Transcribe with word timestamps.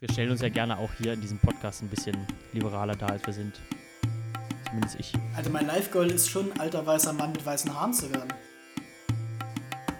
Wir 0.00 0.10
stellen 0.10 0.30
uns 0.30 0.40
ja 0.40 0.48
gerne 0.48 0.78
auch 0.78 0.88
hier 0.96 1.12
in 1.12 1.20
diesem 1.20 1.38
Podcast 1.38 1.82
ein 1.82 1.88
bisschen 1.88 2.16
liberaler 2.54 2.96
dar, 2.96 3.10
als 3.10 3.26
wir 3.26 3.34
sind. 3.34 3.60
Zumindest 4.64 4.98
ich. 4.98 5.12
Also 5.36 5.50
mein 5.50 5.66
Life-Goal 5.66 6.10
ist 6.10 6.30
schon, 6.30 6.58
alter 6.58 6.86
weißer 6.86 7.12
Mann 7.12 7.32
mit 7.32 7.44
weißen 7.44 7.78
Haaren 7.78 7.92
zu 7.92 8.10
werden. 8.10 8.32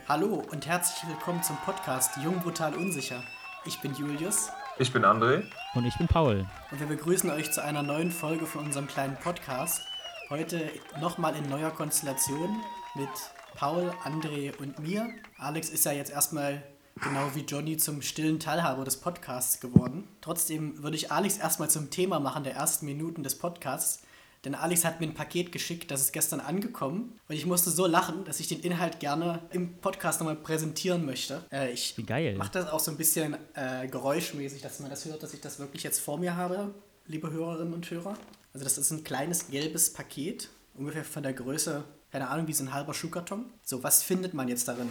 Hallo 0.08 0.42
und 0.50 0.66
herzlich 0.66 1.06
willkommen 1.06 1.42
zum 1.42 1.58
Podcast 1.66 2.16
Jung, 2.24 2.40
Brutal, 2.40 2.74
Unsicher. 2.76 3.22
Ich 3.66 3.78
bin 3.80 3.94
Julius. 3.94 4.48
Ich 4.78 4.90
bin 4.90 5.04
André. 5.04 5.42
Und 5.74 5.84
ich 5.84 5.98
bin 5.98 6.08
Paul. 6.08 6.46
Und 6.70 6.80
wir 6.80 6.86
begrüßen 6.86 7.28
euch 7.28 7.52
zu 7.52 7.62
einer 7.62 7.82
neuen 7.82 8.10
Folge 8.10 8.46
von 8.46 8.64
unserem 8.64 8.86
kleinen 8.86 9.16
Podcast. 9.16 9.82
Heute 10.30 10.62
nochmal 10.98 11.36
in 11.36 11.46
neuer 11.50 11.72
Konstellation 11.72 12.56
mit 12.94 13.10
Paul, 13.54 13.92
André 14.02 14.56
und 14.56 14.78
mir. 14.78 15.10
Alex 15.36 15.68
ist 15.68 15.84
ja 15.84 15.92
jetzt 15.92 16.10
erstmal 16.10 16.62
genau 17.02 17.34
wie 17.34 17.40
Johnny 17.40 17.76
zum 17.76 18.02
stillen 18.02 18.40
Teilhaber 18.40 18.84
des 18.84 18.96
Podcasts 18.96 19.60
geworden. 19.60 20.06
Trotzdem 20.20 20.82
würde 20.82 20.96
ich 20.96 21.10
Alex 21.10 21.38
erstmal 21.38 21.70
zum 21.70 21.90
Thema 21.90 22.20
machen 22.20 22.44
der 22.44 22.54
ersten 22.54 22.86
Minuten 22.86 23.22
des 23.22 23.38
Podcasts. 23.38 24.02
Denn 24.44 24.54
Alex 24.54 24.86
hat 24.86 25.00
mir 25.00 25.06
ein 25.06 25.14
Paket 25.14 25.52
geschickt, 25.52 25.90
das 25.90 26.00
ist 26.00 26.12
gestern 26.12 26.40
angekommen. 26.40 27.18
Und 27.28 27.34
ich 27.34 27.44
musste 27.44 27.70
so 27.70 27.86
lachen, 27.86 28.24
dass 28.24 28.40
ich 28.40 28.48
den 28.48 28.60
Inhalt 28.60 28.98
gerne 28.98 29.42
im 29.50 29.76
Podcast 29.76 30.20
nochmal 30.20 30.36
präsentieren 30.36 31.04
möchte. 31.04 31.44
Äh, 31.52 31.72
ich 31.72 31.96
Wie 31.98 32.04
geil. 32.04 32.36
mache 32.36 32.52
das 32.52 32.70
auch 32.70 32.80
so 32.80 32.90
ein 32.90 32.96
bisschen 32.96 33.36
äh, 33.54 33.86
geräuschmäßig, 33.86 34.62
dass 34.62 34.80
man 34.80 34.88
das 34.88 35.04
hört, 35.04 35.22
dass 35.22 35.34
ich 35.34 35.40
das 35.42 35.58
wirklich 35.58 35.82
jetzt 35.82 36.00
vor 36.00 36.18
mir 36.18 36.36
habe, 36.36 36.74
liebe 37.06 37.30
Hörerinnen 37.30 37.74
und 37.74 37.90
Hörer. 37.90 38.16
Also 38.54 38.64
das 38.64 38.78
ist 38.78 38.90
ein 38.90 39.04
kleines 39.04 39.48
gelbes 39.48 39.92
Paket, 39.92 40.48
ungefähr 40.74 41.04
von 41.04 41.22
der 41.22 41.34
Größe, 41.34 41.84
keine 42.10 42.28
Ahnung, 42.28 42.46
wie 42.48 42.54
so 42.54 42.64
ein 42.64 42.72
halber 42.72 42.94
Schuhkarton. 42.94 43.44
So, 43.62 43.82
was 43.82 44.02
findet 44.02 44.32
man 44.32 44.48
jetzt 44.48 44.66
darin? 44.68 44.88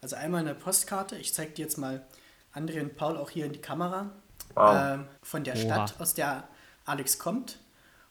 Also 0.00 0.16
einmal 0.16 0.40
eine 0.40 0.54
Postkarte, 0.54 1.16
ich 1.16 1.34
zeige 1.34 1.52
dir 1.52 1.62
jetzt 1.62 1.76
mal 1.78 2.06
André 2.54 2.80
und 2.80 2.96
Paul 2.96 3.16
auch 3.16 3.30
hier 3.30 3.46
in 3.46 3.52
die 3.52 3.60
Kamera. 3.60 4.10
Wow. 4.54 4.76
Ähm, 4.94 5.08
von 5.22 5.44
der 5.44 5.54
Oha. 5.54 5.62
Stadt, 5.62 6.00
aus 6.00 6.14
der 6.14 6.48
Alex 6.84 7.18
kommt. 7.18 7.58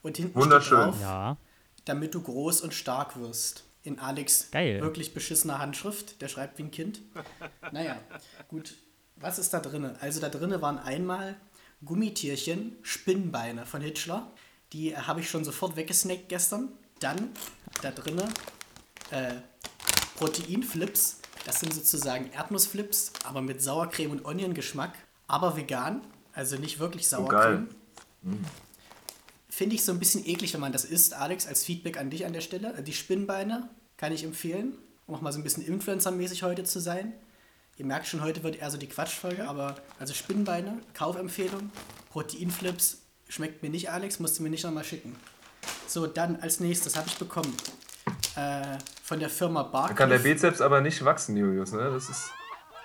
Und 0.04 0.18
hinten 0.18 0.36
Wunderschön. 0.40 0.78
steht 0.80 0.88
drauf, 0.94 1.02
Ja. 1.02 1.38
damit 1.86 2.14
du 2.14 2.22
groß 2.22 2.62
und 2.62 2.74
stark 2.74 3.20
wirst. 3.20 3.64
In 3.84 4.00
Alex 4.00 4.52
Geil. 4.52 4.82
wirklich 4.82 5.14
beschissener 5.14 5.60
Handschrift. 5.60 6.22
Der 6.22 6.28
schreibt 6.28 6.58
wie 6.58 6.64
ein 6.64 6.72
Kind. 6.72 7.00
naja, 7.72 7.98
gut. 8.50 8.76
Was 9.16 9.40
ist 9.40 9.54
da 9.54 9.60
drin? 9.60 9.96
Also 10.00 10.20
da 10.20 10.30
drin 10.30 10.62
waren 10.62 10.78
einmal 10.78 11.36
Gummitierchen, 11.84 12.76
Spinnbeine 12.84 13.66
von 13.66 13.82
Hitchler. 13.82 14.30
Die 14.74 14.92
äh, 14.92 14.96
habe 14.98 15.22
ich 15.22 15.30
schon 15.30 15.44
sofort 15.46 15.76
weggesnackt 15.76 16.28
gestern. 16.30 16.70
Dann 17.00 17.30
da 17.82 17.92
drin 17.92 18.22
äh, 19.12 19.36
Proteinflips. 20.18 21.20
Das 21.48 21.62
sind 21.62 21.74
sozusagen 21.74 22.30
Erdnussflips, 22.34 23.14
aber 23.24 23.42
mit 23.42 23.62
Sauercreme 23.62 24.12
und 24.12 24.26
Onion-Geschmack. 24.26 24.92
Aber 25.28 25.56
vegan. 25.56 26.02
Also 26.34 26.58
nicht 26.58 26.78
wirklich 26.78 27.06
Oh. 27.06 27.10
Sauercreme. 27.10 27.70
Finde 29.50 29.76
ich 29.76 29.86
so 29.86 29.94
ein 29.94 30.00
bisschen 30.00 30.28
eklig, 30.28 30.54
wenn 30.54 30.60
man 30.60 30.74
das 30.74 30.84
isst. 30.84 31.14
Alex, 31.14 31.48
als 31.48 31.64
Feedback 31.64 31.98
an 31.98 32.10
dich 32.10 32.26
an 32.26 32.34
der 32.34 32.42
Stelle. 32.42 32.84
Die 32.84 32.92
Spinnbeine 32.92 33.70
kann 33.96 34.12
ich 34.12 34.26
empfehlen, 34.26 34.78
um 35.08 35.16
auch 35.16 35.22
mal 35.22 35.32
so 35.32 35.40
ein 35.40 35.44
bisschen 35.44 35.64
Influencer-mäßig 35.66 36.44
heute 36.44 36.66
zu 36.66 36.82
sein. 36.82 37.14
Ihr 37.78 37.86
merkt 37.86 38.08
schon, 38.08 38.22
heute 38.22 38.44
wird 38.44 38.58
eher 38.58 38.70
so 38.70 38.78
die 38.78 38.90
Quatschfolge, 38.90 39.48
aber 39.48 39.78
also 40.00 40.14
Spinnbeine, 40.14 40.80
Kaufempfehlung. 40.94 41.72
Proteinflips 42.10 42.98
schmeckt 43.30 43.64
mir 43.64 43.70
nicht, 43.70 43.90
Alex, 43.90 44.20
musst 44.20 44.38
du 44.38 44.44
mir 44.44 44.50
nicht 44.50 44.66
nochmal 44.66 44.84
schicken. 44.84 45.16
So, 45.88 46.08
dann 46.08 46.36
als 46.42 46.60
nächstes 46.60 46.98
habe 46.98 47.08
ich 47.08 47.16
bekommen 47.16 47.56
äh, 48.38 48.78
von 49.04 49.20
der 49.20 49.30
Firma 49.30 49.64
Da 49.64 49.94
kann 49.94 50.10
der. 50.10 50.20
Bizeps 50.20 50.62
aber 50.62 50.82
nicht 50.82 51.04
wachsen, 51.04 51.36
Julius. 51.36 51.72
Ne? 51.72 51.90
Das 51.92 52.08
ist 52.08 52.32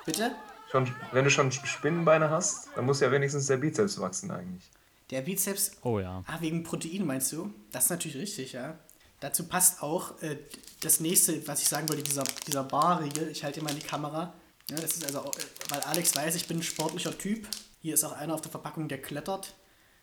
Bitte? 0.06 0.32
schon, 0.70 0.90
wenn 1.12 1.24
du 1.24 1.30
schon 1.30 1.52
Spinnenbeine 1.52 2.30
hast, 2.30 2.68
dann 2.74 2.86
muss 2.86 3.00
ja 3.00 3.12
wenigstens 3.12 3.46
der 3.46 3.58
Bizeps 3.58 4.00
wachsen 4.00 4.30
eigentlich. 4.30 4.70
Der 5.10 5.20
Bizeps 5.20 5.72
Oh 5.82 5.98
ja. 6.00 6.24
Ah, 6.26 6.38
wegen 6.40 6.62
Protein 6.64 7.06
meinst 7.06 7.30
du? 7.32 7.52
Das 7.70 7.84
ist 7.84 7.90
natürlich 7.90 8.16
richtig, 8.16 8.52
ja. 8.54 8.78
Dazu 9.20 9.46
passt 9.46 9.82
auch 9.82 10.20
äh, 10.22 10.38
das 10.80 11.00
nächste, 11.00 11.46
was 11.46 11.62
ich 11.62 11.68
sagen 11.68 11.88
wollte, 11.88 12.02
dieser, 12.02 12.24
dieser 12.46 12.64
Barriegel. 12.64 13.28
Ich 13.28 13.44
halte 13.44 13.62
mal 13.62 13.70
in 13.70 13.78
die 13.78 13.86
Kamera. 13.86 14.32
Ja, 14.70 14.76
das 14.76 14.94
ist 14.94 15.04
also, 15.04 15.18
äh, 15.20 15.42
weil 15.68 15.80
Alex 15.80 16.16
weiß, 16.16 16.34
ich 16.34 16.48
bin 16.48 16.58
ein 16.58 16.62
sportlicher 16.62 17.16
Typ. 17.16 17.46
Hier 17.80 17.94
ist 17.94 18.04
auch 18.04 18.12
einer 18.12 18.34
auf 18.34 18.40
der 18.40 18.50
Verpackung, 18.50 18.88
der 18.88 19.02
klettert. 19.02 19.54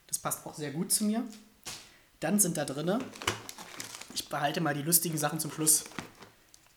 Das 0.07 0.19
passt 0.19 0.45
auch 0.45 0.53
sehr 0.53 0.71
gut 0.71 0.91
zu 0.91 1.05
mir. 1.05 1.23
Dann 2.19 2.39
sind 2.39 2.57
da 2.57 2.65
drinne, 2.65 2.99
ich 4.13 4.27
behalte 4.29 4.61
mal 4.61 4.73
die 4.73 4.81
lustigen 4.81 5.17
Sachen 5.17 5.39
zum 5.39 5.51
Schluss, 5.51 5.83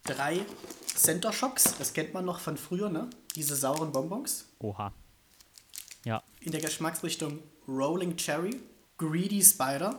drei 0.04 0.44
Center 0.86 1.32
Shocks. 1.32 1.74
Das 1.78 1.92
kennt 1.92 2.14
man 2.14 2.24
noch 2.24 2.40
von 2.40 2.56
früher, 2.56 2.88
ne? 2.88 3.08
Diese 3.34 3.56
sauren 3.56 3.92
Bonbons 3.92 4.46
Oha. 4.58 4.92
Ja. 6.04 6.22
in 6.40 6.52
der 6.52 6.60
Geschmacksrichtung 6.60 7.38
Rolling 7.66 8.16
Cherry, 8.16 8.60
Greedy 8.98 9.42
Spider 9.42 9.98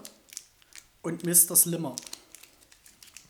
und 1.02 1.24
Mr. 1.26 1.56
Slimmer. 1.56 1.96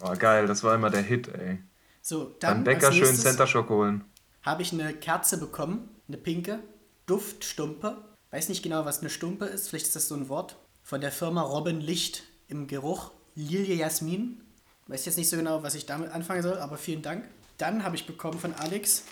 Oh, 0.02 0.14
geil, 0.18 0.48
das 0.48 0.64
war 0.64 0.76
immer 0.76 0.90
der 0.90 1.02
Hit, 1.04 1.28
ey. 1.30 1.60
So, 2.02 2.26
Beim 2.26 2.36
dann 2.40 2.64
Bäcker 2.66 2.88
als 2.88 2.96
schön 2.96 3.16
Center 3.16 3.48
Shock 3.48 3.70
holen. 3.70 4.04
habe 4.42 4.62
ich 4.62 4.74
eine 4.74 4.94
Kerze 4.94 5.38
bekommen, 5.38 5.90
eine 6.08 6.18
pinke, 6.18 6.60
Duftstumpe. 7.06 7.98
Weiß 8.32 8.50
nicht 8.50 8.64
genau, 8.64 8.84
was 8.86 9.00
eine 9.00 9.10
Stumpe 9.10 9.46
ist, 9.46 9.70
vielleicht 9.70 9.86
ist 9.88 9.96
das 9.96 10.08
so 10.08 10.16
ein 10.16 10.28
Wort. 10.28 10.58
Von 10.82 11.00
der 11.00 11.12
Firma 11.12 11.42
Robin 11.44 11.80
Licht 11.80 12.24
im 12.50 12.68
Geruch 12.68 13.12
Lilie 13.36 13.76
Jasmin. 13.76 14.42
Weiß 14.88 15.06
jetzt 15.06 15.18
nicht 15.18 15.30
so 15.30 15.38
genau, 15.38 15.64
was 15.64 15.76
ich 15.76 15.86
damit 15.86 16.12
anfangen 16.12 16.44
soll, 16.44 16.58
aber 16.58 16.78
vielen 16.78 17.02
Dank. 17.02 17.26
Dann 17.58 17.84
habe 17.84 17.96
ich 17.96 18.06
bekommen 18.06 18.40
von 18.40 18.54
Alex 18.54 19.04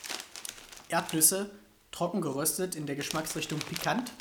Erdnüsse, 0.90 1.50
trocken 1.92 2.22
geröstet 2.22 2.76
in 2.76 2.86
der 2.86 2.96
Geschmacksrichtung 2.96 3.60
pikant. 3.60 4.12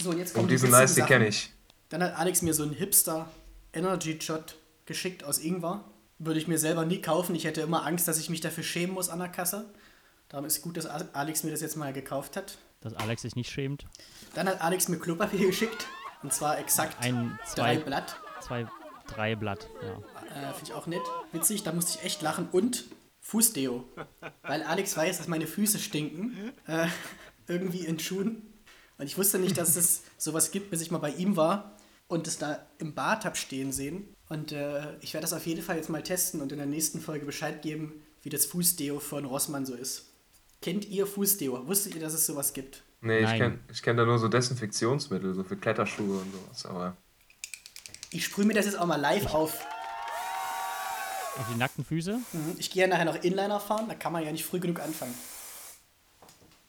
So, 0.00 0.10
und 0.10 0.18
jetzt 0.18 0.34
kommen 0.34 0.44
Und 0.44 0.50
die 0.50 0.58
sind 0.58 0.68
witzigen 0.68 0.80
nice, 0.80 0.94
die 0.94 1.02
kenne 1.02 1.28
ich. 1.28 1.52
Dann 1.88 2.02
hat 2.02 2.16
Alex 2.16 2.42
mir 2.42 2.54
so 2.54 2.62
einen 2.62 2.72
Hipster 2.72 3.30
Energy 3.72 4.20
Shot 4.20 4.56
geschickt 4.86 5.24
aus 5.24 5.38
Ingwer. 5.38 5.84
Würde 6.18 6.38
ich 6.38 6.48
mir 6.48 6.58
selber 6.58 6.84
nie 6.84 7.00
kaufen. 7.00 7.34
Ich 7.34 7.44
hätte 7.44 7.60
immer 7.62 7.86
Angst, 7.86 8.06
dass 8.08 8.18
ich 8.18 8.28
mich 8.28 8.40
dafür 8.40 8.64
schämen 8.64 8.94
muss 8.94 9.08
an 9.08 9.18
der 9.18 9.28
Kasse. 9.28 9.66
Darum 10.28 10.44
ist 10.44 10.60
gut, 10.62 10.76
dass 10.76 10.86
Alex 10.86 11.42
mir 11.42 11.52
das 11.52 11.60
jetzt 11.60 11.76
mal 11.76 11.92
gekauft 11.92 12.36
hat. 12.36 12.58
Dass 12.80 12.94
Alex 12.94 13.22
sich 13.22 13.34
nicht 13.34 13.50
schämt. 13.50 13.86
Dann 14.34 14.46
hat 14.48 14.60
Alex 14.60 14.88
mir 14.88 14.98
Klopapier 14.98 15.46
geschickt. 15.46 15.86
Und 16.22 16.32
zwar 16.32 16.58
exakt 16.58 17.02
Ein, 17.02 17.38
drei 17.54 17.76
zwei, 17.76 17.78
Blatt. 17.78 18.16
zwei, 18.40 18.66
drei 19.06 19.36
Blatt. 19.36 19.68
Ja. 19.82 20.50
Äh, 20.50 20.54
Finde 20.54 20.64
ich 20.64 20.72
auch 20.74 20.86
nett. 20.86 21.02
Witzig, 21.32 21.62
da 21.62 21.72
musste 21.72 21.98
ich 21.98 22.04
echt 22.04 22.22
lachen. 22.22 22.48
Und 22.50 22.84
Fußdeo. 23.20 23.84
Weil 24.42 24.62
Alex 24.62 24.96
weiß, 24.96 25.18
dass 25.18 25.28
meine 25.28 25.46
Füße 25.46 25.78
stinken. 25.78 26.52
Äh, 26.66 26.88
irgendwie 27.46 27.84
in 27.84 27.98
Schuhen. 27.98 28.54
Und 28.98 29.06
ich 29.06 29.16
wusste 29.16 29.38
nicht, 29.38 29.56
dass 29.56 29.76
es 29.76 30.02
sowas 30.16 30.50
gibt, 30.50 30.70
bis 30.70 30.80
ich 30.80 30.90
mal 30.90 30.98
bei 30.98 31.10
ihm 31.10 31.36
war 31.36 31.76
und 32.08 32.26
es 32.26 32.38
da 32.38 32.66
im 32.78 32.94
Bad 32.94 33.24
hab 33.24 33.36
stehen 33.36 33.72
sehen. 33.72 34.14
Und 34.28 34.52
äh, 34.52 34.96
ich 35.00 35.14
werde 35.14 35.22
das 35.22 35.32
auf 35.32 35.46
jeden 35.46 35.62
Fall 35.62 35.76
jetzt 35.76 35.88
mal 35.88 36.02
testen 36.02 36.40
und 36.40 36.50
in 36.52 36.58
der 36.58 36.66
nächsten 36.66 37.00
Folge 37.00 37.24
Bescheid 37.24 37.62
geben, 37.62 38.02
wie 38.22 38.28
das 38.28 38.46
Fußdeo 38.46 38.98
von 38.98 39.24
Rossmann 39.24 39.66
so 39.66 39.74
ist. 39.74 40.06
Kennt 40.60 40.88
ihr 40.88 41.06
Fußdeo? 41.06 41.66
Wusstet 41.68 41.94
ihr, 41.94 42.00
dass 42.00 42.14
es 42.14 42.26
sowas 42.26 42.52
gibt? 42.52 42.82
Nee, 43.00 43.18
ich 43.18 43.24
Nein. 43.24 43.38
kenne 43.38 43.58
ich 43.70 43.82
kenn 43.82 43.96
da 43.96 44.04
nur 44.04 44.18
so 44.18 44.28
Desinfektionsmittel, 44.28 45.34
so 45.34 45.44
für 45.44 45.56
Kletterschuhe 45.56 46.18
und 46.20 46.32
sowas. 46.32 46.66
Aber 46.66 46.96
Ich 48.10 48.24
sprühe 48.24 48.44
mir 48.44 48.54
das 48.54 48.66
jetzt 48.66 48.78
auch 48.78 48.86
mal 48.86 49.00
live 49.00 49.32
auf. 49.34 49.64
Auf 51.36 51.46
die 51.52 51.58
nackten 51.58 51.84
Füße? 51.84 52.18
Mhm. 52.32 52.56
Ich 52.58 52.70
gehe 52.70 52.82
ja 52.82 52.88
nachher 52.88 53.04
noch 53.04 53.14
Inliner 53.22 53.60
fahren, 53.60 53.86
da 53.88 53.94
kann 53.94 54.12
man 54.12 54.24
ja 54.24 54.32
nicht 54.32 54.44
früh 54.44 54.58
genug 54.58 54.80
anfangen. 54.80 55.14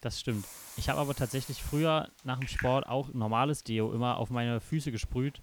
Das 0.01 0.19
stimmt. 0.19 0.45
Ich 0.77 0.87
habe 0.89 0.99
aber 0.99 1.15
tatsächlich 1.15 1.61
früher 1.61 2.09
nach 2.23 2.39
dem 2.39 2.47
Sport 2.47 2.87
auch 2.87 3.11
normales 3.13 3.63
Deo 3.63 3.91
immer 3.91 4.17
auf 4.17 4.29
meine 4.29 4.61
Füße 4.61 4.91
gesprüht. 4.91 5.41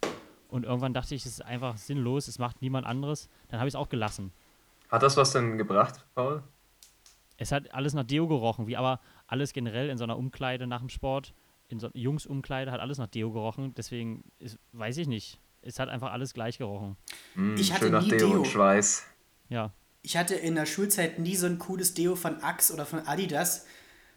Und 0.49 0.65
irgendwann 0.65 0.95
dachte 0.95 1.15
ich, 1.15 1.27
es 1.27 1.33
ist 1.33 1.45
einfach 1.45 1.77
sinnlos, 1.77 2.29
es 2.29 2.39
macht 2.39 2.63
niemand 2.63 2.87
anderes. 2.87 3.29
Dann 3.49 3.59
habe 3.59 3.69
ich 3.69 3.73
es 3.73 3.77
auch 3.77 3.89
gelassen. 3.89 4.33
hat 4.89 5.03
das 5.03 5.17
was 5.17 5.33
denn 5.33 5.59
gebracht, 5.59 6.07
Paul? 6.15 6.43
Es 7.37 7.53
hat 7.53 7.75
alles 7.75 7.93
nach 7.93 8.05
Deo 8.05 8.29
gerochen, 8.29 8.67
wie 8.67 8.77
aber 8.77 9.01
alles 9.27 9.53
generell 9.53 9.91
in 9.91 9.99
so 9.99 10.05
einer 10.05 10.17
Umkleide 10.17 10.67
nach 10.67 10.81
dem 10.81 10.89
Sport, 10.89 11.35
in 11.69 11.81
so 11.81 11.91
Jungsumkleide 11.95 12.71
hat 12.71 12.81
alles 12.81 12.99
nach 12.99 13.09
Deo 13.09 13.33
gerochen. 13.33 13.75
Deswegen 13.77 14.25
ist, 14.39 14.59
weiß 14.73 14.97
ich 14.99 15.09
nicht. 15.09 15.41
Es 15.63 15.81
hat 15.81 15.89
einfach 15.89 16.13
alles 16.13 16.33
gleich 16.33 16.59
gerochen. 16.59 16.97
Mm, 17.35 17.57
Ich 17.57 17.73
hatte 17.73 17.87
schön 17.87 17.93
nach 17.93 18.03
nie 18.05 18.11
Deo 18.11 18.29
Deo. 18.29 18.39
und 18.39 18.47
Schweiß. 18.47 19.05
Ja. 19.49 19.73
Ich 20.03 20.17
hatte 20.17 20.37
in 20.37 20.55
der 20.55 20.67
Schulzeit 20.67 21.19
nie 21.19 21.35
so 21.35 21.47
ein 21.47 21.59
cooles 21.59 21.93
Deo 21.95 22.15
von 22.15 22.41
Axe 22.43 22.73
oder 22.73 22.87
von 22.87 23.01
Adidas, 23.01 23.67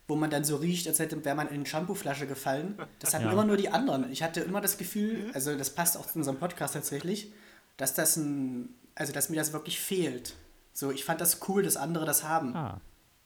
wo 0.08 0.16
man 0.16 0.30
dann 0.30 0.44
so 0.44 0.58
riecht, 0.58 0.88
als 0.88 1.00
hätte, 1.00 1.24
wäre 1.26 1.36
man 1.36 1.48
in 1.48 1.56
eine 1.56 1.66
Shampooflasche 1.66 2.28
gefallen. 2.28 2.78
Das 3.00 3.16
hatten 3.16 3.26
Ja. 3.26 3.32
immer 3.32 3.46
nur 3.46 3.58
die 3.58 3.70
anderen. 3.70 4.12
Ich 4.12 4.22
hatte 4.22 4.42
immer 4.42 4.62
das 4.62 4.78
Gefühl, 4.78 5.32
also 5.34 5.58
das 5.58 5.74
passt 5.74 5.98
auch 5.98 6.06
zu 6.06 6.20
unserem 6.20 6.38
Podcast 6.38 6.76
tatsächlich, 6.76 7.32
dass 7.78 7.96
das 7.96 8.16
ein, 8.18 8.70
also 8.94 9.12
dass 9.14 9.30
mir 9.30 9.38
das 9.38 9.54
wirklich 9.54 9.80
fehlt. 9.80 10.36
So, 10.74 10.92
ich 10.92 11.04
fand 11.04 11.20
das 11.22 11.48
cool, 11.50 11.64
dass 11.64 11.78
andere 11.78 12.06
das 12.06 12.24
haben. 12.24 12.56
Ah. 12.56 12.80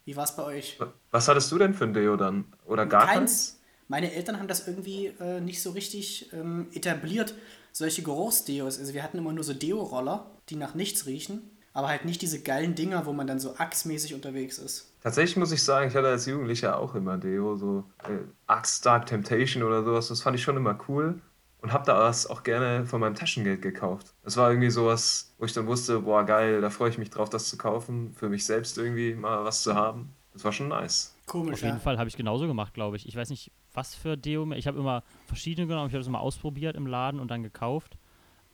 Wie 0.05 0.15
war 0.15 0.23
es 0.25 0.35
bei 0.35 0.43
euch? 0.43 0.77
Was 1.11 1.27
hattest 1.27 1.51
du 1.51 1.57
denn 1.57 1.73
für 1.73 1.85
ein 1.85 1.93
Deo 1.93 2.15
dann? 2.17 2.45
Oder 2.65 2.85
gar 2.85 3.05
keins? 3.05 3.17
Keins. 3.17 3.59
Meine 3.87 4.13
Eltern 4.13 4.39
haben 4.39 4.47
das 4.47 4.67
irgendwie 4.67 5.07
äh, 5.19 5.39
nicht 5.41 5.61
so 5.61 5.71
richtig 5.71 6.31
ähm, 6.33 6.67
etabliert, 6.73 7.35
solche 7.71 8.01
Geruchsdeos. 8.01 8.79
Also 8.79 8.93
wir 8.93 9.03
hatten 9.03 9.17
immer 9.17 9.33
nur 9.33 9.43
so 9.43 9.53
Deo-Roller, 9.53 10.25
die 10.49 10.55
nach 10.55 10.73
nichts 10.73 11.05
riechen. 11.05 11.49
aber 11.73 11.87
halt 11.87 12.05
nicht 12.05 12.21
diese 12.21 12.41
geilen 12.41 12.75
Dinger, 12.75 13.05
wo 13.05 13.13
man 13.13 13.27
dann 13.27 13.39
so 13.39 13.55
achsmäßig 13.57 14.13
unterwegs 14.13 14.57
ist. 14.59 14.93
Tatsächlich 15.01 15.37
muss 15.37 15.51
ich 15.51 15.63
sagen, 15.63 15.87
ich 15.89 15.95
hatte 15.95 16.07
als 16.07 16.25
Jugendlicher 16.27 16.77
auch 16.77 16.95
immer 16.95 17.17
Deo, 17.17 17.57
so 17.57 17.83
äh, 18.03 18.19
Axe 18.47 18.83
Dark 18.83 19.07
Temptation 19.07 19.63
oder 19.63 19.83
sowas. 19.83 20.07
Das 20.07 20.21
fand 20.21 20.35
ich 20.37 20.43
schon 20.43 20.55
immer 20.57 20.77
cool 20.87 21.19
und 21.63 21.71
habe 21.71 21.85
das 21.85 22.27
auch 22.27 22.43
gerne 22.43 22.85
von 22.85 22.99
meinem 22.99 23.15
Taschengeld 23.15 23.61
gekauft. 23.61 24.13
Das 24.21 24.35
war 24.35 24.51
irgendwie 24.51 24.69
sowas, 24.69 25.33
wo 25.37 25.45
ich 25.45 25.53
dann 25.53 25.65
wusste, 25.65 26.01
boah 26.01 26.25
geil, 26.25 26.59
da 26.59 26.69
freue 26.69 26.89
ich 26.89 26.97
mich 26.97 27.09
drauf, 27.09 27.29
das 27.29 27.49
zu 27.49 27.57
kaufen, 27.57 28.13
für 28.13 28.27
mich 28.27 28.45
selbst 28.45 28.77
irgendwie 28.77 29.15
mal 29.15 29.45
was 29.45 29.63
zu 29.63 29.73
haben. 29.73 30.13
Das 30.33 30.43
war 30.43 30.51
schon 30.51 30.67
nice. 30.67 31.15
Komisch, 31.25 31.53
Auf 31.53 31.61
jeden 31.61 31.75
ja. 31.75 31.79
Fall 31.79 31.97
habe 31.97 32.09
ich 32.09 32.17
genauso 32.17 32.47
gemacht, 32.47 32.73
glaube 32.73 32.97
ich. 32.97 33.07
Ich 33.07 33.15
weiß 33.15 33.29
nicht, 33.29 33.49
was 33.73 33.95
für 33.95 34.17
Deo. 34.17 34.51
Ich 34.51 34.67
habe 34.67 34.77
immer 34.77 35.03
verschiedene 35.25 35.65
genommen. 35.65 35.87
Ich 35.87 35.93
habe 35.93 35.99
das 35.99 36.07
immer 36.07 36.19
ausprobiert 36.19 36.75
im 36.75 36.85
Laden 36.85 37.21
und 37.21 37.31
dann 37.31 37.43
gekauft. 37.43 37.97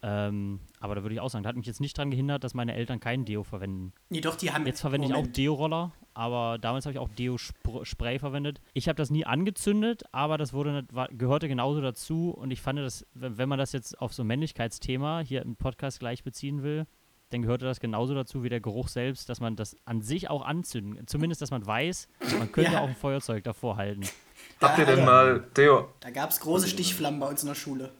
Ähm, 0.02 0.60
aber 0.80 0.96
da 0.96 1.02
würde 1.04 1.14
ich 1.16 1.20
auch 1.22 1.30
sagen, 1.30 1.44
da 1.44 1.50
hat 1.50 1.58
mich 1.58 1.66
jetzt 1.68 1.82
nicht 1.82 1.98
daran 1.98 2.10
gehindert, 2.12 2.44
dass 2.44 2.54
meine 2.54 2.74
Eltern 2.74 3.00
kein 3.00 3.26
Deo 3.26 3.44
verwenden. 3.44 3.92
Nee, 4.10 4.22
doch, 4.22 4.36
die 4.36 4.52
haben. 4.52 4.66
Jetzt 4.66 4.80
verwende 4.82 5.08
ich 5.08 5.14
auch 5.14 5.18
Moment. 5.18 5.36
Deo-Roller, 5.38 5.92
aber 6.14 6.58
damals 6.58 6.86
habe 6.86 6.94
ich 6.94 7.00
auch 7.00 7.10
Deo-Spray 7.10 8.20
verwendet. 8.20 8.62
Ich 8.74 8.88
habe 8.88 8.96
das 8.96 9.10
nie 9.10 9.26
angezündet, 9.26 10.04
aber 10.14 10.38
das 10.38 10.54
wurde 10.54 10.86
war, 10.92 11.08
gehörte 11.10 11.48
genauso 11.48 11.82
dazu 11.82 12.32
und 12.32 12.52
ich 12.52 12.62
fand 12.62 12.80
das, 12.80 13.06
wenn 13.14 13.50
man 13.50 13.60
das 13.60 13.74
jetzt 13.74 14.00
auf 14.02 14.14
so 14.14 14.24
ein 14.24 14.28
Männlichkeitsthema 14.28 15.20
hier 15.20 15.42
im 15.42 15.56
Podcast 15.58 16.00
gleich 16.00 16.24
beziehen 16.24 16.64
will, 16.64 16.86
dann 17.32 17.42
gehörte 17.44 17.66
das 17.66 17.80
genauso 17.80 18.16
dazu 18.16 18.42
wie 18.44 18.50
der 18.50 18.60
Geruch 18.62 18.88
selbst, 18.88 19.30
dass 19.30 19.40
man 19.40 19.56
das 19.56 19.76
an 19.86 20.02
sich 20.02 20.30
auch 20.30 20.44
anzünden, 20.44 21.06
zumindest, 21.08 21.42
dass 21.42 21.52
man 21.52 21.66
weiß, 21.66 22.08
man 22.40 22.52
könnte 22.52 22.72
Ja. 22.72 22.80
auch 22.82 22.88
ein 22.88 22.96
Feuerzeug 22.96 23.44
davor 23.44 23.76
halten. 23.78 24.02
Habt 24.62 24.80
ihr 24.80 24.86
denn 24.86 25.04
mal, 25.06 25.42
Deo, 25.56 25.90
Da 26.00 26.10
gab 26.10 26.30
es 26.32 26.40
große 26.40 26.68
Stichflammen 26.70 27.20
bei 27.20 27.28
uns 27.28 27.44
in 27.44 27.50
der 27.50 27.56
Schule. 27.56 27.92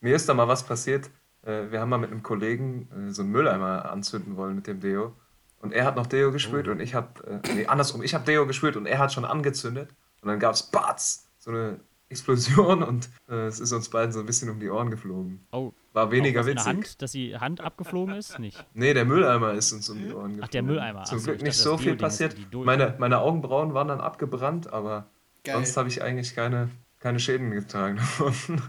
mir 0.00 0.14
ist 0.14 0.28
da 0.28 0.34
mal 0.34 0.46
was 0.46 0.62
passiert. 0.64 1.10
Äh, 1.48 1.70
Wir 1.70 1.80
haben 1.80 1.88
mal 1.88 1.98
mit 1.98 2.10
einem 2.10 2.22
Kollegen 2.22 2.88
äh, 3.08 3.10
so 3.12 3.22
einen 3.22 3.32
Mülleimer 3.32 3.90
anzünden 3.90 4.36
wollen 4.36 4.54
mit 4.54 4.66
dem 4.66 4.80
Deo. 4.80 5.14
Und 5.60 5.72
er 5.72 5.84
hat 5.84 5.96
noch 5.96 6.06
Deo 6.06 6.30
gesprüht 6.30 6.68
und 6.68 6.78
ich 6.80 6.94
habe, 6.94 7.40
äh, 7.44 7.54
nee, 7.54 7.66
andersrum, 7.66 8.02
ich 8.02 8.14
habe 8.14 8.24
Deo 8.24 8.46
gesprüht 8.46 8.76
und 8.76 8.86
er 8.86 8.98
hat 8.98 9.12
schon 9.12 9.24
angezündet. 9.24 9.90
Und 10.22 10.28
dann 10.28 10.38
gab 10.38 10.54
es 10.54 10.62
Batz, 10.62 11.28
so 11.38 11.50
eine 11.50 11.80
Explosion 12.10 12.82
und 12.82 13.10
äh, 13.28 13.46
es 13.46 13.58
ist 13.60 13.72
uns 13.72 13.88
beiden 13.88 14.12
so 14.12 14.20
ein 14.20 14.26
bisschen 14.26 14.48
um 14.50 14.60
die 14.60 14.70
Ohren 14.70 14.90
geflogen. 14.90 15.44
Oh, 15.50 15.72
War 15.92 16.10
weniger 16.10 16.46
witzig. 16.46 16.66
Hand, 16.66 17.02
dass 17.02 17.12
die 17.12 17.36
Hand 17.36 17.60
abgeflogen 17.60 18.14
ist? 18.14 18.38
Nicht. 18.38 18.64
Nee, 18.72 18.94
der 18.94 19.04
Mülleimer 19.04 19.52
ist 19.52 19.72
uns 19.72 19.88
um 19.90 19.98
die 19.98 20.12
Ohren 20.12 20.36
geflogen. 20.36 20.40
Ach, 20.44 20.48
der 20.48 20.62
Mülleimer. 20.62 21.04
Zum 21.04 21.18
so, 21.18 21.24
Glück 21.24 21.36
ich 21.38 21.42
nicht 21.42 21.58
dachte, 21.58 21.68
so 21.70 21.76
viel 21.78 21.96
passiert. 21.96 22.36
Meine, 22.52 22.94
meine 22.98 23.18
Augenbrauen 23.18 23.74
waren 23.74 23.88
dann 23.88 24.00
abgebrannt, 24.00 24.72
aber 24.72 25.06
Geil. 25.44 25.56
sonst 25.56 25.76
habe 25.76 25.88
ich 25.88 26.02
eigentlich 26.02 26.34
keine, 26.36 26.70
keine 27.00 27.20
Schäden 27.20 27.50
getragen 27.50 27.96
davon. 27.96 28.34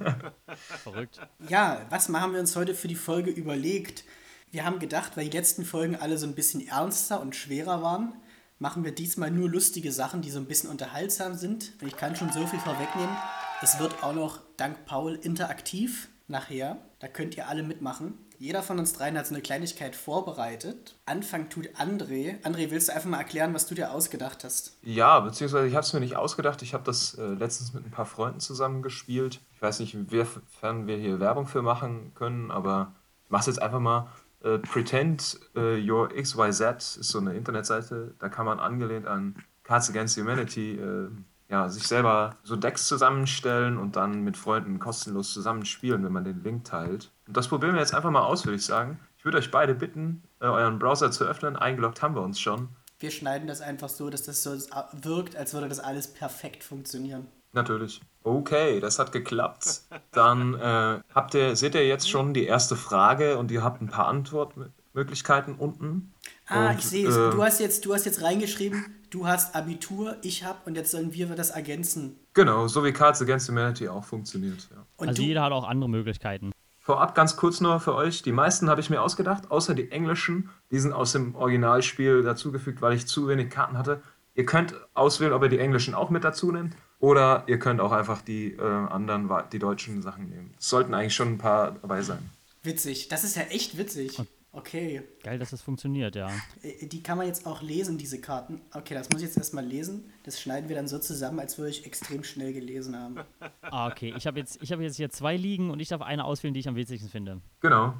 Verrückt. 0.83 1.19
Ja, 1.47 1.85
was 1.89 2.09
haben 2.09 2.33
wir 2.33 2.39
uns 2.39 2.55
heute 2.55 2.75
für 2.75 2.87
die 2.87 2.95
Folge 2.95 3.31
überlegt? 3.31 4.03
Wir 4.51 4.65
haben 4.65 4.79
gedacht, 4.79 5.15
weil 5.15 5.29
die 5.29 5.37
letzten 5.37 5.65
Folgen 5.65 5.95
alle 5.95 6.17
so 6.17 6.25
ein 6.25 6.35
bisschen 6.35 6.67
ernster 6.67 7.21
und 7.21 7.35
schwerer 7.35 7.81
waren, 7.81 8.13
machen 8.57 8.83
wir 8.83 8.91
diesmal 8.91 9.31
nur 9.31 9.49
lustige 9.49 9.91
Sachen, 9.91 10.21
die 10.21 10.31
so 10.31 10.39
ein 10.39 10.45
bisschen 10.45 10.69
unterhaltsam 10.69 11.35
sind. 11.35 11.73
Ich 11.85 11.95
kann 11.95 12.15
schon 12.15 12.31
so 12.31 12.45
viel 12.45 12.59
vorwegnehmen. 12.59 13.15
Es 13.61 13.79
wird 13.79 14.03
auch 14.03 14.13
noch 14.13 14.41
dank 14.57 14.85
Paul 14.85 15.15
interaktiv 15.15 16.09
nachher. 16.27 16.77
Da 16.99 17.07
könnt 17.07 17.37
ihr 17.37 17.47
alle 17.47 17.63
mitmachen. 17.63 18.17
Jeder 18.39 18.63
von 18.63 18.79
uns 18.79 18.93
dreien 18.93 19.17
hat 19.17 19.27
so 19.27 19.35
eine 19.35 19.43
Kleinigkeit 19.43 19.97
vorbereitet. 19.97 20.95
Anfang 21.05 21.49
tut 21.49 21.67
André. 21.75 22.41
André, 22.43 22.71
willst 22.71 22.87
du 22.87 22.93
einfach 22.93 23.09
mal 23.09 23.17
erklären, 23.17 23.53
was 23.53 23.67
du 23.67 23.75
dir 23.75 23.91
ausgedacht 23.91 24.45
hast? 24.45 24.77
Ja, 24.81 25.19
beziehungsweise 25.19 25.67
ich 25.67 25.75
habe 25.75 25.83
es 25.83 25.91
mir 25.91 25.99
nicht 25.99 26.15
ausgedacht. 26.15 26.61
Ich 26.61 26.73
habe 26.73 26.85
das 26.85 27.15
äh, 27.15 27.21
letztens 27.21 27.73
mit 27.73 27.85
ein 27.85 27.91
paar 27.91 28.05
Freunden 28.05 28.39
zusammen 28.39 28.81
gespielt. 28.81 29.41
Ich 29.55 29.61
weiß 29.61 29.81
nicht, 29.81 29.93
inwiefern 29.93 30.87
wir 30.87 30.95
hier 30.95 31.19
Werbung 31.19 31.47
für 31.47 31.61
machen 31.61 32.13
können, 32.15 32.49
aber 32.49 32.93
ich 33.25 33.29
mache 33.29 33.41
es 33.41 33.47
jetzt 33.47 33.61
einfach 33.61 33.81
mal. 33.81 34.09
Äh, 34.41 34.59
Pretend 34.59 35.37
äh, 35.57 35.77
Your 35.85 36.07
XYZ 36.07 36.95
ist 36.95 37.09
so 37.09 37.19
eine 37.19 37.33
Internetseite. 37.33 38.15
Da 38.19 38.29
kann 38.29 38.45
man 38.45 38.61
angelehnt 38.61 39.05
an 39.05 39.35
Cards 39.63 39.89
Against 39.89 40.17
Humanity 40.17 40.79
äh, 40.79 41.09
ja, 41.49 41.67
sich 41.67 41.85
selber 41.87 42.37
so 42.43 42.55
Decks 42.55 42.87
zusammenstellen 42.87 43.77
und 43.77 43.95
dann 43.95 44.23
mit 44.23 44.37
Freunden 44.37 44.79
kostenlos 44.79 45.33
zusammen 45.33 45.65
spielen, 45.65 46.05
wenn 46.05 46.13
man 46.13 46.23
den 46.23 46.41
Link 46.41 46.63
teilt. 46.63 47.11
Und 47.29 47.37
das 47.37 47.47
probieren 47.47 47.75
wir 47.75 47.79
jetzt 47.81 47.93
einfach 47.93 48.09
mal 48.09 48.23
aus, 48.23 48.43
würde 48.47 48.55
ich 48.55 48.65
sagen. 48.65 48.99
Ich 49.19 49.23
würde 49.23 49.37
euch 49.37 49.51
beide 49.51 49.75
bitten, 49.75 50.23
äh, 50.41 50.45
euren 50.45 50.79
Browser 50.79 51.11
zu 51.11 51.25
öffnen. 51.25 51.55
Eingeloggt 51.55 52.01
haben 52.01 52.15
wir 52.15 52.23
uns 52.23 52.39
schon. 52.39 52.69
Wir 52.97 53.11
schneiden 53.11 53.47
das 53.47 53.61
einfach 53.61 53.87
so, 53.87 54.09
dass 54.09 54.23
das 54.23 54.41
so 54.41 54.57
wirkt, 54.93 55.35
als 55.35 55.53
würde 55.53 55.69
das 55.69 55.79
alles 55.79 56.11
perfekt 56.11 56.63
funktionieren. 56.63 57.27
Natürlich. 57.53 58.01
Okay, 58.23 58.79
das 58.79 58.97
hat 58.97 59.11
geklappt. 59.11 59.83
Dann 60.11 60.55
äh, 60.55 60.99
habt 61.13 61.35
ihr, 61.35 61.55
seht 61.55 61.75
ihr 61.75 61.87
jetzt 61.87 62.09
schon 62.09 62.33
die 62.33 62.45
erste 62.45 62.75
Frage 62.75 63.37
und 63.37 63.51
ihr 63.51 63.63
habt 63.63 63.79
ein 63.81 63.89
paar 63.89 64.07
Antwortmöglichkeiten 64.07 65.53
unten. 65.55 66.11
Ah, 66.47 66.71
Und, 66.71 66.79
ich 66.79 66.85
sehe 66.87 67.07
es. 67.07 67.15
äh, 67.15 67.29
Du 67.29 67.43
hast 67.43 67.59
jetzt, 67.59 67.85
du 67.85 67.93
hast 67.93 68.05
jetzt 68.05 68.23
reingeschrieben, 68.23 68.85
du 69.11 69.27
hast 69.27 69.55
Abitur, 69.55 70.17
ich 70.23 70.43
hab 70.45 70.65
und 70.65 70.75
jetzt 70.75 70.89
sollen 70.89 71.13
wir 71.13 71.27
das 71.35 71.51
ergänzen. 71.51 72.17
Genau, 72.33 72.67
so 72.67 72.83
wie 72.83 72.91
Cards 72.91 73.21
Against 73.21 73.49
Humanity 73.49 73.87
auch 73.87 74.03
funktioniert. 74.03 74.67
Ja. 74.71 74.85
Und 74.97 75.09
Also 75.09 75.21
du, 75.21 75.27
jeder 75.27 75.43
hat 75.43 75.51
auch 75.51 75.67
andere 75.67 75.89
Möglichkeiten. 75.89 76.51
Vorab 76.89 77.13
ganz 77.13 77.35
kurz 77.35 77.61
nur 77.61 77.79
für 77.79 77.93
euch, 77.93 78.23
die 78.23 78.31
meisten 78.31 78.67
habe 78.67 78.81
ich 78.81 78.89
mir 78.89 79.03
ausgedacht, 79.03 79.51
außer 79.51 79.75
die 79.75 79.91
englischen, 79.91 80.49
die 80.71 80.79
sind 80.79 80.91
aus 80.91 81.11
dem 81.11 81.35
Originalspiel 81.35 82.23
dazugefügt, 82.23 82.81
weil 82.81 82.93
ich 82.93 83.05
zu 83.05 83.27
wenig 83.27 83.51
Karten 83.51 83.77
hatte. 83.77 84.01
Ihr 84.33 84.47
könnt 84.47 84.73
auswählen, 84.95 85.33
ob 85.33 85.43
ihr 85.43 85.49
die 85.49 85.59
englischen 85.59 85.93
auch 85.93 86.09
mit 86.09 86.23
dazu 86.23 86.51
nehmt 86.51 86.75
oder 86.97 87.43
ihr 87.45 87.59
könnt 87.59 87.79
auch 87.79 87.91
einfach 87.91 88.23
die 88.23 88.53
äh, 88.53 88.61
anderen, 88.63 89.29
die 89.51 89.59
deutschen 89.59 90.01
Sachen 90.01 90.29
nehmen. 90.29 90.55
Es 90.57 90.67
sollten 90.67 90.95
eigentlich 90.95 91.13
schon 91.13 91.33
ein 91.33 91.37
paar 91.37 91.73
dabei 91.73 92.01
sein. 92.01 92.27
witzig. 92.63 93.07
Das 93.07 93.23
ist 93.23 93.35
ja 93.35 93.43
echt 93.43 93.77
witzig. 93.77 94.19
Okay. 94.51 95.03
Geil, 95.23 95.37
dass 95.37 95.51
das 95.51 95.61
funktioniert, 95.61 96.15
ja. 96.15 96.29
Äh, 96.63 96.87
Die 96.87 97.03
kann 97.03 97.17
man 97.17 97.27
jetzt 97.27 97.45
auch 97.45 97.61
lesen, 97.61 97.97
diese 97.97 98.19
Karten. 98.19 98.61
Okay, 98.73 98.95
das 98.95 99.09
muss 99.09 99.21
ich 99.21 99.27
jetzt 99.27 99.37
erstmal 99.37 99.63
lesen. 99.65 100.11
Das 100.23 100.41
schneiden 100.41 100.69
wir 100.69 100.75
dann 100.75 100.87
so 100.87 100.97
zusammen, 100.97 101.39
als 101.39 101.57
würde 101.57 101.69
ich 101.69 101.85
extrem 101.85 102.23
schnell 102.23 102.53
gelesen 102.53 102.97
haben. 102.97 103.19
Ah, 103.71 103.87
okay. 103.87 104.11
Ich 104.17 104.25
habe 104.25 104.39
jetzt, 104.39 104.57
ich 104.63 104.71
hab 104.71 104.79
jetzt 104.79 104.95
hier 104.95 105.11
zwei 105.11 105.37
liegen 105.37 105.69
und 105.69 105.79
ich 105.79 105.89
darf 105.89 106.01
eine 106.01 106.25
auswählen, 106.25 106.55
die 106.55 106.59
ich 106.59 106.67
am 106.67 106.75
witzigsten 106.75 107.07
finde. 107.09 107.39
Genau. 107.59 107.93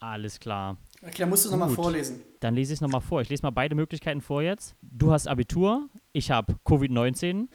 Alles 0.00 0.38
klar. 0.38 0.76
Okay, 1.00 1.14
dann 1.20 1.30
musst 1.30 1.44
du 1.46 1.48
es 1.48 1.52
nochmal 1.52 1.70
vorlesen. 1.70 2.20
Dann 2.40 2.54
lese 2.54 2.74
ich 2.74 2.76
es 2.76 2.80
nochmal 2.82 3.00
vor. 3.00 3.22
Ich 3.22 3.30
lese 3.30 3.42
mal 3.42 3.50
beide 3.50 3.74
Möglichkeiten 3.74 4.20
vor 4.20 4.42
jetzt. 4.42 4.76
Du 4.82 5.12
hast 5.12 5.26
Abitur, 5.26 5.88
ich 6.12 6.30
habe 6.30 6.56
Covid-19. 6.66 7.48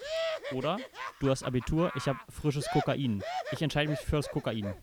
Oder 0.56 0.78
du 1.20 1.30
hast 1.30 1.44
Abitur, 1.44 1.92
ich 1.96 2.08
habe 2.08 2.18
frisches 2.30 2.68
Kokain. 2.72 3.22
Ich 3.52 3.62
entscheide 3.62 3.92
mich 3.92 4.00
für 4.00 4.16
das 4.16 4.30
Kokain. 4.30 4.74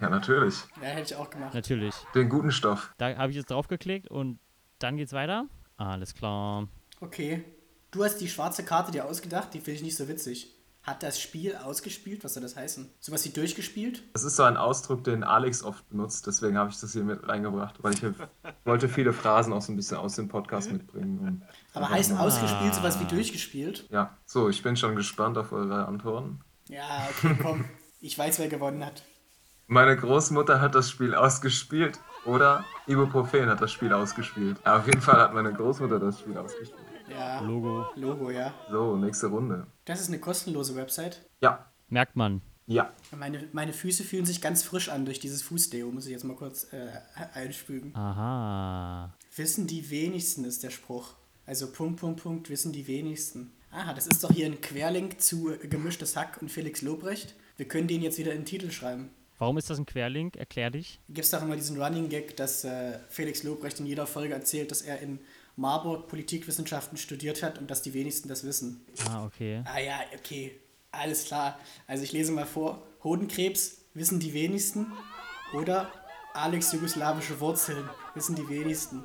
Ja, 0.00 0.08
natürlich. 0.08 0.54
Ja, 0.80 0.88
hätte 0.88 1.14
ich 1.14 1.16
auch 1.16 1.28
gemacht. 1.30 1.54
Natürlich. 1.54 1.94
Den 2.14 2.28
guten 2.28 2.50
Stoff. 2.52 2.92
Da 2.98 3.16
habe 3.16 3.30
ich 3.30 3.36
jetzt 3.36 3.50
draufgeklickt 3.50 4.08
und 4.10 4.38
dann 4.78 4.96
geht's 4.96 5.12
weiter. 5.12 5.46
Alles 5.76 6.14
klar. 6.14 6.68
Okay. 7.00 7.44
Du 7.90 8.04
hast 8.04 8.18
die 8.18 8.28
schwarze 8.28 8.64
Karte 8.64 8.92
dir 8.92 9.04
ausgedacht, 9.06 9.52
die 9.52 9.58
finde 9.58 9.72
ich 9.78 9.82
nicht 9.82 9.96
so 9.96 10.06
witzig. 10.08 10.54
Hat 10.82 11.02
das 11.02 11.20
Spiel 11.20 11.56
ausgespielt? 11.56 12.24
Was 12.24 12.34
soll 12.34 12.42
das 12.42 12.56
heißen? 12.56 12.88
Sowas 13.00 13.24
wie 13.26 13.30
durchgespielt? 13.30 14.02
Das 14.14 14.24
ist 14.24 14.36
so 14.36 14.44
ein 14.44 14.56
Ausdruck, 14.56 15.04
den 15.04 15.24
Alex 15.24 15.62
oft 15.62 15.86
benutzt, 15.90 16.26
deswegen 16.26 16.56
habe 16.56 16.70
ich 16.70 16.80
das 16.80 16.92
hier 16.94 17.04
mit 17.04 17.28
reingebracht, 17.28 17.82
weil 17.82 17.92
ich 17.92 18.00
wollte 18.64 18.88
viele 18.88 19.12
Phrasen 19.12 19.52
auch 19.52 19.60
so 19.60 19.72
ein 19.72 19.76
bisschen 19.76 19.98
aus 19.98 20.14
dem 20.16 20.28
Podcast 20.28 20.72
mitbringen. 20.72 21.18
Und 21.18 21.42
Aber 21.74 21.90
heißt 21.90 22.12
mal- 22.12 22.20
ausgespielt 22.26 22.74
sowas 22.74 22.98
wie 22.98 23.04
durchgespielt? 23.04 23.86
Ja, 23.90 24.16
so, 24.24 24.48
ich 24.48 24.62
bin 24.62 24.74
schon 24.76 24.96
gespannt 24.96 25.36
auf 25.36 25.52
eure 25.52 25.84
Antworten. 25.86 26.40
Ja, 26.68 27.06
okay, 27.10 27.36
komm. 27.42 27.66
Ich 28.00 28.16
weiß, 28.16 28.38
wer 28.38 28.48
gewonnen 28.48 28.86
hat. 28.86 29.02
Meine 29.72 29.96
Großmutter 29.96 30.60
hat 30.60 30.74
das 30.74 30.90
Spiel 30.90 31.14
ausgespielt 31.14 32.00
oder 32.24 32.64
Ibuprofen 32.88 33.48
hat 33.48 33.60
das 33.60 33.70
Spiel 33.70 33.92
ausgespielt. 33.92 34.56
Ja, 34.66 34.78
auf 34.78 34.86
jeden 34.86 35.00
Fall 35.00 35.20
hat 35.20 35.32
meine 35.32 35.52
Großmutter 35.52 36.00
das 36.00 36.18
Spiel 36.18 36.36
ausgespielt. 36.36 36.82
Ja, 37.08 37.38
Logo. 37.40 37.86
Logo, 37.94 38.32
ja. 38.32 38.52
So, 38.68 38.96
nächste 38.96 39.28
Runde. 39.28 39.68
Das 39.84 40.00
ist 40.00 40.08
eine 40.08 40.18
kostenlose 40.18 40.74
Website. 40.74 41.24
Ja, 41.40 41.70
Merkt 41.88 42.16
man. 42.16 42.42
ja. 42.66 42.92
Meine, 43.16 43.46
meine 43.52 43.72
Füße 43.72 44.02
fühlen 44.02 44.26
sich 44.26 44.40
ganz 44.40 44.64
frisch 44.64 44.88
an 44.88 45.04
durch 45.04 45.20
dieses 45.20 45.40
Fußdeo, 45.42 45.92
muss 45.92 46.06
ich 46.06 46.10
jetzt 46.10 46.24
mal 46.24 46.34
kurz 46.34 46.72
äh, 46.72 46.88
einfügen. 47.34 47.94
Aha. 47.94 49.14
Wissen 49.36 49.68
die 49.68 49.88
wenigsten 49.88 50.44
ist 50.44 50.64
der 50.64 50.70
Spruch. 50.70 51.14
Also 51.46 51.70
Punkt, 51.70 52.00
Punkt, 52.00 52.20
Punkt, 52.24 52.50
wissen 52.50 52.72
die 52.72 52.88
wenigsten. 52.88 53.52
Aha, 53.70 53.94
das 53.94 54.08
ist 54.08 54.24
doch 54.24 54.32
hier 54.32 54.46
ein 54.46 54.60
Querlink 54.60 55.20
zu 55.20 55.52
Gemischtes 55.62 56.16
Hack 56.16 56.38
und 56.42 56.50
Felix 56.50 56.82
Lobrecht. 56.82 57.36
Wir 57.56 57.68
können 57.68 57.86
den 57.86 58.02
jetzt 58.02 58.18
wieder 58.18 58.32
in 58.32 58.40
den 58.40 58.46
Titel 58.46 58.72
schreiben. 58.72 59.10
Warum 59.40 59.56
ist 59.56 59.70
das 59.70 59.78
ein 59.78 59.86
Querlink? 59.86 60.36
Erklär 60.36 60.70
dich. 60.70 61.00
Gibt 61.08 61.24
es 61.24 61.30
doch 61.30 61.40
immer 61.40 61.56
diesen 61.56 61.80
Running 61.80 62.10
Gag, 62.10 62.36
dass 62.36 62.62
äh, 62.64 62.98
Felix 63.08 63.42
Lobrecht 63.42 63.80
in 63.80 63.86
jeder 63.86 64.06
Folge 64.06 64.34
erzählt, 64.34 64.70
dass 64.70 64.82
er 64.82 65.00
in 65.00 65.18
Marburg 65.56 66.08
Politikwissenschaften 66.08 66.98
studiert 66.98 67.42
hat 67.42 67.58
und 67.58 67.70
dass 67.70 67.80
die 67.80 67.94
wenigsten 67.94 68.28
das 68.28 68.44
wissen. 68.44 68.84
Ah, 69.08 69.24
okay. 69.24 69.62
Ah 69.64 69.78
ja, 69.78 70.00
okay, 70.14 70.60
alles 70.92 71.24
klar. 71.24 71.58
Also 71.86 72.04
ich 72.04 72.12
lese 72.12 72.32
mal 72.32 72.44
vor. 72.44 72.86
Hodenkrebs 73.02 73.78
wissen 73.94 74.20
die 74.20 74.34
wenigsten 74.34 74.92
oder 75.54 75.90
Alex 76.34 76.72
jugoslawische 76.72 77.40
Wurzeln 77.40 77.88
wissen 78.14 78.36
die 78.36 78.46
wenigsten. 78.46 79.04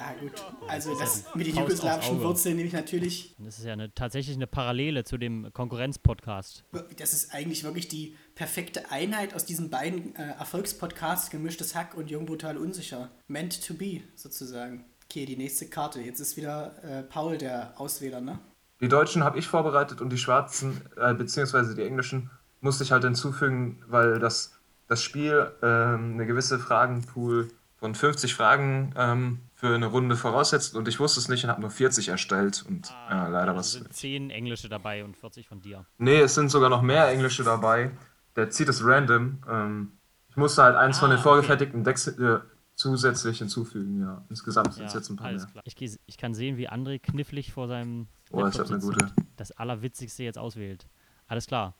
Ja 0.00 0.14
gut, 0.18 0.32
also 0.66 0.98
das 0.98 1.26
mit 1.34 1.46
den 1.46 1.56
jugoslawischen. 1.56 2.22
Wurzeln 2.22 2.56
nehme 2.56 2.68
ich 2.68 2.72
natürlich, 2.72 3.36
Das 3.38 3.58
ist 3.58 3.66
ja 3.66 3.74
eine, 3.74 3.92
tatsächlich 3.94 4.34
eine 4.34 4.46
Parallele 4.46 5.04
zu 5.04 5.18
dem 5.18 5.52
Konkurrenz-Podcast. 5.52 6.64
das 6.96 7.12
ist 7.12 7.34
eigentlich 7.34 7.64
wirklich 7.64 7.88
die 7.88 8.16
perfekte 8.34 8.90
Einheit 8.90 9.34
aus 9.34 9.44
diesen 9.44 9.68
beiden 9.68 10.16
äh, 10.16 10.30
Erfolgspodcasts, 10.38 11.28
Gemischtes 11.28 11.74
Hack 11.74 11.94
und 11.94 12.10
Jung 12.10 12.24
Brutal 12.24 12.56
Unsicher. 12.56 13.10
Meant 13.28 13.62
to 13.66 13.74
be, 13.74 14.00
sozusagen. 14.14 14.86
Okay, 15.04 15.26
die 15.26 15.36
nächste 15.36 15.66
Karte. 15.66 16.00
Jetzt 16.00 16.20
ist 16.20 16.38
wieder 16.38 16.72
äh, 16.82 17.02
Paul 17.02 17.36
der 17.36 17.78
Auswähler, 17.78 18.22
ne? 18.22 18.38
Die 18.80 18.88
Deutschen 18.88 19.22
habe 19.22 19.38
ich 19.38 19.48
vorbereitet 19.48 20.00
und 20.00 20.08
die 20.10 20.16
Schwarzen, 20.18 20.80
äh, 20.96 21.12
beziehungsweise 21.12 21.74
die 21.74 21.82
Englischen, 21.82 22.30
musste 22.62 22.84
ich 22.84 22.92
halt 22.92 23.04
hinzufügen, 23.04 23.82
weil 23.86 24.18
das, 24.18 24.54
das 24.88 25.02
Spiel 25.02 25.50
ähm, 25.62 26.14
eine 26.14 26.24
gewisse 26.26 26.58
Fragenpool 26.58 27.48
von 27.78 27.94
50 27.94 28.34
Fragen 28.34 28.94
ähm, 28.96 29.40
für 29.60 29.74
eine 29.74 29.86
Runde 29.86 30.16
voraussetzt 30.16 30.74
und 30.74 30.88
ich 30.88 30.98
wusste 31.00 31.20
es 31.20 31.28
nicht 31.28 31.44
und 31.44 31.50
habe 31.50 31.60
nur 31.60 31.70
40 31.70 32.08
erstellt 32.08 32.64
und 32.66 32.88
ja, 33.10 33.28
leider 33.28 33.48
also 33.52 33.58
was. 33.58 33.72
sind 33.72 33.92
10 33.92 34.30
Englische 34.30 34.68
dabei 34.70 35.04
und 35.04 35.16
40 35.18 35.46
von 35.46 35.60
dir. 35.60 35.84
Nee, 35.98 36.20
es 36.20 36.34
sind 36.34 36.48
sogar 36.50 36.70
noch 36.70 36.80
mehr 36.82 37.08
Englische 37.10 37.44
dabei. 37.44 37.90
Der 38.36 38.48
zieht 38.48 38.68
es 38.70 38.82
random. 38.84 39.42
Ähm, 39.48 39.92
ich 40.30 40.36
musste 40.36 40.62
halt 40.62 40.76
eins 40.76 40.96
Ah, 40.96 41.00
von 41.00 41.10
den 41.10 41.18
okay. 41.18 41.24
vorgefertigten 41.28 41.84
Decks 41.84 42.06
äh, 42.06 42.38
zusätzlich 42.74 43.38
hinzufügen, 43.38 44.00
ja. 44.00 44.24
Insgesamt 44.30 44.72
sind 44.72 44.82
Ja, 44.84 44.88
es 44.88 44.94
jetzt 44.94 45.10
ein 45.10 45.16
paar 45.16 45.26
alles 45.26 45.42
mehr. 45.44 45.52
klar. 45.52 45.64
Ich, 45.66 45.98
ich 46.06 46.16
kann 46.16 46.32
sehen, 46.32 46.56
wie 46.56 46.70
André 46.70 46.98
knifflig 46.98 47.52
vor 47.52 47.68
seinem 47.68 48.06
Oh, 48.32 48.40
das 48.42 48.56
ist 48.58 48.70
eine 48.70 48.80
gute. 48.80 49.12
das 49.36 49.52
Allerwitzigste 49.52 50.22
jetzt 50.22 50.38
auswählt. 50.38 50.88
Alles 51.26 51.46
klar. 51.46 51.74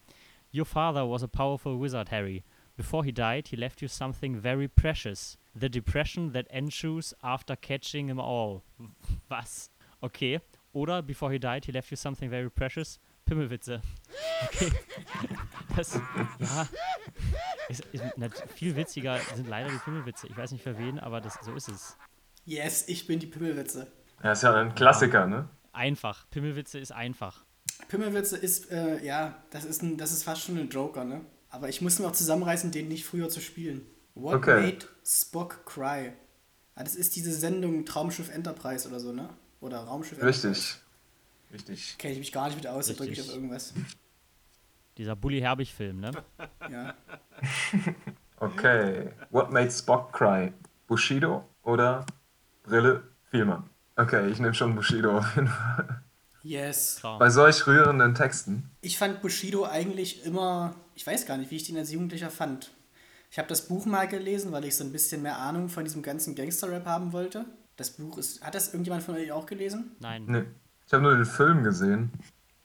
Your 0.53 0.67
father 0.67 1.09
was 1.09 1.23
a 1.23 1.29
powerful 1.29 1.81
wizard, 1.81 2.11
Harry. 2.11 2.45
Before 2.81 3.05
he 3.05 3.13
died, 3.13 3.49
he 3.49 3.59
left 3.59 3.83
you 3.83 3.89
something 3.89 4.41
very 4.41 4.67
precious. 4.67 5.37
The 5.55 5.69
depression 5.69 6.33
that 6.33 6.47
ensues 6.51 7.13
after 7.23 7.55
catching 7.55 8.09
him 8.09 8.19
all. 8.19 8.63
Was? 9.31 9.69
Okay. 10.03 10.41
Oder 10.73 11.03
before 11.03 11.31
he 11.31 11.39
died, 11.39 11.67
he 11.67 11.73
left 11.73 11.91
you 11.91 11.99
something 11.99 12.31
very 12.31 12.49
precious. 12.49 12.99
Pimmelwitze. 13.27 13.83
Okay. 14.47 14.71
Das, 15.77 16.01
ja. 16.39 16.69
Ist, 17.69 17.85
ist 17.93 18.03
viel 18.55 18.75
witziger 18.75 19.19
sind 19.35 19.47
leider 19.47 19.69
die 19.69 19.79
Pimmelwitze. 19.85 20.27
Ich 20.29 20.37
weiß 20.37 20.53
nicht 20.53 20.63
für 20.63 20.79
wen, 20.79 20.99
aber 20.99 21.21
das, 21.21 21.39
so 21.43 21.53
ist 21.53 21.69
es. 21.69 21.99
Yes, 22.47 22.89
ich 22.89 23.07
bin 23.07 23.19
die 23.19 23.27
Pimmelwitze. 23.27 23.89
Ja, 24.25 24.33
ist 24.33 24.43
ja 24.43 24.55
ein 24.55 24.75
Klassiker, 24.75 25.27
ne? 25.27 25.51
Einfach. 25.73 26.25
Pimmelwitze 26.31 26.79
ist 26.79 26.93
einfach. 26.93 27.45
Pimmelwitze 27.89 28.39
ist, 28.39 28.71
äh, 28.71 29.05
ja, 29.05 29.43
das 29.51 29.67
ist, 29.67 29.83
ein, 29.83 29.99
das 29.99 30.13
ist 30.13 30.25
fast 30.25 30.45
schon 30.45 30.57
ein 30.57 30.71
Joker, 30.71 31.05
ne? 31.05 31.21
Aber 31.51 31.69
ich 31.69 31.81
musste 31.81 32.03
mir 32.03 32.09
auch 32.09 32.13
zusammenreißen, 32.13 32.71
den 32.71 32.89
nicht 32.89 33.05
früher 33.05 33.29
zu 33.29 33.41
spielen. 33.41 33.83
What 34.15 34.37
Okay. 34.37 34.61
made 34.63 34.87
Spock 35.05 35.67
cry? 35.67 36.13
Ah, 36.75 36.85
das 36.85 36.95
ist 36.95 37.17
diese 37.17 37.33
Sendung 37.33 37.85
Traumschiff 37.85 38.31
Enterprise 38.31 38.89
oder 38.89 39.01
so, 39.01 39.13
ne? 39.13 39.29
Oder 39.61 39.81
Raumschiff 39.81 40.19
Enterprise. 40.19 40.49
Richtig. 40.49 40.77
Richtig. 41.53 41.99
Kenne 41.99 42.13
ich 42.15 42.19
mich 42.21 42.33
gar 42.33 42.47
nicht 42.47 42.57
mit 42.57 42.67
aus, 42.67 42.87
da 42.87 42.93
drücke 42.95 43.13
ich 43.13 43.21
auf 43.21 43.29
irgendwas. 43.29 43.75
Dieser 44.97 45.17
Bully 45.17 45.41
Herbig-Film, 45.41 46.01
ne? 46.01 46.11
Ja. 46.71 46.95
Okay. 48.43 49.11
What 49.29 49.51
made 49.53 49.71
Spock 49.71 50.15
cry? 50.15 50.53
Bushido 50.87 51.47
oder 51.63 52.07
Brille 52.63 53.03
Vielmann? 53.31 53.69
Okay, 53.97 54.31
ich 54.31 54.39
nehme 54.39 54.55
schon 54.55 54.75
Bushido 54.75 55.19
auf 55.19 55.37
jeden 55.37 55.49
Fall. 55.49 56.03
Yes. 56.43 56.97
Klar. 57.01 57.19
Bei 57.19 57.31
solch 57.31 57.67
rührenden 57.67 58.15
Texten. 58.15 58.71
Ich 58.81 58.99
fand 58.99 59.21
Bushido 59.21 59.65
eigentlich 59.65 60.25
immer, 60.25 60.75
ich 60.95 61.07
weiß 61.07 61.27
gar 61.27 61.37
nicht, 61.37 61.51
wie 61.51 61.57
ich 61.57 61.65
den 61.65 61.77
als 61.77 61.93
Jugendlicher 61.93 62.31
fand. 62.31 62.71
Ich 63.31 63.39
habe 63.39 63.49
das 63.49 63.69
Buch 63.69 63.87
mal 63.87 64.09
gelesen, 64.09 64.51
weil 64.53 64.65
ich 64.65 64.77
so 64.77 64.83
ein 64.85 64.93
bisschen 64.93 65.23
mehr 65.23 65.39
Ahnung 65.39 65.69
von 65.69 65.85
diesem 65.85 66.03
ganzen 66.03 66.35
Gangster-Rap 66.35 66.87
haben 66.87 67.13
wollte. 67.13 67.45
Das 67.77 67.91
Buch 67.91 68.19
ist, 68.19 68.43
hat 68.43 68.55
das 68.55 68.69
irgendjemand 68.69 69.03
von 69.03 69.15
euch 69.15 69.31
auch 69.33 69.47
gelesen? 69.47 69.93
Nein. 70.01 70.25
Nee. 70.27 70.45
Ich 70.87 70.93
habe 70.93 71.03
nur 71.03 71.15
den 71.15 71.25
Film 71.25 71.63
gesehen. 71.63 72.11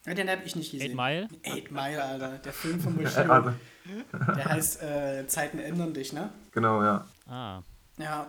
Ja, 0.05 0.13
den 0.13 0.29
habe 0.29 0.41
ich 0.45 0.55
nicht 0.55 0.71
gesehen. 0.71 0.97
Eight 0.99 1.27
Mile? 1.43 1.55
Eight 1.55 1.71
Mile, 1.71 2.03
Alter. 2.03 2.37
Der 2.39 2.53
Film 2.53 2.79
von 2.79 2.95
Bushido. 2.97 3.31
also, 3.31 3.51
Der 4.35 4.45
heißt 4.45 4.81
äh, 4.81 5.27
Zeiten 5.27 5.59
ändern 5.59 5.93
dich, 5.93 6.13
ne? 6.13 6.29
genau, 6.51 6.81
ja. 6.83 7.05
Ah. 7.27 7.61
Ja. 7.97 8.27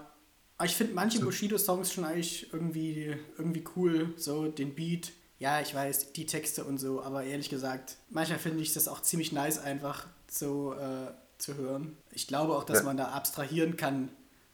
Aber 0.58 0.66
ich 0.66 0.74
finde 0.74 0.94
manche 0.94 1.20
Bushido-Songs 1.20 1.92
schon 1.92 2.04
eigentlich 2.04 2.52
irgendwie, 2.52 3.16
irgendwie 3.38 3.64
cool. 3.76 4.14
So 4.16 4.48
den 4.48 4.74
Beat. 4.74 5.12
Ja, 5.38 5.61
ich 5.61 5.75
weiß, 5.75 6.12
die 6.12 6.26
Texte 6.26 6.64
und 6.64 6.78
so. 6.78 7.02
Aber 7.02 7.25
ehrlich 7.25 7.50
gesagt, 7.50 7.97
manchmal 8.09 8.38
finde 8.38 8.62
ich 8.62 8.73
das 8.73 8.88
auch 8.88 9.02
ziemlich 9.02 9.33
nice, 9.33 9.59
einfach 9.59 10.07
so 10.31 10.75
äh, 10.75 11.12
zu 11.38 11.55
hören. 11.57 11.97
Ich 12.11 12.26
glaube 12.26 12.55
auch, 12.55 12.64
dass 12.64 12.78
Ja. 12.78 12.85
man 12.85 12.97
da 12.97 13.09
abstrahieren 13.09 13.76
kann, 13.76 14.09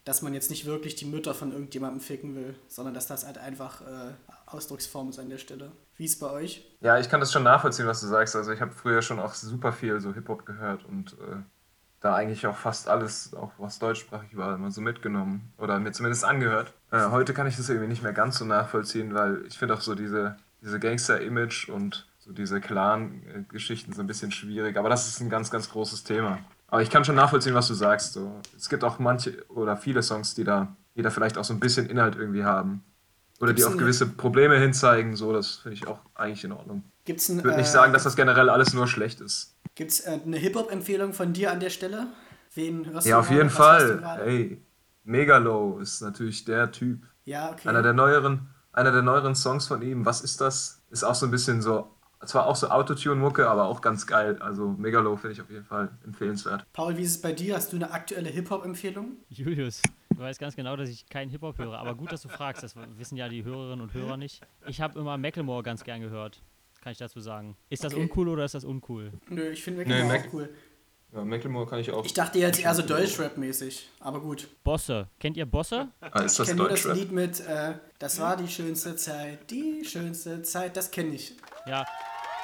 dass 0.04 0.22
man 0.22 0.34
jetzt 0.34 0.50
nicht 0.50 0.66
wirklich 0.66 0.96
die 0.96 1.04
Mütter 1.04 1.32
von 1.34 1.52
irgendjemandem 1.52 2.00
ficken 2.00 2.34
will, 2.34 2.56
sondern 2.66 2.92
dass 2.94 3.06
das 3.06 3.24
halt 3.24 3.38
einfach 3.38 3.80
äh, 3.82 4.12
Ausdrucksform 4.46 5.10
ist 5.10 5.20
an 5.20 5.28
der 5.30 5.38
Stelle. 5.38 5.70
Wie 5.96 6.04
ist 6.06 6.18
bei 6.18 6.30
euch? 6.30 6.66
Ja, 6.80 6.98
ich 6.98 7.08
kann 7.08 7.20
das 7.20 7.30
schon 7.30 7.44
nachvollziehen, 7.44 7.86
was 7.86 8.00
du 8.00 8.08
sagst. 8.08 8.34
Also 8.34 8.50
ich 8.50 8.60
habe 8.60 8.72
früher 8.72 9.02
schon 9.02 9.20
auch 9.20 9.34
super 9.34 9.72
viel 9.72 10.00
so 10.00 10.12
Hip-Hop 10.12 10.44
gehört 10.44 10.84
und 10.84 11.12
äh, 11.12 11.36
da 12.00 12.16
eigentlich 12.16 12.44
auch 12.48 12.56
fast 12.56 12.88
alles, 12.88 13.32
auch 13.34 13.52
was 13.58 13.78
deutschsprachig 13.78 14.36
war, 14.36 14.56
immer 14.56 14.72
so 14.72 14.80
mitgenommen 14.80 15.52
oder 15.58 15.78
mir 15.78 15.92
zumindest 15.92 16.24
angehört. 16.24 16.74
Äh, 16.90 17.10
heute 17.10 17.32
kann 17.32 17.46
ich 17.46 17.56
das 17.56 17.68
irgendwie 17.68 17.86
nicht 17.88 18.02
mehr 18.02 18.12
ganz 18.12 18.38
so 18.38 18.44
nachvollziehen, 18.44 19.14
weil 19.14 19.46
ich 19.46 19.56
finde 19.56 19.74
auch 19.74 19.80
so 19.80 19.94
diese, 19.94 20.36
diese 20.62 20.78
Gangster-Image 20.80 21.68
und 21.68 22.06
so 22.18 22.32
diese 22.32 22.60
Clan-Geschichten 22.60 23.92
so 23.92 24.00
ein 24.00 24.06
bisschen 24.06 24.30
schwierig. 24.32 24.76
Aber 24.76 24.88
das 24.88 25.08
ist 25.08 25.20
ein 25.20 25.28
ganz, 25.28 25.50
ganz 25.50 25.68
großes 25.70 26.04
Thema. 26.04 26.38
Aber 26.68 26.82
ich 26.82 26.88
kann 26.90 27.04
schon 27.04 27.16
nachvollziehen, 27.16 27.54
was 27.54 27.68
du 27.68 27.74
sagst. 27.74 28.12
So. 28.14 28.40
Es 28.56 28.68
gibt 28.68 28.84
auch 28.84 28.98
manche 28.98 29.44
oder 29.48 29.76
viele 29.76 30.02
Songs, 30.02 30.34
die 30.34 30.44
da, 30.44 30.74
die 30.96 31.02
da 31.02 31.10
vielleicht 31.10 31.36
auch 31.36 31.44
so 31.44 31.52
ein 31.52 31.60
bisschen 31.60 31.90
Inhalt 31.90 32.16
irgendwie 32.16 32.44
haben. 32.44 32.82
Oder 33.40 33.52
die 33.52 33.64
auf 33.64 33.76
gewisse 33.76 34.06
Probleme 34.06 34.56
hinzeigen, 34.56 35.16
so, 35.16 35.32
das 35.32 35.56
finde 35.56 35.74
ich 35.74 35.88
auch 35.88 35.98
eigentlich 36.14 36.44
in 36.44 36.52
Ordnung. 36.52 36.84
Gibt's 37.04 37.28
ein, 37.28 37.38
Ich 37.38 37.44
würde 37.44 37.56
nicht 37.58 37.66
äh, 37.66 37.72
sagen, 37.72 37.92
dass 37.92 38.04
das 38.04 38.14
generell 38.14 38.48
alles 38.48 38.72
nur 38.72 38.86
schlecht 38.86 39.20
ist. 39.20 39.56
Gibt's 39.74 39.98
äh, 40.00 40.20
eine 40.24 40.36
Hip-Hop-Empfehlung 40.36 41.12
von 41.12 41.32
dir 41.32 41.50
an 41.50 41.58
der 41.58 41.70
Stelle? 41.70 42.06
Wen 42.54 42.86
hörst 42.86 43.04
Ja, 43.06 43.16
du 43.16 43.20
auf 43.20 43.26
gerade? 43.26 43.38
jeden 43.38 43.50
Fall. 43.50 44.20
Ey, 44.24 44.62
Megalo 45.02 45.78
ist 45.80 46.02
natürlich 46.02 46.44
der 46.44 46.70
Typ. 46.70 47.02
Ja, 47.24 47.50
okay. 47.50 47.68
Einer 47.68 47.82
der 47.82 47.94
neueren, 47.94 48.48
einer 48.72 48.92
der 48.92 49.02
neueren 49.02 49.34
Songs 49.34 49.66
von 49.66 49.82
ihm. 49.82 50.04
Was 50.06 50.20
ist 50.22 50.40
das? 50.40 50.82
Ist 50.90 51.04
auch 51.04 51.14
so 51.14 51.26
ein 51.26 51.30
bisschen 51.30 51.60
so, 51.62 51.88
zwar 52.24 52.46
auch 52.46 52.56
so 52.56 52.68
Autotune-Mucke, 52.68 53.48
aber 53.48 53.64
auch 53.66 53.80
ganz 53.80 54.06
geil. 54.06 54.38
Also 54.40 54.68
Megalo 54.78 55.16
finde 55.16 55.32
ich 55.34 55.40
auf 55.42 55.50
jeden 55.50 55.64
Fall 55.64 55.90
empfehlenswert. 56.04 56.64
Paul, 56.72 56.96
wie 56.96 57.02
ist 57.02 57.10
es 57.16 57.20
bei 57.22 57.32
dir? 57.32 57.56
Hast 57.56 57.72
du 57.72 57.76
eine 57.76 57.90
aktuelle 57.90 58.28
Hip-Hop-Empfehlung? 58.30 59.16
Julius, 59.28 59.82
du 60.10 60.18
weißt 60.18 60.40
ganz 60.40 60.56
genau, 60.56 60.76
dass 60.76 60.88
ich 60.88 61.06
keinen 61.08 61.30
Hip-Hop 61.30 61.58
höre. 61.58 61.78
Aber 61.78 61.94
gut, 61.94 62.12
dass 62.12 62.22
du 62.22 62.28
fragst. 62.28 62.62
Das 62.62 62.74
wissen 62.96 63.16
ja 63.16 63.28
die 63.28 63.44
Hörerinnen 63.44 63.80
und 63.82 63.92
Hörer 63.94 64.16
nicht. 64.16 64.40
Ich 64.66 64.80
habe 64.80 64.98
immer 64.98 65.18
Macklemore 65.18 65.62
ganz 65.62 65.84
gern 65.84 66.00
gehört. 66.00 66.42
Kann 66.82 66.92
ich 66.92 66.98
dazu 66.98 67.20
sagen. 67.20 67.56
Ist 67.70 67.84
das 67.84 67.92
Okay. 67.94 68.02
uncool 68.02 68.28
oder 68.28 68.44
ist 68.44 68.54
das 68.56 68.64
uncool? 68.64 69.12
Nö, 69.28 69.50
ich 69.50 69.62
finde 69.62 69.82
Nee, 69.82 70.02
Macklemore 70.02 70.18
Mac- 70.18 70.28
auch 70.28 70.32
cool. 70.34 70.50
Ja, 71.14 71.24
Macklemore 71.24 71.66
kann 71.66 71.78
ich 71.78 71.90
auch. 71.90 72.04
Ich 72.06 72.14
dachte 72.14 72.38
jetzt 72.38 72.58
eher 72.58 72.74
so 72.74 72.82
Deutschrap-mäßig, 72.82 73.86
aber 74.00 74.20
gut. 74.20 74.48
Bosse. 74.64 75.08
Kennt 75.20 75.36
ihr 75.36 75.44
Bosse? 75.44 75.88
ah, 76.00 76.20
ist 76.20 76.32
Ich 76.32 76.38
das 76.38 76.46
kenne 76.48 76.58
nur 76.60 76.68
das? 76.70 76.84
Lied 76.84 77.12
mit 77.12 77.40
äh, 77.40 77.74
Das 77.98 78.18
war 78.18 78.36
die 78.36 78.48
schönste 78.48 78.96
Zeit, 78.96 79.50
die 79.50 79.84
schönste 79.84 80.42
Zeit, 80.42 80.74
das 80.76 80.90
kenne 80.90 81.14
ich. 81.14 81.36
Ja, 81.66 81.84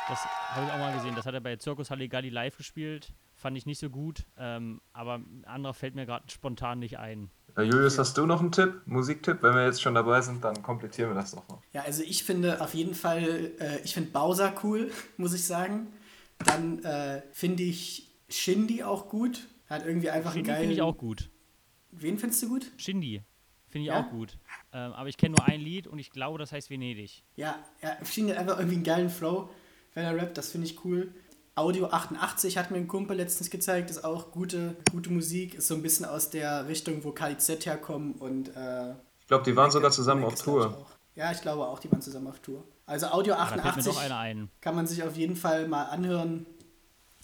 das 0.09 0.19
habe 0.51 0.67
ich 0.67 0.73
auch 0.73 0.79
mal 0.79 0.95
gesehen. 0.95 1.15
Das 1.15 1.25
hat 1.25 1.33
er 1.33 1.41
bei 1.41 1.57
Circus 1.59 1.91
Halligalli 1.91 2.29
live 2.29 2.59
gespielt. 2.59 3.15
Fand 3.35 3.57
ich 3.57 3.65
nicht 3.65 3.79
so 3.79 3.89
gut. 3.89 4.27
Ähm, 4.37 4.83
aber 4.93 5.15
ein 5.15 5.45
anderer 5.47 5.73
fällt 5.73 5.95
mir 5.95 6.05
gerade 6.05 6.25
spontan 6.31 6.79
nicht 6.81 6.99
ein. 6.99 7.31
Ja, 7.57 7.63
Julius, 7.63 7.99
hast 7.99 8.19
du 8.19 8.27
noch 8.27 8.41
einen 8.41 8.53
Tipp? 8.53 8.83
Musiktipp? 8.85 9.39
Wenn 9.43 9.55
wir 9.55 9.65
jetzt 9.65 9.81
schon 9.81 9.95
dabei 9.95 10.21
sind, 10.21 10.45
dann 10.45 10.63
komplettieren 10.63 11.11
wir 11.11 11.15
das 11.15 11.31
doch 11.31 11.49
noch. 11.49 11.63
Ja, 11.73 11.83
also 11.83 12.03
ich 12.03 12.23
finde 12.23 12.61
auf 12.61 12.75
jeden 12.75 12.95
Fall, 12.95 13.53
äh, 13.61 13.79
ich 13.83 13.95
finde 13.95 14.11
Bowser 14.11 14.53
cool, 14.63 14.91
muss 15.17 15.33
ich 15.33 15.45
sagen. 15.47 15.87
Dann 16.45 16.85
äh, 16.85 17.23
finde 17.33 17.63
ich 17.63 18.08
Shindy 18.29 18.83
auch 18.83 19.09
gut. 19.09 19.47
Hat 19.69 19.85
irgendwie 19.85 20.11
einfach 20.11 20.31
einen 20.31 20.37
Shindy 20.39 20.49
geilen... 20.49 20.61
finde 20.61 20.75
ich 20.75 20.83
auch 20.83 20.97
gut. 20.97 21.31
Wen 21.91 22.19
findest 22.19 22.43
du 22.43 22.49
gut? 22.49 22.71
Shindy 22.77 23.23
finde 23.69 23.83
ich 23.89 23.93
Ja? 23.93 24.01
auch 24.01 24.11
gut. 24.11 24.39
Ähm, 24.73 24.93
aber 24.93 25.09
ich 25.09 25.17
kenne 25.17 25.35
nur 25.39 25.47
ein 25.47 25.61
Lied 25.61 25.87
und 25.87 25.99
ich 25.99 26.11
glaube, 26.11 26.39
das 26.39 26.53
heißt 26.53 26.71
Venedig. 26.71 27.23
Ja, 27.37 27.59
ja, 27.83 27.97
Shindy 28.05 28.33
hat 28.33 28.39
einfach 28.39 28.57
irgendwie 28.59 28.77
einen 28.77 28.85
geilen 28.85 29.11
Flow, 29.11 29.51
wenn 29.95 30.05
er 30.05 30.17
rappt, 30.17 30.39
das 30.39 30.51
finde 30.51 30.67
ich 30.67 30.85
cool. 30.85 31.13
Audio 31.55 31.89
88 31.89 32.57
hat 32.57 32.71
mir 32.71 32.77
ein 32.79 32.87
Kumpel 32.87 33.17
letztens 33.17 33.51
gezeigt, 33.51 33.91
ist 33.91 34.05
auch 34.05 34.31
gute, 34.31 34.77
gute 34.93 35.11
Musik, 35.11 35.55
ist 35.55 35.67
so 35.67 35.75
ein 35.75 35.83
bisschen 35.83 36.05
aus 36.07 36.31
der 36.31 36.69
Richtung, 36.69 37.03
wo 37.05 37.11
KIZ 37.11 37.67
herkommen 37.67 38.13
und 38.13 38.55
äh, 38.57 38.93
Ich 39.21 39.27
glaube, 39.27 39.45
die 39.45 39.57
waren 39.57 39.71
sogar 39.71 39.91
zusammen 39.91 40.25
auf 40.25 40.41
Tour. 40.41 40.87
Ja, 41.17 41.33
ich 41.33 41.41
glaube 41.41 41.67
auch, 41.67 41.81
die 41.81 41.91
waren 41.91 42.01
zusammen 42.01 42.29
auf 42.29 42.39
Tour. 42.39 42.65
Also 42.87 43.07
Audio 43.09 43.35
Ah, 43.35 43.39
da 43.39 43.47
fällt 43.47 43.65
mir 43.65 43.71
88 43.71 43.93
noch 43.95 44.01
einer 44.03 44.19
ein. 44.19 44.51
kann 44.61 44.77
man 44.77 44.87
sich 44.87 45.03
auf 45.03 45.17
jeden 45.17 45.35
Fall 45.37 45.67
mal 45.67 45.85
anhören, 45.87 46.47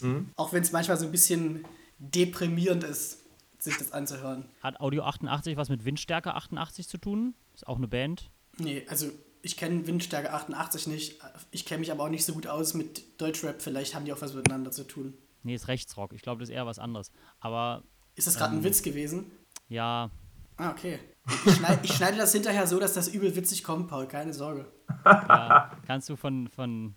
Mhm. 0.02 0.30
auch 0.36 0.52
wenn 0.52 0.62
es 0.62 0.72
manchmal 0.72 0.96
so 0.98 1.06
ein 1.06 1.12
bisschen 1.12 1.64
deprimierend 1.98 2.84
ist, 2.84 3.18
sich 3.58 3.76
das 3.78 3.92
anzuhören. 3.92 4.44
Hat 4.62 4.80
Audio 4.80 5.04
88 5.04 5.56
was 5.56 5.68
mit 5.68 5.84
Windstärke 5.84 6.34
88 6.34 6.88
zu 6.88 6.98
tun? 6.98 7.34
Ist 7.54 7.66
auch 7.66 7.76
eine 7.76 7.88
Band. 7.88 8.30
Nee, 8.58 8.84
also 8.88 9.06
ich 9.42 9.56
kenne 9.56 9.86
Windstärke 9.86 10.32
88 10.32 10.86
nicht, 10.86 11.20
ich 11.50 11.64
kenne 11.64 11.80
mich 11.80 11.90
aber 11.92 12.04
auch 12.04 12.08
nicht 12.08 12.24
so 12.24 12.32
gut 12.34 12.46
aus 12.46 12.74
mit 12.74 13.20
Deutschrap, 13.20 13.62
vielleicht 13.62 13.94
haben 13.94 14.04
die 14.04 14.12
auch 14.12 14.20
was 14.20 14.34
miteinander 14.34 14.70
zu 14.70 14.84
tun. 14.84 15.14
Nee, 15.42 15.54
ist 15.54 15.68
Rechtsrock. 15.68 16.12
Ich 16.14 16.22
glaube, 16.22 16.40
das 16.40 16.48
ist 16.48 16.54
eher 16.54 16.66
was 16.66 16.78
anderes. 16.78 17.10
Aber 17.40 17.82
Ist 18.14 18.26
das 18.26 18.36
gerade 18.36 18.52
Ähm. 18.54 18.60
ein 18.60 18.64
Witz 18.64 18.82
gewesen? 18.82 19.30
ja, 19.68 20.10
Ah, 20.56 20.70
okay. 20.70 21.00
Ich 21.46 21.54
schneide, 21.56 21.80
ich 21.82 21.92
schneide 21.94 22.16
das 22.16 22.32
hinterher 22.32 22.66
so, 22.68 22.78
dass 22.78 22.94
das 22.94 23.08
übel 23.08 23.34
witzig 23.34 23.64
kommt, 23.64 23.88
Paul, 23.88 24.06
keine 24.06 24.32
Sorge. 24.32 24.70
ja 25.04 25.72
kannst 25.86 26.08
du 26.08 26.14
von, 26.16 26.46
von, 26.46 26.94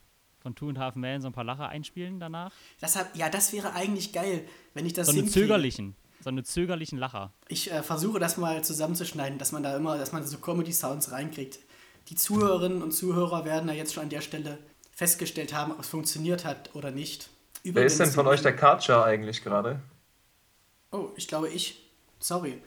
von 0.48 0.56
Two 0.56 0.70
and 0.70 0.78
a 0.78 0.82
Half 0.82 0.96
Men 0.96 1.22
so 1.22 1.28
ein 1.28 1.34
paar 1.34 1.44
Lacher 1.44 1.68
einspielen 1.68 2.20
danach? 2.20 2.54
Das 2.80 2.96
hab, 2.96 3.16
ja, 3.16 3.30
das 3.30 3.52
wäre 3.52 3.74
eigentlich 3.74 4.14
geil, 4.14 4.48
wenn 4.74 4.86
ich 4.86 4.94
das 4.94 5.08
So 5.08 5.14
einen 5.14 5.28
zögerlichen. 5.28 5.96
So 6.22 6.30
einen 6.30 6.46
zögerlichen 6.46 6.98
Lacher. 6.98 7.34
Ich 7.48 7.72
äh, 7.72 7.84
versuche 7.84 8.20
das 8.20 8.38
mal 8.38 8.64
zusammenzuschneiden, 8.64 9.38
dass 9.38 9.52
man 9.52 9.64
da 9.64 9.76
immer, 9.76 9.98
dass 9.98 10.14
man 10.14 10.26
so 10.26 10.38
Comedy-Sounds 10.38 11.12
reinkriegt. 11.12 11.60
Die 12.10 12.16
Zuhörerinnen 12.16 12.82
und 12.82 12.92
Zuhörer 12.92 13.46
werden 13.46 13.68
ja 13.70 13.76
jetzt 13.76 13.94
schon 13.94 14.04
an 14.04 14.10
der 14.10 14.22
Stelle 14.22 14.58
festgestellt 14.92 15.54
haben, 15.54 15.74
ob 15.74 15.82
es 15.82 15.88
funktioniert 15.90 16.46
hat 16.46 16.74
oder 16.74 16.92
nicht. 16.92 17.30
Wer 17.64 17.72
Übrigens, 17.72 17.94
ist 17.94 18.00
denn 18.00 18.12
von 18.12 18.28
euch 18.28 18.42
der 18.42 18.56
Karcher 18.56 19.04
eigentlich 19.04 19.44
gerade? 19.44 19.82
Oh, 20.92 21.10
ich 21.18 21.28
glaube 21.28 21.50
ich. 21.50 21.84
Sorry. 22.20 22.62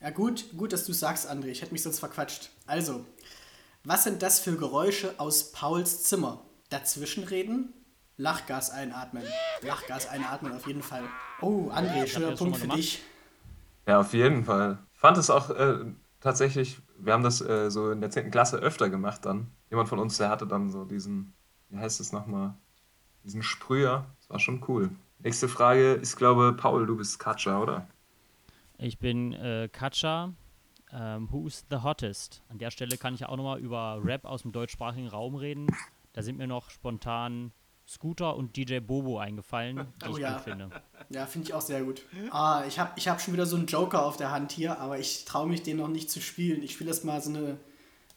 Ja 0.00 0.10
gut, 0.10 0.46
gut, 0.56 0.72
dass 0.72 0.84
du 0.84 0.94
sagst, 0.94 1.30
André. 1.30 1.48
Ich 1.48 1.60
hätte 1.60 1.72
mich 1.72 1.82
sonst 1.82 2.00
verquatscht. 2.00 2.48
Also, 2.66 3.04
was 3.84 4.04
sind 4.04 4.22
das 4.22 4.40
für 4.40 4.56
Geräusche 4.56 5.14
aus 5.18 5.52
Pauls 5.52 6.02
Zimmer? 6.04 6.42
Dazwischenreden? 6.70 7.74
Lachgas 8.16 8.70
einatmen. 8.70 9.22
Lachgas 9.62 10.08
einatmen 10.08 10.52
auf 10.52 10.66
jeden 10.66 10.82
Fall. 10.82 11.04
Oh, 11.40 11.70
André, 11.70 12.06
schöner 12.06 12.36
Punkt 12.36 12.58
für 12.58 12.68
dich. 12.68 13.02
Ja, 13.86 14.00
auf 14.00 14.12
jeden 14.12 14.44
Fall. 14.44 14.78
Ich 14.92 15.00
fand 15.00 15.16
es 15.16 15.30
auch 15.30 15.50
äh, 15.50 15.78
tatsächlich, 16.20 16.78
wir 16.98 17.12
haben 17.12 17.22
das 17.22 17.40
äh, 17.40 17.70
so 17.70 17.90
in 17.90 18.00
der 18.00 18.10
10. 18.10 18.30
Klasse 18.30 18.58
öfter 18.58 18.90
gemacht 18.90 19.24
dann. 19.24 19.50
Jemand 19.70 19.88
von 19.88 19.98
uns, 19.98 20.18
der 20.18 20.28
hatte 20.28 20.46
dann 20.46 20.70
so 20.70 20.84
diesen, 20.84 21.32
wie 21.70 21.78
heißt 21.78 21.98
es 22.00 22.12
nochmal, 22.12 22.54
diesen 23.24 23.42
Sprüher. 23.42 24.06
Das 24.18 24.30
war 24.30 24.38
schon 24.38 24.62
cool. 24.68 24.90
Nächste 25.18 25.48
Frage 25.48 25.94
ist, 25.94 26.16
glaube 26.16 26.52
Paul, 26.52 26.86
du 26.86 26.96
bist 26.96 27.18
Katscher, 27.18 27.62
oder? 27.62 27.88
Ich 28.78 28.98
bin 28.98 29.32
äh, 29.32 29.68
Katja. 29.72 30.32
Ähm, 30.92 31.28
who's 31.30 31.64
the 31.70 31.78
hottest? 31.78 32.42
An 32.48 32.58
der 32.58 32.70
Stelle 32.70 32.96
kann 32.96 33.14
ich 33.14 33.24
auch 33.26 33.36
nochmal 33.36 33.60
über 33.60 34.00
Rap 34.02 34.24
aus 34.24 34.42
dem 34.42 34.52
deutschsprachigen 34.52 35.08
Raum 35.08 35.36
reden. 35.36 35.68
Da 36.12 36.22
sind 36.22 36.38
mir 36.38 36.46
noch 36.46 36.70
spontan 36.70 37.52
Scooter 37.86 38.36
und 38.36 38.56
DJ 38.56 38.78
Bobo 38.78 39.18
eingefallen, 39.18 39.88
die 40.04 40.08
Oh 40.08 40.12
ich 40.12 40.18
ja. 40.18 40.34
gut 40.34 40.42
finde. 40.42 40.70
Ja, 41.08 41.26
finde 41.26 41.48
ich 41.48 41.54
auch 41.54 41.60
sehr 41.60 41.82
gut. 41.82 42.02
Ah, 42.30 42.64
ich 42.66 42.78
habe 42.78 42.92
ich 42.96 43.08
hab 43.08 43.20
schon 43.20 43.34
wieder 43.34 43.46
so 43.46 43.56
einen 43.56 43.66
Joker 43.66 44.04
auf 44.04 44.16
der 44.16 44.30
Hand 44.30 44.52
hier, 44.52 44.78
aber 44.78 44.98
ich 44.98 45.24
traue 45.24 45.48
mich 45.48 45.62
den 45.62 45.78
noch 45.78 45.88
nicht 45.88 46.10
zu 46.10 46.20
spielen. 46.20 46.62
Ich 46.62 46.72
spiele 46.74 46.90
das 46.90 47.02
mal 47.02 47.20
so 47.20 47.30
eine, 47.30 47.58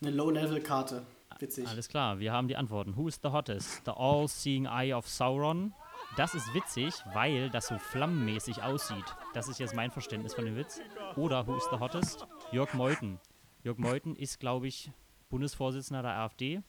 eine 0.01 0.12
Low-Level-Karte. 0.12 1.05
Witzig. 1.39 1.67
Alles 1.67 1.89
klar, 1.89 2.19
wir 2.19 2.31
haben 2.31 2.47
die 2.47 2.55
Antworten. 2.55 2.95
Who's 2.95 3.19
the 3.21 3.29
hottest? 3.29 3.81
The 3.85 3.91
All-Seeing 3.91 4.65
Eye 4.65 4.93
of 4.93 5.07
Sauron. 5.09 5.73
Das 6.15 6.35
ist 6.35 6.53
witzig, 6.53 6.93
weil 7.13 7.50
das 7.50 7.67
so 7.67 7.79
flammenmäßig 7.79 8.62
aussieht. 8.62 9.03
Das 9.33 9.47
ist 9.47 9.59
jetzt 9.59 9.75
mein 9.75 9.89
Verständnis 9.89 10.35
von 10.35 10.45
dem 10.45 10.55
Witz. 10.55 10.79
Oder 11.15 11.47
Who's 11.47 11.67
the 11.71 11.79
hottest? 11.79 12.27
Jörg 12.51 12.73
Meuthen. 12.75 13.19
Jörg 13.63 13.79
Meuthen 13.79 14.15
ist, 14.15 14.39
glaube 14.39 14.67
ich, 14.67 14.91
Bundesvorsitzender 15.29 16.03
der 16.03 16.17
AfD. 16.19 16.62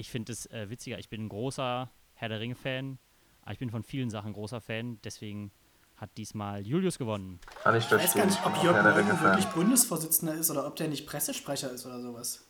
Ich 0.00 0.08
finde 0.08 0.32
es 0.32 0.46
äh, 0.46 0.70
witziger. 0.70 0.98
Ich 0.98 1.10
bin 1.10 1.26
ein 1.26 1.28
großer 1.28 1.90
Herr 2.14 2.28
der 2.30 2.40
Ringe-Fan. 2.40 2.98
Aber 3.42 3.52
ich 3.52 3.58
bin 3.58 3.68
von 3.68 3.82
vielen 3.82 4.08
Sachen 4.08 4.32
großer 4.32 4.62
Fan. 4.62 4.98
Deswegen 5.04 5.52
hat 5.96 6.16
diesmal 6.16 6.66
Julius 6.66 6.96
gewonnen. 6.96 7.38
Kann 7.62 7.76
ich 7.76 7.84
ich 7.84 7.92
weiß 7.92 8.14
gar 8.14 8.24
nicht, 8.24 8.40
ob 8.46 8.62
Jörg 8.62 8.82
Ringe-Fan. 8.96 9.22
wirklich 9.22 9.44
Bundesvorsitzender 9.48 10.34
ist 10.34 10.50
oder 10.50 10.66
ob 10.66 10.76
der 10.76 10.88
nicht 10.88 11.06
Pressesprecher 11.06 11.70
ist 11.70 11.84
oder 11.84 12.00
sowas. 12.00 12.46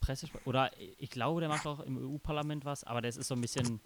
Presse 0.00 0.26
oder 0.44 0.72
ich 0.98 1.10
glaube, 1.10 1.40
der 1.40 1.48
macht 1.48 1.64
auch 1.64 1.78
im 1.78 1.96
EU-Parlament 1.96 2.64
was, 2.64 2.82
aber 2.82 3.00
das 3.00 3.16
ist 3.16 3.28
so 3.28 3.36
ein 3.36 3.40
bisschen, 3.40 3.80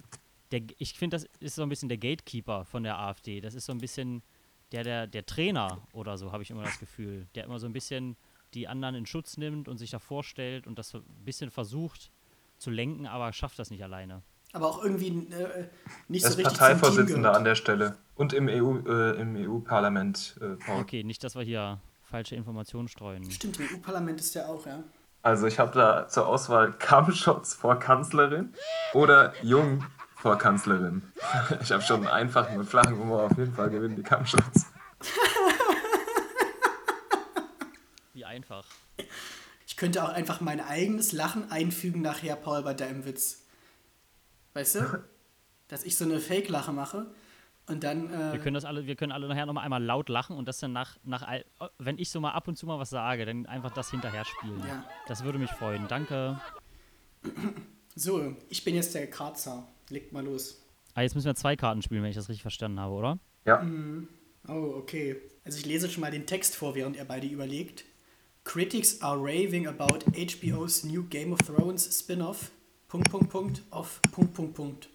der, 0.50 0.62
ich 0.78 0.94
finde, 0.94 1.16
das 1.18 1.28
ist 1.40 1.56
so 1.56 1.62
ein 1.62 1.68
bisschen 1.68 1.90
der 1.90 1.98
Gatekeeper 1.98 2.64
von 2.64 2.84
der 2.84 2.98
AfD. 2.98 3.42
Das 3.42 3.52
ist 3.52 3.66
so 3.66 3.72
ein 3.72 3.78
bisschen 3.78 4.22
der, 4.72 4.82
der, 4.82 5.06
der 5.06 5.26
Trainer 5.26 5.86
oder 5.92 6.16
so, 6.16 6.32
habe 6.32 6.42
ich 6.42 6.50
immer 6.50 6.62
das 6.62 6.78
Gefühl, 6.80 7.28
der 7.34 7.44
immer 7.44 7.58
so 7.58 7.66
ein 7.66 7.74
bisschen 7.74 8.16
die 8.54 8.66
anderen 8.66 8.94
in 8.94 9.04
Schutz 9.04 9.36
nimmt 9.36 9.68
und 9.68 9.76
sich 9.76 9.90
da 9.90 9.98
vorstellt 9.98 10.66
und 10.66 10.78
das 10.78 10.88
so 10.88 10.98
ein 10.98 11.24
bisschen 11.24 11.50
versucht 11.50 12.10
zu 12.58 12.70
lenken, 12.70 13.06
aber 13.06 13.32
schafft 13.32 13.58
das 13.58 13.70
nicht 13.70 13.82
alleine. 13.82 14.22
Aber 14.52 14.66
auch 14.66 14.82
irgendwie 14.82 15.08
äh, 15.08 15.68
nicht 16.08 16.24
Er 16.24 16.30
so 16.30 16.36
richtig 16.36 16.56
zum 16.56 16.66
Team 16.66 16.78
Parteivorsitzender 16.78 17.36
an 17.36 17.44
der 17.44 17.54
Stelle. 17.54 17.96
Und 18.14 18.32
im 18.32 18.48
EU, 18.48 18.78
äh, 18.86 19.20
im 19.20 19.36
EU-Parlament, 19.36 20.38
äh, 20.40 20.56
Paul. 20.56 20.80
Okay, 20.80 21.04
nicht, 21.04 21.22
dass 21.22 21.34
wir 21.34 21.42
hier 21.42 21.80
falsche 22.02 22.34
Informationen 22.34 22.88
streuen. 22.88 23.30
Stimmt, 23.30 23.60
im 23.60 23.66
EU-Parlament 23.66 24.20
ist 24.20 24.34
der 24.34 24.48
auch, 24.48 24.66
ja. 24.66 24.82
Also 25.22 25.46
ich 25.46 25.58
habe 25.58 25.72
da 25.72 26.08
zur 26.08 26.26
Auswahl 26.26 26.72
Kampfschutz 26.72 27.52
vor 27.52 27.78
Kanzlerin 27.78 28.54
oder 28.94 29.34
Jung 29.42 29.84
vor 30.16 30.38
Kanzlerin. 30.38 31.02
Ich 31.60 31.70
habe 31.70 31.82
schon 31.82 31.98
einen 31.98 32.08
einfachen 32.08 32.58
und 32.58 32.64
flachen 32.64 32.98
Humor. 32.98 33.24
Auf 33.24 33.36
jeden 33.36 33.52
Fall 33.52 33.68
gewinnen 33.70 33.96
die 33.96 34.02
Kampfschutz. 34.02 34.66
Wie 38.14 38.24
einfach. 38.24 38.64
Ich 39.78 39.80
könnte 39.80 40.02
auch 40.02 40.08
einfach 40.08 40.40
mein 40.40 40.58
eigenes 40.58 41.12
Lachen 41.12 41.52
einfügen 41.52 42.02
nachher, 42.02 42.34
Paul, 42.34 42.64
bei 42.64 42.74
deinem 42.74 43.04
Witz. 43.04 43.44
Weißt 44.52 44.74
du? 44.74 44.80
Dass 45.68 45.84
ich 45.84 45.96
so 45.96 46.04
eine 46.04 46.18
Fake-Lache 46.18 46.72
mache 46.72 47.06
und 47.68 47.84
dann. 47.84 48.10
Wir 48.10 48.34
Äh, 48.34 48.38
können 48.38 48.54
das 48.54 48.64
alle, 48.64 48.88
wir 48.88 48.96
können 48.96 49.12
alle 49.12 49.28
nachher 49.28 49.46
nochmal 49.46 49.62
einmal 49.62 49.80
laut 49.80 50.08
lachen 50.08 50.36
und 50.36 50.48
das 50.48 50.58
dann 50.58 50.72
nach, 50.72 50.96
nach, 51.04 51.24
wenn 51.78 51.96
ich 51.96 52.10
so 52.10 52.18
mal 52.20 52.32
ab 52.32 52.48
und 52.48 52.58
zu 52.58 52.66
mal 52.66 52.80
was 52.80 52.90
sage, 52.90 53.24
dann 53.24 53.46
einfach 53.46 53.70
das 53.70 53.92
hinterher 53.92 54.24
spielen. 54.24 54.60
Ja. 54.66 54.84
Das 55.06 55.22
würde 55.22 55.38
mich 55.38 55.50
freuen. 55.52 55.86
Danke. 55.86 56.40
so, 57.94 58.34
ich 58.48 58.64
bin 58.64 58.74
jetzt 58.74 58.96
der 58.96 59.08
Karzer. 59.08 59.64
Legt 59.90 60.12
mal 60.12 60.24
los. 60.24 60.60
Ah, 60.94 61.02
jetzt 61.02 61.14
müssen 61.14 61.26
wir 61.26 61.36
zwei 61.36 61.54
Karten 61.54 61.82
spielen, 61.82 62.02
wenn 62.02 62.10
ich 62.10 62.16
das 62.16 62.28
richtig 62.28 62.42
verstanden 62.42 62.80
habe, 62.80 62.94
oder? 62.94 63.18
Ja, 63.44 63.64
Oh, 64.48 64.74
okay. 64.76 65.20
Also 65.44 65.58
ich 65.58 65.66
lese 65.66 65.88
schon 65.88 66.00
mal 66.00 66.10
den 66.10 66.26
Text 66.26 66.56
vor, 66.56 66.74
während 66.74 66.96
ihr 66.96 67.04
beide 67.04 67.28
überlegt. 67.28 67.84
Critics 68.48 69.02
are 69.02 69.18
raving 69.18 69.66
about 69.66 70.06
HBO's 70.14 70.82
new 70.82 71.02
Game 71.02 71.34
of 71.34 71.38
Thrones 71.40 71.86
Spin-off. 71.92 72.50
Punkt, 72.88 73.10
Punkt, 73.10 73.28
Punkt, 73.28 73.62
auf 73.68 74.00
Punkt, 74.10 74.32
Punkt, 74.32 74.54
Punkt. 74.54 74.88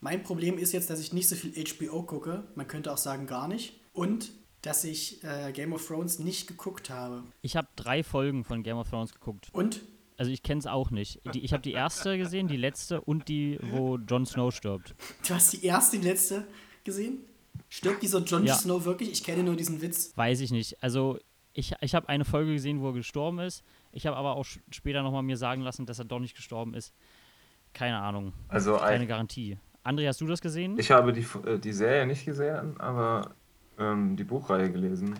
Mein 0.00 0.22
Problem 0.22 0.56
ist 0.56 0.70
jetzt, 0.70 0.88
dass 0.88 1.00
ich 1.00 1.12
nicht 1.12 1.28
so 1.28 1.34
viel 1.34 1.52
HBO 1.52 2.04
gucke. 2.04 2.44
Man 2.54 2.68
könnte 2.68 2.92
auch 2.92 2.96
sagen 2.96 3.26
gar 3.26 3.48
nicht. 3.48 3.72
Und 3.92 4.30
dass 4.62 4.84
ich 4.84 5.24
äh, 5.24 5.50
Game 5.50 5.72
of 5.72 5.84
Thrones 5.84 6.20
nicht 6.20 6.46
geguckt 6.46 6.88
habe. 6.88 7.24
Ich 7.42 7.56
habe 7.56 7.66
drei 7.74 8.04
Folgen 8.04 8.44
von 8.44 8.62
Game 8.62 8.76
of 8.76 8.88
Thrones 8.88 9.12
geguckt. 9.12 9.48
Und? 9.52 9.80
Also 10.16 10.30
ich 10.30 10.44
kenne 10.44 10.60
es 10.60 10.68
auch 10.68 10.92
nicht. 10.92 11.20
Die, 11.34 11.40
ich 11.44 11.52
habe 11.52 11.64
die 11.64 11.72
erste 11.72 12.16
gesehen, 12.16 12.46
die 12.46 12.56
letzte 12.56 13.00
und 13.00 13.26
die, 13.26 13.58
wo 13.72 13.96
Jon 13.96 14.26
Snow 14.26 14.54
stirbt. 14.54 14.94
Du 15.26 15.34
hast 15.34 15.52
die 15.54 15.64
erste, 15.64 15.98
die 15.98 16.06
letzte 16.06 16.46
gesehen? 16.84 17.18
Stirbt 17.68 18.04
dieser 18.04 18.20
Jon 18.20 18.44
Ja. 18.46 18.54
Snow 18.54 18.84
wirklich? 18.84 19.10
Ich 19.10 19.24
kenne 19.24 19.42
nur 19.42 19.56
diesen 19.56 19.82
Witz. 19.82 20.12
Weiß 20.14 20.40
ich 20.40 20.52
nicht. 20.52 20.80
Also 20.84 21.18
ich, 21.56 21.74
ich 21.80 21.94
habe 21.94 22.08
eine 22.08 22.24
Folge 22.24 22.52
gesehen, 22.52 22.80
wo 22.80 22.88
er 22.88 22.92
gestorben 22.92 23.38
ist. 23.38 23.64
Ich 23.90 24.06
habe 24.06 24.16
aber 24.16 24.36
auch 24.36 24.44
später 24.70 25.02
nochmal 25.02 25.22
mir 25.22 25.38
sagen 25.38 25.62
lassen, 25.62 25.86
dass 25.86 25.98
er 25.98 26.04
doch 26.04 26.18
nicht 26.18 26.36
gestorben 26.36 26.74
ist. 26.74 26.94
Keine 27.72 27.98
Ahnung. 27.98 28.32
also 28.48 28.76
Keine 28.76 29.02
ein, 29.02 29.08
Garantie. 29.08 29.58
André, 29.82 30.06
hast 30.06 30.20
du 30.20 30.26
das 30.26 30.40
gesehen? 30.40 30.78
ich 30.78 30.90
habe 30.90 31.12
die, 31.12 31.26
äh, 31.46 31.58
die 31.58 31.72
Serie 31.72 32.06
nicht 32.06 32.24
gesehen, 32.24 32.78
aber 32.78 33.30
ähm, 33.78 34.16
die 34.16 34.24
Buchreihe 34.24 34.70
gelesen. 34.70 35.18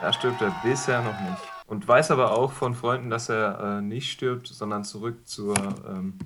Da 0.00 0.12
stirbt 0.12 0.42
er 0.42 0.52
bisher 0.64 1.02
noch 1.02 1.20
nicht. 1.20 1.42
Und 1.66 1.86
weiß 1.86 2.10
aber 2.10 2.32
auch 2.32 2.52
von 2.52 2.74
Freunden, 2.74 3.10
dass 3.10 3.28
er 3.28 3.78
äh, 3.78 3.80
nicht 3.80 4.10
stirbt, 4.10 4.48
sondern 4.48 4.84
zurück 4.84 5.28
zur 5.28 5.56
ähm, 5.88 6.18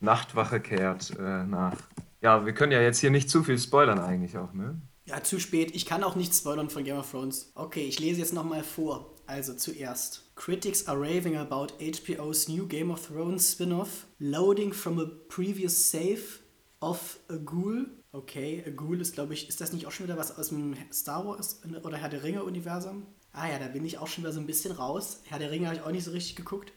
Nachtwache 0.00 0.60
kehrt 0.60 1.18
äh, 1.18 1.44
nach. 1.44 1.76
Ja, 2.22 2.46
wir 2.46 2.54
können 2.54 2.72
ja 2.72 2.80
jetzt 2.80 3.00
hier 3.00 3.10
nicht 3.10 3.28
zu 3.28 3.42
viel 3.42 3.58
spoilern 3.58 3.98
eigentlich 3.98 4.38
auch, 4.38 4.54
ne? 4.54 4.80
Ja, 5.06 5.22
zu 5.22 5.38
spät. 5.38 5.74
Ich 5.74 5.86
kann 5.86 6.02
auch 6.02 6.16
nichts 6.16 6.38
spoilern 6.38 6.68
von 6.68 6.82
Game 6.82 6.98
of 6.98 7.08
Thrones. 7.08 7.52
Okay, 7.54 7.84
ich 7.84 8.00
lese 8.00 8.18
jetzt 8.18 8.32
nochmal 8.32 8.64
vor. 8.64 9.14
Also 9.26 9.54
zuerst. 9.54 10.24
Critics 10.34 10.88
are 10.88 11.00
raving 11.00 11.36
about 11.36 11.68
HBO's 11.80 12.48
new 12.48 12.66
Game 12.66 12.90
of 12.90 13.06
Thrones 13.06 13.52
spin-off. 13.52 14.06
Loading 14.18 14.72
from 14.72 14.98
a 14.98 15.06
previous 15.28 15.90
save 15.90 16.40
of 16.80 17.20
a 17.28 17.36
Ghoul. 17.36 17.86
Okay, 18.10 18.64
a 18.66 18.70
Ghoul 18.70 19.00
ist, 19.00 19.14
glaube 19.14 19.34
ich, 19.34 19.48
ist 19.48 19.60
das 19.60 19.72
nicht 19.72 19.86
auch 19.86 19.92
schon 19.92 20.06
wieder 20.06 20.16
was 20.16 20.36
aus 20.36 20.48
dem 20.48 20.74
Star 20.92 21.24
Wars 21.24 21.60
oder 21.84 21.96
Herr 21.96 22.08
der 22.08 22.24
Ringe-Universum? 22.24 23.06
Ah 23.32 23.48
ja, 23.48 23.58
da 23.58 23.68
bin 23.68 23.84
ich 23.84 23.98
auch 23.98 24.06
schon 24.08 24.24
wieder 24.24 24.32
so 24.32 24.40
ein 24.40 24.46
bisschen 24.46 24.72
raus. 24.72 25.20
Herr 25.24 25.38
der 25.38 25.50
Ringe 25.50 25.66
habe 25.66 25.76
ich 25.76 25.82
auch 25.82 25.90
nicht 25.92 26.04
so 26.04 26.10
richtig 26.10 26.34
geguckt. 26.34 26.72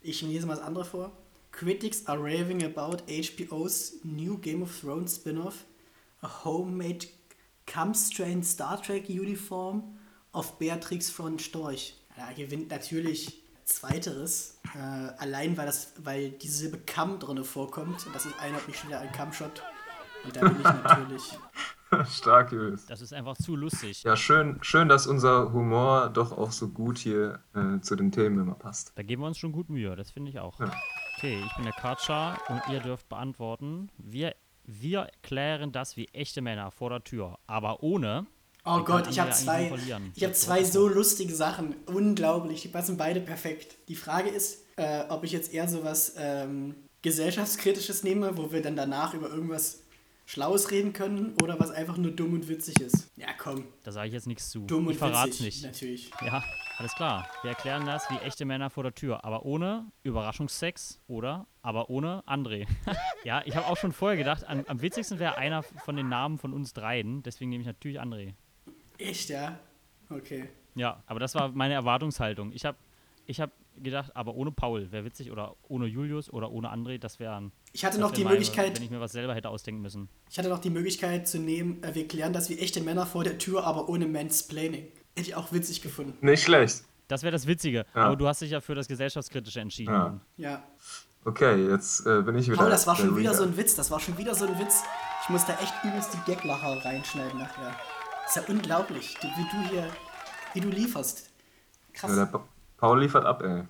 Ich 0.00 0.22
lese 0.22 0.46
mal 0.46 0.54
das 0.54 0.64
andere 0.64 0.84
vor. 0.84 1.12
Critics 1.50 2.06
are 2.06 2.18
raving 2.18 2.62
about 2.64 2.98
HBO's 3.08 3.94
new 4.04 4.38
Game 4.38 4.62
of 4.62 4.80
Thrones 4.80 5.16
spin-off. 5.16 5.64
A 6.20 6.44
homemade 6.44 7.06
Kampfstrain 7.66 8.42
Star 8.42 8.80
Trek 8.80 9.08
Uniform 9.08 9.98
of 10.32 10.58
Beatrix 10.58 11.10
von 11.10 11.38
Storch. 11.38 11.94
Ja, 12.16 12.32
gewinnt 12.32 12.70
natürlich 12.70 13.42
Zweiteres. 13.64 14.60
Äh, 14.76 14.78
allein 14.78 15.56
weil, 15.56 15.66
das, 15.66 15.92
weil 16.02 16.30
die 16.30 16.48
Silbe 16.48 16.78
Kamm 16.78 17.18
drin 17.18 17.42
vorkommt. 17.42 18.06
Und 18.06 18.14
das 18.14 18.24
ist 18.24 18.38
erinnert 18.38 18.66
mich 18.66 18.78
schon 18.78 18.88
wieder 18.88 19.00
an 19.00 19.10
Kampfshot. 19.10 19.62
Und 20.24 20.36
da 20.36 20.40
bin 20.40 20.56
ich 20.58 20.64
natürlich. 20.64 21.38
Stark, 22.10 22.52
Julius. 22.52 22.86
Das 22.86 23.00
ist 23.00 23.12
einfach 23.12 23.36
zu 23.36 23.56
lustig. 23.56 24.02
Ja, 24.02 24.16
schön, 24.16 24.58
schön, 24.60 24.88
dass 24.88 25.06
unser 25.06 25.52
Humor 25.52 26.10
doch 26.10 26.32
auch 26.32 26.52
so 26.52 26.68
gut 26.68 26.98
hier 26.98 27.40
äh, 27.54 27.80
zu 27.80 27.96
den 27.96 28.10
Themen 28.10 28.40
immer 28.40 28.54
passt. 28.54 28.92
Da 28.96 29.02
geben 29.02 29.22
wir 29.22 29.26
uns 29.28 29.38
schon 29.38 29.52
gut 29.52 29.68
Mühe, 29.68 29.94
das 29.94 30.10
finde 30.10 30.30
ich 30.30 30.38
auch. 30.40 30.58
Ja. 30.58 30.72
Okay, 31.16 31.40
ich 31.44 31.54
bin 31.54 31.64
der 31.64 31.72
Katschar 31.72 32.38
und 32.48 32.60
ihr 32.70 32.80
dürft 32.80 33.08
beantworten. 33.08 33.90
Wir, 33.98 34.34
wir 34.66 35.08
klären 35.22 35.72
das 35.72 35.96
wie 35.96 36.06
echte 36.12 36.42
Männer 36.42 36.70
vor 36.70 36.90
der 36.90 37.04
Tür, 37.04 37.38
aber 37.46 37.82
ohne. 37.82 38.26
Oh 38.64 38.82
Gott, 38.82 39.08
ich 39.08 39.20
habe 39.20 39.30
zwei, 39.30 39.72
ich 40.14 40.24
hab 40.24 40.34
zwei 40.34 40.64
so 40.64 40.88
lustige 40.88 41.32
Sachen. 41.32 41.76
Unglaublich, 41.86 42.62
die 42.62 42.68
passen 42.68 42.96
beide 42.96 43.20
perfekt. 43.20 43.76
Die 43.88 43.94
Frage 43.94 44.28
ist, 44.28 44.64
äh, 44.76 45.04
ob 45.08 45.22
ich 45.22 45.30
jetzt 45.30 45.54
eher 45.54 45.68
sowas 45.68 46.14
ähm, 46.18 46.74
gesellschaftskritisches 47.02 48.02
nehme, 48.02 48.36
wo 48.36 48.50
wir 48.50 48.62
dann 48.62 48.74
danach 48.74 49.14
über 49.14 49.28
irgendwas 49.28 49.82
Schlaues 50.28 50.72
reden 50.72 50.92
können 50.92 51.34
oder 51.40 51.58
was 51.60 51.70
einfach 51.70 51.96
nur 51.96 52.10
dumm 52.10 52.34
und 52.34 52.48
witzig 52.48 52.80
ist. 52.80 53.12
Ja, 53.16 53.28
komm. 53.38 53.64
Da 53.84 53.92
sage 53.92 54.08
ich 54.08 54.12
jetzt 54.12 54.26
nichts 54.26 54.50
zu. 54.50 54.66
Dumm 54.66 54.88
und 54.88 54.94
ich 54.94 54.98
verrat's 54.98 55.38
witzig, 55.38 55.44
nicht. 55.44 55.64
natürlich. 55.64 56.10
Ja, 56.20 56.42
alles 56.78 56.94
klar. 56.96 57.30
Wir 57.42 57.50
erklären 57.50 57.86
das 57.86 58.10
wie 58.10 58.16
echte 58.16 58.44
Männer 58.44 58.68
vor 58.68 58.82
der 58.82 58.92
Tür, 58.92 59.24
aber 59.24 59.44
ohne 59.44 59.86
Überraschungsex 60.02 61.00
oder 61.06 61.46
aber 61.62 61.90
ohne 61.90 62.24
André. 62.26 62.66
ja, 63.24 63.42
ich 63.46 63.54
habe 63.54 63.66
auch 63.66 63.76
schon 63.76 63.92
vorher 63.92 64.18
gedacht, 64.18 64.44
am, 64.48 64.64
am 64.66 64.82
witzigsten 64.82 65.20
wäre 65.20 65.38
einer 65.38 65.62
von 65.62 65.94
den 65.94 66.08
Namen 66.08 66.38
von 66.38 66.52
uns 66.52 66.72
dreien, 66.72 67.22
deswegen 67.22 67.50
nehme 67.50 67.60
ich 67.60 67.68
natürlich 67.68 68.00
André. 68.00 68.34
Echt, 68.98 69.28
ja? 69.30 69.60
Okay. 70.10 70.48
Ja, 70.74 71.04
aber 71.06 71.20
das 71.20 71.36
war 71.36 71.50
meine 71.52 71.74
Erwartungshaltung. 71.74 72.50
Ich 72.50 72.64
habe 72.64 72.76
ich 73.26 73.40
hab 73.40 73.52
gedacht, 73.82 74.14
aber 74.16 74.34
ohne 74.34 74.50
Paul 74.50 74.90
wäre 74.90 75.04
witzig 75.04 75.30
oder 75.30 75.54
ohne 75.68 75.86
Julius 75.86 76.32
oder 76.32 76.50
ohne 76.50 76.72
André, 76.72 76.98
das 76.98 77.20
wäre 77.20 77.50
Ich 77.76 77.84
hatte 77.84 77.98
das 77.98 78.00
noch 78.08 78.10
die 78.10 78.24
meine, 78.24 78.36
Möglichkeit, 78.36 78.74
wenn 78.76 78.82
ich 78.84 78.90
mir 78.90 79.00
was 79.00 79.12
selber 79.12 79.34
hätte 79.34 79.50
ausdenken 79.50 79.82
müssen. 79.82 80.08
ich 80.30 80.38
hatte 80.38 80.48
noch 80.48 80.60
die 80.60 80.70
Möglichkeit 80.70 81.28
zu 81.28 81.38
nehmen, 81.38 81.82
äh, 81.82 81.94
wir 81.94 82.08
klären 82.08 82.32
das 82.32 82.48
wie 82.48 82.58
echte 82.58 82.80
Männer 82.80 83.04
vor 83.04 83.22
der 83.22 83.36
Tür, 83.36 83.64
aber 83.64 83.90
ohne 83.90 84.06
Mansplaining. 84.06 84.86
Hätte 85.14 85.28
ich 85.28 85.34
auch 85.34 85.52
witzig 85.52 85.82
gefunden. 85.82 86.16
Nicht 86.24 86.42
schlecht. 86.44 86.84
Das 87.08 87.22
wäre 87.22 87.32
das 87.32 87.46
Witzige. 87.46 87.84
Ja. 87.94 88.06
Aber 88.06 88.16
du 88.16 88.26
hast 88.26 88.40
dich 88.40 88.50
ja 88.50 88.62
für 88.62 88.74
das 88.74 88.88
Gesellschaftskritische 88.88 89.60
entschieden. 89.60 89.92
Ja. 89.92 90.20
Ja. 90.38 90.62
Okay, 91.26 91.68
jetzt 91.68 92.06
äh, 92.06 92.22
bin 92.22 92.36
ich 92.38 92.46
wieder. 92.46 92.56
Paul, 92.56 92.70
das 92.70 92.86
war 92.86 92.96
schon 92.96 93.14
wieder 93.14 93.34
so 93.34 93.42
ein 93.42 93.54
Witz. 93.58 93.74
Das 93.74 93.90
war 93.90 94.00
schon 94.00 94.16
wieder 94.16 94.34
so 94.34 94.46
ein 94.46 94.58
Witz. 94.58 94.82
Ich 95.24 95.28
muss 95.28 95.44
da 95.44 95.52
echt 95.60 95.74
übelst 95.84 96.14
die 96.14 96.32
Gaglacher 96.32 96.82
reinschneiden 96.82 97.38
nachher. 97.38 97.76
ist 98.26 98.36
ja 98.36 98.42
unglaublich, 98.48 99.16
du, 99.20 99.26
wie 99.28 99.46
du 99.50 99.68
hier, 99.70 99.86
wie 100.54 100.60
du 100.60 100.68
lieferst. 100.68 101.28
Krass. 101.92 102.10
Ja, 102.10 102.16
der 102.16 102.26
Pa- 102.26 102.44
Paul 102.78 103.00
liefert 103.02 103.26
ab, 103.26 103.42
ey. 103.42 103.64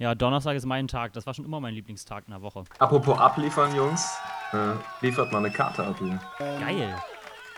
Ja, 0.00 0.14
Donnerstag 0.14 0.54
ist 0.54 0.64
mein 0.64 0.86
Tag. 0.86 1.12
Das 1.14 1.26
war 1.26 1.34
schon 1.34 1.44
immer 1.44 1.58
mein 1.58 1.74
Lieblingstag 1.74 2.22
in 2.28 2.30
der 2.30 2.40
Woche. 2.40 2.62
Apropos 2.78 3.18
abliefern, 3.18 3.74
Jungs. 3.74 4.16
Äh, 4.52 4.74
liefert 5.00 5.32
mal 5.32 5.38
eine 5.38 5.50
Karte 5.50 5.84
ab 5.84 5.96
hier. 5.98 6.20
Geil. 6.38 6.94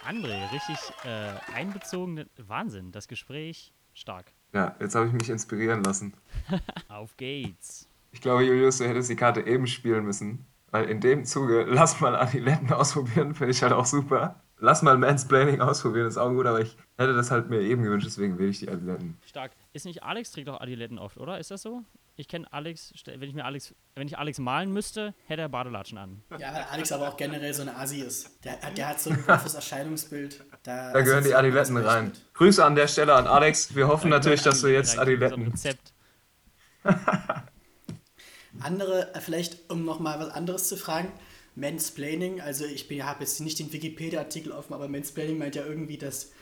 André, 0.09 0.51
richtig 0.51 0.79
äh, 1.05 1.33
einbezogen. 1.55 2.25
Wahnsinn. 2.39 2.93
Das 2.93 3.09
Gespräch 3.09 3.75
stark. 3.93 4.33
Ja, 4.55 4.75
jetzt 4.81 4.95
habe 4.95 5.07
ich 5.07 5.13
mich 5.13 5.29
inspirieren 5.29 5.85
lassen. 5.85 6.15
Auf 6.89 7.15
geht's. 7.19 7.91
Ich 8.11 8.23
glaube, 8.23 8.43
Julius, 8.43 8.79
du 8.79 8.89
hättest 8.89 9.11
die 9.11 9.17
Karte 9.17 9.43
eben 9.43 9.67
spielen 9.67 10.07
müssen. 10.07 10.47
Weil 10.71 10.89
in 10.89 11.01
dem 11.01 11.27
Zuge, 11.27 11.65
lass 11.69 12.01
mal 12.01 12.17
Adiletten 12.17 12.73
ausprobieren, 12.73 13.35
finde 13.35 13.51
ich 13.51 13.63
halt 13.63 13.75
auch 13.75 13.85
super. 13.85 14.43
Lass 14.57 14.81
mal 14.81 14.97
Mansplaining 14.97 15.61
ausprobieren, 15.61 16.07
ist 16.07 16.17
auch 16.17 16.31
gut, 16.31 16.47
aber 16.47 16.61
ich 16.61 16.77
hätte 16.97 17.15
das 17.15 17.31
halt 17.31 17.51
mir 17.51 17.61
eben 17.61 17.83
gewünscht, 17.83 18.07
deswegen 18.07 18.39
wähle 18.39 18.51
ich 18.51 18.61
die 18.61 18.69
Adiletten. 18.69 19.19
Stark. 19.27 19.53
Ist 19.73 19.85
nicht 19.85 20.03
Alex 20.03 20.33
trägt 20.33 20.49
doch 20.49 20.61
Adiletten 20.61 20.99
oft, 20.99 21.19
oder? 21.19 21.39
Ist 21.39 21.51
das 21.51 21.63
so? 21.63 21.83
Ich 22.21 22.29
kenne 22.29 22.47
Alex, 22.53 22.93
wenn 23.07 23.23
ich 23.23 23.35
mir 23.35 23.47
Alex, 23.47 23.75
wenn 23.95 24.07
ich 24.07 24.19
Alex 24.19 24.39
malen 24.39 24.71
müsste, 24.75 25.15
hätte 25.27 25.41
er 25.41 25.49
Badelatschen 25.49 25.97
an. 25.97 26.23
Ja, 26.39 26.53
weil 26.53 26.65
Alex 26.71 26.93
aber 26.93 27.09
auch 27.09 27.17
generell 27.17 27.55
so 27.55 27.63
eine 27.63 27.75
Asi 27.75 28.03
ist. 28.03 28.45
Der, 28.45 28.59
der 28.77 28.89
hat 28.89 29.01
so 29.01 29.09
ein 29.09 29.17
roughes 29.29 29.55
Erscheinungsbild. 29.55 30.45
Da, 30.63 30.93
Da 30.93 31.01
gehören 31.01 31.25
die 31.25 31.35
Adiletten 31.35 31.79
rein. 31.79 32.13
Grüße 32.35 32.63
an 32.63 32.75
der 32.75 32.89
Stelle 32.89 33.15
an 33.15 33.27
Alex. 33.27 33.75
Wir 33.75 33.89
hoffen 33.89 34.11
natürlich, 34.11 34.43
dass 34.43 34.61
du 34.61 34.67
jetzt 34.67 34.99
Adiletten. 34.99 35.47
Rezept. 35.47 35.95
Andere, 38.61 39.15
äh, 39.15 39.21
vielleicht 39.21 39.71
um 39.71 39.87
nochmal 39.87 40.21
was 40.21 40.29
anderes 40.29 40.69
zu 40.69 40.77
fragen, 40.77 41.11
Mansplaining, 41.55 42.43
also 42.43 42.67
ich 42.67 42.87
habe 43.03 43.21
jetzt 43.21 43.41
nicht 43.41 43.59
den 43.59 43.73
Wikipedia-Artikel 43.73 44.53
offen, 44.53 44.75
aber 44.75 44.89
Mansplaining 44.89 45.39
meint 45.39 45.55
ja 45.57 45.65
irgendwie, 45.65 45.97
dass 45.97 46.33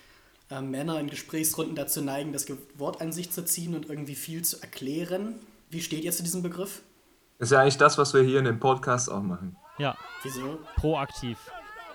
äh, 0.51 0.61
Männer 0.61 0.99
in 0.99 1.09
Gesprächsrunden 1.09 1.77
dazu 1.77 2.03
neigen, 2.03 2.33
das 2.33 2.47
Wort 2.77 3.01
an 3.01 3.13
sich 3.13 3.31
zu 3.31 3.45
ziehen 3.45 3.77
und 3.77 3.89
irgendwie 3.89 4.17
viel 4.17 4.43
zu 4.43 4.61
erklären. 4.61 5.37
Wie 5.71 5.81
steht 5.83 6.05
ihr 6.05 6.13
zu 6.13 6.23
diesem 6.23 6.43
Begriff? 6.43 6.83
Ist 7.39 7.53
ja 7.53 7.61
eigentlich 7.61 7.77
das, 7.77 7.99
was 7.99 8.15
wir 8.15 8.23
hier 8.23 8.39
in 8.39 8.45
dem 8.47 8.59
Podcast 8.59 9.11
auch 9.11 9.23
machen. 9.23 9.57
Ja, 9.79 9.97
Wieso? 10.23 10.59
proaktiv. 10.77 11.39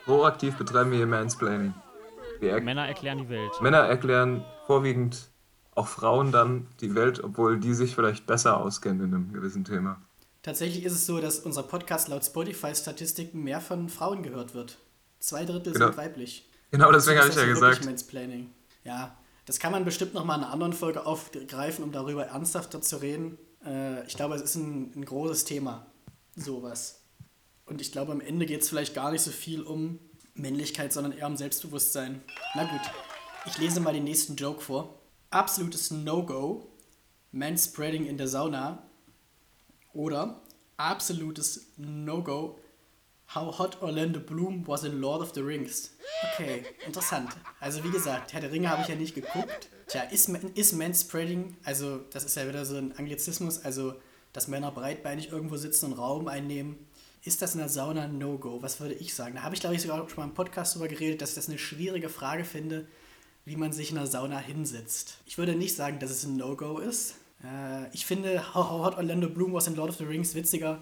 Proaktiv 0.05 0.55
betreiben 0.57 0.91
wir 0.91 0.97
hier 0.97 1.07
Mansplaining. 1.07 1.73
Wir 2.39 2.51
er 2.51 2.61
Männer 2.61 2.87
erklären 2.87 3.17
die 3.17 3.29
Welt. 3.29 3.51
Männer 3.61 3.79
erklären 3.79 4.45
vorwiegend 4.67 5.29
auch 5.75 5.87
Frauen 5.87 6.31
dann 6.31 6.67
die 6.81 6.93
Welt, 6.95 7.23
obwohl 7.23 7.59
die 7.59 7.73
sich 7.73 7.95
vielleicht 7.95 8.25
besser 8.27 8.57
auskennen 8.57 9.07
in 9.07 9.13
einem 9.15 9.33
gewissen 9.33 9.63
Thema. 9.65 9.99
Tatsächlich 10.43 10.83
ist 10.83 10.93
es 10.93 11.05
so, 11.05 11.19
dass 11.19 11.39
unser 11.39 11.63
Podcast 11.63 12.09
laut 12.09 12.23
Spotify-Statistiken 12.25 13.43
mehr 13.43 13.59
von 13.61 13.89
Frauen 13.89 14.23
gehört 14.23 14.53
wird. 14.53 14.77
Zwei 15.19 15.45
Drittel 15.45 15.73
Genau. 15.73 15.87
sind 15.87 15.97
weiblich. 15.97 16.49
Genau 16.71 16.91
deswegen 16.91 17.17
habe 17.19 17.29
Das 17.29 17.37
ich 17.37 17.41
ja 17.43 17.47
gesagt. 17.47 17.85
Mansplaining. 17.85 18.49
Ja, 18.83 19.15
das 19.45 19.59
kann 19.59 19.71
man 19.71 19.85
bestimmt 19.85 20.13
noch 20.13 20.25
mal 20.25 20.35
in 20.35 20.43
einer 20.43 20.51
anderen 20.51 20.73
Folge 20.73 21.05
aufgreifen, 21.05 21.83
um 21.83 21.91
darüber 21.91 22.25
ernsthafter 22.25 22.81
zu 22.81 22.97
reden. 22.97 23.37
Äh, 23.65 24.05
ich 24.07 24.15
glaube, 24.15 24.35
es 24.35 24.41
ist 24.41 24.55
ein, 24.55 24.91
ein 24.95 25.05
großes 25.05 25.45
Thema, 25.45 25.85
sowas. 26.35 27.01
Und 27.65 27.81
ich 27.81 27.91
glaube, 27.91 28.11
am 28.11 28.21
Ende 28.21 28.45
geht 28.45 28.61
es 28.61 28.69
vielleicht 28.69 28.93
gar 28.93 29.11
nicht 29.11 29.21
so 29.21 29.31
viel 29.31 29.61
um 29.61 29.99
Männlichkeit, 30.33 30.91
sondern 30.91 31.13
eher 31.13 31.27
um 31.27 31.37
Selbstbewusstsein. 31.37 32.21
Na 32.55 32.63
gut, 32.63 32.81
ich 33.45 33.57
lese 33.57 33.79
mal 33.79 33.93
den 33.93 34.03
nächsten 34.03 34.35
Joke 34.35 34.61
vor. 34.61 34.99
Absolutes 35.29 35.91
No-Go, 35.91 36.67
Manspreading 37.31 38.05
in 38.05 38.17
der 38.17 38.27
Sauna. 38.27 38.83
Oder 39.93 40.41
absolutes 40.77 41.67
No-Go, 41.77 42.59
How 43.33 43.57
Hot 43.57 43.81
Orlando 43.81 44.19
Bloom 44.19 44.67
was 44.67 44.83
in 44.83 44.99
Lord 44.99 45.21
of 45.21 45.33
the 45.33 45.41
Rings. 45.41 45.95
Okay, 46.33 46.65
interessant. 46.85 47.29
Also 47.59 47.83
wie 47.83 47.89
gesagt, 47.89 48.33
Herr 48.33 48.41
der 48.41 48.51
Ringe 48.51 48.69
habe 48.69 48.81
ich 48.81 48.87
ja 48.87 48.95
nicht 48.95 49.15
geguckt. 49.15 49.69
Tja, 49.87 50.03
ist, 50.03 50.29
ist 50.29 50.73
Manspreading, 50.73 51.55
also 51.63 51.99
das 52.11 52.23
ist 52.23 52.35
ja 52.35 52.47
wieder 52.47 52.65
so 52.65 52.77
ein 52.77 52.93
Anglizismus, 52.97 53.63
also 53.63 53.95
dass 54.31 54.47
Männer 54.47 54.71
breitbeinig 54.71 55.31
irgendwo 55.31 55.57
sitzen 55.57 55.87
und 55.87 55.93
Raum 55.93 56.27
einnehmen. 56.27 56.77
Ist 57.23 57.41
das 57.41 57.53
in 57.53 57.59
der 57.59 57.69
Sauna 57.69 58.03
ein 58.03 58.17
No-Go? 58.17 58.61
Was 58.61 58.81
würde 58.81 58.95
ich 58.95 59.13
sagen? 59.13 59.35
Da 59.35 59.43
habe 59.43 59.55
ich, 59.55 59.61
glaube 59.61 59.75
ich, 59.75 59.81
sogar 59.81 60.09
schon 60.09 60.17
mal 60.17 60.29
im 60.29 60.33
Podcast 60.33 60.75
darüber 60.75 60.89
geredet, 60.89 61.21
dass 61.21 61.29
ich 61.29 61.35
das 61.35 61.47
eine 61.47 61.57
schwierige 61.57 62.09
Frage 62.09 62.43
finde, 62.43 62.85
wie 63.45 63.55
man 63.55 63.71
sich 63.71 63.91
in 63.91 63.95
der 63.95 64.07
Sauna 64.07 64.39
hinsetzt. 64.39 65.19
Ich 65.25 65.37
würde 65.37 65.55
nicht 65.55 65.75
sagen, 65.75 65.99
dass 65.99 66.11
es 66.11 66.25
ein 66.25 66.35
No-Go 66.35 66.79
ist. 66.79 67.15
Äh, 67.43 67.93
ich 67.93 68.05
finde 68.05 68.53
How 68.53 68.69
How 68.69 68.85
Hot 68.85 68.97
Orlando 68.97 69.29
Bloom 69.29 69.53
was 69.53 69.67
in 69.67 69.75
Lord 69.75 69.89
of 69.89 69.97
the 69.97 70.05
Rings 70.05 70.35
witziger, 70.35 70.81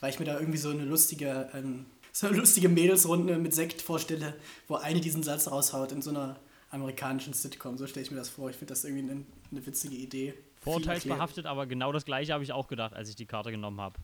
weil 0.00 0.10
ich 0.10 0.18
mir 0.18 0.26
da 0.26 0.38
irgendwie 0.38 0.58
so 0.58 0.70
eine 0.70 0.84
lustige, 0.84 1.48
ähm, 1.54 1.86
so 2.12 2.26
eine 2.26 2.36
lustige 2.36 2.68
Mädelsrunde 2.68 3.38
mit 3.38 3.54
Sekt 3.54 3.80
vorstelle, 3.80 4.34
wo 4.66 4.76
eine 4.76 5.00
diesen 5.00 5.22
Satz 5.22 5.50
raushaut 5.50 5.92
in 5.92 6.02
so 6.02 6.10
einer 6.10 6.38
amerikanischen 6.70 7.32
Sitcom. 7.32 7.78
So 7.78 7.86
stelle 7.86 8.04
ich 8.04 8.10
mir 8.10 8.18
das 8.18 8.28
vor. 8.28 8.50
Ich 8.50 8.56
finde 8.56 8.72
das 8.72 8.84
irgendwie 8.84 9.10
eine, 9.10 9.24
eine 9.50 9.66
witzige 9.66 9.96
Idee. 9.96 10.32
Viel 10.32 10.42
Vorurteilsbehaftet, 10.60 11.46
aber 11.46 11.66
genau 11.66 11.92
das 11.92 12.04
gleiche 12.04 12.32
habe 12.32 12.44
ich 12.44 12.52
auch 12.52 12.68
gedacht, 12.68 12.94
als 12.94 13.08
ich 13.08 13.16
die 13.16 13.26
Karte 13.26 13.50
genommen 13.50 13.80
habe. 13.80 13.98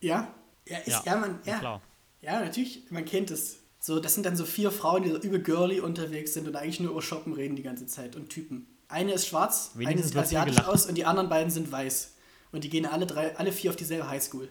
Ja? 0.00 0.34
Ja, 0.66 0.78
ist, 0.78 1.04
ja, 1.04 1.16
man, 1.16 1.38
ja, 1.44 1.58
Klar. 1.58 1.82
ja, 2.20 2.40
natürlich, 2.40 2.90
man 2.90 3.04
kennt 3.04 3.30
es. 3.30 3.60
So, 3.78 3.98
das 3.98 4.14
sind 4.14 4.26
dann 4.26 4.36
so 4.36 4.44
vier 4.44 4.70
Frauen, 4.70 5.02
die 5.02 5.10
so 5.10 5.18
übel 5.18 5.42
girly 5.42 5.80
unterwegs 5.80 6.34
sind 6.34 6.46
und 6.46 6.54
eigentlich 6.54 6.80
nur 6.80 6.90
über 6.92 7.02
Shoppen 7.02 7.32
reden 7.32 7.56
die 7.56 7.62
ganze 7.62 7.86
Zeit 7.86 8.14
und 8.14 8.28
Typen. 8.28 8.66
Eine 8.88 9.12
ist 9.12 9.26
schwarz, 9.26 9.70
eine 9.74 9.86
Wenigstens 9.86 10.08
sieht 10.08 10.14
wird 10.16 10.28
viel 10.28 10.38
asiatisch 10.38 10.64
aus 10.66 10.86
und 10.86 10.96
die 10.96 11.04
anderen 11.04 11.28
beiden 11.28 11.50
sind 11.50 11.70
weiß. 11.72 12.16
Und 12.52 12.64
die 12.64 12.68
gehen 12.68 12.84
alle 12.84 13.06
drei, 13.06 13.36
alle 13.36 13.52
vier 13.52 13.70
auf 13.70 13.76
dieselbe 13.76 14.08
Highschool. 14.08 14.48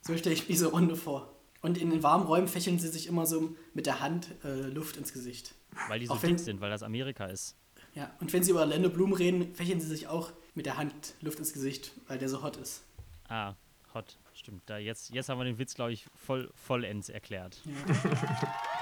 So 0.00 0.16
stelle 0.16 0.34
ich 0.34 0.42
mir 0.42 0.54
diese 0.54 0.66
Runde 0.66 0.96
vor. 0.96 1.32
Und 1.60 1.78
in 1.78 1.90
den 1.90 2.02
warmen 2.02 2.26
Räumen 2.26 2.48
fächeln 2.48 2.78
sie 2.78 2.88
sich 2.88 3.06
immer 3.06 3.24
so 3.24 3.54
mit 3.72 3.86
der 3.86 4.00
Hand 4.00 4.28
äh, 4.44 4.62
Luft 4.62 4.96
ins 4.96 5.12
Gesicht. 5.12 5.54
Weil 5.88 6.00
die 6.00 6.06
so 6.06 6.16
dick 6.16 6.38
sind, 6.38 6.60
weil 6.60 6.70
das 6.70 6.82
Amerika 6.82 7.26
ist. 7.26 7.56
Ja, 7.94 8.10
und 8.20 8.32
wenn 8.32 8.42
sie 8.42 8.50
über 8.50 8.60
Orlando 8.60 8.88
Bloom 8.88 9.12
reden, 9.12 9.54
fächeln 9.54 9.80
sie 9.80 9.86
sich 9.86 10.06
auch 10.06 10.32
mit 10.54 10.66
der 10.66 10.76
Hand 10.76 11.14
Luft 11.20 11.38
ins 11.38 11.52
Gesicht, 11.52 11.92
weil 12.06 12.18
der 12.18 12.28
so 12.28 12.42
hot 12.42 12.56
ist. 12.56 12.84
Ah, 13.28 13.54
hot. 13.94 14.18
Stimmt. 14.34 14.62
Da 14.66 14.78
jetzt, 14.78 15.10
jetzt 15.10 15.28
haben 15.28 15.38
wir 15.38 15.44
den 15.44 15.58
Witz, 15.58 15.74
glaube 15.74 15.92
ich, 15.92 16.06
voll, 16.14 16.50
vollends 16.54 17.08
erklärt. 17.08 17.60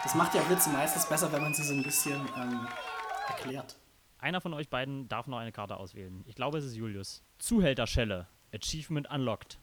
Das 0.03 0.14
macht 0.14 0.35
ja 0.35 0.48
Witze 0.48 0.70
meistens 0.70 1.07
besser, 1.09 1.33
wenn 1.33 1.42
man 1.42 1.53
sie 1.55 1.62
so 1.62 1.74
ein 1.74 1.83
bisschen 1.83 2.20
ähm, 2.37 2.66
erklärt. 3.29 3.76
Einer 4.18 4.40
von 4.40 4.55
euch 4.55 4.68
beiden 4.68 5.09
darf 5.09 5.26
noch 5.26 5.38
eine 5.38 5.53
Karte 5.53 5.76
auswählen. 5.76 6.24
Ich 6.26 6.35
glaube, 6.35 6.59
es 6.59 6.64
ist 6.64 6.76
Julius. 6.76 7.22
Zuhälterschelle. 7.38 8.26
Achievement 8.55 9.11
unlocked. 9.11 9.59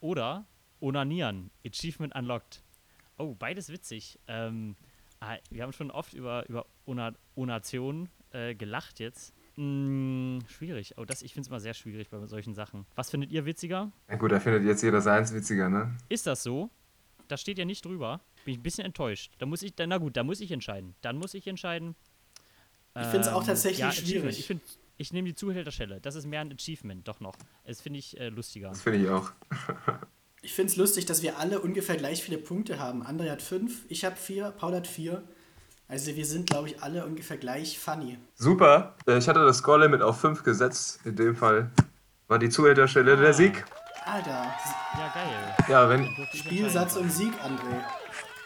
Oder 0.00 0.46
Onanieren. 0.80 1.50
Achievement 1.66 2.14
unlocked. 2.14 2.62
Oh, 3.18 3.34
beides 3.34 3.68
witzig. 3.70 4.18
Ähm, 4.28 4.76
wir 5.50 5.62
haben 5.62 5.72
schon 5.72 5.90
oft 5.90 6.14
über, 6.14 6.48
über 6.48 6.66
Ona 6.86 7.12
Onation 7.34 8.08
äh, 8.32 8.54
gelacht 8.54 9.00
jetzt. 9.00 9.34
Hm, 9.56 10.38
schwierig. 10.48 10.94
Oh, 10.96 11.04
das, 11.04 11.22
ich 11.22 11.32
finde 11.32 11.46
es 11.46 11.48
immer 11.48 11.60
sehr 11.60 11.74
schwierig 11.74 12.08
bei 12.10 12.24
solchen 12.26 12.54
Sachen. 12.54 12.86
Was 12.94 13.10
findet 13.10 13.32
ihr 13.32 13.44
witziger? 13.44 13.90
Na 14.06 14.16
gut, 14.16 14.30
da 14.30 14.38
findet 14.38 14.64
jetzt 14.64 14.82
jeder 14.82 15.00
seins 15.00 15.34
witziger, 15.34 15.68
ne? 15.68 15.96
Ist 16.08 16.26
das 16.26 16.42
so? 16.42 16.70
Da 17.26 17.36
steht 17.36 17.58
ja 17.58 17.64
nicht 17.64 17.84
drüber. 17.84 18.20
Bin 18.44 18.52
ich 18.52 18.60
ein 18.60 18.62
bisschen 18.62 18.84
enttäuscht. 18.84 19.32
Da 19.38 19.46
muss 19.46 19.62
ich, 19.62 19.74
na 19.76 19.98
gut, 19.98 20.16
da 20.16 20.22
muss 20.24 20.40
ich 20.40 20.52
entscheiden. 20.52 20.94
Dann 21.02 21.18
muss 21.18 21.34
ich 21.34 21.46
entscheiden. 21.46 21.94
Ich 22.94 23.02
finde 23.06 23.20
es 23.20 23.28
auch 23.28 23.44
tatsächlich 23.44 23.80
Ähm, 23.80 23.84
ja, 23.84 23.88
Achievement. 23.90 24.08
schwierig. 24.34 24.38
Ich, 24.38 24.46
find, 24.46 24.62
ich 24.96 25.12
nehme 25.12 25.28
die 25.28 25.34
Zuhälterschelle. 25.34 26.00
Das 26.00 26.14
ist 26.14 26.26
mehr 26.26 26.40
ein 26.40 26.52
Achievement, 26.52 27.06
doch 27.06 27.20
noch. 27.20 27.34
Das 27.64 27.80
finde 27.80 27.98
ich 27.98 28.18
äh, 28.18 28.28
lustiger. 28.30 28.68
Das 28.70 28.82
finde 28.82 29.00
ich 29.02 29.08
auch. 29.08 29.30
Ich 30.48 30.54
finde 30.54 30.70
es 30.72 30.76
lustig, 30.78 31.04
dass 31.04 31.20
wir 31.22 31.38
alle 31.38 31.60
ungefähr 31.60 31.98
gleich 31.98 32.22
viele 32.22 32.38
Punkte 32.38 32.78
haben. 32.78 33.04
André 33.06 33.30
hat 33.30 33.42
fünf, 33.42 33.82
ich 33.90 34.06
habe 34.06 34.16
vier, 34.16 34.50
Paul 34.50 34.74
hat 34.74 34.86
vier. 34.86 35.22
Also 35.88 36.16
wir 36.16 36.24
sind, 36.24 36.48
glaube 36.48 36.68
ich, 36.68 36.82
alle 36.82 37.04
ungefähr 37.04 37.36
gleich 37.36 37.78
funny. 37.78 38.16
Super. 38.34 38.94
Äh, 39.06 39.18
Ich 39.18 39.28
hatte 39.28 39.44
das 39.44 39.58
Score-Limit 39.58 40.00
auf 40.00 40.18
5 40.22 40.42
gesetzt. 40.44 41.00
In 41.04 41.16
dem 41.16 41.36
Fall 41.36 41.70
war 42.28 42.38
die 42.38 42.48
Zuhälterstelle 42.48 43.18
der 43.18 43.34
Sieg. 43.34 43.62
Alter, 44.06 44.30
Ja, 44.96 45.12
geil. 45.12 45.56
Ja, 45.68 45.90
wenn, 45.90 46.08
Spielsatz 46.32 46.96
und 46.96 47.12
Sieg, 47.12 47.34
André. 47.44 47.82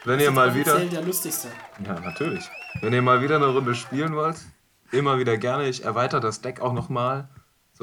wenn 0.04 0.18
ihr 0.18 0.32
mal 0.32 0.52
wieder. 0.56 0.80
Der 0.80 1.02
lustigste. 1.02 1.46
Ja, 1.86 2.00
natürlich. 2.00 2.50
Wenn 2.80 2.92
ihr 2.94 3.02
mal 3.02 3.22
wieder 3.22 3.36
eine 3.36 3.46
Runde 3.46 3.76
spielen 3.76 4.16
wollt, 4.16 4.38
immer 4.90 5.20
wieder 5.20 5.36
gerne. 5.38 5.68
Ich 5.68 5.84
erweitere 5.84 6.18
das 6.20 6.40
Deck 6.40 6.60
auch 6.62 6.72
nochmal, 6.72 7.28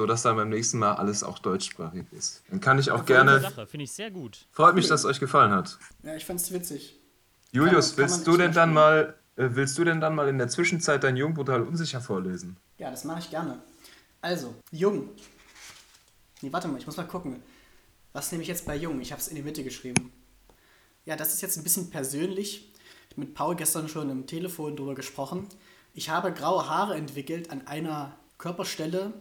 sodass 0.00 0.22
dann 0.22 0.34
beim 0.36 0.48
nächsten 0.48 0.78
Mal 0.78 0.94
alles 0.94 1.22
auch 1.22 1.38
deutschsprachig 1.38 2.06
ist. 2.12 2.42
Dann 2.48 2.58
kann 2.58 2.78
ich 2.78 2.90
auch 2.90 3.04
gerne. 3.04 3.38
Sache, 3.38 3.66
finde 3.66 3.84
ich 3.84 3.92
sehr 3.92 4.10
gut. 4.10 4.46
Freut 4.50 4.74
mich, 4.74 4.88
dass 4.88 5.00
es 5.00 5.06
euch 5.06 5.20
gefallen 5.20 5.52
hat. 5.52 5.78
Ja, 6.02 6.16
ich 6.16 6.24
fand's 6.24 6.50
witzig. 6.52 6.98
Julius, 7.52 7.88
Kann 7.88 7.96
kann 7.96 7.98
willst 7.98 8.16
man 8.16 8.24
du 8.24 8.40
denn 8.40 8.52
dann 8.54 8.72
mal, 8.72 9.14
äh, 9.36 9.48
willst 9.50 9.76
du 9.76 9.84
denn 9.84 10.00
dann 10.00 10.14
mal 10.14 10.26
in 10.28 10.38
der 10.38 10.48
Zwischenzeit 10.48 11.04
dein 11.04 11.18
Jung 11.18 11.34
brutal 11.34 11.60
unsicher 11.60 12.00
vorlesen? 12.00 12.56
Ja, 12.78 12.90
das 12.90 13.04
mache 13.04 13.18
ich 13.18 13.28
gerne. 13.28 13.60
Also, 14.22 14.54
Jung. 14.72 15.10
Nee, 16.40 16.50
warte 16.50 16.66
mal, 16.68 16.78
ich 16.78 16.86
muss 16.86 16.96
mal 16.96 17.06
gucken. 17.06 17.42
Was 18.14 18.32
nehme 18.32 18.40
ich 18.40 18.48
jetzt 18.48 18.64
bei 18.64 18.76
Jung? 18.76 19.02
Ich 19.02 19.12
habe 19.12 19.20
es 19.20 19.28
in 19.28 19.36
die 19.36 19.42
Mitte 19.42 19.62
geschrieben. 19.62 20.10
Ja, 21.04 21.14
das 21.14 21.34
ist 21.34 21.42
jetzt 21.42 21.58
ein 21.58 21.62
bisschen 21.62 21.90
persönlich. 21.90 22.72
Ich 23.10 23.16
habe 23.16 23.26
mit 23.26 23.34
Paul 23.34 23.54
gestern 23.54 23.86
schon 23.86 24.08
im 24.08 24.26
Telefon 24.26 24.76
drüber 24.76 24.94
gesprochen. 24.94 25.46
Ich 25.92 26.08
habe 26.08 26.32
graue 26.32 26.66
Haare 26.70 26.94
entwickelt 26.94 27.50
an 27.50 27.66
einer 27.66 28.16
Körperstelle 28.38 29.12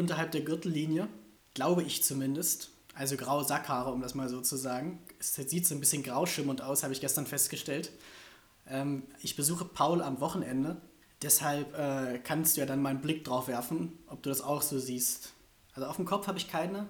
unterhalb 0.00 0.32
der 0.32 0.42
Gürtellinie. 0.42 1.08
Glaube 1.54 1.82
ich 1.82 2.02
zumindest. 2.02 2.70
Also 2.94 3.16
graue 3.16 3.44
Sackhaare, 3.44 3.92
um 3.92 4.00
das 4.00 4.14
mal 4.14 4.28
so 4.28 4.40
zu 4.40 4.56
sagen. 4.56 4.98
Es 5.18 5.34
sieht 5.34 5.66
so 5.66 5.74
ein 5.74 5.80
bisschen 5.80 6.02
grauschimmernd 6.02 6.62
aus, 6.62 6.82
habe 6.82 6.92
ich 6.92 7.00
gestern 7.00 7.26
festgestellt. 7.26 7.92
Ähm, 8.66 9.04
ich 9.22 9.36
besuche 9.36 9.64
Paul 9.64 10.02
am 10.02 10.20
Wochenende. 10.20 10.80
Deshalb 11.22 11.76
äh, 11.78 12.18
kannst 12.18 12.56
du 12.56 12.60
ja 12.60 12.66
dann 12.66 12.80
mal 12.80 12.90
einen 12.90 13.00
Blick 13.00 13.24
drauf 13.24 13.48
werfen, 13.48 13.98
ob 14.06 14.22
du 14.22 14.30
das 14.30 14.40
auch 14.40 14.62
so 14.62 14.78
siehst. 14.78 15.32
Also 15.74 15.88
auf 15.88 15.96
dem 15.96 16.06
Kopf 16.06 16.26
habe 16.26 16.38
ich 16.38 16.48
keine, 16.48 16.88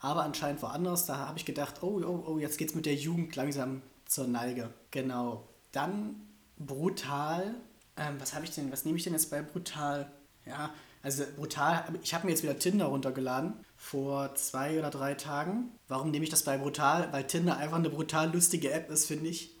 aber 0.00 0.24
anscheinend 0.24 0.62
woanders. 0.62 1.06
Da 1.06 1.18
habe 1.18 1.38
ich 1.38 1.44
gedacht, 1.44 1.82
oh, 1.82 2.00
oh, 2.04 2.24
oh, 2.26 2.38
jetzt 2.38 2.58
geht's 2.58 2.74
mit 2.74 2.86
der 2.86 2.94
Jugend 2.94 3.36
langsam 3.36 3.82
zur 4.06 4.26
Neige. 4.26 4.72
Genau. 4.90 5.48
Dann 5.72 6.20
brutal. 6.58 7.54
Ähm, 7.96 8.16
was 8.18 8.34
habe 8.34 8.44
ich 8.44 8.50
denn? 8.50 8.72
Was 8.72 8.84
nehme 8.84 8.96
ich 8.96 9.04
denn 9.04 9.12
jetzt 9.12 9.30
bei 9.30 9.42
brutal? 9.42 10.10
Ja, 10.46 10.70
also 11.06 11.22
brutal. 11.36 11.84
Ich 12.02 12.14
habe 12.14 12.26
mir 12.26 12.32
jetzt 12.32 12.42
wieder 12.42 12.58
Tinder 12.58 12.86
runtergeladen 12.86 13.54
vor 13.76 14.34
zwei 14.34 14.76
oder 14.76 14.90
drei 14.90 15.14
Tagen. 15.14 15.70
Warum 15.86 16.10
nehme 16.10 16.24
ich 16.24 16.30
das 16.30 16.42
bei 16.42 16.58
brutal? 16.58 17.12
Weil 17.12 17.28
Tinder 17.28 17.58
einfach 17.58 17.76
eine 17.76 17.90
brutal 17.90 18.32
lustige 18.32 18.72
App 18.72 18.90
ist, 18.90 19.06
finde 19.06 19.28
ich. 19.28 19.56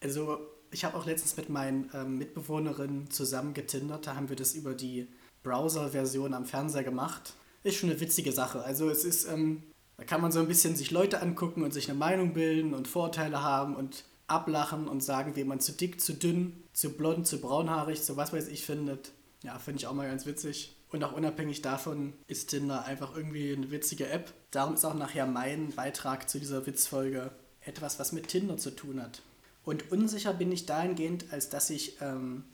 Also, 0.00 0.38
ich 0.70 0.84
habe 0.84 0.96
auch 0.96 1.04
letztens 1.04 1.36
mit 1.36 1.48
meinen 1.48 1.90
ähm, 1.92 2.18
Mitbewohnerinnen 2.18 3.10
zusammen 3.10 3.52
getindert. 3.52 4.06
Da 4.06 4.14
haben 4.14 4.28
wir 4.28 4.36
das 4.36 4.54
über 4.54 4.74
die 4.74 5.08
Browser-Version 5.42 6.32
am 6.34 6.44
Fernseher 6.44 6.84
gemacht. 6.84 7.34
Ist 7.64 7.78
schon 7.78 7.90
eine 7.90 7.98
witzige 7.98 8.30
Sache. 8.30 8.62
Also, 8.62 8.88
es 8.88 9.04
ist, 9.04 9.26
ähm, 9.26 9.64
da 9.96 10.04
kann 10.04 10.20
man 10.20 10.30
so 10.30 10.38
ein 10.38 10.46
bisschen 10.46 10.76
sich 10.76 10.92
Leute 10.92 11.20
angucken 11.20 11.64
und 11.64 11.74
sich 11.74 11.90
eine 11.90 11.98
Meinung 11.98 12.32
bilden 12.32 12.74
und 12.74 12.86
Vorurteile 12.86 13.42
haben 13.42 13.74
und 13.74 14.04
ablachen 14.28 14.86
und 14.86 15.02
sagen, 15.02 15.34
wie 15.34 15.42
man 15.42 15.58
zu 15.58 15.72
dick, 15.72 16.00
zu 16.00 16.14
dünn, 16.14 16.62
zu 16.72 16.96
blond, 16.96 17.26
zu 17.26 17.40
braunhaarig, 17.40 18.00
zu 18.04 18.16
was 18.16 18.32
weiß 18.32 18.46
ich 18.46 18.64
findet. 18.64 19.10
Ja, 19.42 19.58
finde 19.58 19.80
ich 19.80 19.88
auch 19.88 19.92
mal 19.92 20.08
ganz 20.08 20.26
witzig. 20.26 20.75
Und 20.90 21.02
auch 21.02 21.12
unabhängig 21.12 21.62
davon 21.62 22.12
ist 22.26 22.50
Tinder 22.50 22.84
einfach 22.84 23.16
irgendwie 23.16 23.52
eine 23.52 23.70
witzige 23.70 24.08
App. 24.08 24.32
Darum 24.50 24.74
ist 24.74 24.84
auch 24.84 24.94
nachher 24.94 25.26
mein 25.26 25.72
Beitrag 25.72 26.28
zu 26.28 26.38
dieser 26.38 26.66
Witzfolge 26.66 27.32
etwas, 27.60 27.98
was 27.98 28.12
mit 28.12 28.28
Tinder 28.28 28.56
zu 28.56 28.70
tun 28.70 29.02
hat. 29.02 29.22
Und 29.64 29.90
unsicher 29.90 30.32
bin 30.32 30.52
ich 30.52 30.64
dahingehend, 30.64 31.32
als 31.32 31.48
dass 31.48 31.70
ich 31.70 32.00
ähm, 32.00 32.44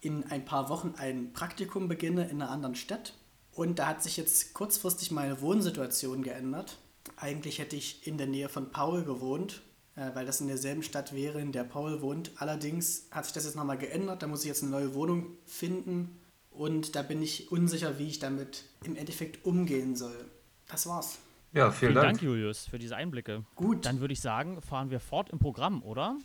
in 0.00 0.24
ein 0.24 0.44
paar 0.44 0.68
Wochen 0.68 0.94
ein 0.96 1.32
Praktikum 1.32 1.88
beginne 1.88 2.28
in 2.28 2.42
einer 2.42 2.50
anderen 2.50 2.74
Stadt. 2.74 3.14
Und 3.52 3.78
da 3.78 3.86
hat 3.86 4.02
sich 4.02 4.16
jetzt 4.16 4.54
kurzfristig 4.54 5.10
meine 5.10 5.40
Wohnsituation 5.40 6.22
geändert. 6.22 6.78
Eigentlich 7.16 7.58
hätte 7.58 7.76
ich 7.76 8.06
in 8.06 8.18
der 8.18 8.26
Nähe 8.26 8.48
von 8.48 8.70
Paul 8.70 9.04
gewohnt, 9.04 9.62
äh, 9.96 10.10
weil 10.14 10.26
das 10.26 10.40
in 10.40 10.48
derselben 10.48 10.82
Stadt 10.82 11.14
wäre, 11.14 11.40
in 11.40 11.52
der 11.52 11.64
Paul 11.64 12.02
wohnt. 12.02 12.32
Allerdings 12.36 13.06
hat 13.10 13.24
sich 13.24 13.34
das 13.34 13.44
jetzt 13.44 13.56
nochmal 13.56 13.78
geändert. 13.78 14.22
Da 14.22 14.26
muss 14.26 14.42
ich 14.42 14.48
jetzt 14.48 14.62
eine 14.62 14.72
neue 14.72 14.94
Wohnung 14.94 15.36
finden. 15.46 16.20
Und 16.58 16.96
da 16.96 17.02
bin 17.02 17.22
ich 17.22 17.52
unsicher, 17.52 18.00
wie 18.00 18.08
ich 18.08 18.18
damit 18.18 18.64
im 18.84 18.96
Endeffekt 18.96 19.44
umgehen 19.44 19.94
soll. 19.94 20.24
Das 20.66 20.88
war's. 20.88 21.20
Ja, 21.52 21.70
vielen, 21.70 21.92
Vielen 21.92 21.94
Dank. 21.94 22.06
Dank, 22.08 22.22
Julius, 22.22 22.66
für 22.66 22.80
diese 22.80 22.96
Einblicke. 22.96 23.44
Gut. 23.54 23.86
Dann 23.86 24.00
würde 24.00 24.12
ich 24.12 24.20
sagen, 24.20 24.60
fahren 24.60 24.90
wir 24.90 24.98
fort 24.98 25.30
im 25.30 25.38
Programm, 25.38 25.84
oder? 25.84 26.16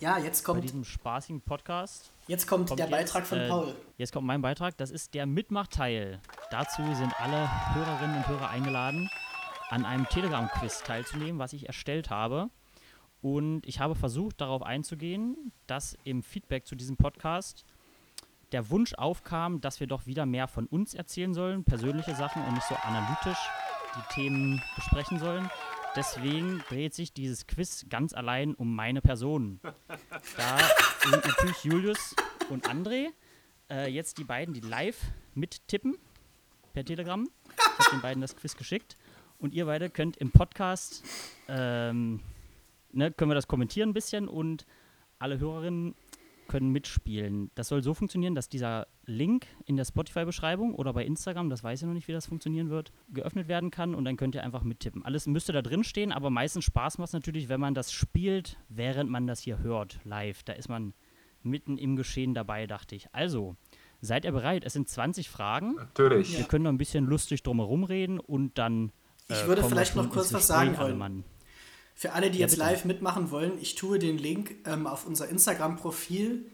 Ja, 0.00 0.16
jetzt 0.16 0.44
Bei 0.44 0.54
kommt, 0.54 0.64
diesem 0.64 0.84
spaßigen 0.84 1.42
Podcast. 1.42 2.10
jetzt 2.26 2.46
kommt, 2.46 2.68
kommt 2.68 2.80
der 2.80 2.86
jetzt, 2.86 3.12
Beitrag 3.12 3.26
von 3.26 3.38
äh, 3.38 3.48
Paul. 3.48 3.74
Jetzt 3.98 4.14
kommt 4.14 4.26
mein 4.26 4.40
Beitrag. 4.40 4.78
Das 4.78 4.90
ist 4.90 5.12
der 5.12 5.26
Mitmachteil. 5.26 6.20
Dazu 6.50 6.82
sind 6.94 7.12
alle 7.20 7.74
Hörerinnen 7.74 8.16
und 8.16 8.28
Hörer 8.28 8.48
eingeladen, 8.48 9.10
an 9.68 9.84
einem 9.84 10.08
Telegram-Quiz 10.08 10.84
teilzunehmen, 10.84 11.38
was 11.38 11.52
ich 11.52 11.66
erstellt 11.66 12.08
habe. 12.08 12.48
Und 13.20 13.66
ich 13.66 13.78
habe 13.78 13.94
versucht, 13.94 14.40
darauf 14.40 14.62
einzugehen, 14.62 15.52
dass 15.66 15.98
im 16.02 16.22
Feedback 16.22 16.66
zu 16.66 16.76
diesem 16.76 16.96
Podcast 16.96 17.66
der 18.52 18.70
Wunsch 18.70 18.94
aufkam, 18.94 19.60
dass 19.60 19.80
wir 19.80 19.86
doch 19.86 20.06
wieder 20.06 20.26
mehr 20.26 20.48
von 20.48 20.66
uns 20.66 20.94
erzählen 20.94 21.34
sollen, 21.34 21.64
persönliche 21.64 22.14
Sachen 22.14 22.42
und 22.44 22.54
nicht 22.54 22.68
so 22.68 22.74
analytisch 22.76 23.38
die 23.96 24.14
Themen 24.14 24.62
besprechen 24.76 25.18
sollen. 25.18 25.50
Deswegen 25.94 26.62
dreht 26.68 26.94
sich 26.94 27.12
dieses 27.12 27.46
Quiz 27.46 27.86
ganz 27.90 28.14
allein 28.14 28.54
um 28.54 28.74
meine 28.74 29.02
Person. 29.02 29.60
Da 30.36 30.58
sind 31.04 31.24
natürlich 31.24 31.64
Julius 31.64 32.16
und 32.48 32.68
André 32.70 33.08
äh, 33.70 33.90
jetzt 33.90 34.16
die 34.18 34.24
beiden, 34.24 34.54
die 34.54 34.60
live 34.60 34.98
mittippen 35.34 35.98
per 36.72 36.84
Telegram. 36.84 37.28
Ich 37.56 37.78
habe 37.78 37.96
den 37.96 38.00
beiden 38.00 38.20
das 38.22 38.36
Quiz 38.36 38.56
geschickt. 38.56 38.96
Und 39.38 39.54
ihr 39.54 39.66
beide 39.66 39.90
könnt 39.90 40.16
im 40.18 40.30
Podcast, 40.30 41.04
ähm, 41.48 42.20
ne, 42.92 43.10
können 43.10 43.30
wir 43.30 43.34
das 43.34 43.48
kommentieren 43.48 43.90
ein 43.90 43.94
bisschen 43.94 44.28
und 44.28 44.66
alle 45.18 45.38
Hörerinnen 45.38 45.94
können 46.52 46.68
mitspielen. 46.68 47.50
Das 47.54 47.68
soll 47.68 47.82
so 47.82 47.94
funktionieren, 47.94 48.34
dass 48.34 48.50
dieser 48.50 48.86
Link 49.06 49.46
in 49.64 49.78
der 49.78 49.86
Spotify-Beschreibung 49.86 50.74
oder 50.74 50.92
bei 50.92 51.02
Instagram, 51.02 51.48
das 51.48 51.64
weiß 51.64 51.80
ich 51.80 51.86
noch 51.86 51.94
nicht, 51.94 52.08
wie 52.08 52.12
das 52.12 52.26
funktionieren 52.26 52.68
wird, 52.68 52.92
geöffnet 53.08 53.48
werden 53.48 53.70
kann 53.70 53.94
und 53.94 54.04
dann 54.04 54.18
könnt 54.18 54.34
ihr 54.34 54.44
einfach 54.44 54.62
mittippen. 54.62 55.02
Alles 55.02 55.26
müsste 55.26 55.54
da 55.54 55.62
drin 55.62 55.82
stehen, 55.82 56.12
aber 56.12 56.28
meistens 56.28 56.66
Spaß 56.66 56.98
macht 56.98 57.08
es 57.08 57.12
natürlich, 57.14 57.48
wenn 57.48 57.58
man 57.58 57.72
das 57.72 57.90
spielt, 57.90 58.58
während 58.68 59.08
man 59.08 59.26
das 59.26 59.40
hier 59.40 59.60
hört, 59.60 59.98
live. 60.04 60.42
Da 60.42 60.52
ist 60.52 60.68
man 60.68 60.92
mitten 61.42 61.78
im 61.78 61.96
Geschehen 61.96 62.34
dabei, 62.34 62.66
dachte 62.66 62.96
ich. 62.96 63.08
Also, 63.14 63.56
seid 64.02 64.26
ihr 64.26 64.32
bereit? 64.32 64.62
Es 64.66 64.74
sind 64.74 64.90
20 64.90 65.30
Fragen. 65.30 65.76
Natürlich. 65.76 66.36
Wir 66.36 66.44
können 66.44 66.64
noch 66.64 66.72
ein 66.72 66.78
bisschen 66.78 67.06
lustig 67.06 67.42
drumherum 67.42 67.84
reden 67.84 68.20
und 68.20 68.58
dann. 68.58 68.92
Ich 69.28 69.36
äh, 69.36 69.46
würde 69.46 69.62
kommen 69.62 69.72
wir 69.72 69.76
vielleicht 69.78 69.96
noch 69.96 70.10
kurz 70.10 70.34
was 70.34 70.48
sagen 70.48 70.76
alle 70.76 70.88
wollen. 70.88 70.98
Mann. 70.98 71.24
Für 71.94 72.12
alle, 72.12 72.30
die 72.30 72.38
Ja, 72.38 72.42
jetzt 72.46 72.52
bitte. 72.56 72.62
live 72.64 72.84
mitmachen 72.84 73.30
wollen, 73.30 73.52
ich 73.60 73.74
tue 73.74 73.98
den 73.98 74.18
Link 74.18 74.54
ähm, 74.66 74.86
auf 74.86 75.06
unser 75.06 75.28
Instagram-Profil 75.28 76.46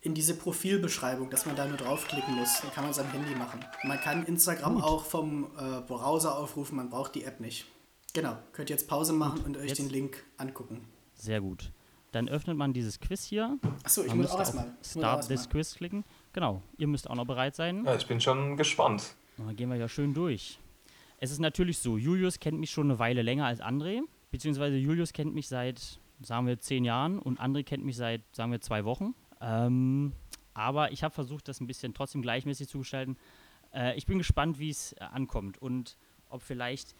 in 0.00 0.14
diese 0.14 0.34
Profilbeschreibung, 0.36 1.30
dass 1.30 1.46
man 1.46 1.56
da 1.56 1.66
nur 1.66 1.76
draufklicken 1.76 2.34
muss. 2.34 2.60
Dann 2.60 2.72
kann 2.72 2.84
man 2.84 2.90
es 2.92 2.98
am 2.98 3.10
Handy 3.10 3.34
machen. 3.34 3.64
Man 3.84 4.00
kann 4.00 4.24
Instagram 4.24 4.80
auch 4.82 5.04
vom 5.04 5.44
äh, 5.58 5.80
Browser 5.82 6.36
aufrufen, 6.38 6.76
man 6.76 6.90
braucht 6.90 7.14
die 7.14 7.24
App 7.24 7.40
nicht. 7.40 7.66
Genau, 8.12 8.36
könnt 8.52 8.70
ihr 8.70 8.76
jetzt 8.76 8.88
Pause 8.88 9.12
machen 9.12 9.40
und 9.44 9.56
euch 9.56 9.68
jetzt- 9.68 9.78
den 9.78 9.90
Link 9.90 10.24
angucken. 10.38 10.86
Sehr 11.14 11.40
gut. 11.40 11.70
Dann 12.12 12.28
öffnet 12.28 12.56
man 12.56 12.72
dieses 12.72 12.98
Quiz 13.00 13.24
hier. 13.24 13.58
Achso, 13.84 14.02
ich 14.02 14.08
Man 14.08 14.18
muss 14.18 14.30
auch 14.30 14.38
erstmal. 14.38 14.64
Auch 14.66 14.84
Start 14.84 15.16
erst 15.18 15.28
mal. 15.30 15.36
this 15.36 15.48
Quiz 15.50 15.74
klicken. 15.74 16.04
Genau, 16.32 16.62
ihr 16.78 16.86
müsst 16.86 17.10
auch 17.10 17.14
noch 17.14 17.26
bereit 17.26 17.54
sein. 17.54 17.84
Ja, 17.84 17.94
ich 17.96 18.06
bin 18.06 18.20
schon 18.20 18.56
gespannt. 18.56 19.14
Dann 19.36 19.54
gehen 19.56 19.68
wir 19.68 19.76
ja 19.76 19.88
schön 19.88 20.14
durch. 20.14 20.58
Es 21.18 21.30
ist 21.30 21.40
natürlich 21.40 21.78
so, 21.78 21.96
Julius 21.98 22.38
kennt 22.40 22.58
mich 22.58 22.70
schon 22.70 22.86
eine 22.90 22.98
Weile 22.98 23.22
länger 23.22 23.46
als 23.46 23.60
André, 23.60 24.00
beziehungsweise 24.30 24.76
Julius 24.76 25.12
kennt 25.12 25.34
mich 25.34 25.48
seit, 25.48 26.00
sagen 26.22 26.46
wir, 26.46 26.58
zehn 26.60 26.84
Jahren 26.84 27.18
und 27.18 27.40
André 27.40 27.64
kennt 27.64 27.84
mich 27.84 27.96
seit, 27.96 28.22
sagen 28.34 28.52
wir, 28.52 28.60
zwei 28.60 28.84
Wochen. 28.84 29.14
Ähm, 29.40 30.12
aber 30.54 30.92
ich 30.92 31.02
habe 31.04 31.14
versucht, 31.14 31.48
das 31.48 31.60
ein 31.60 31.66
bisschen 31.66 31.92
trotzdem 31.94 32.22
gleichmäßig 32.22 32.68
zu 32.68 32.78
gestalten. 32.78 33.16
Äh, 33.74 33.96
ich 33.96 34.06
bin 34.06 34.18
gespannt, 34.18 34.58
wie 34.58 34.70
es 34.70 34.92
äh, 34.94 35.00
ankommt 35.00 35.58
und 35.58 35.96
ob 36.28 36.42
vielleicht 36.42 36.94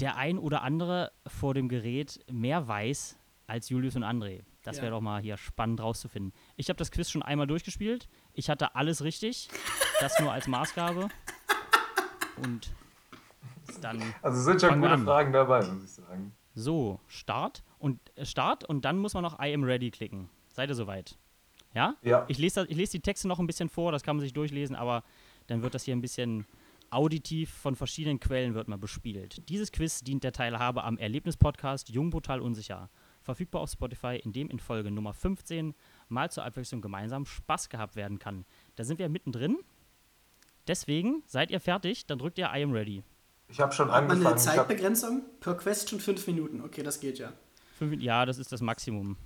der 0.00 0.16
ein 0.16 0.38
oder 0.38 0.62
andere 0.62 1.10
vor 1.26 1.54
dem 1.54 1.68
Gerät 1.68 2.20
mehr 2.30 2.68
weiß 2.68 3.18
als 3.46 3.68
Julius 3.70 3.96
und 3.96 4.04
André. 4.04 4.42
Das 4.62 4.76
Ja. 4.76 4.82
wäre 4.82 4.92
doch 4.92 5.00
mal 5.00 5.20
hier 5.22 5.36
spannend 5.38 5.80
rauszufinden. 5.80 6.32
Ich 6.56 6.68
habe 6.68 6.76
das 6.76 6.90
Quiz 6.90 7.08
schon 7.10 7.22
einmal 7.22 7.46
durchgespielt. 7.46 8.06
Ich 8.34 8.50
hatte 8.50 8.74
alles 8.76 9.02
richtig. 9.02 9.48
Das 10.00 10.20
nur 10.20 10.30
als 10.32 10.46
Maßgabe. 10.46 11.08
Und 12.44 12.70
dann 13.80 14.02
Also 14.22 14.42
sind 14.42 14.60
schon 14.60 14.80
gute. 14.80 14.98
Fragen 14.98 15.32
dabei, 15.32 15.64
muss 15.66 15.82
ich 15.84 15.90
sagen. 15.90 16.32
So, 16.58 17.00
Start 17.06 17.62
und 17.78 18.00
äh, 18.16 18.24
Start 18.24 18.64
und 18.64 18.84
dann 18.84 18.98
muss 18.98 19.14
man 19.14 19.22
noch 19.22 19.38
I 19.38 19.54
am 19.54 19.64
ready 19.64 19.90
klicken. 19.90 20.28
Seid 20.52 20.68
ihr 20.68 20.74
soweit? 20.74 21.16
Ja? 21.74 21.94
Ja. 22.02 22.24
Ich 22.28 22.38
lese, 22.38 22.62
das, 22.62 22.70
ich 22.70 22.76
lese 22.76 22.92
die 22.92 23.00
Texte 23.00 23.28
noch 23.28 23.38
ein 23.38 23.46
bisschen 23.46 23.68
vor, 23.68 23.92
das 23.92 24.02
kann 24.02 24.16
man 24.16 24.22
sich 24.22 24.32
durchlesen, 24.32 24.74
aber 24.74 25.04
dann 25.46 25.62
wird 25.62 25.74
das 25.74 25.84
hier 25.84 25.94
ein 25.94 26.00
bisschen 26.00 26.46
auditiv 26.90 27.50
von 27.50 27.76
verschiedenen 27.76 28.18
Quellen 28.18 28.54
wird 28.54 28.68
mal 28.68 28.78
bespielt. 28.78 29.48
Dieses 29.48 29.72
Quiz 29.72 30.02
dient 30.02 30.24
der 30.24 30.32
Teilhabe 30.32 30.84
am 30.84 30.96
Erlebnispodcast 30.96 31.90
Jung, 31.90 32.10
Brutal, 32.10 32.40
Unsicher. 32.40 32.88
Verfügbar 33.20 33.60
auf 33.60 33.70
Spotify, 33.70 34.16
in 34.24 34.32
dem 34.32 34.48
in 34.48 34.58
Folge 34.58 34.90
Nummer 34.90 35.12
15 35.12 35.74
mal 36.08 36.30
zur 36.30 36.44
Abwechslung 36.44 36.80
gemeinsam 36.80 37.26
Spaß 37.26 37.68
gehabt 37.68 37.94
werden 37.94 38.18
kann. 38.18 38.46
Da 38.76 38.84
sind 38.84 38.98
wir 38.98 39.10
mittendrin. 39.10 39.58
Deswegen, 40.66 41.22
seid 41.26 41.50
ihr 41.50 41.60
fertig, 41.60 42.06
dann 42.06 42.18
drückt 42.18 42.38
ihr 42.38 42.50
I 42.54 42.62
am 42.62 42.72
ready. 42.72 43.02
Ich 43.48 43.60
habe 43.60 43.72
schon 43.72 43.90
Hat 43.90 44.06
man 44.06 44.18
eine 44.18 44.26
angefangen. 44.28 44.36
Ich 44.38 44.46
hab, 44.48 44.68
Zeitbegrenzung? 44.68 45.22
Per 45.40 45.54
Question 45.54 46.00
fünf 46.00 46.26
Minuten. 46.26 46.62
Okay, 46.62 46.82
das 46.82 47.00
geht 47.00 47.18
ja. 47.18 47.32
Fünf, 47.78 48.00
ja, 48.00 48.26
das 48.26 48.38
ist 48.38 48.52
das 48.52 48.60
Maximum. 48.60 49.16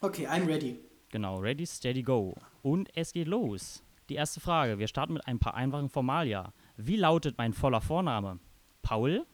Okay, 0.00 0.26
I'm 0.26 0.46
ready. 0.46 0.80
Genau, 1.10 1.38
ready, 1.38 1.64
steady, 1.64 2.02
go. 2.02 2.34
Und 2.62 2.88
es 2.94 3.12
geht 3.12 3.28
los. 3.28 3.82
Die 4.08 4.14
erste 4.14 4.40
Frage. 4.40 4.78
Wir 4.78 4.88
starten 4.88 5.14
mit 5.14 5.26
ein 5.26 5.38
paar 5.38 5.54
einfachen 5.54 5.88
Formalia. 5.88 6.52
Wie 6.76 6.96
lautet 6.96 7.38
mein 7.38 7.52
voller 7.52 7.80
Vorname? 7.80 8.38
Paul, 8.82 9.24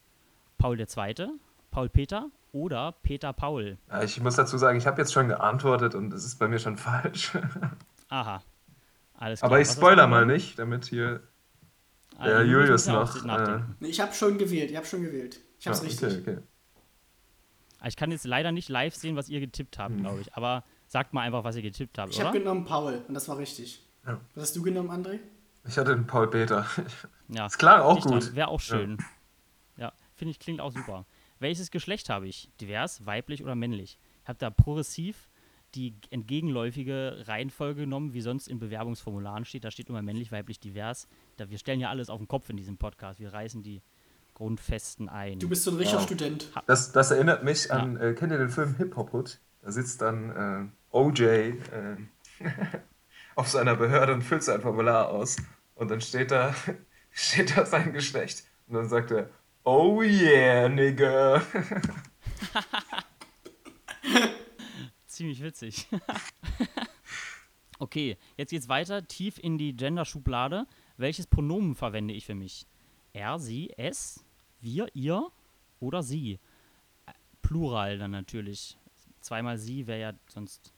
Paul 0.59 0.79
II., 0.79 1.29
Paul 1.71 1.89
Peter 1.89 2.31
oder 2.53 2.93
Peter 3.03 3.33
Paul? 3.33 3.79
Ja, 3.91 4.03
ich 4.03 4.21
muss 4.21 4.37
dazu 4.37 4.57
sagen, 4.59 4.79
ich 4.79 4.87
habe 4.87 5.01
jetzt 5.01 5.13
schon 5.13 5.29
geantwortet 5.29 5.95
und 5.95 6.13
es 6.13 6.25
ist 6.25 6.39
bei 6.39 6.47
mir 6.47 6.59
schon 6.59 6.77
falsch. 6.79 7.33
Aha. 8.09 8.43
Alles 9.15 9.41
klar. 9.41 9.51
Aber 9.51 9.61
ich 9.61 9.69
spoiler 9.69 10.07
mal 10.07 10.27
nicht, 10.27 10.59
damit 10.59 10.85
hier. 10.87 11.23
Ah, 12.19 12.27
der 12.27 12.45
Julius 12.45 12.87
ja 12.87 12.93
noch. 12.95 13.65
Nee, 13.81 13.89
Ich 13.89 14.01
habe 14.01 14.13
schon 14.13 14.39
gewählt, 14.39 14.71
ich 14.71 14.77
habe 14.77 14.87
schon 14.87 15.03
gewählt. 15.03 15.41
Ich 15.59 15.67
hab's 15.67 15.79
Ja, 15.79 15.85
richtig. 15.85 16.19
okay, 16.21 16.31
okay. 16.33 16.39
Ah, 17.81 17.89
Ich 17.89 17.97
kann 17.97 18.11
jetzt 18.11 18.25
leider 18.25 18.53
nicht 18.53 18.69
live 18.69 18.95
sehen, 18.95 19.17
was 19.17 19.29
ihr 19.29 19.41
getippt 19.41 19.79
habt, 19.79 19.95
Hm. 19.95 20.01
glaube 20.03 20.21
ich. 20.21 20.35
Aber 20.35 20.65
sagt 20.87 21.15
mal 21.15 21.23
einfach, 21.23 21.43
was 21.45 21.57
ihr 21.57 21.63
getippt 21.63 21.99
habt, 21.99 22.13
Ich 22.13 22.21
habe 22.21 22.39
genommen 22.39 22.65
Paul 22.65 23.03
und 23.09 23.15
das 23.15 23.29
war 23.29 23.39
richtig. 23.39 23.83
Ja. 24.07 24.21
Was 24.35 24.45
hast 24.45 24.57
du 24.57 24.63
genommen, 24.63 24.91
André? 24.91 25.19
Ich 25.65 25.79
hatte 25.79 25.95
den 25.95 26.07
Paul 26.07 26.29
Peter. 26.29 26.67
Ja. 27.29 27.45
Das 27.45 27.57
klang 27.57 27.81
auch 27.81 28.01
gut. 28.05 28.35
Wäre 28.35 28.49
auch 28.49 28.61
schön. 28.61 28.99
Ja, 29.77 29.93
finde 30.15 30.33
ich, 30.33 30.39
klingt 30.39 30.61
auch 30.61 30.73
super. 30.73 31.07
Welches 31.39 31.71
Geschlecht 31.71 32.09
habe 32.11 32.27
ich? 32.29 32.51
Divers, 32.61 33.07
weiblich 33.07 33.43
oder 33.43 33.55
männlich? 33.55 33.99
Ich 34.23 34.29
habe 34.29 34.39
da 34.39 34.51
progressiv 34.51 35.29
die 35.75 35.95
entgegenläufige 36.11 37.25
Reihenfolge 37.27 37.83
genommen, 37.83 38.13
wie 38.13 38.21
sonst 38.21 38.49
in 38.49 38.59
Bewerbungsformularen 38.59 39.45
steht. 39.45 39.65
Da 39.65 39.71
steht 39.71 39.89
immer 39.89 40.03
männlich, 40.03 40.31
weiblich, 40.33 40.61
divers. 40.61 41.09
Da, 41.37 41.51
wir 41.51 41.59
stellen 41.59 41.81
ja 41.81 41.89
alles 41.89 42.11
auf 42.11 42.19
den 42.19 42.29
Kopf 42.29 42.51
in 42.51 42.57
diesem 42.57 42.77
Podcast. 42.77 43.21
Wir 43.21 43.33
reißen 43.33 43.63
die 43.63 43.83
Grundfesten 44.35 45.09
ein. 45.09 45.39
Du 45.39 45.49
bist 45.49 45.65
so 45.65 45.71
ein 45.71 45.77
richtiger 45.77 46.01
Wow. 46.01 46.07
Student. 46.07 46.53
Das, 46.67 46.93
das 46.93 47.11
erinnert 47.11 47.45
mich 47.45 47.71
an, 47.71 47.97
äh, 47.97 48.15
kennt 48.15 48.33
ihr 48.33 48.39
den 48.39 48.49
Film 48.49 48.75
Hip 48.77 48.97
Hop 48.97 49.13
Hood? 49.13 49.41
Da 49.63 49.71
sitzt 49.71 50.03
dann 50.03 50.73
äh, 50.93 50.97
OJ 50.97 51.23
äh, 51.23 51.53
auf 53.37 53.49
seiner 53.49 53.77
Behörde 53.77 54.15
und 54.15 54.23
füllt 54.23 54.43
sein 54.43 54.61
Formular 54.61 55.11
aus. 55.11 55.37
Und 55.75 55.91
dann 55.91 56.01
steht 56.01 56.31
da, 56.31 56.55
steht 57.11 57.57
da 57.57 57.65
sein 57.65 57.93
Geschlecht. 57.93 58.45
Und 58.69 58.75
dann 58.75 58.89
sagt 58.89 59.11
er, 59.11 59.31
oh 59.65 60.03
yeah, 60.03 60.69
nigga. 60.69 61.43
Ziemlich 65.13 65.43
witzig. 65.43 65.87
okay, 67.79 68.17
jetzt 68.39 68.49
geht's 68.49 68.71
weiter, 68.71 69.07
tief 69.07 69.39
in 69.39 69.59
die 69.59 69.77
Gender-Schublade. 69.77 70.67
Welches 70.97 71.27
Pronomen 71.27 71.75
verwende 71.75 72.15
ich 72.15 72.25
für 72.25 72.35
mich? 72.35 72.67
Er, 73.13 73.39
sie, 73.39 73.71
es, 73.77 74.25
wir, 74.63 74.89
ihr 74.95 75.31
oder 75.81 76.03
sie? 76.03 76.39
Plural 77.43 77.99
dann 77.99 78.13
natürlich. 78.13 78.79
Zweimal 79.21 79.59
sie 79.59 79.87
wäre 79.87 80.01
ja 80.01 80.13
sonst 80.29 80.73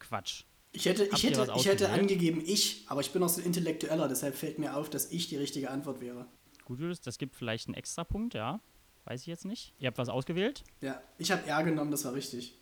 Quatsch. 0.00 0.42
Ich 0.72 0.86
hätte, 0.86 1.04
Habt 1.04 1.18
ich 1.18 1.22
hätte, 1.22 1.52
ich 1.54 1.66
hätte 1.66 1.90
angegeben 1.90 2.42
ich, 2.44 2.84
aber 2.88 3.02
ich 3.02 3.12
bin 3.12 3.22
auch 3.22 3.28
so 3.28 3.40
ein 3.40 3.46
Intellektueller, 3.46 4.08
deshalb 4.08 4.34
fällt 4.34 4.58
mir 4.58 4.76
auf, 4.76 4.90
dass 4.90 5.12
ich 5.12 5.28
die 5.28 5.36
richtige 5.36 5.70
Antwort 5.70 6.00
wäre. 6.00 6.26
Gut, 6.64 6.80
Julius, 6.80 7.02
das 7.02 7.18
gibt 7.18 7.36
vielleicht 7.36 7.68
einen 7.68 7.74
Extrapunkt, 7.74 8.34
ja. 8.34 8.60
Weiß 9.04 9.20
ich 9.20 9.28
jetzt 9.28 9.44
nicht. 9.44 9.74
Ihr 9.78 9.86
habt 9.86 9.98
was 9.98 10.08
ausgewählt? 10.08 10.64
Ja, 10.80 11.00
ich 11.18 11.30
habe 11.30 11.46
R 11.46 11.62
genommen, 11.62 11.92
das 11.92 12.04
war 12.04 12.12
richtig. 12.12 12.58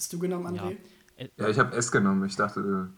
Hast 0.00 0.14
du 0.14 0.18
genommen, 0.18 0.46
André? 0.46 0.78
Äh, 1.16 1.28
Ja, 1.36 1.50
ich 1.50 1.58
habe 1.58 1.76
S 1.76 1.92
genommen. 1.92 2.24
Ich 2.24 2.34
dachte, 2.34 2.62
du 2.62 2.88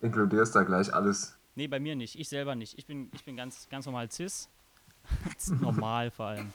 inkludierst 0.00 0.56
da 0.56 0.62
gleich 0.62 0.94
alles. 0.94 1.38
Nee, 1.54 1.68
bei 1.68 1.78
mir 1.78 1.94
nicht. 1.94 2.18
Ich 2.18 2.30
selber 2.30 2.54
nicht. 2.54 2.78
Ich 2.78 2.86
bin, 2.86 3.10
ich 3.12 3.26
bin 3.26 3.36
ganz, 3.36 3.68
ganz 3.68 3.84
normal 3.84 4.10
cis. 4.10 4.48
normal 5.60 6.10
vor 6.10 6.28
allem. 6.28 6.54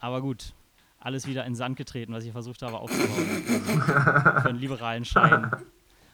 Aber 0.00 0.20
gut, 0.20 0.52
alles 1.00 1.26
wieder 1.26 1.46
in 1.46 1.54
Sand 1.54 1.78
getreten, 1.78 2.12
was 2.12 2.24
ich 2.24 2.32
versucht 2.32 2.60
habe 2.60 2.78
aufzubauen. 2.78 3.08
Für 4.42 4.48
einen 4.50 4.58
liberalen 4.58 5.06
Schein. 5.06 5.50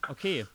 Okay, 0.08 0.46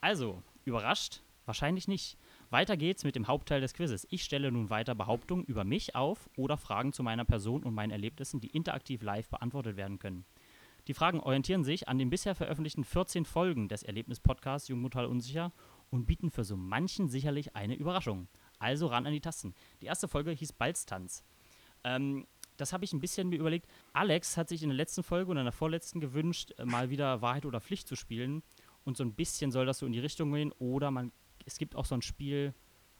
also, 0.00 0.42
überrascht? 0.64 1.20
Wahrscheinlich 1.44 1.88
nicht. 1.88 2.16
Weiter 2.48 2.78
geht's 2.78 3.04
mit 3.04 3.16
dem 3.16 3.26
Hauptteil 3.26 3.60
des 3.60 3.74
Quizzes. 3.74 4.06
Ich 4.08 4.24
stelle 4.24 4.50
nun 4.50 4.70
weiter 4.70 4.94
Behauptungen 4.94 5.44
über 5.44 5.64
mich 5.64 5.94
auf 5.94 6.30
oder 6.38 6.56
Fragen 6.56 6.94
zu 6.94 7.02
meiner 7.02 7.26
Person 7.26 7.64
und 7.64 7.74
meinen 7.74 7.90
Erlebnissen, 7.90 8.40
die 8.40 8.48
interaktiv 8.48 9.02
live 9.02 9.28
beantwortet 9.28 9.76
werden 9.76 9.98
können. 9.98 10.24
Die 10.86 10.94
Fragen 10.94 11.20
orientieren 11.20 11.64
sich 11.64 11.88
an 11.88 11.98
den 11.98 12.10
bisher 12.10 12.34
veröffentlichten 12.34 12.84
14 12.84 13.24
Folgen 13.24 13.68
des 13.68 13.82
Erlebnis-Podcasts 13.82 14.68
Jung 14.68 14.82
Brutal 14.82 15.06
Unsicher 15.06 15.52
und 15.90 16.04
bieten 16.06 16.30
für 16.30 16.44
so 16.44 16.56
manchen 16.56 17.08
sicherlich 17.08 17.56
eine 17.56 17.74
Überraschung. 17.74 18.28
Also 18.58 18.88
ran 18.88 19.06
an 19.06 19.12
die 19.12 19.20
Tasten. 19.20 19.54
Die 19.80 19.86
erste 19.86 20.08
Folge 20.08 20.32
hieß 20.32 20.52
Balztanz. 20.52 21.24
Ähm, 21.84 22.26
das 22.56 22.72
habe 22.72 22.84
ich 22.84 22.92
ein 22.92 23.00
bisschen 23.00 23.28
mir 23.28 23.38
überlegt. 23.38 23.66
Alex 23.94 24.36
hat 24.36 24.48
sich 24.48 24.62
in 24.62 24.68
der 24.68 24.76
letzten 24.76 25.02
Folge 25.02 25.30
und 25.30 25.38
in 25.38 25.44
der 25.44 25.52
vorletzten 25.52 26.00
gewünscht, 26.00 26.52
äh, 26.58 26.64
mal 26.64 26.90
wieder 26.90 27.22
Wahrheit 27.22 27.46
oder 27.46 27.60
Pflicht 27.60 27.88
zu 27.88 27.96
spielen. 27.96 28.42
Und 28.84 28.98
so 28.98 29.04
ein 29.04 29.14
bisschen 29.14 29.50
soll 29.50 29.64
das 29.64 29.78
so 29.78 29.86
in 29.86 29.92
die 29.92 30.00
Richtung 30.00 30.32
gehen. 30.32 30.52
Oder 30.58 30.90
man, 30.90 31.12
es 31.46 31.56
gibt 31.56 31.76
auch 31.76 31.86
so 31.86 31.94
ein 31.94 32.02
Spiel, 32.02 32.54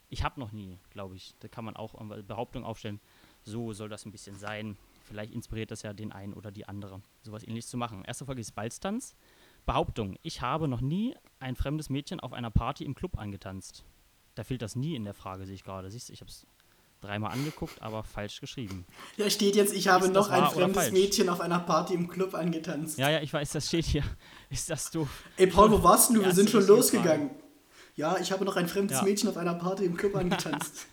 ich 0.08 0.22
habe 0.22 0.40
noch 0.40 0.52
nie, 0.52 0.78
glaube 0.90 1.16
ich. 1.16 1.34
Da 1.40 1.48
kann 1.48 1.64
man 1.64 1.76
auch 1.76 1.94
Behauptungen 2.22 2.66
aufstellen. 2.66 3.00
So 3.42 3.72
soll 3.72 3.88
das 3.88 4.06
ein 4.06 4.12
bisschen 4.12 4.38
sein. 4.38 4.78
Vielleicht 5.04 5.32
inspiriert 5.32 5.70
das 5.70 5.82
ja 5.82 5.92
den 5.92 6.12
einen 6.12 6.32
oder 6.32 6.50
die 6.50 6.66
andere, 6.66 7.00
sowas 7.22 7.42
ähnliches 7.44 7.70
zu 7.70 7.76
machen. 7.76 8.02
Erste 8.04 8.24
Folge 8.24 8.40
ist 8.40 8.54
Balztanz. 8.54 9.14
Behauptung: 9.66 10.16
Ich 10.22 10.40
habe 10.40 10.66
noch 10.66 10.80
nie 10.80 11.14
ein 11.40 11.56
fremdes 11.56 11.90
Mädchen 11.90 12.20
auf 12.20 12.32
einer 12.32 12.50
Party 12.50 12.84
im 12.84 12.94
Club 12.94 13.18
angetanzt. 13.18 13.84
Da 14.34 14.44
fehlt 14.44 14.62
das 14.62 14.74
nie 14.76 14.96
in 14.96 15.04
der 15.04 15.14
Frage, 15.14 15.46
sehe 15.46 15.54
ich 15.54 15.62
gerade. 15.64 15.90
Siehst 15.90 16.08
du, 16.08 16.12
ich 16.12 16.20
habe 16.20 16.30
es 16.30 16.46
dreimal 17.00 17.32
angeguckt, 17.32 17.80
aber 17.82 18.02
falsch 18.02 18.40
geschrieben. 18.40 18.86
Ja, 19.16 19.28
steht 19.30 19.56
jetzt, 19.56 19.74
ich 19.74 19.88
habe 19.88 20.06
Ist 20.06 20.14
noch 20.14 20.30
ein 20.30 20.46
fremdes? 20.46 20.90
Mädchen 20.90 21.28
auf 21.28 21.40
einer 21.40 21.60
Party 21.60 21.94
im 21.94 22.08
Club 22.08 22.34
angetanzt. 22.34 22.98
Ja, 22.98 23.10
ja, 23.10 23.20
ich 23.20 23.32
weiß, 23.32 23.50
das 23.52 23.68
steht 23.68 23.84
hier. 23.84 24.02
Ist 24.50 24.70
das 24.70 24.90
doof? 24.90 25.08
Ey, 25.36 25.46
Paul, 25.46 25.70
wo 25.70 25.82
warst 25.82 26.10
du? 26.10 26.22
Wir 26.24 26.32
sind 26.32 26.48
schon 26.50 26.66
losgegangen. 26.66 27.30
Ja, 27.94 28.16
ich 28.18 28.32
habe 28.32 28.44
noch 28.44 28.56
ein 28.56 28.66
fremdes 28.68 28.98
Ja. 28.98 29.04
Mädchen 29.04 29.28
auf 29.28 29.36
einer 29.36 29.54
Party 29.54 29.84
im 29.84 29.96
Club 29.96 30.16
angetanzt. 30.16 30.86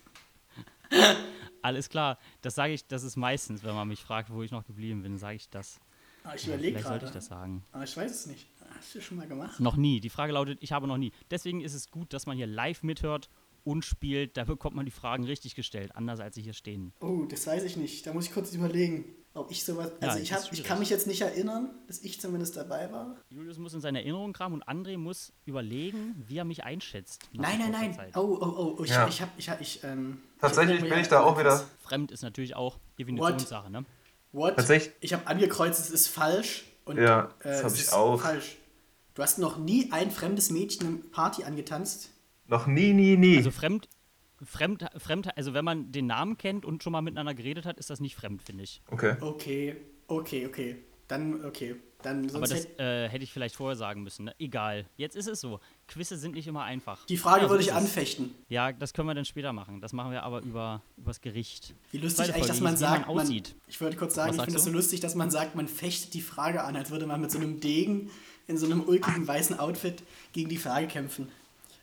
Alles 1.62 1.90
klar. 1.90 2.18
Das 2.42 2.56
sage 2.56 2.74
ich, 2.74 2.86
das 2.88 3.04
ist 3.04 3.16
meistens, 3.16 3.64
wenn 3.64 3.76
man 3.76 3.88
mich 3.88 4.02
fragt, 4.02 4.32
wo 4.32 4.42
ich 4.44 4.52
noch 4.52 4.66
geblieben 4.66 5.04
bin, 5.04 5.18
sage 5.18 5.36
ich 5.36 5.50
das. 5.50 5.80
Ah, 6.24 6.34
ich 6.36 6.46
überlege 6.48 6.74
Vielleicht 6.74 6.88
sollte 6.88 7.06
gerade. 7.06 7.08
ich 7.08 7.14
das 7.14 7.26
sagen. 7.28 7.64
Aber 7.72 7.84
ich 7.84 7.98
weiß 7.98 8.12
es 8.12 8.26
nicht. 8.28 8.48
Ah, 8.62 8.66
Hast 8.78 8.94
du 8.96 9.02
schon 9.02 9.18
mal 9.18 9.28
gemacht? 9.28 9.60
Noch 9.60 9.76
nie. 9.76 10.00
Die 10.00 10.10
Frage 10.10 10.34
lautet, 10.34 10.60
ich 10.62 10.72
habe 10.72 10.88
noch 10.88 10.98
nie. 10.98 11.12
Deswegen 11.32 11.62
ist 11.62 11.74
es 11.74 11.90
gut, 11.90 12.14
dass 12.14 12.26
man 12.28 12.38
hier 12.38 12.48
live 12.48 12.84
mithört 12.84 13.30
und 13.64 13.86
spielt. 13.86 14.38
Da 14.38 14.44
bekommt 14.44 14.76
man 14.76 14.86
die 14.86 14.92
Fragen 14.92 15.24
richtig 15.24 15.56
gestellt, 15.56 15.96
anders 15.96 16.20
als 16.20 16.36
sie 16.36 16.42
hier 16.42 16.54
stehen. 16.54 16.94
Oh, 17.00 17.26
das 17.30 17.48
weiß 17.48 17.64
ich 17.64 17.76
nicht. 17.78 18.06
Da 18.06 18.14
muss 18.14 18.26
ich 18.28 18.34
kurz 18.34 18.54
überlegen, 18.54 19.06
ob 19.34 19.50
ich 19.52 19.64
sowas. 19.64 19.92
Ja, 20.02 20.10
Also 20.10 20.20
ich, 20.22 20.30
das 20.30 20.46
hab, 20.46 20.54
ich 20.54 20.64
kann 20.64 20.80
mich 20.80 20.90
jetzt 20.90 21.08
nicht 21.08 21.22
erinnern, 21.22 21.70
dass 21.88 22.00
ich 22.00 22.20
zumindest 22.20 22.58
dabei 22.58 22.92
war. 22.92 23.16
Julius 23.30 23.58
muss 23.58 23.74
in 23.74 23.82
seine 23.82 24.00
Erinnerung 24.00 24.34
kramen 24.34 24.62
und 24.62 24.68
André 24.68 24.98
muss 24.98 25.32
überlegen, 25.46 26.24
wie 26.28 26.38
er 26.38 26.44
mich 26.46 26.64
einschätzt. 26.64 27.22
Nein, 27.34 27.60
nein, 27.60 27.72
nein. 27.72 27.94
Zeit. 27.94 28.16
Oh, 28.18 28.38
oh, 28.42 28.46
oh, 28.46 28.76
oh 28.80 28.84
ich, 28.84 28.90
Ja. 28.92 29.08
ich 29.08 29.22
hab, 29.22 29.30
ich 29.38 29.50
hab, 29.50 29.62
ich, 29.62 29.84
ähm. 29.84 30.22
Tatsächlich 30.40 30.76
erinnere 30.80 30.96
bin 30.96 31.02
ich 31.02 31.08
da 31.08 31.22
auch 31.22 31.40
wieder-. 31.40 31.64
Fremd 31.82 32.12
ist 32.12 32.24
natürlich 32.24 32.56
auch 32.56 32.78
Definitionssache, 33.00 33.70
ne? 33.72 33.86
What? 34.34 34.56
Tatsächlich- 34.56 34.94
Ich 35.02 35.14
habe 35.14 35.28
angekreuzt, 35.28 35.80
es 35.80 35.90
ist 35.90 36.08
falsch. 36.08 36.66
Und, 36.86 36.98
Ja, 36.98 37.30
das 37.44 37.60
äh, 37.60 37.64
hab 37.64 37.68
es 37.72 37.76
ich 37.76 37.82
ist 37.82 37.94
auch. 37.94 38.20
Falsch. 38.22 38.58
Du 39.14 39.22
hast 39.22 39.38
noch 39.40 39.58
nie 39.58 39.92
ein 39.92 40.10
fremdes 40.10 40.50
Mädchen 40.52 40.88
im 40.88 41.12
Party 41.12 41.44
angetanzt. 41.44 42.10
Noch 42.48 42.66
nie, 42.66 42.94
nie, 42.94 43.18
nie. 43.18 43.38
Also 43.38 43.52
fremd, 43.52 43.88
fremd, 44.44 44.86
fremd, 44.98 45.38
also 45.38 45.54
wenn 45.54 45.66
man 45.66 45.92
den 45.92 46.08
Namen 46.08 46.38
kennt 46.38 46.66
und 46.66 46.84
schon 46.84 46.92
mal 46.92 47.02
miteinander 47.02 47.34
geredet 47.34 47.66
hat, 47.66 47.78
ist 47.78 47.90
das 47.90 48.00
nicht 48.00 48.16
fremd, 48.16 48.42
finde 48.44 48.64
ich. 48.64 48.82
okay. 48.92 49.16
Okay, 49.22 49.76
okay, 50.08 50.46
okay. 50.46 50.76
Dann, 51.08 51.46
okay. 51.46 51.76
Dann 52.02 52.30
Aber 52.34 52.48
sonst 52.48 52.52
das 52.52 52.80
äh, 52.80 53.10
hätte 53.10 53.24
ich 53.24 53.56
vorher 53.56 53.76
sagen 53.76 54.02
müssen. 54.04 54.26
Ne? 54.26 54.36
Egal. 54.40 54.86
Jetzt 54.98 55.16
ist 55.16 55.28
es 55.28 55.42
so. 55.42 55.60
Quizze 55.88 56.18
sind 56.18 56.36
nicht 56.36 56.48
immer 56.48 56.64
einfach. 56.64 57.06
die 57.06 57.18
Frage 57.18 57.44
Ja, 57.44 57.50
würde 57.50 57.64
ich 57.64 57.74
anfechten. 57.74 58.34
Ja, 58.50 58.72
das 58.72 58.94
können 58.94 59.08
wir 59.08 59.14
dann 59.14 59.26
später 59.26 59.54
machen. 59.54 59.82
Das 59.82 59.94
machen 59.94 60.12
wir 60.12 60.24
aber 60.24 60.42
über 60.42 60.82
übers 60.98 61.22
Gericht. 61.22 61.76
Wie 61.92 61.98
lustig 61.98 62.26
Zweite 62.26 62.34
eigentlich, 62.34 62.48
dass 62.48 62.60
Folge 62.60 62.64
man 62.64 62.80
wie 62.80 62.84
man 62.84 62.90
sagt, 62.90 63.08
man, 63.08 63.20
aussieht. 63.20 63.56
ich 63.68 63.82
würde 63.82 63.98
kurz 63.98 64.16
sagen, 64.16 64.30
Was 64.30 64.38
ich 64.38 64.44
finde 64.44 64.60
es 64.60 64.66
so 64.66 64.72
lustig, 64.72 65.00
dass 65.02 65.16
man 65.16 65.32
sagt, 65.32 65.56
man 65.56 65.68
fechtet 65.68 66.14
die 66.14 66.22
Frage 66.22 66.64
an, 66.64 66.76
als 66.76 66.92
würde 66.92 67.06
man 67.06 67.22
mit 67.22 67.32
so 67.32 67.38
einem 67.38 67.60
Degen 67.60 68.10
in 68.48 68.58
so 68.58 68.66
einem 68.66 68.82
ulkigen 68.82 69.28
weißen 69.28 69.60
Outfit 69.60 70.02
gegen 70.34 70.50
die 70.50 70.58
Frage 70.58 70.88
kämpfen. 70.88 71.30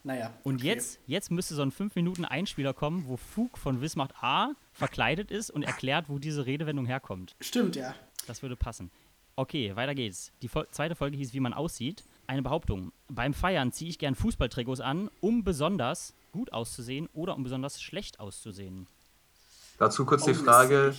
Naja. 0.04 0.32
Und 0.44 0.56
okay. 0.56 0.66
jetzt, 0.66 1.00
jetzt 1.06 1.30
müsste 1.30 1.54
so 1.54 1.62
ein 1.62 1.70
5 1.70 1.94
Minuten 1.94 2.24
Einspieler 2.24 2.72
kommen, 2.72 3.04
wo 3.06 3.16
Fug 3.16 3.58
von 3.58 3.80
Wismacht 3.80 4.14
A 4.22 4.52
verkleidet 4.72 5.30
ist 5.30 5.50
und 5.50 5.62
erklärt, 5.64 6.06
wo 6.08 6.18
diese 6.18 6.46
Redewendung 6.46 6.86
herkommt. 6.86 7.34
Stimmt, 7.40 7.76
ja. 7.76 7.94
Das 8.26 8.42
würde 8.42 8.56
passen. 8.56 8.90
Okay, 9.36 9.74
weiter 9.76 9.94
geht's. 9.94 10.32
Die 10.42 10.48
Fol 10.48 10.66
zweite 10.70 10.94
Folge 10.96 11.16
hieß, 11.16 11.32
wie 11.32 11.40
man 11.40 11.52
aussieht. 11.52 12.04
Eine 12.26 12.42
Behauptung. 12.42 12.92
Beim 13.08 13.34
Feiern 13.34 13.72
ziehe 13.72 13.88
ich 13.90 13.98
gern 13.98 14.14
Fußballtrikots 14.14 14.80
an, 14.80 15.10
um 15.20 15.44
besonders 15.44 16.12
gut 16.32 16.52
auszusehen 16.52 17.08
oder 17.14 17.36
um 17.36 17.42
besonders 17.42 17.80
schlecht 17.80 18.20
auszusehen. 18.20 18.86
Dazu 19.78 20.04
kurz 20.04 20.22
Oh, 20.24 20.26
die 20.26 20.34
Frage, 20.34 20.94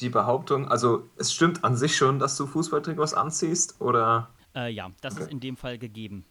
die 0.00 0.08
Behauptung, 0.08 0.68
also 0.68 1.06
es 1.16 1.32
stimmt 1.32 1.64
an 1.64 1.76
sich 1.76 1.96
schon, 1.96 2.18
dass 2.18 2.36
du 2.36 2.46
Fußballtrikots 2.46 3.14
anziehst 3.14 3.80
oder 3.80 4.28
Äh, 4.54 4.70
ja, 4.72 4.90
das 5.02 5.14
ist 5.14 5.22
Okay. 5.22 5.32
in 5.32 5.40
dem 5.40 5.56
Fall 5.56 5.78
gegeben. 5.78 6.24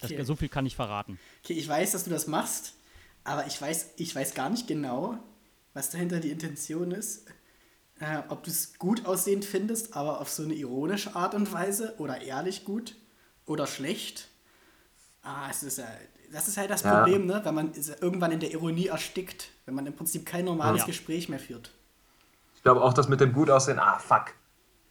Das, 0.00 0.10
Okay. 0.10 0.22
So 0.24 0.36
viel 0.36 0.48
kann 0.48 0.66
ich 0.66 0.76
verraten. 0.76 1.18
Okay, 1.44 1.54
ich 1.54 1.68
weiß, 1.68 1.92
dass 1.92 2.04
du 2.04 2.10
das 2.10 2.26
machst, 2.26 2.74
aber 3.24 3.46
ich 3.46 3.60
weiß, 3.60 3.94
ich 3.96 4.14
weiß 4.14 4.34
gar 4.34 4.50
nicht 4.50 4.66
genau, 4.66 5.18
was 5.74 5.90
dahinter 5.90 6.20
die 6.20 6.30
Intention 6.30 6.90
ist. 6.92 7.26
Äh, 7.98 8.18
ob 8.28 8.42
du 8.44 8.50
es 8.50 8.78
gut 8.78 9.06
aussehend 9.06 9.44
findest, 9.46 9.96
aber 9.96 10.20
auf 10.20 10.28
so 10.28 10.42
eine 10.42 10.52
ironische 10.54 11.16
Art 11.16 11.34
und 11.34 11.50
Weise 11.52 11.94
oder 11.98 12.20
ehrlich 12.20 12.64
gut 12.66 12.94
oder 13.46 13.66
schlecht. 13.66 14.28
Ah, 15.22 15.48
es 15.50 15.62
ist, 15.62 15.78
äh, 15.78 15.84
das 16.30 16.46
ist 16.46 16.58
halt 16.58 16.68
das 16.70 16.82
Ja. 16.82 16.94
Problem, 16.98 17.24
ne? 17.26 17.40
wenn 17.44 17.54
man 17.54 17.72
ist 17.72 17.88
irgendwann 18.02 18.32
in 18.32 18.40
der 18.40 18.52
Ironie 18.52 18.88
erstickt, 18.88 19.48
wenn 19.64 19.74
man 19.74 19.86
im 19.86 19.94
Prinzip 19.96 20.26
kein 20.26 20.44
normales 20.44 20.82
Ja. 20.82 20.86
Gespräch 20.86 21.30
mehr 21.30 21.38
führt. 21.38 21.72
Ich 22.54 22.62
glaube 22.62 22.82
auch, 22.82 22.92
das 22.92 23.08
mit 23.08 23.20
dem 23.20 23.32
gut 23.32 23.48
aussehen, 23.48 23.78
ah, 23.78 23.98
fuck. 23.98 24.34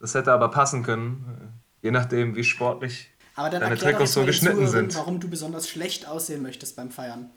Das 0.00 0.14
hätte 0.14 0.32
aber 0.32 0.50
passen 0.50 0.82
können. 0.82 1.52
äh, 1.82 1.86
Je 1.86 1.90
nachdem, 1.92 2.34
wie 2.34 2.42
sportlich 2.42 3.10
Aber 3.36 3.50
dann 3.50 3.60
deine 3.60 3.76
Trikots 3.76 4.14
so 4.14 4.20
mal 4.20 4.24
den 4.24 4.28
geschnitten 4.28 4.66
Zuhörern, 4.66 4.90
sind. 4.90 4.94
warum 4.96 5.20
du 5.20 5.28
besonders 5.28 5.68
schlecht 5.68 6.06
aussehen 6.06 6.42
möchtest 6.42 6.74
beim 6.74 6.90
Feiern. 6.90 7.30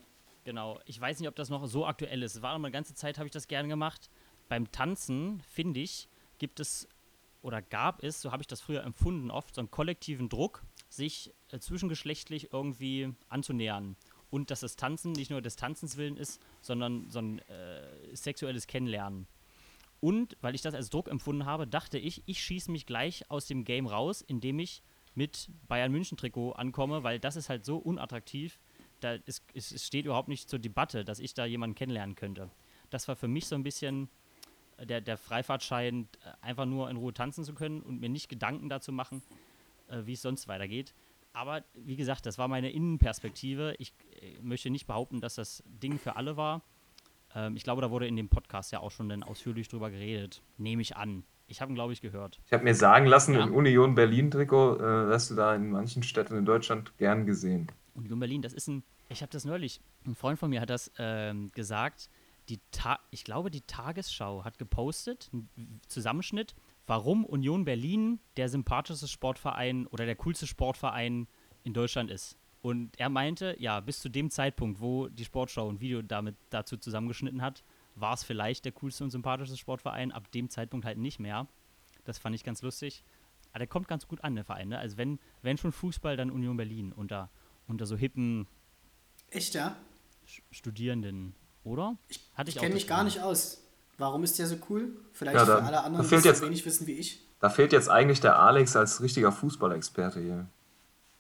Genau. 0.46 0.80
Ich 0.86 1.00
weiß 1.00 1.20
nicht, 1.20 1.28
ob 1.28 1.36
das 1.36 1.50
noch 1.50 1.68
so 1.68 1.86
aktuell 1.86 2.24
ist. 2.24 2.42
War 2.42 2.56
eine 2.56 2.72
ganze 2.72 2.96
Zeit, 2.96 3.18
habe 3.18 3.28
ich 3.28 3.34
das 3.34 3.48
gerne 3.48 3.68
gemacht. 3.68 4.10
Beim 4.48 4.72
Tanzen, 4.72 5.42
finde 5.54 5.82
ich, 5.82 6.08
gibt 6.40 6.60
es 6.60 6.88
oder 7.42 7.62
gab 7.62 8.04
es, 8.04 8.22
so 8.22 8.32
habe 8.32 8.42
ich 8.42 8.48
das 8.48 8.62
früher 8.62 8.84
empfunden, 8.84 9.32
oft 9.32 9.56
so 9.56 9.62
einen 9.62 9.72
kollektiven 9.72 10.28
Druck, 10.30 10.64
sich 10.90 11.34
äh, 11.52 11.60
zwischengeschlechtlich 11.60 12.52
irgendwie 12.52 13.14
anzunähern. 13.30 13.96
Und 14.30 14.52
dass 14.52 14.60
das 14.60 14.76
Tanzen 14.76 15.14
nicht 15.14 15.32
nur 15.32 15.42
des 15.42 15.56
Tanzens 15.56 15.98
willen 15.98 16.18
ist, 16.18 16.42
sondern 16.62 17.10
so 17.10 17.20
ein 17.20 17.40
äh, 17.40 18.16
sexuelles 18.16 18.68
Kennenlernen. 18.68 19.28
Und 20.02 20.38
weil 20.42 20.56
ich 20.56 20.62
das 20.62 20.74
als 20.74 20.90
Druck 20.90 21.08
empfunden 21.08 21.46
habe, 21.46 21.68
dachte 21.68 21.98
ich, 21.98 22.24
ich 22.26 22.42
schieße 22.42 22.72
mich 22.72 22.86
gleich 22.86 23.30
aus 23.30 23.48
dem 23.48 23.66
Game 23.66 23.88
raus, 23.88 24.22
indem 24.22 24.60
ich 24.60 24.82
mit 25.20 25.50
Bayern 25.68 25.92
München 25.92 26.18
Trikot 26.18 26.54
ankomme, 26.54 27.04
weil 27.04 27.20
das 27.20 27.36
ist 27.36 27.50
halt 27.50 27.66
so 27.66 27.76
unattraktiv. 27.76 28.58
Da 29.02 29.16
ist, 29.26 29.44
es, 29.54 29.86
steht 29.86 30.06
überhaupt 30.06 30.30
nicht 30.30 30.50
zur 30.50 30.60
Debatte, 30.60 31.04
dass 31.04 31.20
ich 31.20 31.34
da 31.34 31.44
jemanden 31.44 31.76
kennenlernen 31.76 32.16
könnte. 32.16 32.50
Das 32.90 33.10
war 33.10 33.18
für 33.18 33.28
mich 33.28 33.46
so 33.46 33.56
ein 33.56 33.64
bisschen 33.64 34.08
äh, 34.78 34.86
der, 34.86 35.02
der 35.02 35.18
Freifahrtschein, 35.18 36.08
äh, 36.24 36.46
einfach 36.46 36.66
nur 36.66 36.90
in 36.90 36.96
Ruhe 36.96 37.14
tanzen 37.14 37.44
zu 37.44 37.54
können 37.54 37.82
und 37.82 38.00
mir 38.00 38.08
nicht 38.08 38.30
Gedanken 38.30 38.70
dazu 38.70 38.94
machen, 38.94 39.22
äh, 39.90 40.06
wie 40.06 40.14
es 40.14 40.22
sonst 40.22 40.48
weitergeht. 40.48 40.94
Aber 41.34 41.66
wie 41.74 41.98
gesagt, 41.98 42.26
das 42.26 42.38
war 42.38 42.48
meine 42.48 42.72
Innenperspektive. 42.72 43.76
Ich 43.78 43.92
äh, 44.22 44.40
möchte 44.42 44.70
nicht 44.70 44.88
behaupten, 44.88 45.20
dass 45.20 45.36
das 45.36 45.62
Ding 45.68 46.00
für 46.00 46.16
alle 46.16 46.38
war. 46.38 46.62
Ähm, 47.36 47.58
ich 47.58 47.66
glaube, 47.66 47.82
da 47.82 47.92
wurde 47.92 48.08
in 48.08 48.16
dem 48.16 48.30
Podcast 48.30 48.72
ja 48.72 48.80
auch 48.80 48.92
schon 48.92 49.10
dann 49.10 49.24
ausführlich 49.24 49.68
drüber 49.68 49.92
geredet. 49.92 50.42
Nehme 50.58 50.82
ich 50.82 50.96
an. 50.96 51.26
Ich 51.50 51.62
habe 51.62 51.72
ihn, 51.72 51.76
glaube 51.76 51.94
ich, 51.94 52.02
gehört. 52.02 52.40
Ich 52.46 52.54
habe 52.54 52.64
mir 52.64 52.76
sagen 52.76 53.06
lassen, 53.08 53.34
Ja. 53.34 53.44
im 53.44 53.54
Union 53.54 53.96
Berlin-Trikot 53.96 54.76
äh, 54.78 55.08
wirst 55.10 55.32
du 55.32 55.36
da 55.36 55.56
in 55.56 55.72
manchen 55.72 56.04
Städten 56.04 56.38
in 56.38 56.46
Deutschland 56.46 56.96
gern 56.98 57.26
gesehen. 57.26 57.72
Union 57.96 58.20
Berlin, 58.20 58.42
das 58.42 58.54
ist 58.54 58.68
ein, 58.68 58.84
ich 59.10 59.22
habe 59.22 59.32
das 59.32 59.46
neulich, 59.46 59.82
ein 60.06 60.16
Freund 60.16 60.38
von 60.40 60.50
mir 60.52 60.62
hat 60.62 60.70
das 60.70 60.92
ähm, 61.00 61.52
gesagt, 61.54 62.10
die 62.50 62.60
Ta 62.72 63.00
ich 63.12 63.24
glaube, 63.24 63.52
die 63.52 63.62
Tagesschau 63.62 64.44
hat 64.44 64.58
gepostet, 64.58 65.30
einen 65.34 65.82
Zusammenschnitt, 65.88 66.56
warum 66.88 67.26
Union 67.26 67.66
Berlin 67.66 68.20
der 68.38 68.48
sympathischste 68.50 69.08
Sportverein 69.08 69.88
oder 69.88 70.06
der 70.06 70.16
coolste 70.16 70.48
Sportverein 70.48 71.28
in 71.64 71.74
Deutschland 71.74 72.10
ist. 72.12 72.38
Und 72.62 73.00
er 73.00 73.10
meinte, 73.10 73.56
ja, 73.60 73.80
bis 73.80 74.00
zu 74.02 74.10
dem 74.10 74.30
Zeitpunkt, 74.30 74.82
wo 74.82 75.08
die 75.08 75.26
Sportschau 75.26 75.70
ein 75.70 75.80
Video 75.80 76.02
damit 76.02 76.36
dazu 76.50 76.78
zusammengeschnitten 76.78 77.42
hat, 77.42 77.64
war 77.96 78.14
es 78.14 78.24
vielleicht 78.24 78.66
der 78.66 78.72
coolste 78.74 79.04
und 79.04 79.10
sympathischste 79.12 79.58
Sportverein, 79.58 80.12
ab 80.12 80.32
dem 80.32 80.50
Zeitpunkt 80.50 80.86
halt 80.86 80.98
nicht 80.98 81.20
mehr. 81.20 81.48
Das 82.06 82.18
fand 82.18 82.36
ich 82.36 82.44
ganz 82.44 82.62
lustig. 82.62 83.04
Aber 83.52 83.60
der 83.60 83.68
kommt 83.68 83.88
ganz 83.88 84.08
gut 84.08 84.24
an, 84.24 84.36
der 84.36 84.46
Verein. 84.46 84.70
Ne? 84.70 84.78
Also 84.80 84.98
wenn, 84.98 85.20
wenn 85.42 85.58
schon 85.58 85.72
Fußball, 85.72 86.16
dann 86.18 86.30
Union 86.32 86.56
Berlin 86.58 86.92
unter, 86.94 87.30
unter 87.68 87.86
so 87.86 87.96
hippen 87.98 88.48
Echt, 89.32 89.54
ja? 89.54 89.76
Studierenden, 90.52 91.34
oder? 91.64 91.98
Hatte 92.36 92.50
Ich 92.52 92.58
auch 92.58 92.62
kenne 92.62 92.76
mich 92.76 92.88
gar 92.88 93.04
nicht 93.04 93.20
aus. 93.22 93.64
Warum 93.98 94.24
ist 94.24 94.40
der 94.40 94.48
so 94.48 94.58
cool? 94.70 94.92
Vielleicht 95.14 95.36
Ja, 95.38 95.46
da- 95.46 95.58
für 95.58 95.64
alle 95.64 95.84
anderen, 95.84 96.04
da 96.04 96.10
fehlt 96.10 96.24
die 96.24 96.28
so 96.28 96.30
jetzt- 96.30 96.42
wenig 96.42 96.66
wissen 96.66 96.88
wie 96.88 96.94
ich. 96.94 97.26
Da 97.40 97.50
fehlt 97.50 97.72
jetzt 97.74 97.90
eigentlich 97.90 98.20
der 98.22 98.38
Alex 98.40 98.76
als 98.76 99.02
richtiger 99.02 99.32
Fußballexperte 99.32 100.20
hier. 100.22 100.48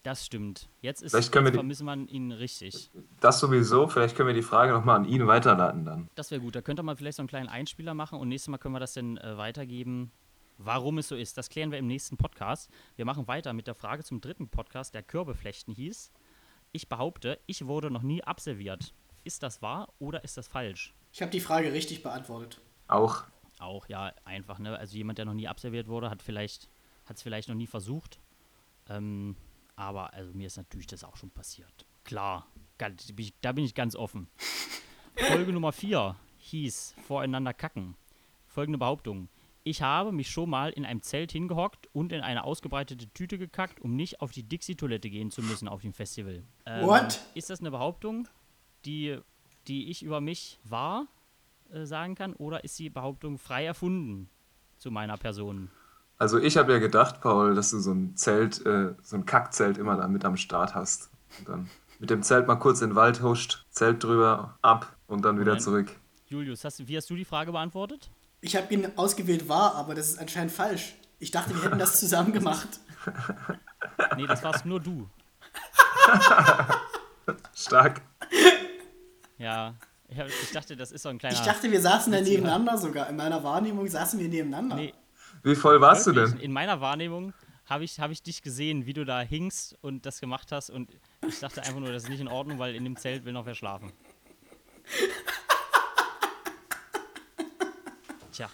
Das 0.03 0.25
stimmt. 0.25 0.69
Jetzt 0.81 1.01
ist 1.01 1.11
Vielleicht 1.11 1.31
können 1.33 1.45
wir 1.45 1.49
jetzt 1.49 1.55
die- 1.55 1.59
vermissen 1.59 1.85
man 1.85 2.07
ihn 2.07 2.31
richtig. 2.31 2.89
Das 3.19 3.39
sowieso, 3.39 3.87
vielleicht 3.87 4.15
können 4.15 4.27
wir 4.27 4.33
die 4.33 4.41
Frage 4.41 4.71
nochmal 4.71 4.95
an 4.95 5.05
ihn 5.05 5.27
weiterleiten 5.27 5.83
dann. 5.83 6.09
Das 6.15 6.31
wäre 6.31 6.39
gut. 6.39 6.55
Da 6.55 6.61
könnte 6.61 6.83
man 6.83 6.95
vielleicht 6.95 7.17
so 7.17 7.21
einen 7.21 7.27
kleinen 7.27 7.49
Einspieler 7.49 7.93
machen 7.93 8.17
und 8.17 8.29
nächstes 8.29 8.47
Mal 8.49 8.57
können 8.59 8.75
wir 8.75 8.79
das 8.79 8.93
dann 8.93 9.17
äh, 9.17 9.37
weitergeben, 9.37 10.11
warum 10.57 10.99
es 10.99 11.09
so 11.09 11.15
ist. 11.17 11.37
Das 11.37 11.49
klären 11.49 11.71
wir 11.71 11.79
im 11.79 11.87
nächsten 11.87 12.15
Podcast. 12.15 12.69
Wir 12.95 13.03
machen 13.03 13.27
weiter 13.27 13.51
mit 13.51 13.67
der 13.67 13.75
Frage 13.75 14.03
zum 14.05 14.21
dritten 14.21 14.47
Podcast, 14.47 14.93
der 14.93 15.03
Kürbeflechten 15.03 15.73
hieß. 15.73 16.11
Ich 16.71 16.87
behaupte, 16.87 17.39
ich 17.45 17.65
wurde 17.67 17.91
noch 17.91 18.03
nie 18.03 18.23
abserviert. 18.23 18.93
Ist 19.25 19.43
das 19.43 19.61
wahr 19.61 19.89
oder 19.99 20.23
ist 20.23 20.37
das 20.37 20.47
falsch? 20.47 20.93
Ich 21.11 21.21
habe 21.21 21.31
die 21.31 21.41
Frage 21.41 21.73
richtig 21.73 22.03
beantwortet. 22.03 22.61
Auch. 22.87 23.23
Auch, 23.59 23.89
ja, 23.89 24.13
einfach, 24.23 24.59
ne? 24.59 24.77
Also 24.79 24.95
jemand, 24.95 25.17
der 25.17 25.25
noch 25.25 25.33
nie 25.33 25.49
abserviert 25.49 25.87
wurde, 25.89 26.09
hat 26.09 26.21
vielleicht, 26.21 26.69
hat 27.05 27.17
es 27.17 27.21
vielleicht 27.23 27.49
noch 27.49 27.55
nie 27.55 27.67
versucht. 27.67 28.19
Ähm, 28.87 29.35
aber 29.79 30.13
also 30.13 30.33
mir 30.33 30.47
ist 30.47 30.57
natürlich 30.57 30.87
das 30.87 31.05
auch 31.05 31.15
schon 31.15 31.31
passiert. 31.31 31.85
Klar, 32.03 32.45
da 32.77 33.51
bin 33.53 33.63
ich 33.63 33.73
ganz 33.73 33.95
offen. 33.95 34.27
Folge 35.15 35.53
Nummer 35.53 35.71
4 35.71 36.17
hieß 36.37 36.95
Voreinander 37.07 37.53
kacken. 37.53 37.95
Folgende 38.45 38.77
Behauptung. 38.77 39.29
Ich 39.63 39.81
habe 39.81 40.11
mich 40.11 40.29
schon 40.29 40.49
mal 40.49 40.71
in 40.71 40.85
einem 40.85 41.01
Zelt 41.01 41.31
hingehockt 41.31 41.87
und 41.93 42.11
in 42.11 42.21
eine 42.21 42.43
ausgebreitete 42.43 43.09
Tüte 43.13 43.37
gekackt, 43.37 43.79
um 43.79 43.95
nicht 43.95 44.19
auf 44.19 44.31
die 44.31 44.43
Dixie-Toilette 44.43 45.09
gehen 45.09 45.31
zu 45.31 45.41
müssen 45.41 45.67
auf 45.67 45.81
dem 45.81 45.93
Festival. 45.93 46.43
Ähm, 46.65 46.85
What? 46.85 47.21
Ist 47.33 47.49
das 47.49 47.61
eine 47.61 47.71
Behauptung, 47.71 48.27
die, 48.85 49.17
die 49.67 49.89
ich 49.91 50.03
über 50.03 50.19
mich 50.19 50.59
wahr 50.63 51.07
äh, 51.71 51.85
sagen 51.85 52.15
kann, 52.15 52.33
oder 52.33 52.63
ist 52.65 52.77
die 52.79 52.89
Behauptung 52.89 53.37
frei 53.37 53.65
erfunden 53.65 54.29
zu 54.77 54.91
meiner 54.91 55.17
Person? 55.17 55.71
Also 56.19 56.37
ich 56.37 56.57
habe 56.57 56.73
ja 56.73 56.79
gedacht, 56.79 57.21
Paul, 57.21 57.55
dass 57.55 57.71
du 57.71 57.79
so 57.79 57.93
ein 57.93 58.15
Zelt, 58.17 58.65
äh, 58.65 58.93
so 59.01 59.15
ein 59.15 59.25
Kackzelt 59.25 59.77
immer 59.77 59.95
da 59.95 60.07
mit 60.09 60.25
am 60.25 60.35
Start 60.35 60.75
hast. 60.75 61.09
Und 61.39 61.47
dann 61.47 61.69
mit 61.99 62.09
dem 62.09 62.23
Zelt 62.23 62.45
mal 62.45 62.55
kurz 62.55 62.81
in 62.81 62.89
den 62.89 62.95
Wald 62.95 63.21
huscht, 63.21 63.65
Zelt 63.71 64.03
drüber, 64.03 64.57
ab 64.61 64.95
und 65.07 65.23
dann 65.23 65.37
wieder 65.39 65.51
Moment. 65.51 65.61
zurück. 65.63 65.95
Julius, 66.27 66.63
hast, 66.65 66.85
wie 66.87 66.97
hast 66.97 67.09
du 67.09 67.15
die 67.15 67.25
Frage 67.25 67.53
beantwortet? 67.53 68.11
Ich 68.41 68.55
habe 68.57 68.73
ihn 68.73 68.87
ausgewählt 68.97 69.47
wahr, 69.47 69.75
aber 69.75 69.95
das 69.95 70.09
ist 70.09 70.19
anscheinend 70.19 70.51
falsch. 70.51 70.95
Ich 71.19 71.31
dachte, 71.31 71.55
wir 71.55 71.63
hätten 71.63 71.79
das 71.79 71.99
zusammen 71.99 72.33
gemacht. 72.33 72.67
Nee, 74.17 74.27
das 74.27 74.43
warst 74.43 74.65
nur 74.65 74.79
du. 74.79 75.09
Stark. 77.53 78.01
Ja, 79.37 79.73
ich, 80.07 80.19
hab, 80.19 80.27
ich 80.27 80.51
dachte, 80.51 80.75
das 80.75 80.91
ist 80.91 81.03
so 81.03 81.09
ein 81.09 81.17
kleiner. 81.17 81.35
Ich 81.35 81.41
dachte, 81.41 81.71
wir 81.71 81.79
saßen 81.79 82.11
da 82.11 82.19
nebeneinander 82.19 82.77
sogar. 82.77 83.07
In 83.09 83.15
meiner 83.15 83.41
Wahrnehmung 83.43 83.87
saßen 83.87 84.19
wir 84.19 84.27
nebeneinander. 84.27 84.75
Nee, 84.75 84.93
Wie 85.43 85.55
voll 85.55 85.79
warst 85.81 86.07
du 86.07 86.15
wirklich, 86.15 86.35
denn? 86.35 86.43
In 86.43 86.51
meiner 86.51 86.81
Wahrnehmung 86.81 87.33
habe 87.65 87.83
ich, 87.83 87.99
hab 87.99 88.11
ich 88.11 88.23
dich 88.23 88.41
gesehen, 88.41 88.85
wie 88.85 88.93
du 88.93 89.05
da 89.05 89.21
hingst 89.21 89.77
und 89.81 90.05
das 90.05 90.19
gemacht 90.19 90.51
hast 90.51 90.69
und 90.69 90.89
ich 91.27 91.39
dachte 91.39 91.61
einfach 91.61 91.79
nur, 91.79 91.91
das 91.91 92.03
ist 92.03 92.09
nicht 92.09 92.19
in 92.19 92.27
Ordnung, 92.27 92.59
weil 92.59 92.75
in 92.75 92.83
dem 92.83 92.95
Zelt 92.97 93.25
will 93.25 93.33
noch 93.33 93.45
wer 93.45 93.55
schlafen. 93.55 93.91
Tja, 98.31 98.49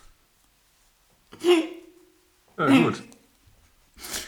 Ja, 2.57 2.67
gut. 2.67 3.03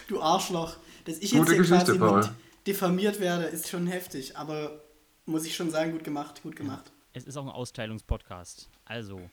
Du 0.07 0.21
Arschloch. 0.21 0.77
Dass 1.05 1.17
ich 1.19 1.31
Gute 1.31 1.53
jetzt 1.55 1.67
hier 1.67 1.77
quasi 1.77 1.91
Geschichte, 1.93 2.15
mit 2.15 2.31
diffamiert 2.67 3.19
werde, 3.19 3.45
ist 3.45 3.69
schon 3.69 3.87
heftig. 3.87 4.37
Aber 4.37 4.81
muss 5.25 5.45
ich 5.45 5.55
schon 5.55 5.71
sagen, 5.71 5.93
gut 5.93 6.03
gemacht, 6.03 6.43
gut 6.43 6.55
gemacht. 6.55 6.91
es 7.13 7.23
ist 7.25 7.37
auch 7.37 7.43
ein 7.43 7.49
Austeilungspodcast. 7.51 8.69
Also, 8.85 9.29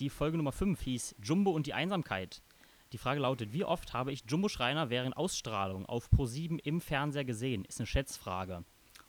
die 0.00 0.10
Folge 0.10 0.36
Nummer 0.38 0.52
5 0.52 0.80
hieß 0.80 1.14
Jumbo 1.22 1.50
und 1.50 1.66
die 1.66 1.74
Einsamkeit. 1.74 2.42
Die 2.92 2.98
Frage 2.98 3.20
lautet, 3.20 3.52
wie 3.52 3.64
oft 3.64 3.92
habe 3.92 4.12
ich 4.12 4.24
Jumbo 4.26 4.48
Schreiner 4.48 4.88
während 4.88 5.16
Ausstrahlung 5.16 5.84
auf 5.86 6.08
Pro7 6.10 6.58
im 6.64 6.80
Fernseher 6.80 7.24
gesehen? 7.24 7.64
Ist 7.66 7.80
eine 7.80 7.86
Schätzfrage. 7.86 8.64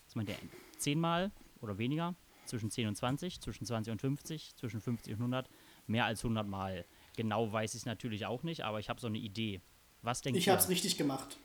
Was 0.05 0.15
meint 0.15 0.29
ihr? 0.29 0.35
Zehnmal 0.77 1.31
oder 1.61 1.77
weniger? 1.77 2.15
Zwischen 2.45 2.71
10 2.71 2.87
und 2.87 2.95
20, 2.95 3.39
zwischen 3.41 3.65
20 3.65 3.91
und 3.91 4.01
50, 4.01 4.55
zwischen 4.55 4.81
50 4.81 5.13
und 5.13 5.19
100? 5.19 5.49
Mehr 5.87 6.05
als 6.05 6.23
100 6.23 6.47
Mal. 6.47 6.83
Genau 7.15 7.51
weiß 7.53 7.73
ich 7.73 7.81
es 7.81 7.85
natürlich 7.85 8.25
auch 8.25 8.43
nicht, 8.43 8.63
aber 8.65 8.79
ich 8.79 8.89
habe 8.89 8.99
so 8.99 9.07
eine 9.07 9.17
Idee. 9.19 9.61
Was 10.01 10.21
denkt 10.21 10.39
Ich 10.39 10.47
ihr? 10.47 10.53
habe 10.53 10.61
es 10.61 10.69
richtig 10.69 10.97
gemacht. 10.97 11.37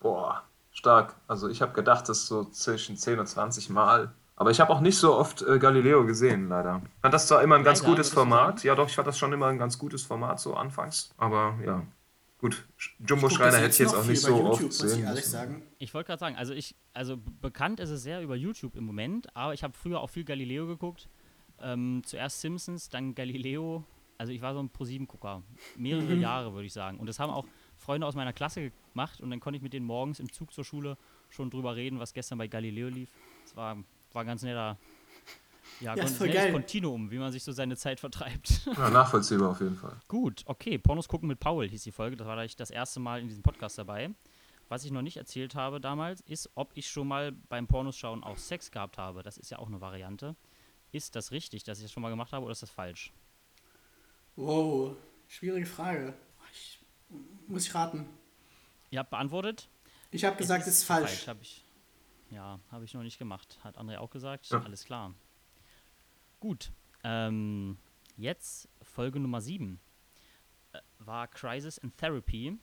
Boah, 0.00 0.42
stark. 0.72 1.16
Also 1.26 1.48
ich 1.48 1.62
habe 1.62 1.72
gedacht, 1.72 2.08
das 2.08 2.18
ist 2.18 2.26
so 2.26 2.44
zwischen 2.44 2.96
10 2.96 3.18
und 3.20 3.26
20 3.26 3.70
Mal. 3.70 4.12
Aber 4.36 4.50
ich 4.50 4.60
habe 4.60 4.70
auch 4.70 4.80
nicht 4.80 4.98
so 4.98 5.16
oft 5.16 5.42
äh, 5.42 5.58
Galileo 5.58 6.04
gesehen, 6.04 6.48
leider. 6.48 6.82
Ich 6.84 7.00
fand 7.00 7.14
das 7.14 7.26
zwar 7.26 7.42
immer 7.42 7.56
ein 7.56 7.64
ganz 7.64 7.80
Leider, 7.80 7.92
gutes 7.92 8.10
Format. 8.10 8.62
Ja, 8.64 8.74
doch, 8.74 8.86
ich 8.88 8.94
fand 8.94 9.08
das 9.08 9.18
schon 9.18 9.32
immer 9.32 9.46
ein 9.46 9.58
ganz 9.58 9.78
gutes 9.78 10.02
Format, 10.02 10.38
so 10.40 10.54
anfangs. 10.54 11.10
Aber 11.16 11.58
ja, 11.64 11.82
gut. 12.38 12.66
Jumbo 12.98 13.28
Guck 13.28 13.38
Schreiner 13.38 13.56
hätte 13.56 13.70
ich 13.70 13.78
jetzt 13.78 13.94
auch 13.94 14.04
nicht 14.04 14.20
so 14.20 14.36
YouTube, 14.36 14.50
oft 14.50 14.62
muss 14.62 14.82
ich. 14.84 15.04
Ich 15.78 15.94
wollte 15.94 16.08
gerade 16.08 16.20
sagen, 16.20 16.36
also 16.36 16.52
ich, 16.52 16.74
also 16.92 17.16
bekannt 17.40 17.80
ist 17.80 17.88
es 17.88 18.02
sehr 18.02 18.22
über 18.22 18.36
YouTube 18.36 18.76
im 18.76 18.84
Moment, 18.84 19.34
aber 19.34 19.54
ich 19.54 19.62
habe 19.64 19.72
früher 19.72 20.00
auch 20.00 20.10
viel 20.10 20.24
Galileo 20.24 20.66
geguckt. 20.66 21.08
Ähm, 21.62 22.02
zuerst 22.04 22.42
Simpsons, 22.42 22.90
dann 22.90 23.14
Galileo. 23.14 23.84
Also 24.18 24.32
ich 24.32 24.42
war 24.42 24.52
so 24.52 24.60
ein 24.60 24.68
Pro-7-Gucker. 24.68 25.42
Mehrere 25.76 26.14
Mhm. 26.14 26.20
Jahre, 26.20 26.52
würde 26.52 26.66
ich 26.66 26.72
sagen. 26.74 26.98
Und 26.98 27.06
das 27.06 27.18
haben 27.18 27.30
auch 27.30 27.46
Freunde 27.78 28.06
aus 28.06 28.14
meiner 28.14 28.34
Klasse 28.34 28.70
gemacht 28.92 29.20
und 29.22 29.30
dann 29.30 29.40
konnte 29.40 29.56
ich 29.56 29.62
mit 29.62 29.72
denen 29.72 29.86
morgens 29.86 30.20
im 30.20 30.30
Zug 30.30 30.52
zur 30.52 30.64
Schule 30.64 30.98
schon 31.30 31.48
drüber 31.50 31.74
reden, 31.76 31.98
was 31.98 32.12
gestern 32.12 32.36
bei 32.38 32.48
Galileo 32.48 32.88
lief. 32.88 33.08
Das 33.44 33.56
war, 33.56 33.76
war 34.16 34.24
ein 34.24 34.26
ganz 34.26 34.42
netter, 34.42 34.76
ja, 35.80 35.94
Ja, 35.94 35.94
ist 35.94 36.00
ganz 36.00 36.16
voll 36.16 36.30
geil. 36.30 36.52
Kontinuum, 36.52 37.10
wie 37.10 37.18
man 37.18 37.30
sich 37.30 37.44
so 37.44 37.52
seine 37.52 37.76
Zeit 37.76 38.00
vertreibt. 38.00 38.66
Ja, 38.66 38.88
nachvollziehbar 38.90 39.50
auf 39.50 39.60
jeden 39.60 39.76
Fall. 39.76 39.94
Gut, 40.08 40.42
okay. 40.46 40.78
Pornos 40.78 41.06
gucken 41.06 41.28
mit 41.28 41.38
Paul 41.38 41.68
hieß 41.68 41.82
die 41.82 41.92
Folge. 41.92 42.16
Das 42.16 42.26
war 42.26 42.34
gleich 42.34 42.56
das 42.56 42.70
erste 42.70 42.98
Mal 42.98 43.20
in 43.20 43.28
diesem 43.28 43.42
Podcast 43.42 43.76
dabei. 43.78 44.10
was 44.68 44.84
ich 44.84 44.90
noch 44.90 45.02
nicht 45.02 45.16
erzählt 45.16 45.54
habe 45.54 45.80
damals, 45.80 46.22
ist, 46.22 46.50
ob 46.54 46.70
ich 46.74 46.88
schon 46.88 47.06
mal 47.06 47.32
beim 47.32 47.66
Pornos 47.66 47.96
schauen 47.96 48.24
auch 48.24 48.36
Sex 48.38 48.70
gehabt 48.70 48.98
habe. 48.98 49.22
Das 49.22 49.36
ist 49.38 49.50
ja 49.50 49.58
auch 49.58 49.68
eine 49.68 49.80
Variante. 49.80 50.34
Ist 50.92 51.14
das 51.14 51.30
richtig, 51.30 51.64
dass 51.64 51.78
ich 51.78 51.84
das 51.84 51.92
schon 51.92 52.02
mal 52.02 52.10
gemacht 52.10 52.32
habe 52.32 52.44
oder 52.44 52.52
ist 52.52 52.62
das 52.62 52.70
falsch? 52.70 53.12
Wow, 54.34 54.96
schwierige 55.28 55.66
Frage. 55.66 56.14
Ich, 56.52 56.80
muss 57.46 57.66
ich 57.66 57.74
raten? 57.74 58.06
Ihr 58.90 58.98
habt 59.00 59.10
beantwortet? 59.10 59.68
Ich 60.10 60.24
habe 60.24 60.36
gesagt, 60.36 60.62
es 60.62 60.68
ist, 60.68 60.78
ist 60.80 60.84
falsch. 60.84 61.10
falsch 61.10 61.28
hab 61.28 61.42
ich, 61.42 61.62
ja, 62.30 62.60
habe 62.70 62.84
ich 62.84 62.94
noch 62.94 63.02
nicht 63.02 63.18
gemacht. 63.18 63.58
Hat 63.62 63.78
André 63.78 63.98
auch 63.98 64.10
gesagt. 64.10 64.48
Ja. 64.50 64.62
Alles 64.62 64.84
klar. 64.84 65.14
Gut. 66.40 66.72
Ähm, 67.04 67.78
jetzt 68.16 68.68
Folge 68.82 69.20
Nummer 69.20 69.40
7 69.40 69.78
äh, 70.72 70.78
war 70.98 71.28
Crisis 71.28 71.78
in 71.78 71.96
Therapy. 71.96 72.58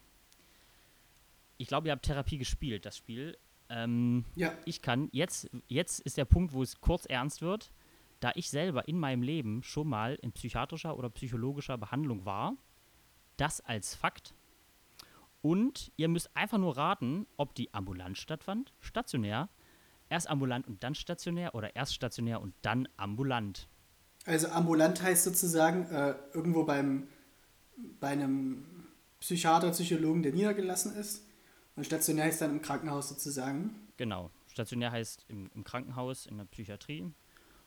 Ich 1.58 1.68
glaube, 1.68 1.88
ihr 1.88 1.92
habt 1.92 2.06
Therapie 2.06 2.38
gespielt, 2.38 2.86
das 2.86 2.98
Spiel. 2.98 3.38
Ähm, 3.70 4.26
ja. 4.36 4.54
Ich 4.66 4.82
kann, 4.82 5.10
jetzt, 5.12 5.50
jetzt 5.68 6.00
ist 6.02 6.18
der 6.18 6.26
Punkt, 6.26 6.54
wo 6.54 6.62
es 6.62 6.82
kurz 6.82 7.06
ernst 7.06 7.42
wird, 7.42 7.72
da 8.20 8.32
ich 8.36 8.50
selber 8.50 8.88
in 8.88 9.00
meinem 9.00 9.24
Leben 9.24 9.64
schon 9.64 9.88
mal 9.88 10.16
in 10.16 10.32
psychiatrischer 10.32 10.98
oder 10.98 11.10
psychologischer 11.10 11.78
Behandlung 11.78 12.26
war. 12.26 12.56
Das 13.38 13.62
als 13.62 13.96
Fakt. 13.96 14.34
Und 15.44 15.92
ihr 15.98 16.08
müsst 16.08 16.36
einfach 16.38 16.58
nur 16.58 16.78
raten, 16.78 17.28
ob 17.36 17.54
die 17.54 17.74
ambulant 17.74 18.18
stattfand, 18.18 18.74
stationär, 18.80 19.50
erst 20.08 20.30
ambulant 20.30 20.66
und 20.66 20.82
dann 20.84 20.96
stationär 20.96 21.54
oder 21.54 21.76
erst 21.76 21.94
stationär 21.94 22.42
und 22.42 22.56
dann 22.62 22.88
ambulant. 22.96 23.68
Also 24.26 24.48
ambulant 24.48 25.02
heißt 25.02 25.26
sozusagen 25.26 25.86
äh, 25.92 26.16
irgendwo 26.34 26.64
beim, 26.64 27.10
bei 28.00 28.08
einem 28.08 28.88
Psychiater, 29.20 29.72
Psychologen, 29.72 30.24
der 30.24 30.32
niedergelassen 30.32 30.96
ist. 30.96 31.26
Und 31.76 31.86
stationär 31.86 32.24
heißt 32.24 32.40
dann 32.40 32.52
im 32.52 32.62
Krankenhaus 32.62 33.10
sozusagen. 33.10 33.76
Genau. 33.98 34.32
Stationär 34.48 34.94
heißt 34.94 35.26
im, 35.28 35.52
im 35.54 35.66
Krankenhaus, 35.66 36.26
in 36.26 36.38
der 36.38 36.46
Psychiatrie. 36.46 37.12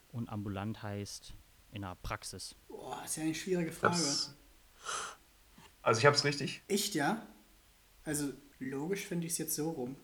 Und 0.08 0.30
ambulant 0.30 0.82
heißt 0.82 1.34
in 1.72 1.82
der 1.82 1.94
Praxis. 1.96 2.56
Boah, 2.68 3.02
ist 3.04 3.16
ja 3.16 3.24
eine 3.24 3.34
schwierige 3.34 3.70
Frage. 3.70 3.96
Das, 3.96 4.34
also 5.82 5.98
ich 5.98 6.06
habe 6.06 6.16
es 6.16 6.24
richtig. 6.24 6.62
Echt, 6.68 6.94
ja? 6.94 7.26
Also 8.06 8.32
logisch 8.60 9.04
finde 9.04 9.26
ich 9.26 9.32
es 9.32 9.38
jetzt 9.38 9.54
so 9.56 9.70
rum. 9.70 9.96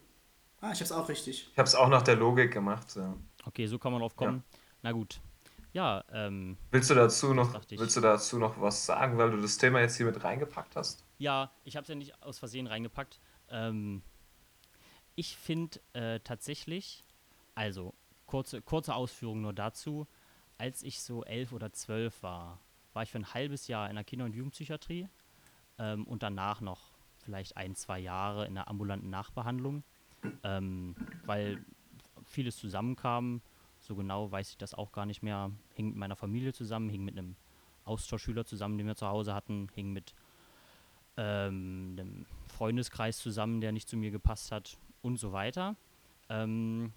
Ah, 0.61 0.73
ich 0.73 0.79
habe 0.79 0.85
es 0.85 0.93
auch 0.93 1.09
richtig. 1.09 1.49
Ich 1.53 1.59
habe 1.59 1.67
es 1.67 1.75
auch 1.75 1.89
nach 1.89 2.03
der 2.03 2.17
Logik 2.17 2.53
gemacht. 2.53 2.95
Ja. 2.97 3.17
Okay, 3.45 3.67
so 3.67 3.79
kann 3.79 3.93
man 3.93 4.01
drauf 4.01 4.17
kommen. 4.17 4.45
Ja. 4.53 4.59
Na 4.83 4.93
gut. 4.93 5.21
Ja, 5.73 6.05
ähm, 6.13 6.59
willst 6.71 6.91
du 6.91 6.95
dazu 6.95 7.33
noch 7.33 7.59
willst 7.71 7.97
du 7.97 8.01
dazu 8.03 8.39
noch 8.39 8.61
was 8.61 8.85
sagen, 8.85 9.17
weil 9.17 9.31
du 9.31 9.41
das 9.41 9.57
Thema 9.57 9.81
jetzt 9.81 9.97
hier 9.97 10.05
mit 10.05 10.23
reingepackt 10.23 10.77
hast? 10.77 11.05
Ja, 11.17 11.51
ich 11.65 11.77
habe 11.77 11.83
es 11.83 11.89
ja 11.89 11.95
nicht 11.95 12.23
aus 12.23 12.39
Versehen 12.39 12.67
reingepackt. 12.67 13.21
Ähm, 13.49 14.03
ich 15.15 15.37
finde 15.37 15.81
äh, 15.95 16.21
tatsächlich, 16.21 17.05
also 17.55 17.95
kurze, 18.27 18.61
kurze 18.61 18.95
Ausführung 18.95 19.41
nur 19.41 19.55
dazu, 19.55 20.07
als 20.59 20.83
ich 20.83 21.01
so 21.01 21.25
elf 21.25 21.53
oder 21.53 21.73
zwölf 21.73 22.23
war, 22.23 22.61
war 22.93 23.03
ich 23.05 23.11
für 23.11 23.19
ein 23.19 23.33
halbes 23.33 23.69
Jahr 23.69 23.89
in 23.89 23.95
der 23.95 24.05
Kinder- 24.05 24.27
und 24.27 24.35
Jugendpsychiatrie 24.35 25.09
ähm, 25.79 26.07
und 26.07 26.23
danach 26.23 26.61
noch 26.61 26.92
vielleicht 27.23 27.57
ein, 27.57 27.75
zwei 27.75 27.99
Jahre 27.99 28.47
in 28.47 28.55
der 28.55 28.69
ambulanten 28.69 29.11
Nachbehandlung, 29.11 29.83
ähm, 30.43 30.95
weil 31.25 31.65
vieles 32.25 32.57
zusammenkam 32.57 33.41
so 33.83 33.97
genau 33.97 34.31
weiß 34.31 34.51
ich 34.51 34.59
das 34.59 34.75
auch 34.75 34.93
gar 34.93 35.07
nicht 35.07 35.23
mehr. 35.23 35.51
Hing 35.75 35.89
mit 35.89 35.97
meiner 35.97 36.17
Familie 36.17 36.53
zusammen, 36.53 36.89
hing 36.89 37.05
mit 37.05 37.19
einem 37.19 37.35
Austauschschüler 37.85 38.45
zusammen, 38.45 38.79
den 38.79 38.87
wir 38.87 38.95
zu 38.95 39.09
Hause 39.09 39.35
hatten, 39.35 39.69
hing 39.75 39.93
mit 39.93 40.15
ähm, 41.17 41.97
einem 41.99 42.27
Freundeskreis 42.47 43.19
zusammen, 43.19 43.61
der 43.61 43.73
nicht 43.73 43.89
zu 43.89 43.97
mir 43.97 44.11
gepasst 44.11 44.53
hat 44.53 44.79
und 45.03 45.19
so 45.19 45.33
weiter. 45.33 45.77
Ähm, 46.29 46.93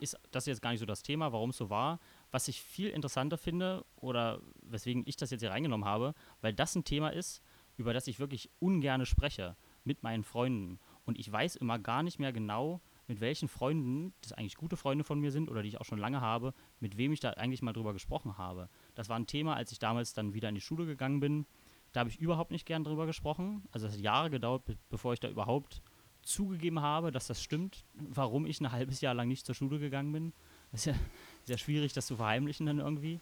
ist 0.00 0.18
das 0.32 0.46
jetzt 0.46 0.62
gar 0.62 0.70
nicht 0.70 0.80
so 0.80 0.86
das 0.86 1.02
Thema, 1.02 1.32
warum 1.32 1.50
es 1.50 1.58
so 1.58 1.68
war. 1.68 2.00
Was 2.30 2.48
ich 2.48 2.62
viel 2.62 2.88
interessanter 2.88 3.36
finde 3.36 3.84
oder 3.96 4.40
weswegen 4.62 5.02
ich 5.06 5.16
das 5.16 5.30
jetzt 5.30 5.40
hier 5.40 5.50
reingenommen 5.50 5.86
habe, 5.86 6.14
weil 6.40 6.54
das 6.54 6.74
ein 6.74 6.84
Thema 6.84 7.10
ist, 7.10 7.42
über 7.76 7.92
das 7.92 8.06
ich 8.06 8.18
wirklich 8.18 8.50
ungerne 8.58 9.06
spreche 9.06 9.56
mit 9.84 10.02
meinen 10.02 10.24
Freunden. 10.24 10.78
Und 11.04 11.18
ich 11.18 11.30
weiß 11.30 11.56
immer 11.56 11.78
gar 11.78 12.02
nicht 12.02 12.18
mehr 12.18 12.32
genau, 12.32 12.80
mit 13.06 13.20
welchen 13.20 13.48
Freunden, 13.48 14.14
das 14.22 14.32
eigentlich 14.32 14.56
gute 14.56 14.76
Freunde 14.76 15.04
von 15.04 15.20
mir 15.20 15.30
sind 15.30 15.50
oder 15.50 15.62
die 15.62 15.68
ich 15.68 15.80
auch 15.80 15.84
schon 15.84 15.98
lange 15.98 16.20
habe, 16.20 16.54
mit 16.80 16.96
wem 16.96 17.12
ich 17.12 17.20
da 17.20 17.30
eigentlich 17.30 17.62
mal 17.62 17.72
drüber 17.72 17.92
gesprochen 17.92 18.38
habe. 18.38 18.68
Das 18.94 19.08
war 19.08 19.16
ein 19.16 19.26
Thema, 19.26 19.54
als 19.54 19.72
ich 19.72 19.78
damals 19.78 20.14
dann 20.14 20.32
wieder 20.32 20.48
in 20.48 20.54
die 20.54 20.60
Schule 20.60 20.86
gegangen 20.86 21.20
bin. 21.20 21.46
Da 21.92 22.00
habe 22.00 22.10
ich 22.10 22.18
überhaupt 22.18 22.50
nicht 22.50 22.66
gern 22.66 22.84
drüber 22.84 23.06
gesprochen. 23.06 23.68
Also 23.72 23.86
es 23.86 23.94
hat 23.94 24.00
Jahre 24.00 24.30
gedauert, 24.30 24.62
bevor 24.88 25.12
ich 25.12 25.20
da 25.20 25.28
überhaupt 25.28 25.82
zugegeben 26.22 26.80
habe, 26.80 27.10
dass 27.12 27.26
das 27.26 27.42
stimmt, 27.42 27.84
warum 27.94 28.46
ich 28.46 28.60
ein 28.60 28.72
halbes 28.72 29.00
Jahr 29.00 29.14
lang 29.14 29.28
nicht 29.28 29.44
zur 29.44 29.54
Schule 29.54 29.78
gegangen 29.78 30.12
bin. 30.12 30.32
Das 30.70 30.80
ist 30.80 30.86
ja 30.86 30.94
sehr 31.44 31.58
schwierig, 31.58 31.92
das 31.92 32.06
zu 32.06 32.16
verheimlichen 32.16 32.66
dann 32.66 32.78
irgendwie. 32.78 33.20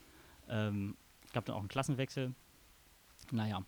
Ähm, 0.48 0.96
gab 1.32 1.44
dann 1.44 1.56
auch 1.56 1.60
einen 1.60 1.68
Klassenwechsel. 1.68 2.34
Naja. 3.30 3.64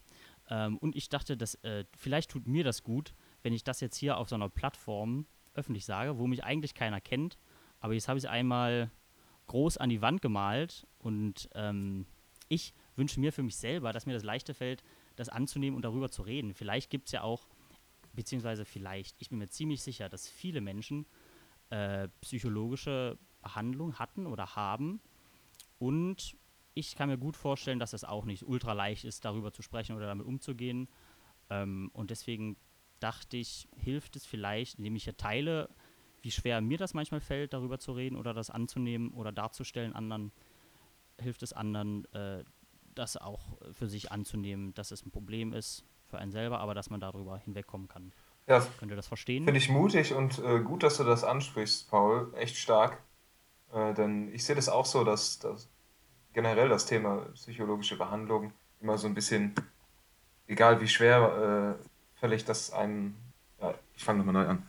Ähm, 0.49 0.79
und 0.79 0.97
ich 0.97 1.09
dachte, 1.09 1.37
dass 1.37 1.55
äh, 1.57 1.85
vielleicht 1.97 2.31
tut 2.31 2.47
mir 2.47 2.65
das 2.65 2.83
gut, 2.83 3.15
wenn 3.43 3.53
ich 3.53 3.65
das 3.65 3.81
jetzt 3.81 3.97
hier 3.97 4.19
auf 4.19 4.29
so 4.29 4.35
einer 4.35 4.49
Plattform 4.49 5.27
öffentlich 5.55 5.85
sage, 5.85 6.19
wo 6.19 6.27
mich 6.27 6.45
eigentlich 6.45 6.75
keiner 6.75 7.01
kennt. 7.01 7.39
Aber 7.81 7.95
jetzt 7.95 8.09
habe 8.09 8.19
ich 8.19 8.25
es 8.25 8.31
einmal 8.31 8.91
groß 9.47 9.77
an 9.77 9.91
die 9.91 10.03
Wand 10.03 10.23
gemalt 10.23 10.87
und 10.99 11.49
ähm, 11.55 12.07
ich 12.49 12.75
wünsche 12.97 13.21
mir 13.21 13.33
für 13.33 13.43
mich 13.43 13.57
selber, 13.57 13.93
dass 13.93 14.07
mir 14.07 14.15
das 14.15 14.23
leichter 14.23 14.55
fällt, 14.55 14.83
das 15.17 15.29
anzunehmen 15.29 15.77
und 15.77 15.83
darüber 15.83 16.11
zu 16.11 16.23
reden. 16.23 16.55
Vielleicht 16.55 16.91
gibt 16.91 17.07
es 17.07 17.13
ja 17.13 17.23
auch, 17.23 17.47
beziehungsweise 18.13 18.65
vielleicht, 18.65 19.17
ich 19.21 19.29
bin 19.29 19.39
mir 19.39 19.49
ziemlich 19.49 19.83
sicher, 19.83 20.09
dass 20.09 20.29
viele 20.29 20.61
Menschen 20.61 21.07
äh, 21.71 22.09
psychologische 22.21 23.19
Behandlung 23.43 23.99
hatten 23.99 24.27
oder 24.27 24.57
haben 24.57 25.01
und 25.79 26.37
ich 26.75 26.97
kann 26.97 27.09
mir 27.09 27.19
gut 27.19 27.37
vorstellen, 27.37 27.79
dass 27.79 27.93
es 27.93 28.05
auch 28.05 28.25
nicht 28.25 28.47
ultra 28.47 28.73
leicht 28.73 29.05
ist, 29.05 29.25
darüber 29.25 29.53
zu 29.53 29.63
sprechen 29.63 29.97
oder 29.97 30.07
damit 30.07 30.27
umzugehen. 30.27 30.89
Ähm, 31.51 31.91
und 31.93 32.11
deswegen 32.11 32.57
dachte 33.01 33.37
ich, 33.37 33.69
hilft 33.77 34.17
es 34.17 34.27
vielleicht, 34.27 34.79
indem 34.79 34.97
ich 34.97 35.05
hier 35.05 35.17
teile, 35.17 35.69
wie 36.23 36.31
schwer 36.31 36.61
mir 36.61 36.79
das 36.79 36.95
manchmal 36.95 37.21
fällt, 37.21 37.53
darüber 37.53 37.79
zu 37.79 37.93
reden 37.93 38.17
oder 38.17 38.35
das 38.35 38.51
anzunehmen 38.51 39.13
oder 39.13 39.31
darzustellen 39.31 39.93
anderen, 39.93 40.33
hilft 41.21 41.43
es 41.43 41.53
anderen, 41.53 42.07
äh, 42.13 42.45
das 42.95 43.17
auch 43.17 43.59
für 43.73 43.89
sich 43.89 44.13
anzunehmen, 44.13 44.73
dass 44.75 44.91
es 44.91 45.05
ein 45.05 45.11
Problem 45.11 45.53
ist 45.53 45.85
für 46.07 46.19
einen 46.19 46.31
selber, 46.31 46.61
aber 46.61 46.75
dass 46.75 46.91
man 46.91 47.01
darüber 47.01 47.39
hinwegkommen 47.39 47.89
kann. 47.89 48.13
Ja, 48.47 48.65
Könnt 48.79 48.93
ihr 48.93 48.97
das 48.97 49.09
verstehen? 49.09 49.45
Finde 49.45 49.59
ich 49.59 49.69
mutig 49.69 50.13
und 50.15 50.39
äh, 50.39 50.61
gut, 50.61 50.83
dass 50.83 50.99
du 50.99 51.05
das 51.05 51.25
ansprichst, 51.25 51.91
Paul. 51.91 52.33
Echt 52.37 52.57
stark. 52.57 53.03
Äh, 53.73 53.95
denn 53.95 54.33
ich 54.33 54.45
sehe 54.45 54.55
das 54.55 54.69
auch 54.69 54.87
so, 54.87 55.03
dass, 55.03 55.39
dass 55.39 55.69
generell 56.35 56.69
das 56.69 56.85
Thema 56.85 57.27
psychologische 57.35 57.97
Behandlung 57.97 58.53
immer 58.81 58.99
so 58.99 59.07
ein 59.07 59.15
bisschen, 59.15 59.55
egal 60.47 60.81
wie 60.81 60.89
schwer 60.89 61.79
äh, 61.81 62.21
völlig, 62.21 62.45
dass 62.45 62.73
ein, 62.73 63.15
ja, 63.61 63.75
ich 63.97 64.05
fange 64.05 64.19
nochmal 64.19 64.45
neu 64.45 64.51
an, 64.51 64.63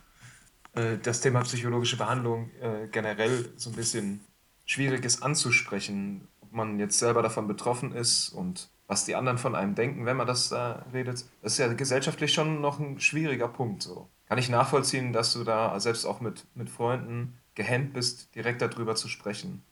äh, 0.75 0.97
das 0.97 1.19
Thema 1.19 1.41
psychologische 1.41 1.97
Behandlung 1.97 2.51
äh, 2.61 2.87
generell 2.87 3.51
so 3.57 3.71
ein 3.71 3.75
bisschen 3.75 4.21
schwierig 4.65 5.03
ist 5.03 5.21
anzusprechen, 5.21 6.27
ob 6.41 6.53
man 6.53 6.79
jetzt 6.79 6.99
selber 6.99 7.21
davon 7.21 7.47
betroffen 7.47 7.91
ist 7.91 8.29
und 8.29 8.69
was 8.87 9.05
die 9.05 9.15
anderen 9.15 9.37
von 9.37 9.55
einem 9.55 9.75
denken, 9.75 10.05
wenn 10.05 10.17
man 10.17 10.27
das 10.27 10.49
da 10.49 10.85
redet. 10.93 11.25
Das 11.41 11.53
ist 11.53 11.57
ja 11.57 11.71
gesellschaftlich 11.73 12.33
schon 12.33 12.61
noch 12.61 12.79
ein 12.79 12.99
schwieriger 12.99 13.47
Punkt. 13.47 13.81
So. 13.81 14.09
Kann 14.27 14.37
ich 14.37 14.49
nachvollziehen, 14.49 15.11
dass 15.11 15.33
du 15.33 15.43
da 15.43 15.79
selbst 15.79 16.05
auch 16.05 16.21
mit, 16.21 16.45
mit 16.55 16.69
Freunden 16.69 17.37
gehemmt 17.55 17.93
bist, 17.93 18.35
direkt 18.35 18.61
darüber 18.61 18.95
zu 18.95 19.07
sprechen. 19.07 19.63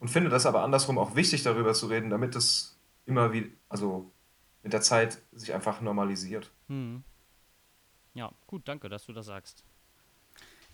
Und 0.00 0.08
finde 0.08 0.30
das 0.30 0.46
aber 0.46 0.62
andersrum 0.62 0.98
auch 0.98 1.14
wichtig, 1.14 1.42
darüber 1.42 1.74
zu 1.74 1.86
reden, 1.86 2.10
damit 2.10 2.34
es 2.34 2.76
immer 3.06 3.32
wie, 3.32 3.52
also 3.68 4.10
mit 4.62 4.72
der 4.72 4.80
Zeit 4.80 5.18
sich 5.32 5.52
einfach 5.52 5.80
normalisiert. 5.80 6.50
Hm. 6.68 7.04
Ja, 8.14 8.32
gut, 8.46 8.62
danke, 8.66 8.88
dass 8.88 9.06
du 9.06 9.12
das 9.12 9.26
sagst. 9.26 9.62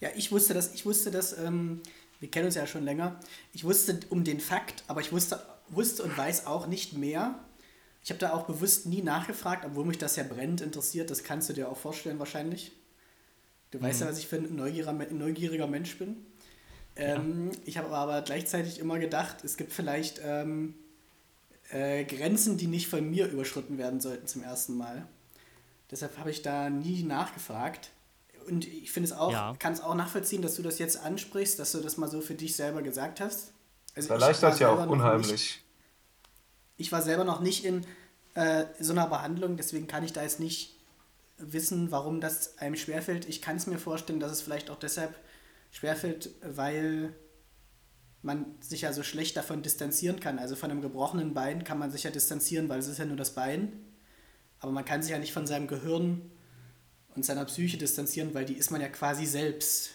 Ja, 0.01 0.11
ich 0.15 0.31
wusste 0.33 0.55
das, 0.55 0.75
ich 0.75 0.87
wusste 0.87 1.11
das, 1.11 1.37
ähm, 1.39 1.83
wir 2.21 2.31
kennen 2.31 2.47
uns 2.47 2.55
ja 2.55 2.67
schon 2.67 2.85
länger. 2.85 3.19
Ich 3.53 3.65
wusste 3.65 4.01
um 4.11 4.25
den 4.25 4.41
Fakt, 4.41 4.85
aber 4.89 5.01
ich 5.01 5.13
wusste, 5.13 5.45
wusste 5.69 6.03
und 6.03 6.17
weiß 6.17 6.47
auch 6.47 6.67
nicht 6.67 6.95
mehr. 6.95 7.39
Ich 8.03 8.11
habe 8.11 8.21
da 8.21 8.33
auch 8.33 8.47
bewusst 8.47 8.87
nie 8.87 9.03
nachgefragt, 9.03 9.65
obwohl 9.65 9.85
mich 9.85 9.99
das 9.99 10.17
ja 10.17 10.23
brennend 10.23 10.61
interessiert. 10.61 11.11
Das 11.11 11.25
kannst 11.25 11.49
du 11.49 11.53
dir 11.53 11.69
auch 11.69 11.77
vorstellen 11.77 12.19
wahrscheinlich. 12.19 12.73
Du 13.71 13.79
mhm. 13.79 13.83
weißt 13.83 14.03
ja, 14.03 14.09
was 14.09 14.19
ich 14.19 14.29
für 14.29 14.37
ein 14.37 14.55
neugieriger, 14.55 14.93
neugieriger 14.93 15.67
Mensch 15.67 15.99
bin. 15.99 16.26
Ähm, 16.97 17.51
ja. 17.53 17.59
Ich 17.65 17.79
habe 17.79 17.95
aber 17.95 18.23
gleichzeitig 18.23 18.79
immer 18.79 18.99
gedacht, 18.99 19.45
es 19.45 19.57
gibt 19.57 19.73
vielleicht 19.73 20.21
ähm, 20.25 20.75
äh, 21.71 22.05
Grenzen, 22.05 22.57
die 22.57 22.67
nicht 22.67 22.89
von 22.89 23.09
mir 23.09 23.29
überschritten 23.29 23.79
werden 23.79 24.01
sollten 24.01 24.27
zum 24.27 24.43
ersten 24.43 24.77
Mal. 24.77 25.07
Deshalb 25.91 26.19
habe 26.19 26.31
ich 26.31 26.43
da 26.43 26.71
nie 26.71 27.03
nachgefragt. 27.03 27.91
Und 28.49 28.67
ich 28.67 28.93
finde 28.93 29.09
es 29.09 29.13
auch, 29.13 29.33
ja. 29.33 29.55
kann 29.59 29.73
es 29.73 29.81
auch 29.81 29.95
nachvollziehen, 29.95 30.41
dass 30.41 30.55
du 30.55 30.63
das 30.63 30.79
jetzt 30.79 30.97
ansprichst, 30.97 31.59
dass 31.59 31.73
du 31.73 31.81
das 31.81 31.97
mal 31.97 32.09
so 32.09 32.21
für 32.21 32.35
dich 32.35 32.55
selber 32.55 32.83
gesagt 32.83 33.21
hast. 33.21 33.53
Also 33.95 34.09
das 34.09 34.23
erleichtert 34.23 34.61
ja 34.61 34.71
auch 34.71 34.87
unheimlich. 34.87 35.31
Nicht, 35.31 35.63
ich 36.77 36.93
war 36.93 37.03
selber 37.03 37.25
noch 37.25 37.41
nicht 37.41 37.65
in 37.65 37.85
äh, 38.35 38.67
so 38.79 38.93
einer 38.93 39.07
Behandlung, 39.07 39.57
deswegen 39.57 39.87
kann 39.87 40.05
ich 40.05 40.13
da 40.13 40.23
jetzt 40.23 40.39
nicht 40.39 40.77
wissen, 41.39 41.91
warum 41.91 42.21
das 42.21 42.59
einem 42.59 42.77
schwerfällt. 42.77 43.29
Ich 43.29 43.43
kann 43.43 43.57
es 43.57 43.67
mir 43.67 43.79
vorstellen, 43.79 44.21
dass 44.21 44.33
es 44.33 44.43
vielleicht 44.43 44.71
auch 44.71 44.79
deshalb 44.79 45.15
schwerfällt, 45.77 46.31
weil 46.43 47.15
man 48.23 48.47
sich 48.61 48.81
ja 48.81 48.93
so 48.93 49.03
schlecht 49.03 49.37
davon 49.37 49.63
distanzieren 49.63 50.21
kann. 50.21 50.39
Also 50.39 50.57
von 50.57 50.71
einem 50.71 50.81
gebrochenen 50.81 51.35
Bein 51.35 51.65
kann 51.65 51.79
man 51.79 51.91
sich 51.91 52.05
ja 52.05 52.11
distanzieren, 52.11 52.69
weil 52.69 52.79
es 52.79 52.89
ist 52.89 52.99
ja 52.99 53.05
nur 53.05 53.17
das 53.17 53.35
Bein. 53.35 53.73
Aber 54.59 54.73
man 54.73 54.87
kann 54.87 55.03
sich 55.03 55.13
ja 55.13 55.19
nicht 55.19 55.35
von 55.35 55.47
seinem 55.47 55.67
Gehirn 55.67 56.31
und 57.15 57.27
seiner 57.27 57.45
Psyche 57.45 57.77
distanzieren, 57.77 58.33
weil 58.33 58.47
die 58.47 58.55
ist 58.55 58.71
man 58.71 58.81
ja 58.81 58.89
quasi 58.89 59.27
selbst. 59.27 59.95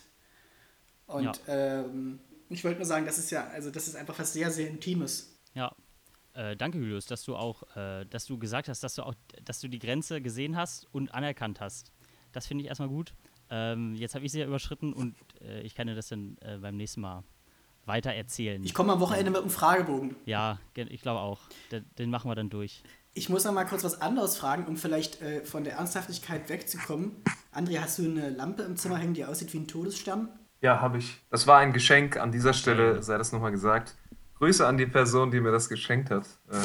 Und 1.08 1.24
ja. 1.24 1.34
ähm, 1.48 2.20
ich 2.50 2.64
wollte 2.64 2.78
nur 2.78 2.86
sagen, 2.86 3.08
das 3.08 3.18
ist 3.18 3.32
ja, 3.32 3.48
also 3.48 3.72
das 3.72 3.88
ist 3.88 3.96
einfach 3.96 4.18
was 4.20 4.34
sehr, 4.34 4.52
sehr 4.52 4.70
Intimes. 4.70 5.36
Ja. 5.56 5.76
Äh, 6.34 6.56
danke, 6.56 6.78
Julius, 6.78 7.08
dass 7.08 7.24
du 7.24 7.36
auch, 7.36 7.64
äh, 7.76 8.06
dass 8.06 8.26
du 8.26 8.38
gesagt 8.38 8.70
hast, 8.70 8.84
dass 8.84 8.96
du 8.96 9.02
auch, 9.02 9.16
dass 9.44 9.60
du 9.60 9.68
die 9.68 9.80
Grenze 9.80 10.22
gesehen 10.22 10.56
hast 10.56 10.88
und 10.94 11.14
anerkannt 11.14 11.60
hast. 11.60 11.92
Das 12.32 12.46
finde 12.46 12.64
ich 12.64 12.70
erstmal 12.70 12.88
gut. 12.88 13.14
Ähm, 13.52 13.95
jetzt 13.95 14.16
habe 14.16 14.26
ich 14.26 14.32
sie 14.32 14.39
ja 14.39 14.47
überschritten 14.47 14.93
und 14.93 15.16
äh, 15.41 15.62
ich 15.62 15.76
kann 15.76 15.86
dir 15.86 15.93
das 15.93 16.08
dann 16.08 16.38
äh, 16.39 16.58
beim 16.58 16.78
nächsten 16.78 17.02
Mal 17.02 17.24
weiter 17.86 18.12
erzählen. 18.12 18.64
Ich 18.64 18.74
komme 18.74 18.93
am 18.93 19.02
Wochenende 19.02 19.30
mit 19.30 19.41
einem 19.41 19.49
Fragebogen. 19.49 20.16
Ja, 20.26 20.60
ich 20.76 21.02
glaube 21.02 21.20
auch. 21.20 21.41
Den, 21.72 21.86
den, 21.97 22.10
machen 22.10 22.32
wir 22.32 22.36
dann 22.36 22.49
durch. 22.49 22.82
Ich 23.14 23.28
muss 23.28 23.43
noch 23.43 23.52
mal 23.52 23.66
kurz 23.66 23.84
was 23.84 23.99
anderes 23.99 24.38
fragen, 24.38 24.66
um 24.68 24.78
vielleicht 24.78 25.22
äh, 25.22 25.43
von 25.43 25.66
der 25.66 25.74
Ernsthaftigkeit 25.74 26.47
wegzukommen. 26.47 27.12
André, 27.54 27.82
hast 27.82 27.99
du 27.99 28.06
eine 28.06 28.30
Lampe 28.30 28.64
im 28.64 28.78
Zimmer 28.78 28.97
hängen, 28.97 29.14
die 29.14 29.26
aussieht 29.26 29.54
wie 29.54 29.58
ein 29.58 29.68
Todesstern? 29.68 30.30
Ja, 30.62 30.80
habe 30.80 30.99
ich. 30.99 31.18
Das 31.30 31.45
war 31.45 31.60
ein 31.60 31.74
Geschenk. 31.74 32.18
An 32.18 32.32
dieser 32.32 32.54
Stelle 32.54 33.04
sei 33.04 33.18
das 33.18 33.34
nochmal 33.34 33.52
gesagt. 33.52 33.95
Grüße 34.36 34.66
an 34.66 34.78
die 34.78 34.86
Person, 34.86 35.30
die 35.30 35.41
mir 35.41 35.52
das 35.52 35.68
geschenkt 35.68 36.10
hat. 36.10 36.26
Äh, 36.49 36.56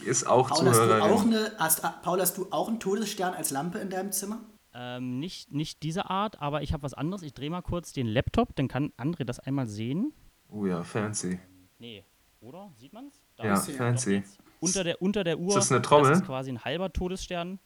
die 0.00 0.06
ist 0.06 0.24
auch 0.24 0.48
Paul, 0.48 0.72
Zuhörerin. 0.72 1.02
Hast 1.02 1.10
du 1.10 1.14
auch 1.14 1.22
eine, 1.22 1.52
hast, 1.58 2.02
Paul, 2.02 2.20
hast 2.20 2.38
du 2.38 2.46
auch 2.50 2.68
einen 2.68 2.80
Todesstern 2.80 3.34
als 3.34 3.50
Lampe 3.50 3.78
in 3.78 3.90
deinem 3.90 4.12
Zimmer? 4.12 4.40
Ähm, 4.72 5.18
nicht, 5.18 5.52
nicht 5.52 5.82
diese 5.82 6.10
Art, 6.10 6.40
aber 6.40 6.62
ich 6.62 6.72
habe 6.72 6.82
was 6.82 6.94
anderes. 6.94 7.22
Ich 7.22 7.34
drehe 7.34 7.50
mal 7.50 7.62
kurz 7.62 7.92
den 7.92 8.06
Laptop, 8.06 8.54
dann 8.56 8.68
kann 8.68 8.92
André 8.96 9.24
das 9.24 9.40
einmal 9.40 9.66
sehen. 9.66 10.12
Oh 10.48 10.66
ja, 10.66 10.82
fancy. 10.82 11.40
Nee, 11.78 12.04
oder? 12.40 12.72
Sieht 12.76 12.92
man's? 12.92 13.20
Da 13.36 13.44
ja, 13.44 13.56
fancy. 13.56 14.22
Unter 14.60 14.84
der, 14.84 15.02
unter 15.02 15.24
der 15.24 15.38
Uhr. 15.38 15.48
Ist 15.48 15.54
das 15.54 15.72
eine 15.72 15.82
Trommel? 15.82 16.10
Das 16.10 16.20
ist 16.20 16.26
quasi 16.26 16.50
ein 16.50 16.64
halber 16.64 16.92
Todesstern. 16.92 17.58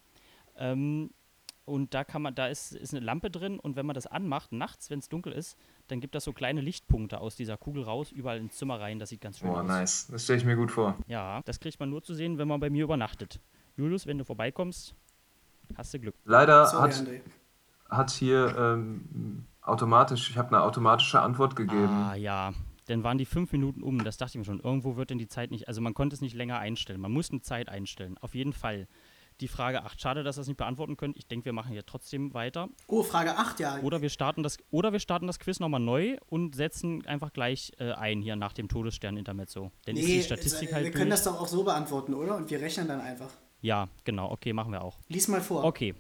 Ähm, 0.57 1.11
und 1.67 1.95
da 1.95 2.05
kann 2.05 2.21
man, 2.23 2.35
da 2.35 2.49
ist, 2.49 2.73
ist 2.73 2.95
eine 2.95 3.05
Lampe 3.05 3.31
drin 3.31 3.59
und 3.59 3.75
wenn 3.75 3.87
man 3.87 3.95
das 3.95 4.07
anmacht, 4.07 4.53
nachts, 4.53 4.91
wenn 4.91 4.99
es 4.99 5.09
dunkel 5.09 5.33
ist, 5.33 5.57
dann 5.89 6.01
gibt 6.01 6.15
das 6.15 6.25
so 6.25 6.33
kleine 6.33 6.61
Lichtpunkte 6.61 7.21
aus 7.21 7.37
dieser 7.37 7.57
Kugel 7.57 7.85
raus, 7.85 8.13
überall 8.13 8.39
ins 8.39 8.57
Zimmer 8.57 8.81
rein. 8.81 8.99
Das 8.99 9.09
sieht 9.09 9.23
ganz 9.23 9.39
schön 9.39 9.49
oh, 9.49 9.55
aus. 9.55 9.61
Oh, 9.61 9.67
nice. 9.67 10.09
Das 10.11 10.25
stelle 10.25 10.39
ich 10.39 10.45
mir 10.45 10.57
gut 10.57 10.71
vor. 10.71 10.99
Ja, 11.07 11.41
das 11.45 11.61
kriegt 11.61 11.81
man 11.81 11.89
nur 11.89 12.03
zu 12.03 12.15
sehen, 12.15 12.37
wenn 12.37 12.49
man 12.49 12.61
bei 12.61 12.69
mir 12.69 12.85
übernachtet. 12.85 13.41
Julius, 13.77 14.07
wenn 14.07 14.19
du 14.19 14.25
vorbeikommst, 14.25 14.95
hast 15.77 15.95
du 15.95 16.01
Glück. 16.01 16.15
Leider 16.25 16.67
Sorry, 16.67 16.93
hat, 16.93 17.05
hat 17.89 18.11
hier 18.11 18.55
ähm, 18.57 19.47
automatisch, 19.63 20.31
ich 20.31 20.39
habe 20.39 20.49
eine 20.49 20.63
automatische 20.63 21.21
Antwort 21.21 21.57
gegeben. 21.57 21.89
Ah, 21.89 22.15
ja. 22.15 22.53
Dann 22.87 23.03
waren 23.03 23.17
die 23.17 23.25
fünf 23.25 23.53
Minuten 23.53 23.83
um. 23.83 24.05
Das 24.05 24.19
dachte 24.19 24.33
ich 24.33 24.39
mir 24.39 24.45
schon. 24.45 24.61
Irgendwo 24.61 24.97
wird 24.97 25.11
denn 25.11 25.19
die 25.19 25.29
Zeit 25.29 25.51
nicht. 25.51 25.69
Also 25.69 25.81
man 25.81 25.95
konnte 25.95 26.15
es 26.15 26.21
nicht 26.21 26.35
länger 26.35 26.59
einstellen. 26.59 27.01
Man 27.01 27.13
muss 27.13 27.31
eine 27.31 27.41
Zeit 27.41 27.69
einstellen. 27.69 28.19
Auf 28.21 28.35
jeden 28.35 28.53
Fall. 28.53 28.87
Die 29.41 29.49
Frage 29.49 29.83
8. 29.83 30.01
Schade, 30.01 30.23
dass 30.23 30.37
ihr 30.37 30.43
das 30.43 30.47
nicht 30.47 30.59
beantworten 30.59 30.97
könnt. 30.97 31.17
Ich 31.17 31.27
denke, 31.27 31.47
wir 31.47 31.53
machen 31.53 31.73
hier 31.73 31.85
trotzdem 31.85 32.35
weiter. 32.35 32.69
Oh, 32.87 33.03
Frage 33.03 33.37
8, 33.37 33.59
ja. 33.59 33.81
Oder 33.81 34.01
wir 34.01 34.09
starten 34.09 34.45
das, 34.45 34.59
oder 34.71 34.93
wir 34.93 35.01
starten 35.01 35.27
das 35.27 35.41
Quiz 35.41 35.59
nochmal 35.59 35.81
neu 35.81 36.19
und 36.29 36.55
setzen 36.55 37.05
einfach 37.07 37.33
gleich 37.33 37.73
äh, 37.79 37.93
ein 37.93 38.23
hier 38.23 38.37
nach 38.37 38.53
dem 38.53 38.69
Todesstern 38.69 39.17
Intermezzo. 39.17 39.73
Denn 39.89 39.97
nee, 39.97 40.03
ist 40.03 40.09
die 40.09 40.23
Statistik 40.23 40.71
äh, 40.71 40.75
halt. 40.75 40.85
Wir 40.85 40.93
können 40.93 41.11
das 41.11 41.25
doch 41.25 41.41
auch 41.41 41.49
so 41.49 41.65
beantworten, 41.65 42.15
oder? 42.15 42.37
Und 42.37 42.49
wir 42.49 42.61
rechnen 42.61 42.87
dann 42.87 43.01
einfach. 43.01 43.31
Ja, 43.65 43.89
genau. 44.05 44.31
Okay, 44.31 44.53
machen 44.53 44.73
wir 44.73 44.83
auch. 44.83 44.99
Lies 45.09 45.27
mal 45.27 45.41
vor. 45.41 45.65
Okay. 45.65 45.95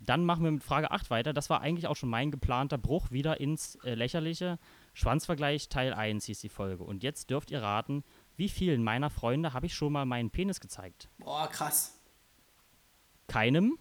Dann 0.00 0.24
machen 0.24 0.44
wir 0.44 0.52
mit 0.52 0.62
Frage 0.62 0.92
8 0.92 1.10
weiter. 1.10 1.32
Das 1.32 1.50
war 1.50 1.62
eigentlich 1.62 1.88
auch 1.88 1.96
schon 1.96 2.08
mein 2.08 2.30
geplanter 2.30 2.78
Bruch 2.78 3.10
wieder 3.10 3.40
ins 3.40 3.74
äh, 3.82 3.94
Lächerliche. 3.94 4.56
Schwanzvergleich 4.94 5.68
Teil 5.68 5.92
1 5.92 6.26
hieß 6.26 6.40
die 6.40 6.48
Folge. 6.48 6.84
Und 6.84 7.02
jetzt 7.02 7.28
dürft 7.28 7.50
ihr 7.50 7.60
raten, 7.60 8.04
wie 8.36 8.48
vielen 8.48 8.84
meiner 8.84 9.10
Freunde 9.10 9.52
habe 9.52 9.66
ich 9.66 9.74
schon 9.74 9.92
mal 9.92 10.04
meinen 10.06 10.30
Penis 10.30 10.60
gezeigt? 10.60 11.08
Boah, 11.18 11.48
krass. 11.48 11.98
Keinem, 13.26 13.76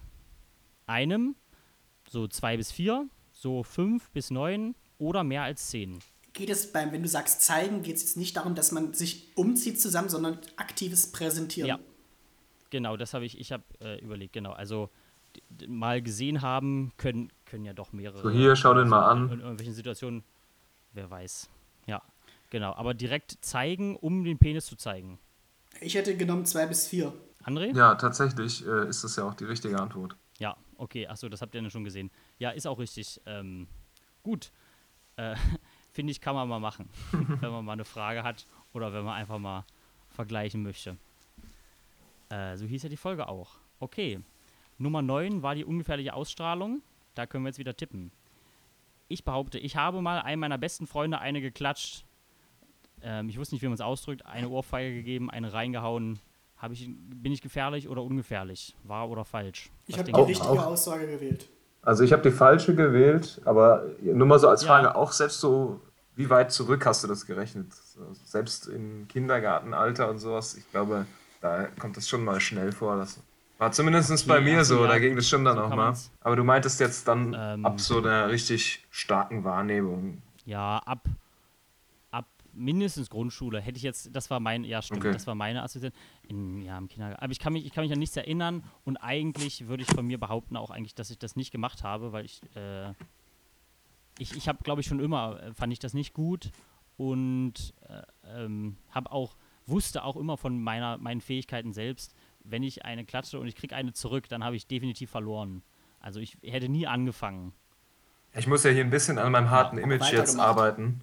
einem, 0.88 1.36
so 2.10 2.28
zwei 2.28 2.58
bis 2.58 2.72
vier, 2.72 3.08
so 3.32 3.62
fünf 3.62 4.10
bis 4.10 4.32
neun 4.32 4.74
oder 4.98 5.24
mehr 5.24 5.44
als 5.44 5.70
zehn. 5.70 6.00
Geht 6.34 6.50
es 6.50 6.72
beim, 6.72 6.92
wenn 6.92 7.04
du 7.04 7.08
sagst 7.08 7.44
zeigen, 7.44 7.84
geht 7.84 7.98
es 7.98 8.02
jetzt 8.02 8.18
nicht 8.18 8.36
darum, 8.36 8.56
dass 8.56 8.72
man 8.72 8.96
sich 8.96 9.38
umzieht 9.38 9.80
zusammen, 9.80 10.10
sondern 10.10 10.40
aktives 10.58 11.12
Präsentieren? 11.12 11.68
Ja, 11.70 11.80
genau, 12.70 12.98
das 12.98 13.14
habe 13.14 13.26
ich, 13.26 13.40
ich 13.40 13.52
habe 13.52 13.64
äh, 13.82 14.00
überlegt, 14.00 14.34
genau. 14.34 14.52
Also 14.52 14.90
mal 15.68 16.02
gesehen 16.02 16.42
haben, 16.42 16.92
können, 16.98 17.32
können 17.46 17.66
ja 17.66 17.74
doch 17.74 17.92
mehrere. 17.94 18.22
So, 18.22 18.30
hier, 18.30 18.56
schau 18.56 18.74
den 18.74 18.88
mal 18.88 19.08
an. 19.08 19.32
In 19.32 19.40
irgendwelchen 19.40 19.74
Situationen, 19.74 20.24
wer 20.94 21.10
weiß. 21.10 21.50
Ja, 21.86 22.02
genau. 22.50 22.74
Aber 22.74 22.94
direkt 22.94 23.38
zeigen, 23.42 23.96
um 23.96 24.24
den 24.24 24.38
Penis 24.38 24.66
zu 24.66 24.76
zeigen. 24.76 25.20
Ich 25.82 25.96
hätte 25.96 26.18
genommen 26.18 26.46
zwei 26.46 26.66
bis 26.66 26.88
vier. 26.88 27.14
André? 27.44 27.76
Ja, 27.76 27.96
tatsächlich 27.96 28.66
äh, 28.66 28.88
ist 28.90 29.04
das 29.04 29.16
ja 29.16 29.24
auch 29.24 29.34
die 29.34 29.46
richtige 29.46 29.80
Antwort. 29.80 30.16
Ja, 30.40 30.58
okay. 30.78 31.08
Achso, 31.08 31.30
das 31.30 31.42
habt 31.42 31.56
ihr 31.56 31.62
ja 31.62 31.70
schon 31.70 31.84
gesehen. 31.84 32.12
Ja, 32.38 32.50
ist 32.50 32.68
auch 32.68 32.80
richtig. 32.80 33.22
Ähm, 33.26 33.68
gut. 34.24 34.52
Äh, 35.16 35.36
Finde 35.92 36.12
ich, 36.12 36.22
kann 36.22 36.36
man 36.36 36.48
mal 36.48 36.60
machen. 36.60 36.90
wenn 37.12 37.52
man 37.52 37.66
mal 37.66 37.74
eine 37.74 37.86
Frage 37.86 38.24
hat 38.24 38.46
oder 38.74 38.94
wenn 38.94 39.04
man 39.04 39.16
einfach 39.16 39.40
mal 39.40 39.66
vergleichen 40.10 40.64
möchte. 40.64 40.98
Äh, 42.30 42.58
so 42.58 42.66
hieß 42.66 42.84
ja 42.84 42.90
die 42.90 42.98
Folge 42.98 43.28
auch. 43.28 43.58
Okay. 43.80 44.20
Nummer 44.78 45.02
9 45.02 45.44
war 45.44 45.56
die 45.56 45.66
ungefährliche 45.66 46.14
Ausstrahlung. 46.14 46.82
Da 47.16 47.26
können 47.26 47.44
wir 47.44 47.50
jetzt 47.50 47.60
wieder 47.60 47.76
tippen. 47.76 48.12
Ich 49.08 49.26
behaupte, 49.26 49.58
ich 49.58 49.76
habe 49.76 50.02
mal 50.02 50.20
einem 50.20 50.40
meiner 50.40 50.58
besten 50.58 50.88
Freunde 50.88 51.20
eine 51.20 51.42
geklatscht. 51.42 52.06
Ähm, 53.02 53.30
ich 53.30 53.38
wusste 53.38 53.56
nicht, 53.56 53.62
wie 53.62 53.68
man 53.68 53.74
es 53.74 53.82
ausdrückt. 53.82 54.26
Eine 54.26 54.50
Ohrfeige 54.50 54.94
gegeben, 54.94 55.30
eine 55.30 55.52
reingehauen. 55.52 56.20
Ich, 56.72 56.88
bin 56.88 57.32
ich 57.32 57.42
gefährlich 57.42 57.88
oder 57.88 58.04
ungefährlich? 58.04 58.76
Wahr 58.84 59.10
oder 59.10 59.26
falsch? 59.26 59.72
Ich 59.88 59.98
habe 59.98 60.12
die 60.12 60.20
richtige 60.20 60.50
auch, 60.50 60.66
Aussage 60.68 61.08
gewählt. 61.08 61.50
Also 61.82 62.04
ich 62.04 62.12
habe 62.12 62.22
die 62.22 62.36
falsche 62.36 62.76
gewählt, 62.76 63.42
aber 63.46 63.86
nur 64.02 64.28
mal 64.28 64.40
so 64.40 64.50
als 64.50 64.66
Frage, 64.66 64.88
ja. 64.88 64.96
auch 64.96 65.14
selbst 65.14 65.40
so, 65.40 65.80
wie 66.16 66.30
weit 66.30 66.52
zurück 66.52 66.86
hast 66.86 67.04
du 67.04 67.08
das 67.08 67.26
gerechnet? 67.26 67.68
Selbst 68.26 68.68
im 68.68 69.08
Kindergartenalter 69.08 70.10
und 70.10 70.20
sowas, 70.20 70.56
ich 70.56 70.70
glaube, 70.70 71.06
da 71.42 71.66
kommt 71.80 71.98
das 71.98 72.08
schon 72.10 72.24
mal 72.24 72.40
schnell 72.40 72.72
vor, 72.72 72.98
dass 72.98 73.22
war 73.60 73.74
zumindest 73.74 74.26
bei 74.26 74.40
mir 74.40 74.64
so, 74.64 74.88
da 74.88 75.00
ging 75.00 75.18
das 75.18 75.28
schon 75.28 75.44
dann 75.44 75.58
so 75.58 75.64
auch 75.64 75.76
mal. 75.76 75.94
Aber 76.22 76.38
du 76.38 76.46
meintest 76.46 76.80
jetzt 76.80 77.06
dann 77.10 77.36
ähm, 77.38 77.66
ab 77.66 77.82
so 77.82 77.98
einer 77.98 78.30
richtig 78.30 78.86
starken 78.90 79.44
Wahrnehmung. 79.44 80.22
Ja, 80.46 80.78
ab, 80.78 81.10
ab 82.10 82.26
mindestens 82.54 83.10
Grundschule 83.10 83.60
hätte 83.60 83.76
ich 83.76 83.84
jetzt, 83.84 84.16
das 84.16 84.30
war 84.30 84.40
mein, 84.40 84.64
ja 84.64 84.82
stimmt, 84.82 85.02
okay. 85.02 85.12
das 85.12 85.28
war 85.28 85.36
meine. 85.36 85.66
In, 86.30 86.62
ja, 86.62 86.78
im 86.78 86.88
Kindergarten. 86.88 87.22
Aber 87.22 87.34
ich 87.34 87.40
kann, 87.40 87.52
mich, 87.52 87.66
ich 87.66 87.74
kann 87.74 87.84
mich 87.84 87.92
an 87.92 88.00
nichts 88.00 88.16
erinnern 88.16 88.64
und 88.86 88.96
eigentlich 88.96 89.68
würde 89.68 89.84
ich 89.84 89.90
von 89.90 90.08
mir 90.08 90.18
behaupten 90.18 90.56
auch 90.56 90.70
eigentlich, 90.70 90.96
dass 90.96 91.10
ich 91.10 91.20
das 91.20 91.36
nicht 91.36 91.52
gemacht 91.52 91.84
habe, 91.84 92.14
weil 92.14 92.24
ich, 92.24 92.42
äh, 92.56 92.92
ich, 94.20 94.38
ich 94.38 94.48
habe 94.48 94.60
glaube 94.64 94.80
ich 94.80 94.88
schon 94.88 95.02
immer, 95.02 95.38
äh, 95.44 95.54
fand 95.54 95.74
ich 95.74 95.80
das 95.80 95.94
nicht 95.94 96.14
gut 96.14 96.50
und 96.96 97.74
äh, 97.90 98.46
ähm, 98.46 98.78
habe 98.92 99.12
auch, 99.12 99.36
wusste 99.70 100.04
auch 100.04 100.16
immer 100.16 100.38
von 100.38 100.62
meiner, 100.62 100.98
meinen 100.98 101.22
Fähigkeiten 101.22 101.74
selbst, 101.74 102.14
wenn 102.44 102.64
ich 102.64 102.86
eine 102.86 103.06
klatsche 103.06 103.40
und 103.40 103.48
ich 103.48 103.56
kriege 103.56 103.76
eine 103.76 103.94
zurück, 103.94 104.28
dann 104.30 104.44
habe 104.44 104.56
ich 104.56 104.68
definitiv 104.68 105.10
verloren. 105.10 105.64
Also 106.00 106.20
ich 106.20 106.38
hätte 106.44 106.70
nie 106.70 106.88
angefangen. 106.88 107.54
Ich 108.34 108.48
muss 108.48 108.64
ja 108.64 108.72
hier 108.72 108.84
ein 108.84 108.90
bisschen 108.90 109.18
an 109.18 109.32
meinem 109.32 109.50
harten 109.50 109.78
ja, 109.78 109.84
Image 109.84 110.12
jetzt 110.12 110.40
arbeiten. 110.40 111.02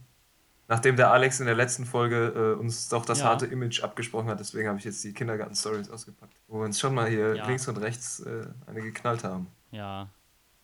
Nachdem 0.69 0.97
der 0.97 1.12
Alex 1.12 1.39
in 1.39 1.47
der 1.47 1.55
letzten 1.55 1.85
Folge 1.85 2.57
äh, 2.57 2.61
uns 2.61 2.89
doch 2.89 3.05
das 3.05 3.21
ja. 3.21 3.27
harte 3.27 3.47
Image 3.47 3.83
abgesprochen 3.85 4.29
hat, 4.29 4.41
deswegen 4.41 4.69
habe 4.69 4.79
ich 4.79 4.85
jetzt 4.85 5.03
die 5.05 5.12
Kindergarten-Stories 5.12 5.91
ausgepackt, 5.91 6.35
wo 6.49 6.59
wir 6.59 6.64
uns 6.64 6.81
schon 6.81 6.93
mal 6.93 7.09
hier 7.09 7.37
ja. 7.37 7.47
links 7.47 7.69
und 7.69 7.77
rechts 7.77 8.21
äh, 8.21 8.47
eine 8.67 8.81
geknallt 8.81 9.23
haben. 9.23 9.47
Ja, 9.71 10.09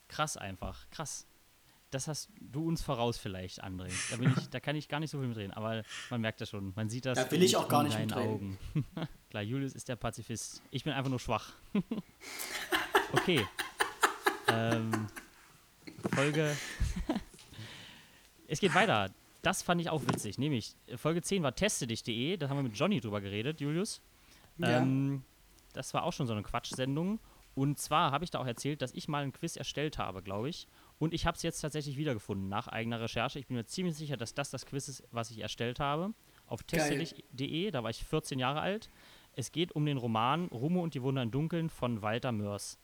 krass 0.09 0.37
einfach, 0.37 0.91
krass 0.91 1.27
das 1.93 2.09
hast 2.09 2.31
du 2.41 2.67
uns 2.67 2.83
voraus 2.83 3.19
vielleicht, 3.19 3.63
André. 3.63 3.93
Da, 4.11 4.17
bin 4.17 4.35
ich, 4.37 4.49
da 4.49 4.61
kann 4.61 4.75
ich 4.77 4.89
gar 4.89 4.99
nicht 4.99 5.11
so 5.11 5.19
viel 5.19 5.29
mitreden, 5.29 5.53
aber 5.53 5.83
man 6.11 6.21
merkt 6.21 6.41
das 6.41 6.49
schon. 6.49 6.73
Man 6.75 6.89
sieht 6.89 7.05
das 7.05 7.19
da 7.19 7.31
will 7.31 7.43
ich 7.43 7.55
auch 7.57 7.69
gar 7.69 7.83
nicht 7.83 7.99
in 7.99 8.09
deinen 8.09 8.19
Augen. 8.19 8.59
Klar, 9.31 9.43
Julius 9.43 9.75
ist 9.75 9.89
der 9.89 9.97
Pazifist. 9.97 10.63
Ich 10.71 10.85
bin 10.85 10.93
einfach 10.95 11.11
nur 11.11 11.21
schwach. 11.21 11.53
okay. 13.13 13.47
ähm, 14.49 15.07
Folge. 16.15 16.57
es 18.49 18.59
geht 18.59 18.75
weiter. 18.75 19.11
Das 19.43 19.63
fand 19.63 19.81
ich 19.81 19.91
auch 19.91 20.03
witzig. 20.07 20.39
Nämlich, 20.39 20.75
Folge 20.97 21.21
10 21.21 21.43
war 21.43 21.55
testedich.de. 21.55 22.39
Da 22.39 22.49
haben 22.49 22.57
wir 22.57 22.63
mit 22.63 22.77
Johnny 22.77 23.01
drüber 23.01 23.21
geredet, 23.21 23.61
Julius. 23.61 24.01
Ja. 24.59 24.79
Ähm, 24.79 25.25
das 25.75 25.93
war 25.93 26.05
auch 26.05 26.13
schon 26.13 26.27
so 26.27 26.33
eine 26.33 26.43
Quatschsendung. 26.43 27.19
Und 27.55 27.79
zwar 27.79 28.13
habe 28.13 28.25
ich 28.25 28.31
da 28.31 28.39
auch 28.39 28.47
erzählt, 28.47 28.81
dass 28.81 28.95
ich 28.95 29.09
mal 29.09 29.23
ein 29.25 29.33
Quiz 29.33 29.57
erstellt 29.57 29.99
habe, 29.99 30.23
glaube 30.23 30.49
ich. 30.49 30.67
Und 31.03 31.15
ich 31.15 31.27
habe 31.27 31.37
es 31.37 31.43
jetzt 31.43 31.61
tatsächlich 31.61 31.97
wiedergefunden 31.97 32.49
nach 32.49 32.69
eigener 32.69 33.01
Recherche. 33.01 33.41
Ich 33.41 33.49
bin 33.49 33.57
mir 33.57 33.67
ziemlich 33.67 33.97
sicher, 33.97 34.17
dass 34.17 34.35
das 34.35 34.51
das 34.51 34.67
Quiz 34.67 34.87
ist, 34.87 35.03
was 35.11 35.33
ich 35.33 35.41
erstellt 35.41 35.81
habe. 35.81 36.15
Auf 36.47 36.63
testelig.de, 36.63 37.73
da 37.73 37.83
war 37.83 37.91
ich 37.91 38.05
14 38.05 38.39
Jahre 38.39 38.61
alt. 38.61 38.89
Es 39.33 39.51
geht 39.51 39.73
um 39.73 39.85
den 39.85 39.97
Roman 39.97 40.47
Rumo 40.47 40.81
und 40.81 40.95
die 40.95 41.03
Wunder 41.03 41.25
im 41.25 41.33
Dunkeln 41.33 41.71
von 41.71 42.03
Walter 42.03 42.31
Mörs. 42.31 42.79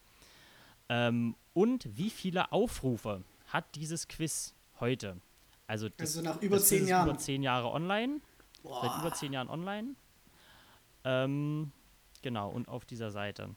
Ähm, 0.89 1.37
und 1.55 1.97
wie 1.97 2.11
viele 2.11 2.51
Aufrufe 2.51 3.23
hat 3.47 3.77
dieses 3.77 4.09
Quiz 4.09 4.57
heute? 4.81 5.21
Also, 5.69 5.89
das, 5.89 6.17
Also 6.17 6.23
nach 6.23 6.43
über 6.43 6.57
das 6.57 6.67
zehn 6.67 6.83
ist 6.83 6.89
Jahren. 6.89 7.11
über 7.11 7.19
zehn 7.19 7.45
Jahre 7.45 7.71
online. 7.71 8.21
Seit 8.65 8.65
Boah. 8.65 8.99
über 8.99 9.15
zehn 9.15 9.33
Jahren 9.33 9.49
online. 9.49 9.95
Ähm, 11.05 11.71
genau, 12.23 12.51
und 12.51 12.67
auf 12.67 12.85
dieser 12.85 13.13
Seite. 13.13 13.55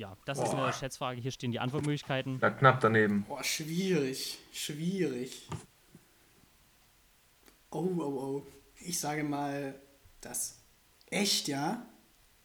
Ja, 0.00 0.16
das 0.24 0.38
ist 0.38 0.52
Boah. 0.52 0.64
eine 0.64 0.72
Schätzfrage. 0.72 1.20
Hier 1.20 1.30
stehen 1.30 1.52
die 1.52 1.60
Antwortmöglichkeiten. 1.60 2.38
Ja, 2.40 2.48
knapp 2.48 2.80
daneben. 2.80 3.24
Boah, 3.28 3.44
schwierig. 3.44 4.38
Schwierig. 4.50 5.46
Oh, 7.70 7.86
oh, 7.98 8.02
oh. 8.02 8.42
Ich 8.78 8.98
sage 8.98 9.22
mal, 9.24 9.74
das. 10.22 10.58
Echt, 11.10 11.48
ja? 11.48 11.84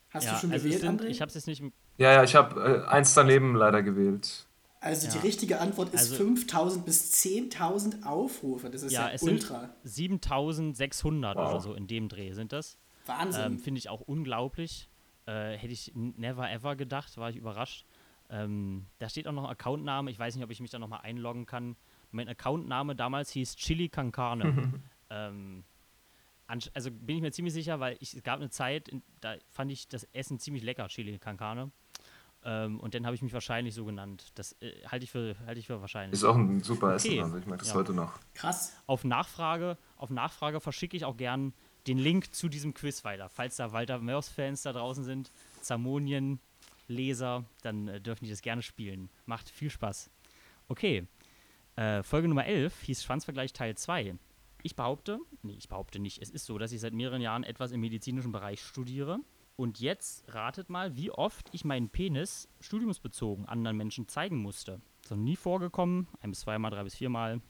Hast 0.09 0.25
ja, 0.25 0.33
du 0.33 0.39
schon 0.39 0.51
also 0.51 0.65
gewählt, 0.65 0.81
sind, 0.81 1.01
André? 1.01 1.05
ich 1.05 1.21
habe 1.21 1.29
es 1.29 1.35
jetzt 1.35 1.47
nicht. 1.47 1.63
Ja, 1.97 2.11
ja, 2.11 2.23
ich 2.25 2.35
habe 2.35 2.83
äh, 2.85 2.89
eins 2.91 3.13
daneben 3.13 3.55
leider 3.55 3.81
gewählt. 3.83 4.45
also 4.81 5.07
die 5.09 5.15
Ja. 5.15 5.21
richtige 5.21 5.61
Antwort 5.61 5.93
ist 5.93 6.01
Also- 6.11 6.15
5000 6.17 6.85
bis 6.85 7.11
10.000 7.23 8.03
Aufrufe. 8.05 8.69
Das 8.69 8.83
ist 8.83 8.91
ja, 8.91 9.07
Ja, 9.07 9.13
es 9.13 9.23
ultra. 9.23 9.73
sind 9.83 10.25
7600 10.25 11.37
Wow. 11.37 11.49
oder 11.51 11.61
so 11.61 11.73
in 11.73 11.87
dem 11.87 12.09
Dreh 12.09 12.33
sind 12.33 12.51
das. 12.51 12.77
Wahnsinn. 13.05 13.41
Ähm, 13.53 13.59
Finde 13.59 13.79
ich 13.79 13.87
auch 13.87 14.01
unglaublich. 14.01 14.89
Äh, 15.27 15.57
hätte 15.57 15.73
ich 15.73 15.91
never 15.95 16.49
ever 16.51 16.75
gedacht, 16.75 17.17
war 17.17 17.29
ich 17.29 17.35
überrascht. 17.35 17.85
Ähm, 18.29 18.85
da 18.99 19.09
steht 19.09 19.27
auch 19.27 19.31
noch 19.33 19.43
ein 19.45 19.49
Accountname. 19.51 20.09
Ich 20.11 20.19
weiß 20.19 20.35
nicht, 20.35 20.43
ob 20.43 20.51
ich 20.51 20.59
mich 20.59 20.71
da 20.71 20.79
nochmal 20.79 21.01
einloggen 21.01 21.45
kann. 21.45 21.75
Mein 22.11 22.27
Accountname 22.29 22.95
damals 22.95 23.31
hieß 23.31 23.55
Chili 23.55 23.89
Con 23.89 24.11
Carne. 24.11 24.73
ähm, 25.09 25.63
also 26.47 26.91
bin 26.91 27.17
ich 27.17 27.21
mir 27.23 27.31
ziemlich 27.31 27.53
sicher, 27.53 27.79
weil 27.79 27.97
ich, 27.99 28.13
es 28.13 28.21
gab 28.23 28.39
eine 28.39 28.49
Zeit, 28.49 28.87
in, 28.87 29.01
da 29.19 29.35
fand 29.49 29.71
ich 29.71 29.87
das 29.87 30.03
Essen 30.13 30.39
ziemlich 30.39 30.63
lecker, 30.63 30.87
Chili 30.87 31.17
Con 31.17 31.37
Carne. 31.37 31.71
Ähm, 32.43 32.79
und 32.79 32.93
dann 32.93 33.05
habe 33.07 33.15
ich 33.15 33.23
mich 33.23 33.33
wahrscheinlich 33.33 33.73
so 33.73 33.85
genannt. 33.85 34.31
Das 34.35 34.53
äh, 34.61 34.71
halte 34.87 35.03
ich, 35.05 35.11
für- 35.11 35.35
halte 35.47 35.59
ich 35.59 35.65
für 35.65 35.81
wahrscheinlich. 35.81 36.13
Ist 36.13 36.23
auch 36.23 36.35
ein 36.35 36.61
super 36.61 36.87
Okay. 36.95 36.95
Essen, 37.17 37.19
also 37.23 37.37
ich 37.37 37.45
mag 37.47 37.57
das 37.59 37.69
Ja. 37.69 37.73
heute 37.75 37.93
noch. 37.93 38.19
Krass. 38.35 38.79
auf 38.85 39.03
Nachfrage, 39.03 39.77
auf 39.97 40.11
Nachfrage 40.11 40.59
verschicke 40.59 40.95
ich 40.95 41.05
auch 41.05 41.17
gern 41.17 41.53
den 41.87 41.97
Link 41.97 42.33
zu 42.33 42.49
diesem 42.49 42.73
Quiz 42.73 43.03
weiter. 43.03 43.29
Falls 43.29 43.57
da 43.57 43.71
Walter 43.71 43.99
Mörs-Fans 43.99 44.63
da 44.63 44.73
draußen 44.73 45.03
sind, 45.03 45.31
Zamonien-Leser, 45.61 47.45
dann 47.61 47.87
äh, 47.87 48.01
dürfen 48.01 48.25
die 48.25 48.31
das 48.31 48.41
gerne 48.41 48.61
spielen. 48.61 49.09
Macht 49.25 49.49
viel 49.49 49.69
Spaß. 49.69 50.09
Okay, 50.67 51.07
äh, 51.75 52.03
Folge 52.03 52.27
Nummer 52.27 52.45
11 52.45 52.81
hieß 52.81 53.03
Schwanzvergleich 53.03 53.53
Teil 53.53 53.75
2. 53.75 54.15
Ich 54.63 54.75
behaupte, 54.75 55.19
nee, 55.43 55.55
ich 55.57 55.69
behaupte 55.69 55.99
nicht, 55.99 56.21
es 56.21 56.31
ist 56.31 56.45
so, 56.45 56.57
dass 56.57 56.71
ich 56.71 56.81
seit 56.81 56.93
mehreren 56.93 57.21
Jahren 57.21 57.43
etwas 57.43 57.71
im 57.71 57.81
medizinischen 57.81 58.31
Bereich 58.31 58.63
studiere. 58.63 59.19
Und 59.57 59.79
jetzt 59.79 60.33
ratet 60.33 60.69
mal, 60.69 60.97
wie 60.97 61.11
oft 61.11 61.49
ich 61.53 61.63
meinen 61.63 61.89
Penis 61.89 62.49
studiumsbezogen 62.59 63.45
anderen 63.45 63.77
Menschen 63.77 64.07
zeigen 64.07 64.37
musste. 64.37 64.81
Das 65.01 65.11
ist 65.11 65.17
noch 65.17 65.23
nie 65.23 65.35
vorgekommen, 65.35 66.07
ein 66.19 66.31
bis 66.31 66.41
zweimal, 66.41 66.71
drei 66.71 66.83
bis 66.83 66.95
viermal 66.95 67.41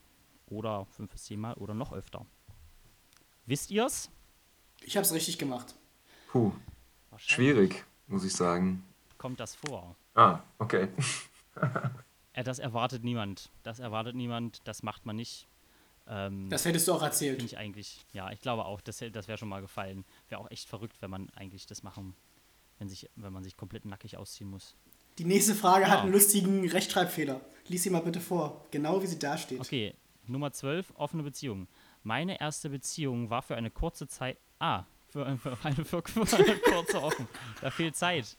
oder 0.48 0.86
fünf 0.86 1.12
bis 1.12 1.24
zehnmal 1.24 1.56
oder 1.56 1.74
noch 1.74 1.94
öfter. 1.94 2.26
Wisst 3.46 3.72
ihr's? 3.72 4.12
Ich 4.86 4.96
habe 4.98 5.06
es 5.06 5.14
richtig 5.14 5.38
gemacht. 5.38 5.76
Puh, 6.32 6.52
schwierig, 7.18 7.84
muss 8.08 8.24
ich 8.24 8.34
sagen. 8.34 8.84
Kommt 9.18 9.40
das 9.40 9.56
vor? 9.56 9.96
Ah, 10.14 10.40
okay. 10.60 10.88
Äh, 12.34 12.44
das 12.44 12.60
erwartet 12.60 13.04
niemand. 13.04 13.50
Das 13.64 13.80
erwartet 13.80 14.16
niemand. 14.16 14.62
Das 14.66 14.84
macht 14.84 15.06
man 15.06 15.16
nicht. 15.16 15.48
Ähm, 16.08 16.50
Das 16.50 16.66
hättest 16.66 16.88
du 16.88 16.94
auch 16.94 17.02
erzählt. 17.02 17.42
ich 17.42 17.58
eigentlich, 17.58 18.06
ja, 18.14 18.32
ich 18.32 18.42
glaube 18.42 18.66
auch, 18.66 18.82
das, 18.82 19.04
das 19.12 19.28
wäre 19.28 19.38
schon 19.38 19.50
mal 19.50 19.62
gefallen. 19.62 20.06
Wäre 20.30 20.42
auch 20.42 20.52
echt 20.52 20.68
verrückt, 20.68 20.98
wenn 21.02 21.10
man 21.10 21.30
eigentlich 21.32 21.66
das 21.66 21.82
machen, 21.84 22.16
wenn, 22.78 22.90
sich, 22.90 23.10
wenn 23.16 23.34
man 23.34 23.44
sich 23.44 23.58
komplett 23.58 23.86
nackig 23.86 24.18
ausziehen 24.18 24.50
muss. 24.50 24.76
Die 25.18 25.26
nächste 25.26 25.56
Frage 25.56 25.88
hat 25.88 26.00
Ja. 26.00 26.02
einen 26.04 26.12
lustigen 26.12 26.68
Rechtschreibfehler. 26.70 27.40
Lies 27.68 27.84
sie 27.84 27.90
mal 27.90 28.02
bitte 28.02 28.20
vor. 28.20 28.66
Genau 28.72 29.02
wie 29.02 29.08
sie 29.08 29.18
da 29.18 29.38
steht. 29.38 29.62
Okay, 29.62 29.96
Nummer 30.28 30.52
12, 30.52 30.92
offene 30.96 31.24
Beziehung. 31.24 31.68
Meine 32.04 32.40
erste 32.40 32.70
Beziehung 32.70 33.30
war 33.30 33.42
für 33.42 33.56
eine 33.56 33.72
kurze 33.72 34.08
Zeit. 34.08 34.38
Ah, 34.66 34.86
für, 35.10 35.38
für, 35.38 35.58
eine, 35.64 35.86
für, 35.86 36.04
eine 36.38 36.58
kurze 36.58 37.04
offen. 37.04 37.28
Da 37.62 37.70
fehlt 37.70 37.96
Zeit. 37.96 38.36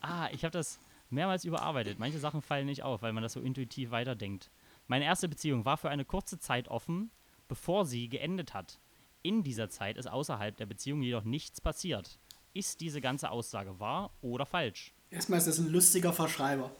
Ah, 0.00 0.28
ich 0.32 0.44
habe 0.44 0.50
das 0.50 0.80
mehrmals 1.10 1.44
überarbeitet. 1.44 2.00
Manche 2.00 2.18
Sachen 2.18 2.42
fallen 2.42 2.66
nicht 2.66 2.82
auf, 2.82 3.02
weil 3.02 3.12
man 3.12 3.22
das 3.22 3.34
so 3.34 3.40
intuitiv 3.40 3.92
weiterdenkt. 3.92 4.50
Meine 4.88 5.04
erste 5.04 5.28
Beziehung 5.28 5.64
war 5.64 5.76
für 5.76 5.88
eine 5.88 6.04
kurze 6.04 6.40
Zeit 6.40 6.66
offen, 6.66 7.12
bevor 7.46 7.86
sie 7.86 8.08
geendet 8.08 8.52
hat. 8.52 8.80
In 9.22 9.44
dieser 9.44 9.70
Zeit 9.70 9.96
ist 9.96 10.08
außerhalb 10.08 10.56
der 10.56 10.66
Beziehung 10.66 11.02
jedoch 11.02 11.22
nichts 11.22 11.60
passiert. 11.60 12.18
Ist 12.52 12.80
diese 12.80 13.00
ganze 13.00 13.30
Aussage 13.30 13.78
wahr 13.78 14.10
oder 14.22 14.46
falsch? 14.46 14.92
Erstmal 15.10 15.38
ist 15.38 15.46
das 15.46 15.58
ein 15.60 15.68
lustiger 15.68 16.12
Verschreiber. 16.12 16.72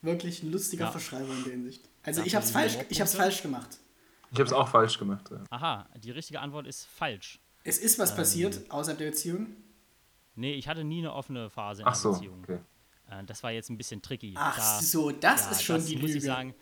Wirklich 0.00 0.42
ein 0.42 0.50
lustiger 0.52 0.86
Ja. 0.86 0.90
Verschreiber 0.90 1.34
in 1.34 1.44
der 1.44 1.52
Hinsicht. 1.52 1.90
Also 2.02 2.22
ich 2.22 2.34
habe 2.34 2.46
es 2.46 2.50
falsch, 2.52 2.72
Humorpunkte. 2.72 2.94
ich 2.94 3.00
hab's 3.02 3.14
falsch 3.14 3.42
gemacht. 3.42 3.78
Ich 4.30 4.38
habe 4.38 4.46
es 4.46 4.52
auch 4.54 4.68
falsch 4.68 4.98
gemacht. 4.98 5.30
Ja. 5.30 5.44
Aha, 5.50 5.88
die 5.98 6.12
richtige 6.12 6.40
Antwort 6.40 6.66
ist 6.66 6.86
falsch. 6.86 7.40
Es 7.68 7.78
ist 7.78 7.98
Ähm. 7.98 8.02
was 8.02 8.16
passiert 8.16 8.70
außerhalb 8.70 8.98
der 8.98 9.06
Beziehung. 9.10 9.46
Nee, 10.34 10.54
ich 10.54 10.68
hatte 10.68 10.84
nie 10.84 10.98
eine 11.00 11.12
offene 11.12 11.50
Phase 11.50 11.82
in 11.82 11.88
Ach 11.88 11.92
einer 11.92 12.00
so, 12.00 12.12
Beziehung. 12.12 12.40
okay. 12.42 12.58
Äh, 13.10 13.24
das 13.24 13.42
war 13.42 13.50
jetzt 13.50 13.70
ein 13.70 13.76
bisschen 13.76 14.02
tricky. 14.02 14.34
Ach 14.36 14.56
Da- 14.56 14.80
so, 14.80 15.10
das 15.10 15.44
ja, 15.46 15.50
ist 15.50 15.62
schon 15.62 15.76
das 15.76 15.86
die 15.86 15.96
muss 15.96 16.06
Lüge. 16.06 16.18
ich 16.18 16.24
sagen. 16.24 16.54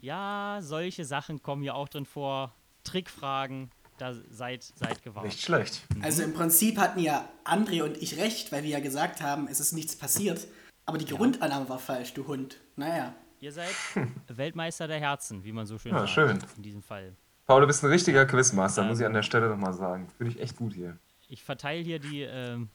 Ja, 0.00 0.58
solche 0.60 1.04
Sachen 1.04 1.42
kommen 1.42 1.62
hier 1.62 1.74
auch 1.74 1.88
drin 1.88 2.04
vor. 2.06 2.54
Trickfragen, 2.84 3.70
da 3.98 4.12
seid, 4.30 4.64
seid 4.64 5.02
gewarnt. 5.02 5.26
Nicht 5.28 5.40
schlecht. 5.40 5.82
Also 6.00 6.22
im 6.24 6.34
Prinzip 6.34 6.78
hatten 6.78 6.98
ja 6.98 7.28
André 7.44 7.82
und 7.84 7.96
ich 7.96 8.16
recht, 8.16 8.50
weil 8.50 8.64
wir 8.64 8.70
ja 8.70 8.80
gesagt 8.80 9.20
haben, 9.22 9.46
es 9.48 9.60
ist 9.60 9.72
nichts 9.72 9.94
passiert. 9.96 10.46
Aber 10.84 10.98
die 10.98 11.06
Grundannahme 11.06 11.68
war 11.68 11.78
falsch, 11.78 12.12
du 12.14 12.26
Hund. 12.26 12.58
Naja. 12.74 13.14
Ihr 13.38 13.52
seid 13.52 13.70
Weltmeister 14.28 14.88
der 14.88 14.98
Herzen, 14.98 15.44
wie 15.44 15.52
man 15.52 15.66
so 15.66 15.78
schön 15.78 15.92
Ja, 15.92 15.98
sagt. 16.00 16.10
schön. 16.10 16.38
In 16.56 16.62
diesem 16.62 16.82
Fall. 16.82 17.16
Paul, 17.46 17.60
du 17.62 17.66
bist 17.66 17.82
ein 17.84 17.90
richtiger 17.90 18.24
Quizmaster, 18.26 18.82
Ähm. 18.82 18.88
muss 18.88 19.00
ich 19.00 19.06
an 19.06 19.12
der 19.14 19.22
Stelle 19.22 19.48
nochmal 19.48 19.72
sagen. 19.74 20.08
Finde 20.16 20.32
ich 20.32 20.40
echt 20.40 20.56
gut 20.56 20.74
hier. 20.74 20.96
Ich 21.28 21.42
verteile 21.42 21.82
hier 21.82 21.98
die, 21.98 22.22
ähm, 22.22 22.68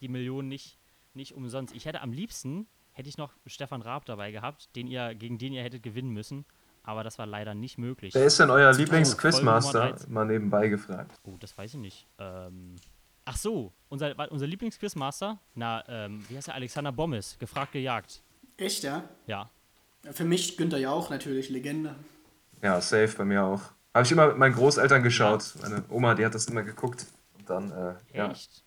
die 0.00 0.08
Millionen 0.08 0.48
nicht, 0.48 0.78
nicht 1.14 1.34
umsonst. 1.34 1.74
Ich 1.74 1.86
hätte 1.86 2.00
am 2.00 2.12
liebsten, 2.12 2.66
hätte 2.92 3.08
ich 3.08 3.18
noch 3.18 3.32
Stefan 3.46 3.82
Raab 3.82 4.04
dabei 4.04 4.30
gehabt, 4.30 4.74
den 4.76 4.86
ihr, 4.86 5.14
gegen 5.14 5.38
den 5.38 5.52
ihr 5.52 5.62
hättet 5.62 5.82
gewinnen 5.82 6.10
müssen. 6.10 6.44
Aber 6.82 7.02
das 7.02 7.18
war 7.18 7.26
leider 7.26 7.52
nicht 7.54 7.78
möglich. 7.78 8.14
Wer 8.14 8.26
ist 8.26 8.38
denn 8.38 8.48
euer 8.48 8.72
Lieblingsquizmaster? 8.72 9.90
13. 9.90 10.12
Mal 10.12 10.24
nebenbei 10.26 10.68
gefragt. 10.68 11.18
Oh, 11.24 11.36
das 11.40 11.58
weiß 11.58 11.74
ich 11.74 11.80
nicht. 11.80 12.06
Ähm, 12.20 12.76
ach 13.24 13.36
so, 13.36 13.72
unser, 13.88 14.14
unser 14.30 14.46
Lieblingsquizmaster? 14.46 15.40
Na, 15.56 15.82
ähm, 15.88 16.24
wie 16.28 16.36
heißt 16.36 16.46
er? 16.46 16.54
Alexander 16.54 16.92
Bommes, 16.92 17.36
gefragt 17.40 17.72
gejagt. 17.72 18.22
Echt, 18.56 18.84
ja? 18.84 19.02
Ja. 19.26 19.50
Für 20.12 20.24
mich 20.24 20.56
Günther 20.56 20.78
Jauch 20.78 21.10
natürlich, 21.10 21.50
Legende. 21.50 21.96
Ja, 22.62 22.80
safe 22.80 23.12
bei 23.18 23.24
mir 23.24 23.42
auch. 23.42 23.62
Habe 23.96 24.04
ich 24.04 24.12
immer 24.12 24.26
mit 24.26 24.36
meinen 24.36 24.54
Großeltern 24.54 25.02
geschaut. 25.02 25.54
Meine 25.62 25.82
Oma, 25.88 26.14
die 26.14 26.26
hat 26.26 26.34
das 26.34 26.44
immer 26.48 26.62
geguckt. 26.62 27.06
Und 27.38 27.48
dann, 27.48 27.72
äh, 27.72 27.94
ja. 28.12 28.30
Echt? 28.30 28.62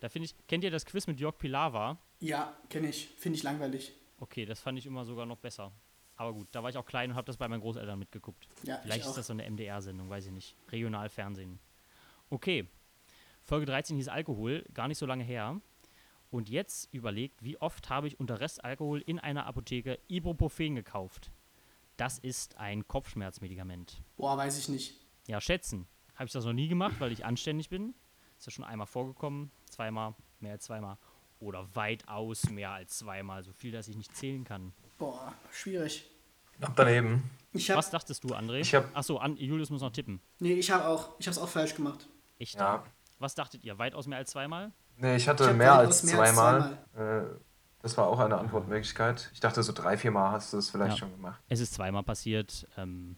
Da 0.00 0.10
finde 0.10 0.26
ich, 0.26 0.34
kennt 0.48 0.64
ihr 0.64 0.70
das 0.70 0.84
Quiz 0.84 1.06
mit 1.06 1.18
Jörg 1.18 1.38
Pilawa? 1.38 1.96
Ja, 2.20 2.54
kenne 2.68 2.90
ich. 2.90 3.08
Finde 3.16 3.38
ich 3.38 3.42
langweilig. 3.42 3.94
Okay, 4.20 4.44
das 4.44 4.60
fand 4.60 4.78
ich 4.78 4.84
immer 4.84 5.06
sogar 5.06 5.24
noch 5.24 5.38
besser. 5.38 5.72
Aber 6.16 6.34
gut, 6.34 6.48
da 6.52 6.62
war 6.62 6.68
ich 6.68 6.76
auch 6.76 6.84
klein 6.84 7.08
und 7.08 7.16
habe 7.16 7.24
das 7.24 7.38
bei 7.38 7.48
meinen 7.48 7.62
Großeltern 7.62 7.98
mitgeguckt. 7.98 8.48
Ja, 8.64 8.76
Vielleicht 8.82 8.98
ich 8.98 9.04
ist 9.06 9.12
auch. 9.12 9.16
das 9.16 9.28
so 9.28 9.32
eine 9.32 9.48
MDR-Sendung, 9.48 10.10
weiß 10.10 10.26
ich 10.26 10.32
nicht. 10.32 10.56
Regionalfernsehen. 10.70 11.58
Okay. 12.28 12.68
Folge 13.44 13.64
13 13.64 13.96
hieß 13.96 14.08
Alkohol, 14.08 14.62
gar 14.74 14.88
nicht 14.88 14.98
so 14.98 15.06
lange 15.06 15.24
her. 15.24 15.58
Und 16.30 16.50
jetzt 16.50 16.92
überlegt, 16.92 17.42
wie 17.42 17.56
oft 17.62 17.88
habe 17.88 18.08
ich 18.08 18.20
unter 18.20 18.40
Restalkohol 18.40 19.00
in 19.00 19.18
einer 19.20 19.46
Apotheke 19.46 19.98
Ibuprofen 20.06 20.74
gekauft? 20.74 21.30
Das 21.96 22.18
ist 22.18 22.58
ein 22.58 22.86
Kopfschmerzmedikament. 22.86 24.02
Boah, 24.16 24.36
weiß 24.36 24.58
ich 24.58 24.68
nicht. 24.68 25.00
Ja, 25.26 25.40
schätzen. 25.40 25.86
Habe 26.14 26.26
ich 26.26 26.32
das 26.32 26.44
noch 26.44 26.52
nie 26.52 26.68
gemacht, 26.68 26.96
weil 26.98 27.12
ich 27.12 27.24
anständig 27.24 27.68
bin. 27.68 27.94
Ist 28.38 28.46
ja 28.46 28.52
schon 28.52 28.64
einmal 28.64 28.86
vorgekommen, 28.86 29.50
zweimal, 29.70 30.14
mehr 30.40 30.52
als 30.52 30.64
zweimal. 30.64 30.98
Oder 31.40 31.66
weitaus 31.74 32.48
mehr 32.50 32.70
als 32.70 32.98
zweimal, 32.98 33.42
so 33.42 33.52
viel, 33.52 33.72
dass 33.72 33.88
ich 33.88 33.96
nicht 33.96 34.14
zählen 34.16 34.44
kann. 34.44 34.72
Boah, 34.98 35.34
schwierig. 35.52 36.10
Ab 36.60 36.72
daneben. 36.76 37.30
Ich 37.52 37.70
hab, 37.70 37.76
Was 37.78 37.90
dachtest 37.90 38.24
du, 38.24 38.28
André? 38.28 38.60
Ich 38.60 38.74
hab- 38.74 38.94
Achso, 38.96 39.18
an, 39.18 39.36
Julius 39.36 39.68
muss 39.70 39.82
noch 39.82 39.92
tippen. 39.92 40.20
nee, 40.38 40.54
ich 40.54 40.70
habe 40.70 40.86
auch, 40.86 41.18
ich 41.18 41.26
hab's 41.26 41.36
auch 41.38 41.48
falsch 41.48 41.74
gemacht. 41.74 42.08
Echt? 42.38 42.54
Ja. 42.54 42.84
Was 43.18 43.34
dachtet 43.34 43.64
ihr? 43.64 43.78
Weitaus 43.78 44.06
mehr 44.06 44.18
als 44.18 44.30
zweimal? 44.30 44.72
Nee, 44.96 45.16
ich 45.16 45.28
hatte 45.28 45.50
Ich 45.50 45.56
mehr 45.56 45.74
als 45.74 46.02
mehr 46.02 46.18
als 46.20 46.34
zweimal. 46.34 46.78
Äh, 46.94 47.38
das 47.82 47.96
war 47.96 48.08
auch 48.08 48.18
eine 48.18 48.38
Antwortmöglichkeit. 48.38 49.30
Ich 49.32 49.40
dachte, 49.40 49.62
so 49.62 49.72
drei, 49.72 49.96
vier 49.96 50.10
Mal 50.10 50.30
hast 50.32 50.52
du 50.52 50.58
es 50.58 50.70
vielleicht 50.70 50.92
Ja. 50.92 50.96
schon 50.98 51.12
gemacht. 51.12 51.40
Es 51.48 51.60
ist 51.60 51.74
zweimal 51.74 52.02
passiert. 52.02 52.66
Ähm, 52.76 53.16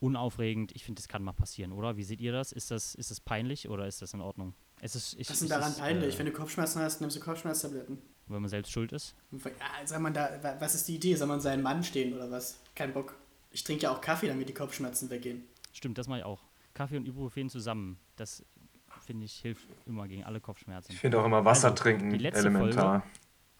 unaufregend. 0.00 0.72
Ich 0.74 0.84
finde, 0.84 1.00
das 1.00 1.08
kann 1.08 1.22
mal 1.22 1.32
passieren, 1.32 1.72
oder? 1.72 1.96
Wie 1.96 2.02
seht 2.02 2.20
ihr 2.20 2.32
das? 2.32 2.52
Ist 2.52 2.70
das, 2.70 2.94
ist 2.94 3.10
das 3.10 3.20
peinlich 3.20 3.68
oder 3.68 3.86
ist 3.86 4.02
das 4.02 4.14
in 4.14 4.20
Ordnung? 4.20 4.54
Es 4.80 4.96
ist, 4.96 5.14
ich, 5.14 5.28
Was 5.28 5.34
ist 5.34 5.42
denn 5.42 5.48
daran 5.50 5.70
ist, 5.70 5.78
peinlich? 5.78 6.14
Äh, 6.16 6.18
Wenn 6.18 6.26
du 6.26 6.32
Kopfschmerzen 6.32 6.82
hast, 6.82 7.00
nimmst 7.00 7.16
du 7.16 7.20
Kopfschmerztabletten. 7.20 7.98
wenn 8.26 8.40
man 8.42 8.48
selbst 8.48 8.72
schuld 8.72 8.92
ist. 8.92 9.14
Ja, 9.30 9.40
soll 9.86 10.00
man 10.00 10.12
da, 10.14 10.28
wa- 10.42 10.56
was 10.58 10.74
ist 10.74 10.88
die 10.88 10.96
Idee? 10.96 11.14
Soll 11.14 11.28
man 11.28 11.40
seinen 11.40 11.62
Mann 11.62 11.84
stehen 11.84 12.14
oder 12.14 12.30
was? 12.30 12.58
Kein 12.74 12.92
Bock. 12.92 13.14
Ich 13.52 13.62
trinke 13.62 13.84
ja 13.84 13.92
auch 13.92 14.00
Kaffee, 14.00 14.26
damit 14.28 14.48
die 14.48 14.54
Kopfschmerzen 14.54 15.08
weggehen. 15.10 15.44
Stimmt, 15.72 15.98
das 15.98 16.08
mache 16.08 16.20
ich 16.20 16.24
auch. 16.24 16.40
Kaffee 16.74 16.96
und 16.96 17.06
Ibuprofen 17.06 17.48
zusammen. 17.50 17.98
Das, 18.16 18.44
finde 19.06 19.26
ich, 19.26 19.34
hilft 19.34 19.68
immer 19.86 20.08
gegen 20.08 20.24
alle 20.24 20.40
Kopfschmerzen. 20.40 20.90
Ich 20.92 20.98
finde 20.98 21.20
auch 21.20 21.26
immer 21.26 21.44
Wasser 21.44 21.68
Also, 21.70 21.82
trinken 21.82 22.10
die 22.10 22.18
letzte 22.18 22.40
elementar. 22.40 22.94
Wasser, 22.94 23.06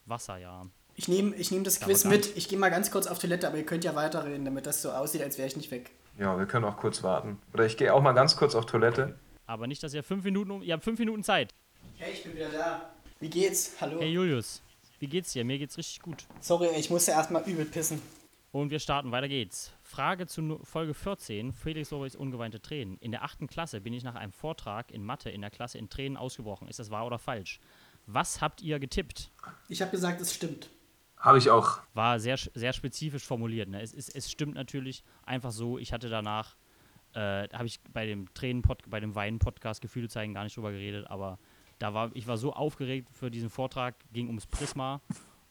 ja. 0.07 0.67
Ich 0.95 1.09
nehme 1.09 1.35
ich 1.37 1.51
nehm 1.51 1.65
das 1.65 1.81
Quiz 1.81 2.05
mit. 2.05 2.37
Ich 2.37 2.49
gehe 2.49 2.59
mal 2.59 2.69
ganz 2.71 2.91
kurz 2.91 3.07
auf 3.07 3.19
Toilette, 3.19 3.47
aber 3.47 3.57
ihr 3.57 3.65
könnt 3.67 3.85
ja 3.85 3.95
weiterreden, 3.95 4.45
damit 4.45 4.67
das 4.67 4.83
so 4.83 4.91
aussieht, 4.91 5.23
als 5.23 5.39
wäre 5.39 5.49
ich 5.49 5.57
nicht 5.57 5.71
weg. 5.71 5.91
Ja, 6.19 6.37
wir 6.39 6.45
können 6.47 6.67
auch 6.67 6.77
kurz 6.77 7.03
warten. 7.03 7.39
Oder 7.55 7.65
ich 7.65 7.77
gehe 7.79 7.93
auch 7.95 8.03
mal 8.03 8.13
ganz 8.13 8.37
kurz 8.37 8.55
auf 8.55 8.67
Toilette. 8.67 9.19
Aber 9.47 9.67
nicht, 9.67 9.83
dass 9.83 9.95
ihr 9.95 10.03
fünf 10.03 10.25
Minuten, 10.25 10.51
um- 10.51 10.63
ihr 10.63 10.75
habt 10.75 10.85
fünf 10.85 10.99
Minuten 10.99 11.23
Zeit. 11.25 11.55
Hey, 11.97 12.13
ich 12.13 12.23
bin 12.23 12.35
wieder 12.35 12.51
da. 12.51 12.91
Wie 13.21 13.31
geht's? 13.31 13.73
Hallo. 13.81 14.01
Hey 14.01 14.11
Julius, 14.11 14.63
wie 14.99 15.07
geht's 15.07 15.33
dir? 15.33 15.45
Mir 15.45 15.59
geht's 15.59 15.79
richtig 15.79 16.01
gut. 16.03 16.25
Sorry, 16.41 16.69
ich 16.77 16.91
musste 16.91 17.13
erstmal 17.13 17.43
übel 17.49 17.65
pissen. 17.65 18.03
Und 18.51 18.71
wir 18.71 18.81
starten, 18.81 19.11
weiter 19.13 19.29
geht's. 19.29 19.73
Frage 19.83 20.27
zu 20.27 20.43
Nu- 20.43 20.59
Folge 20.63 20.93
14, 20.93 21.55
Felix 21.55 21.91
Lobrechts 21.91 22.17
ungeweinte 22.17 22.61
Tränen. 22.61 22.99
In 22.99 23.11
der 23.11 23.23
achten 23.25 23.47
Klasse 23.47 23.81
bin 23.81 23.95
ich 23.95 24.03
nach 24.05 24.15
einem 24.15 24.33
Vortrag 24.33 24.91
in 24.91 25.03
Mathe 25.03 25.31
in 25.31 25.41
der 25.41 25.51
Klasse 25.51 25.79
in 25.79 25.89
Tränen 25.89 26.19
ausgebrochen. 26.19 26.69
Ist 26.69 26.79
das 26.79 26.91
wahr 26.91 27.07
oder 27.07 27.19
falsch? 27.19 27.61
Was 28.07 28.41
habt 28.41 28.63
ihr 28.63 28.79
getippt? 28.79 29.31
Ich 29.69 29.81
habe 29.81 29.91
gesagt, 29.91 30.21
es 30.21 30.35
stimmt. 30.35 30.71
Habe 31.17 31.39
ich 31.39 31.51
auch. 31.51 31.79
War 31.95 32.19
sehr, 32.19 32.37
sehr 32.37 32.73
spezifisch 32.73 33.25
formuliert. 33.25 33.69
Ne? 33.69 33.81
Es, 33.81 33.95
ist, 33.95 34.15
es 34.15 34.31
stimmt 34.31 34.55
natürlich 34.55 35.05
einfach 35.25 35.53
so. 35.53 35.79
Ich 35.79 35.93
hatte 35.93 36.09
danach, 36.09 36.57
äh, 37.15 37.49
habe 37.53 37.67
ich 37.67 37.81
bei 37.93 38.07
dem 38.07 38.33
Tränen 38.35 38.63
bei 38.89 38.99
dem 38.99 39.15
Weinen-Podcast 39.15 39.81
Gefühle 39.81 40.09
zeigen 40.09 40.35
gar 40.35 40.43
nicht 40.43 40.57
drüber 40.57 40.73
geredet, 40.73 41.07
aber 41.09 41.39
da 41.79 41.95
war 41.95 42.11
ich 42.15 42.27
war 42.27 42.37
so 42.37 42.53
aufgeregt 42.53 43.09
für 43.13 43.31
diesen 43.31 43.51
Vortrag, 43.51 43.95
ging 44.13 44.27
ums 44.29 44.47
Prisma 44.47 45.01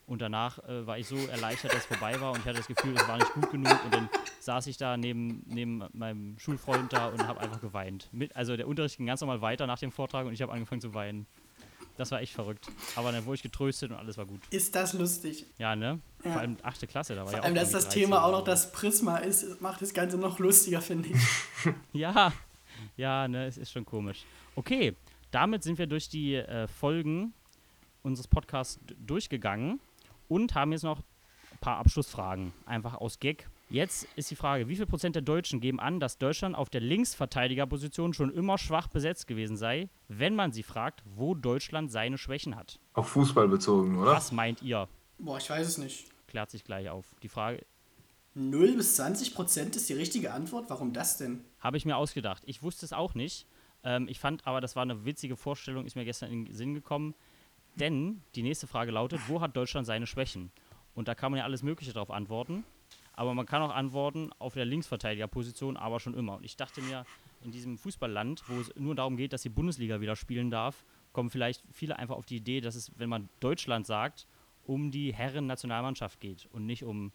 und 0.06 0.20
danach 0.20 0.58
äh, 0.68 0.86
war 0.86 0.98
ich 0.98 1.06
so 1.06 1.16
erleichtert, 1.16 1.72
dass 1.72 1.80
es 1.80 1.86
vorbei 1.86 2.20
war 2.20 2.32
und 2.32 2.40
ich 2.40 2.44
hatte 2.44 2.58
das 2.58 2.66
Gefühl, 2.66 2.94
es 2.94 3.08
war 3.08 3.16
nicht 3.16 3.32
gut 3.32 3.50
genug 3.50 3.84
und 3.84 3.94
dann 3.94 4.08
saß 4.40 4.66
ich 4.66 4.76
da 4.76 4.96
neben, 4.96 5.42
neben 5.46 5.84
meinem 5.92 6.38
Schulfreund 6.38 6.92
da 6.92 7.06
und 7.08 7.26
habe 7.26 7.40
einfach 7.40 7.60
geweint. 7.60 8.08
Mit, 8.12 8.34
also 8.36 8.56
der 8.56 8.68
Unterricht 8.68 8.96
ging 8.98 9.06
ganz 9.06 9.20
normal 9.20 9.40
weiter 9.40 9.66
nach 9.66 9.78
dem 9.78 9.92
Vortrag 9.92 10.26
und 10.26 10.32
ich 10.32 10.42
habe 10.42 10.52
angefangen 10.52 10.80
zu 10.80 10.92
weinen. 10.94 11.26
Das 11.96 12.10
war 12.10 12.20
echt 12.20 12.32
verrückt. 12.32 12.66
Aber 12.96 13.12
dann 13.12 13.24
wurde 13.26 13.36
ich 13.36 13.42
getröstet 13.42 13.90
und 13.90 13.96
alles 13.96 14.16
war 14.16 14.26
gut. 14.26 14.40
Ist 14.50 14.74
das 14.74 14.94
lustig? 14.94 15.46
Ja, 15.58 15.76
ne? 15.76 16.00
Ja. 16.24 16.32
Vor 16.32 16.40
allem 16.40 16.56
8. 16.62 16.88
Klasse, 16.88 17.14
da 17.14 17.20
war 17.20 17.28
Vor 17.28 17.38
ja 17.38 17.42
allem, 17.44 17.52
auch 17.52 17.60
dass 17.60 17.70
irgendwie 17.70 17.84
das 17.84 17.84
13 17.92 18.02
Thema 18.02 18.24
auch 18.24 18.32
noch 18.32 18.44
das 18.44 18.72
Prisma 18.72 19.18
ist, 19.18 19.60
macht 19.60 19.82
das 19.82 19.92
Ganze 19.92 20.16
noch 20.16 20.38
lustiger, 20.38 20.80
finde 20.80 21.10
ich. 21.10 21.16
Ja, 21.92 22.32
ja, 22.96 23.28
ne, 23.28 23.46
es 23.46 23.58
ist 23.58 23.70
schon 23.70 23.84
komisch. 23.84 24.24
Okay, 24.56 24.96
damit 25.30 25.62
sind 25.62 25.78
wir 25.78 25.86
durch 25.86 26.08
die 26.08 26.34
äh, 26.34 26.66
Folgen 26.66 27.34
unseres 28.02 28.26
Podcasts 28.26 28.80
durchgegangen 28.98 29.80
und 30.28 30.54
haben 30.54 30.72
jetzt 30.72 30.82
noch 30.82 30.98
ein 30.98 31.58
paar 31.60 31.76
Abschlussfragen, 31.78 32.52
einfach 32.66 32.94
aus 32.94 33.18
Gag. 33.20 33.48
Jetzt 33.72 34.06
ist 34.16 34.30
die 34.30 34.36
Frage, 34.36 34.68
wie 34.68 34.76
viel 34.76 34.84
Prozent 34.84 35.14
der 35.14 35.22
Deutschen 35.22 35.58
geben 35.58 35.80
an, 35.80 35.98
dass 35.98 36.18
Deutschland 36.18 36.54
auf 36.54 36.68
der 36.68 36.82
Linksverteidigerposition 36.82 38.12
schon 38.12 38.30
immer 38.30 38.58
schwach 38.58 38.86
besetzt 38.88 39.26
gewesen 39.26 39.56
sei, 39.56 39.88
wenn 40.08 40.34
man 40.34 40.52
sie 40.52 40.62
fragt, 40.62 41.02
wo 41.06 41.34
Deutschland 41.34 41.90
seine 41.90 42.18
Schwächen 42.18 42.54
hat? 42.54 42.78
Auf 42.92 43.08
Fußball 43.08 43.48
bezogen, 43.48 43.98
oder? 43.98 44.10
Was 44.10 44.30
meint 44.30 44.60
ihr? 44.60 44.90
Boah, 45.18 45.38
ich 45.38 45.48
weiß 45.48 45.66
es 45.66 45.78
nicht. 45.78 46.04
Klärt 46.26 46.50
sich 46.50 46.64
gleich 46.64 46.90
auf. 46.90 47.16
Die 47.22 47.30
Frage 47.30 47.64
0 48.34 48.76
bis 48.76 48.96
20 48.96 49.34
Prozent 49.34 49.74
ist 49.74 49.88
die 49.88 49.94
richtige 49.94 50.34
Antwort? 50.34 50.68
Warum 50.68 50.92
das 50.92 51.16
denn? 51.16 51.42
Habe 51.58 51.78
ich 51.78 51.86
mir 51.86 51.96
ausgedacht. 51.96 52.42
Ich 52.44 52.62
wusste 52.62 52.84
es 52.84 52.92
auch 52.92 53.14
nicht. 53.14 53.46
Ähm, 53.84 54.06
ich 54.06 54.20
fand 54.20 54.46
aber, 54.46 54.60
das 54.60 54.76
war 54.76 54.82
eine 54.82 55.06
witzige 55.06 55.36
Vorstellung, 55.36 55.86
ist 55.86 55.96
mir 55.96 56.04
gestern 56.04 56.30
in 56.30 56.44
den 56.44 56.54
Sinn 56.54 56.74
gekommen. 56.74 57.14
Denn 57.76 58.20
die 58.34 58.42
nächste 58.42 58.66
Frage 58.66 58.90
lautet, 58.90 59.20
wo 59.28 59.40
hat 59.40 59.56
Deutschland 59.56 59.86
seine 59.86 60.06
Schwächen? 60.06 60.52
Und 60.94 61.08
da 61.08 61.14
kann 61.14 61.32
man 61.32 61.38
ja 61.38 61.44
alles 61.44 61.62
Mögliche 61.62 61.94
darauf 61.94 62.10
antworten. 62.10 62.64
Aber 63.14 63.34
man 63.34 63.46
kann 63.46 63.62
auch 63.62 63.74
antworten 63.74 64.30
auf 64.38 64.54
der 64.54 64.64
Linksverteidigerposition, 64.64 65.76
aber 65.76 66.00
schon 66.00 66.14
immer. 66.14 66.36
Und 66.36 66.44
ich 66.44 66.56
dachte 66.56 66.80
mir, 66.80 67.04
in 67.44 67.50
diesem 67.50 67.76
Fußballland, 67.76 68.42
wo 68.48 68.60
es 68.60 68.74
nur 68.76 68.94
darum 68.94 69.16
geht, 69.16 69.32
dass 69.32 69.42
die 69.42 69.48
Bundesliga 69.48 70.00
wieder 70.00 70.16
spielen 70.16 70.50
darf, 70.50 70.84
kommen 71.12 71.30
vielleicht 71.30 71.62
viele 71.72 71.98
einfach 71.98 72.16
auf 72.16 72.24
die 72.24 72.36
Idee, 72.36 72.60
dass 72.60 72.74
es, 72.74 72.90
wenn 72.96 73.08
man 73.08 73.28
Deutschland 73.40 73.86
sagt, 73.86 74.26
um 74.64 74.90
die 74.90 75.12
Herren-Nationalmannschaft 75.12 76.20
geht 76.20 76.46
und 76.52 76.66
nicht 76.66 76.84
um 76.84 77.12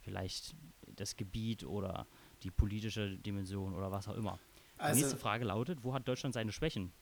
vielleicht 0.00 0.56
das 0.96 1.16
Gebiet 1.16 1.64
oder 1.64 2.06
die 2.42 2.50
politische 2.50 3.16
Dimension 3.18 3.74
oder 3.74 3.92
was 3.92 4.08
auch 4.08 4.16
immer. 4.16 4.38
Die 4.76 4.80
Also, 4.80 5.00
nächste 5.00 5.16
Frage 5.16 5.44
lautet, 5.44 5.84
wo 5.84 5.94
hat 5.94 6.08
Deutschland 6.08 6.34
seine 6.34 6.52
Schwächen? 6.52 6.92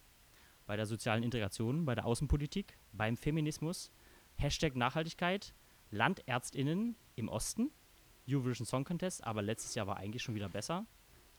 Bei 0.67 0.77
der 0.77 0.87
sozialen 0.87 1.23
Integration, 1.23 1.85
bei 1.85 1.95
der 1.95 2.07
Außenpolitik, 2.07 2.77
beim 2.93 3.17
Feminismus, 3.17 3.91
Hashtag 4.37 4.75
Nachhaltigkeit, 4.77 5.55
LandärztInnen 5.91 6.97
im 7.17 7.29
Osten, 7.29 7.71
Eurovision 8.29 8.67
Song 8.67 8.85
Contest, 8.85 9.25
aber 9.25 9.43
letztes 9.43 9.75
Jahr 9.75 9.87
war 9.87 9.97
eigentlich 9.97 10.23
schon 10.23 10.35
wieder 10.35 10.49
besser. 10.49 10.87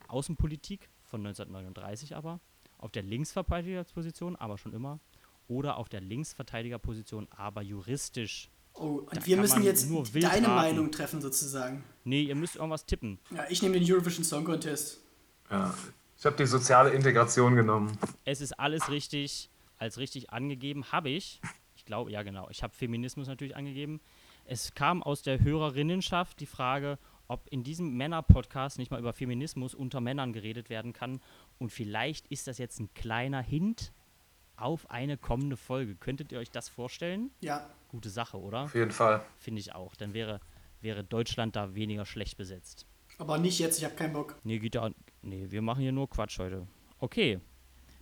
Außenpolitik 0.07 0.89
von 1.03 1.21
1939 1.25 2.15
aber, 2.15 2.39
auf 2.77 2.91
der 2.91 3.03
Linksverteidigerposition, 3.03 4.35
aber 4.35 4.57
schon 4.57 4.73
immer, 4.73 4.99
oder 5.47 5.77
auf 5.77 5.89
der 5.89 6.01
Linksverteidigerposition, 6.01 7.27
aber 7.35 7.61
juristisch. 7.61 8.49
oh, 8.73 9.05
und 9.09 9.15
da 9.15 9.25
wir 9.25 9.37
müssen 9.37 9.63
jetzt 9.63 9.89
deine 9.89 10.47
raten. 10.47 10.55
Meinung 10.55 10.91
treffen, 10.91 11.21
sozusagen. 11.21 11.83
Nee, 12.03 12.23
ihr 12.23 12.35
müsst 12.35 12.55
irgendwas 12.55 12.85
tippen. 12.85 13.19
Ja, 13.31 13.45
ich 13.49 13.61
nehme 13.61 13.79
den 13.79 13.91
Eurovision 13.91 14.23
Song 14.23 14.43
Contest. 14.43 15.01
Ja. 15.49 15.73
Ich 16.17 16.25
habe 16.25 16.35
die 16.37 16.45
soziale 16.45 16.91
Integration 16.91 17.55
genommen. 17.55 17.97
Es 18.23 18.41
ist 18.41 18.53
alles 18.53 18.89
richtig, 18.89 19.49
als 19.77 19.97
richtig 19.97 20.31
angegeben 20.31 20.91
habe 20.91 21.09
ich. 21.09 21.41
Ich 21.75 21.85
glaube, 21.85 22.11
ja 22.11 22.23
genau, 22.23 22.49
ich 22.49 22.63
habe 22.63 22.73
Feminismus 22.73 23.27
natürlich 23.27 23.55
angegeben. 23.55 24.01
Es 24.45 24.73
kam 24.75 25.01
aus 25.01 25.23
der 25.23 25.39
Hörerinnenschaft 25.43 26.39
die 26.39 26.45
Frage, 26.45 26.99
ob 27.27 27.47
in 27.49 27.63
diesem 27.63 27.97
Männer-Podcast 27.97 28.77
nicht 28.77 28.91
mal 28.91 28.99
über 28.99 29.11
Feminismus 29.13 29.73
unter 29.73 29.99
Männern 30.01 30.33
geredet 30.33 30.69
werden 30.69 30.93
kann. 30.93 31.19
Und 31.57 31.71
vielleicht 31.71 32.27
ist 32.27 32.45
das 32.47 32.59
jetzt 32.59 32.79
ein 32.79 32.93
kleiner 32.93 33.41
Hint 33.41 33.91
auf 34.55 34.89
eine 34.91 35.17
kommende 35.17 35.57
Folge. 35.57 35.95
Könntet 35.95 36.31
ihr 36.31 36.37
euch 36.39 36.51
das 36.51 36.69
vorstellen? 36.69 37.31
Ja, 37.41 37.69
Gute 37.89 38.09
Sache, 38.09 38.37
oder? 38.37 38.63
Auf 38.63 38.75
jeden 38.75 38.91
Fall. 38.91 39.25
Finde 39.37 39.61
ich 39.61 39.73
auch. 39.73 39.95
Dann 39.95 40.13
wäre, 40.13 40.39
wäre 40.81 41.03
Deutschland 41.03 41.55
da 41.55 41.73
weniger 41.75 42.05
schlecht 42.05 42.37
besetzt. 42.37 42.85
aber 43.17 43.37
nicht 43.39 43.57
jetzt, 43.57 43.79
ich 43.79 43.85
habe 43.85 43.95
keinen 43.95 44.13
Bock. 44.13 44.35
Nee, 44.43 44.59
geht 44.59 44.75
ja. 44.75 44.91
Nee, 45.23 45.47
wir 45.49 45.61
machen 45.63 45.81
hier 45.81 45.91
nur 45.91 46.09
Quatsch 46.09 46.37
heute. 46.37 46.67
Okay. 46.99 47.39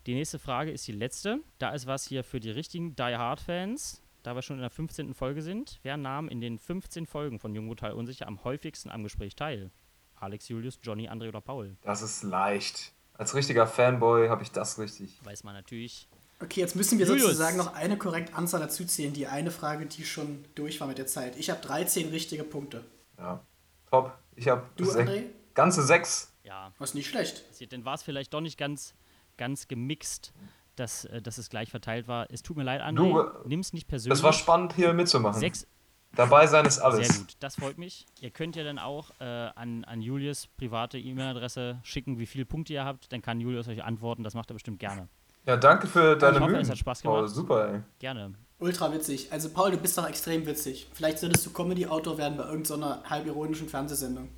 Die 0.05 0.13
nächste 0.15 0.37
Frage 0.39 0.71
ist 0.71 0.85
die 0.87 0.91
letzte. 0.91 1.39
Da 1.59 1.69
ist 1.69 1.85
was 1.87 2.05
hier 2.07 2.25
für 2.25 2.41
die 2.41 2.49
richtigen 2.49 2.95
Die 2.95 3.01
Hard-Fans. 3.03 4.02
Da 4.23 4.35
wir 4.35 4.41
schon 4.41 4.55
in 4.55 4.61
der 4.61 4.69
15. 4.69 5.13
Folge 5.13 5.41
sind, 5.41 5.79
wer 5.83 5.97
nahm 5.97 6.29
in 6.29 6.39
den 6.39 6.57
15 6.57 7.05
Folgen 7.05 7.39
von 7.39 7.53
Jung 7.53 7.67
Brutal 7.67 7.91
Unsicher 7.93 8.25
am 8.27 8.43
häufigsten 8.43 8.89
am 8.89 9.03
Gespräch 9.03 9.35
teil? 9.35 9.69
Alex, 10.15 10.47
Julius, 10.47 10.79
Johnny, 10.81 11.09
André 11.09 11.27
oder 11.27 11.41
Paul? 11.41 11.75
Das 11.81 12.01
ist 12.01 12.23
leicht. 12.23 12.93
Als 13.15 13.35
richtiger 13.35 13.67
Fanboy 13.67 14.29
habe 14.29 14.41
ich 14.43 14.51
das 14.51 14.79
richtig. 14.79 15.19
Weiß 15.23 15.43
man 15.43 15.53
natürlich. 15.53 16.07
Okay, 16.39 16.61
jetzt 16.61 16.75
müssen 16.75 16.97
wir 16.99 17.05
Julius. 17.05 17.23
sozusagen 17.25 17.57
noch 17.57 17.73
eine 17.75 17.97
korrekte 17.97 18.33
Anzahl 18.33 18.61
dazuzählen. 18.61 19.13
Die 19.13 19.27
eine 19.27 19.51
Frage, 19.51 19.85
die 19.85 20.05
schon 20.05 20.43
durch 20.55 20.79
war 20.79 20.87
mit 20.87 20.97
der 20.97 21.05
Zeit. 21.07 21.35
Ich 21.37 21.49
habe 21.49 21.61
13 21.61 22.09
richtige 22.09 22.43
Punkte. 22.45 22.83
Ja. 23.17 23.45
Top. 23.91 24.17
Ich 24.35 24.47
habe 24.47 24.63
Du, 24.77 24.85
André? 24.85 25.25
ganze 25.53 25.83
sechs. 25.83 26.33
Ja, 26.43 26.73
Was 26.79 26.89
ist 26.91 26.95
nicht 26.95 27.09
schlecht. 27.09 27.43
Dann 27.71 27.85
war 27.85 27.93
es 27.95 28.03
vielleicht 28.03 28.33
doch 28.33 28.41
nicht 28.41 28.57
ganz, 28.57 28.95
ganz 29.37 29.67
gemixt, 29.67 30.33
dass, 30.75 31.05
äh, 31.05 31.21
dass 31.21 31.37
es 31.37 31.49
gleich 31.49 31.69
verteilt 31.69 32.07
war. 32.07 32.27
Es 32.29 32.43
tut 32.43 32.57
mir 32.57 32.63
leid, 32.63 32.81
André. 32.81 32.95
Du, 32.95 33.19
äh, 33.19 33.47
Nimm's 33.47 33.73
nicht 33.73 33.87
persönlich. 33.87 34.17
Das 34.17 34.23
war 34.23 34.33
spannend, 34.33 34.73
hier 34.73 34.93
mitzumachen. 34.93 35.39
Sechs, 35.39 35.67
Dabei 36.15 36.45
sein 36.45 36.65
ist 36.65 36.79
alles. 36.79 37.07
Sehr 37.07 37.17
gut, 37.17 37.35
das 37.39 37.55
freut 37.55 37.79
mich. 37.79 38.05
Ihr 38.21 38.29
könnt 38.29 38.55
ja 38.55 38.63
dann 38.63 38.77
auch 38.77 39.09
äh, 39.19 39.23
an, 39.23 39.83
an 39.83 39.99
Julius 40.01 40.47
private 40.57 40.99
E-Mail-Adresse 40.99 41.79
schicken, 41.83 42.19
wie 42.19 42.27
viele 42.27 42.45
Punkte 42.45 42.73
ihr 42.73 42.85
habt. 42.85 43.11
Dann 43.11 43.21
kann 43.23 43.39
Julius 43.39 43.67
euch 43.67 43.83
antworten. 43.83 44.23
Das 44.23 44.35
macht 44.35 44.51
er 44.51 44.53
bestimmt 44.53 44.79
gerne. 44.79 45.07
Ja, 45.45 45.57
danke 45.57 45.87
für 45.87 46.15
deine 46.15 46.39
hoffe, 46.39 46.51
Mühen. 46.51 46.61
es 46.61 46.69
hat 46.69 46.77
Spaß 46.77 47.01
gemacht. 47.01 47.29
super, 47.29 47.73
ey. 47.73 47.81
Gerne. 47.99 48.33
Ultra 48.59 48.93
witzig. 48.93 49.31
Also 49.31 49.49
Paul, 49.49 49.71
du 49.71 49.77
bist 49.77 49.97
doch 49.97 50.07
extrem 50.07 50.45
witzig. 50.45 50.87
Vielleicht 50.93 51.17
solltest 51.17 51.45
du 51.47 51.49
Comedy-Autor 51.49 52.17
werden 52.17 52.37
bei 52.37 52.45
irgendeiner 52.45 53.03
halbironischen 53.09 53.67
Fernsehsendung. 53.67 54.29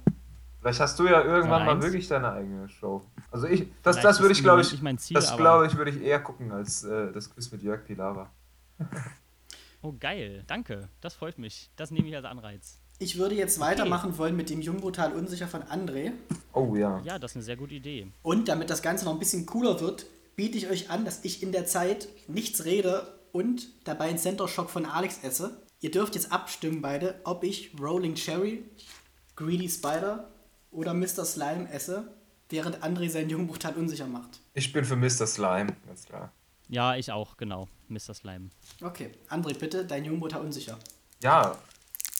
Vielleicht 0.65 0.79
hast 0.79 0.97
du 0.97 1.05
ja 1.05 1.23
irgendwann 1.23 1.63
mal 1.63 1.79
wirklich 1.79 2.07
deine 2.07 2.31
eigene 2.31 2.67
Show. 2.67 3.03
Also 3.29 3.45
ich, 3.45 3.67
das, 3.83 3.97
Vielleicht 3.97 4.03
das 4.03 4.19
würde 4.19 4.33
ich, 4.33 4.41
glaube 4.41 4.61
ich, 4.61 4.71
nicht 4.71 4.81
mein 4.81 4.97
Ziel, 4.97 5.13
das 5.13 5.37
glaube 5.37 5.67
ich, 5.67 5.77
würde 5.77 5.91
ich 5.91 6.01
eher 6.01 6.19
gucken 6.19 6.51
als 6.51 6.83
äh, 6.83 7.11
das 7.11 7.29
Quiz 7.29 7.51
mit 7.51 7.61
Jörg 7.61 7.85
Pilawa. 7.85 8.31
Oh, 9.83 9.93
geil. 9.99 10.43
Danke. 10.47 10.89
Das 11.01 11.13
freut 11.13 11.37
mich. 11.37 11.69
Das 11.75 11.91
nehme 11.91 12.07
ich 12.07 12.15
als 12.15 12.25
Anreiz. 12.25 12.79
Ich 12.97 13.19
würde 13.19 13.35
jetzt 13.35 13.59
weitermachen 13.59 14.17
wollen 14.17 14.35
mit 14.35 14.49
dem 14.49 14.59
Jung 14.59 14.77
Brutal 14.77 15.11
Unsicher 15.11 15.47
von 15.47 15.61
André. 15.61 16.13
Oh 16.53 16.75
ja. 16.75 16.99
Ja, 17.03 17.19
das 17.19 17.33
ist 17.33 17.35
eine 17.35 17.43
sehr 17.43 17.57
gute 17.57 17.75
Idee. 17.75 18.07
Und 18.23 18.47
damit 18.47 18.71
das 18.71 18.81
Ganze 18.81 19.05
noch 19.05 19.13
ein 19.13 19.19
bisschen 19.19 19.45
cooler 19.45 19.79
wird, 19.81 20.07
biete 20.35 20.57
ich 20.57 20.67
euch 20.71 20.89
an, 20.89 21.05
dass 21.05 21.23
ich 21.23 21.43
in 21.43 21.51
der 21.51 21.67
Zeit 21.67 22.07
nichts 22.27 22.65
rede 22.65 23.05
und 23.31 23.67
dabei 23.87 24.05
einen 24.05 24.17
Center 24.17 24.47
Shock 24.47 24.71
von 24.71 24.87
Alex 24.87 25.19
esse. 25.21 25.61
Ihr 25.81 25.91
dürft 25.91 26.15
jetzt 26.15 26.31
abstimmen 26.31 26.81
beide, 26.81 27.21
ob 27.23 27.43
ich 27.43 27.71
Rolling 27.79 28.15
Cherry, 28.15 28.63
Greedy 29.35 29.69
Spider 29.69 30.27
oder 30.75 30.93
Mr. 30.93 31.25
Slime 31.25 31.69
esse, 31.71 32.07
während 32.49 32.83
André 32.83 33.09
seinen 33.09 33.29
Jung 33.29 33.47
Brutal 33.47 33.73
Unsicher 33.75 34.07
macht. 34.07 34.39
Ich 34.53 34.71
bin 34.71 34.85
für 34.85 34.95
Mr. 34.95 35.25
Slime, 35.25 35.75
ganz 35.87 36.05
klar. 36.05 36.31
Ja, 36.67 36.95
ich 36.95 37.11
auch, 37.11 37.37
genau. 37.37 37.67
Mr. 37.87 38.13
Slime. 38.13 38.49
Okay, 38.81 39.11
André, 39.29 39.57
bitte, 39.57 39.85
dein 39.85 40.05
Jung 40.05 40.19
Brutal 40.19 40.41
Unsicher. 40.41 40.77
Ja, 41.21 41.57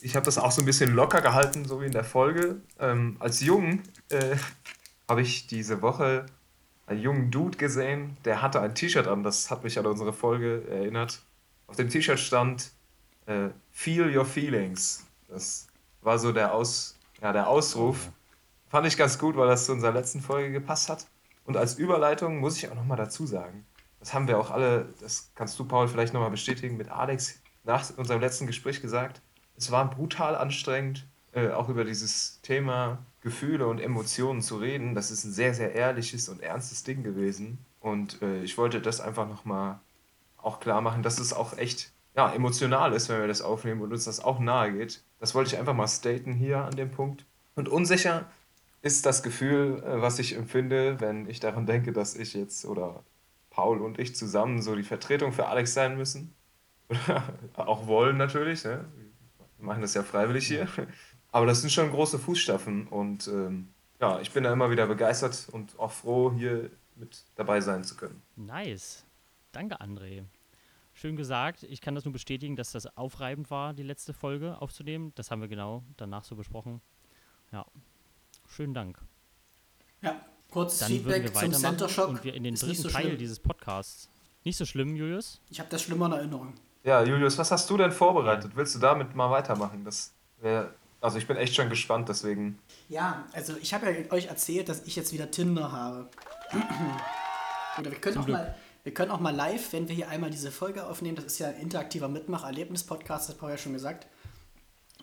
ich 0.01 0.15
habe 0.15 0.25
das 0.25 0.37
auch 0.37 0.51
so 0.51 0.61
ein 0.61 0.65
bisschen 0.65 0.93
locker 0.93 1.21
gehalten, 1.21 1.65
so 1.65 1.81
wie 1.81 1.85
in 1.85 1.91
der 1.91 2.03
Folge. 2.03 2.61
Ähm, 2.79 3.17
als 3.19 3.41
Jung 3.41 3.81
äh, 4.09 4.35
habe 5.07 5.21
ich 5.21 5.47
diese 5.47 5.81
Woche 5.81 6.25
einen 6.87 7.01
jungen 7.01 7.31
Dude 7.31 7.57
gesehen, 7.57 8.17
der 8.25 8.41
hatte 8.41 8.61
ein 8.61 8.75
T-Shirt 8.75 9.07
an, 9.07 9.23
das 9.23 9.49
hat 9.49 9.63
mich 9.63 9.79
an 9.79 9.85
unsere 9.87 10.13
Folge 10.13 10.63
erinnert. 10.69 11.21
Auf 11.67 11.75
dem 11.75 11.89
T-Shirt 11.89 12.19
stand 12.19 12.71
äh, 13.25 13.49
Feel 13.71 14.15
Your 14.15 14.25
Feelings. 14.25 15.05
Das 15.27 15.67
war 16.01 16.19
so 16.19 16.31
der, 16.31 16.53
Aus, 16.53 16.95
ja, 17.21 17.33
der 17.33 17.47
Ausruf. 17.47 18.11
Fand 18.75 18.87
ich 18.87 18.97
ganz 18.97 19.17
gut, 19.17 19.37
weil 19.37 19.47
das 19.47 19.67
zu 19.67 19.71
unserer 19.71 19.93
letzten 19.93 20.19
Folge 20.19 20.51
gepasst 20.51 20.89
hat. 20.89 21.07
Und 21.45 21.55
als 21.55 21.75
Überleitung 21.75 22.41
muss 22.41 22.57
ich 22.57 22.69
auch 22.69 22.75
nochmal 22.75 22.97
dazu 22.97 23.25
sagen, 23.25 23.65
das 24.01 24.13
haben 24.13 24.27
wir 24.27 24.37
auch 24.37 24.51
alle, 24.51 24.89
das 24.99 25.31
kannst 25.33 25.57
du, 25.57 25.63
Paul, 25.63 25.87
vielleicht 25.87 26.13
nochmal 26.13 26.29
bestätigen, 26.29 26.75
mit 26.75 26.89
Alex 26.89 27.41
nach 27.63 27.89
unserem 27.95 28.19
letzten 28.19 28.47
Gespräch 28.47 28.81
gesagt. 28.81 29.21
Es 29.55 29.71
war 29.71 29.89
brutal 29.89 30.35
anstrengend, 30.35 31.07
äh, 31.31 31.51
auch 31.51 31.69
über 31.69 31.85
dieses 31.85 32.41
Thema 32.41 32.97
Gefühle 33.21 33.65
und 33.65 33.79
Emotionen 33.79 34.41
zu 34.41 34.57
reden. 34.57 34.93
Das 34.93 35.09
ist 35.09 35.23
ein 35.23 35.31
sehr, 35.31 35.53
sehr 35.53 35.73
ehrliches 35.73 36.27
und 36.27 36.43
ernstes 36.43 36.83
Ding 36.83 37.01
gewesen. 37.01 37.59
Und 37.79 38.21
äh, 38.21 38.43
ich 38.43 38.57
wollte 38.57 38.81
das 38.81 38.99
einfach 38.99 39.29
nochmal 39.29 39.79
auch 40.35 40.59
klar 40.59 40.81
machen, 40.81 41.01
dass 41.01 41.17
es 41.17 41.31
auch 41.31 41.57
echt 41.57 41.93
ja, 42.13 42.29
emotional 42.33 42.91
ist, 42.91 43.07
wenn 43.07 43.21
wir 43.21 43.29
das 43.29 43.41
aufnehmen 43.41 43.79
und 43.79 43.93
uns 43.93 44.03
das 44.03 44.19
auch 44.19 44.39
nahe 44.39 44.73
geht. 44.73 45.01
Das 45.21 45.33
wollte 45.33 45.53
ich 45.53 45.59
einfach 45.61 45.73
mal 45.73 45.87
staten 45.87 46.33
hier 46.33 46.57
an 46.57 46.75
dem 46.75 46.91
Punkt. 46.91 47.23
Und 47.55 47.69
unsicher 47.69 48.25
ist 48.85 49.07
das 49.07 49.23
Gefühl, 49.23 49.83
äh, 49.83 49.99
was 50.01 50.19
ich 50.19 50.35
empfinde, 50.35 51.01
wenn 51.01 51.27
ich 51.27 51.39
daran 51.39 51.65
denke, 51.65 51.91
dass 51.91 52.15
ich 52.15 52.35
jetzt 52.35 52.65
oder 52.65 53.03
Paul 53.49 53.81
und 53.81 53.99
ich 53.99 54.15
zusammen 54.15 54.61
so 54.61 54.75
die 54.75 54.83
Vertretung 54.83 55.33
für 55.33 55.47
Alex 55.47 55.73
sein 55.73 55.97
müssen. 55.97 56.35
auch 57.55 57.87
wollen 57.87 58.17
natürlich. 58.17 58.63
Ne? 58.63 58.85
Wir 59.57 59.65
machen 59.65 59.81
das 59.81 59.95
ja 59.95 60.03
freiwillig 60.03 60.45
hier. 60.47 60.67
Aber 61.31 61.47
das 61.47 61.61
sind 61.61 61.71
schon 61.71 61.89
große 61.89 62.19
Fußstapfen 62.19 62.87
und 62.87 63.27
ähm, 63.27 63.69
ja, 63.99 64.19
ich 64.19 64.31
bin 64.31 64.43
da 64.43 64.53
immer 64.53 64.69
wieder 64.69 64.85
begeistert 64.85 65.47
und 65.51 65.79
auch 65.79 65.91
froh, 65.91 66.31
hier 66.31 66.69
mit 66.95 67.23
dabei 67.35 67.61
sein 67.61 67.83
zu 67.83 67.95
können. 67.95 68.21
Nice. 68.35 69.03
Danke, 69.51 69.81
André. 69.81 70.25
Schön 70.93 71.15
gesagt. 71.15 71.63
Ich 71.63 71.81
kann 71.81 71.95
das 71.95 72.05
nur 72.05 72.13
bestätigen, 72.13 72.55
dass 72.55 72.71
das 72.71 72.85
aufreibend 72.95 73.49
war, 73.49 73.73
die 73.73 73.83
letzte 73.83 74.13
Folge 74.13 74.61
aufzunehmen. 74.61 75.11
Das 75.15 75.31
haben 75.31 75.41
wir 75.41 75.47
genau 75.47 75.83
danach 75.97 76.23
so 76.23 76.35
besprochen. 76.35 76.81
Ja, 77.51 77.65
schönen 78.55 78.73
Dank. 78.73 78.97
Ja, 80.01 80.19
kurzes 80.49 80.79
Dann 80.79 80.89
Feedback 80.89 81.35
zum 81.35 81.53
Center 81.53 81.89
Shock. 81.89 82.09
Und 82.09 82.23
wir 82.23 82.33
in 82.33 82.43
den 82.43 82.55
dritten 82.55 82.81
so 82.81 82.89
Teil 82.89 83.03
schlimm. 83.03 83.17
dieses 83.17 83.39
Podcasts. 83.39 84.09
Nicht 84.43 84.57
so 84.57 84.65
schlimm, 84.65 84.95
Julius? 84.95 85.41
Ich 85.49 85.59
habe 85.59 85.69
das 85.69 85.81
schlimmer 85.81 86.05
in 86.07 86.13
Erinnerung. 86.13 86.53
Ja, 86.83 87.03
Julius, 87.03 87.37
was 87.37 87.51
hast 87.51 87.69
du 87.69 87.77
denn 87.77 87.91
vorbereitet? 87.91 88.51
Willst 88.55 88.75
du 88.75 88.79
damit 88.79 89.15
mal 89.15 89.29
weitermachen? 89.29 89.83
Das 89.83 90.13
wäre 90.39 90.73
also 91.05 91.19
ich 91.19 91.27
bin 91.27 91.37
echt 91.37 91.53
schon 91.53 91.69
gespannt, 91.69 92.09
deswegen. 92.09 92.57
Ja, 92.89 93.25
also 93.31 93.55
ich 93.61 93.75
habe 93.75 93.91
ja 93.91 94.11
euch 94.11 94.25
erzählt, 94.25 94.69
dass 94.69 94.83
ich 94.85 94.95
jetzt 94.95 95.13
wieder 95.13 95.29
Tinder 95.29 95.71
habe. 95.71 96.09
Oder 97.77 97.91
wir 97.91 97.99
können, 97.99 98.17
auch 98.17 98.27
mal, 98.27 98.55
wir 98.83 98.91
können 98.91 99.11
auch 99.11 99.19
mal 99.19 99.35
live, 99.35 99.71
wenn 99.73 99.87
wir 99.87 99.93
hier 99.93 100.09
einmal 100.09 100.31
diese 100.31 100.49
Folge 100.49 100.83
aufnehmen, 100.87 101.15
das 101.15 101.25
ist 101.25 101.37
ja 101.37 101.49
ein 101.49 101.57
interaktiver 101.57 102.07
Mitmach-Erlebnis-Podcast, 102.07 103.29
das 103.29 103.35
Paul 103.35 103.51
ja 103.51 103.57
schon 103.57 103.73
gesagt. 103.73 104.07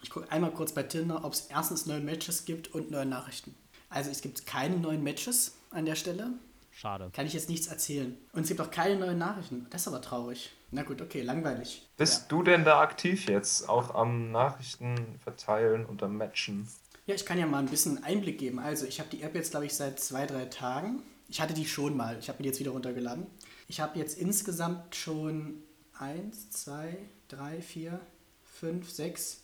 Ich 0.02 0.10
gucke 0.10 0.30
einmal 0.30 0.50
kurz 0.50 0.72
bei 0.72 0.82
Tinder, 0.82 1.24
ob 1.24 1.32
es 1.32 1.46
erstens 1.48 1.86
neue 1.86 2.00
Matches 2.00 2.44
gibt 2.44 2.74
und 2.74 2.90
neue 2.90 3.06
Nachrichten. 3.06 3.54
Also 3.88 4.10
es 4.10 4.20
gibt 4.20 4.46
keine 4.46 4.76
neuen 4.76 5.02
Matches 5.02 5.56
an 5.70 5.84
der 5.84 5.94
Stelle. 5.94 6.30
Schade. 6.72 7.10
Kann 7.12 7.26
ich 7.26 7.34
jetzt 7.34 7.48
nichts 7.48 7.66
erzählen. 7.66 8.16
Und 8.32 8.42
es 8.42 8.48
gibt 8.48 8.60
auch 8.60 8.70
keine 8.70 8.96
neuen 8.96 9.18
Nachrichten. 9.18 9.66
Das 9.70 9.82
ist 9.82 9.88
aber 9.88 10.00
traurig. 10.00 10.50
Na 10.70 10.82
gut, 10.82 11.02
okay, 11.02 11.22
langweilig. 11.22 11.86
Bist 11.98 12.22
ja. 12.22 12.26
du 12.28 12.42
denn 12.42 12.64
da 12.64 12.80
aktiv 12.80 13.28
jetzt? 13.28 13.68
Auch 13.68 13.94
am 13.94 14.32
Nachrichten 14.32 14.96
verteilen 15.22 15.84
und 15.84 16.02
am 16.02 16.16
Matchen? 16.16 16.66
Ja, 17.06 17.14
ich 17.14 17.26
kann 17.26 17.38
ja 17.38 17.46
mal 17.46 17.58
ein 17.58 17.66
bisschen 17.66 18.02
Einblick 18.02 18.38
geben. 18.38 18.58
Also, 18.58 18.86
ich 18.86 19.00
habe 19.00 19.10
die 19.10 19.22
App 19.22 19.34
jetzt, 19.34 19.50
glaube 19.50 19.66
ich, 19.66 19.74
seit 19.74 20.00
zwei, 20.00 20.24
drei 20.24 20.46
Tagen. 20.46 21.02
Ich 21.28 21.40
hatte 21.40 21.52
die 21.52 21.66
schon 21.66 21.96
mal. 21.96 22.16
Ich 22.18 22.28
habe 22.28 22.38
mir 22.38 22.44
die 22.44 22.48
jetzt 22.48 22.60
wieder 22.60 22.70
runtergeladen. 22.70 23.26
Ich 23.68 23.80
habe 23.80 23.98
jetzt 23.98 24.18
insgesamt 24.18 24.96
schon 24.96 25.62
1, 25.98 26.50
2, 26.50 26.96
3, 27.28 27.60
4, 27.60 28.00
5, 28.44 28.90
6, 28.90 29.42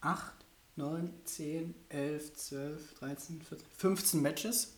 8, 0.00 0.32
9, 0.76 1.10
10, 1.24 1.74
11, 1.88 2.34
12, 2.34 2.94
13, 3.00 3.42
14, 3.42 3.66
15 3.76 4.22
Matches. 4.22 4.74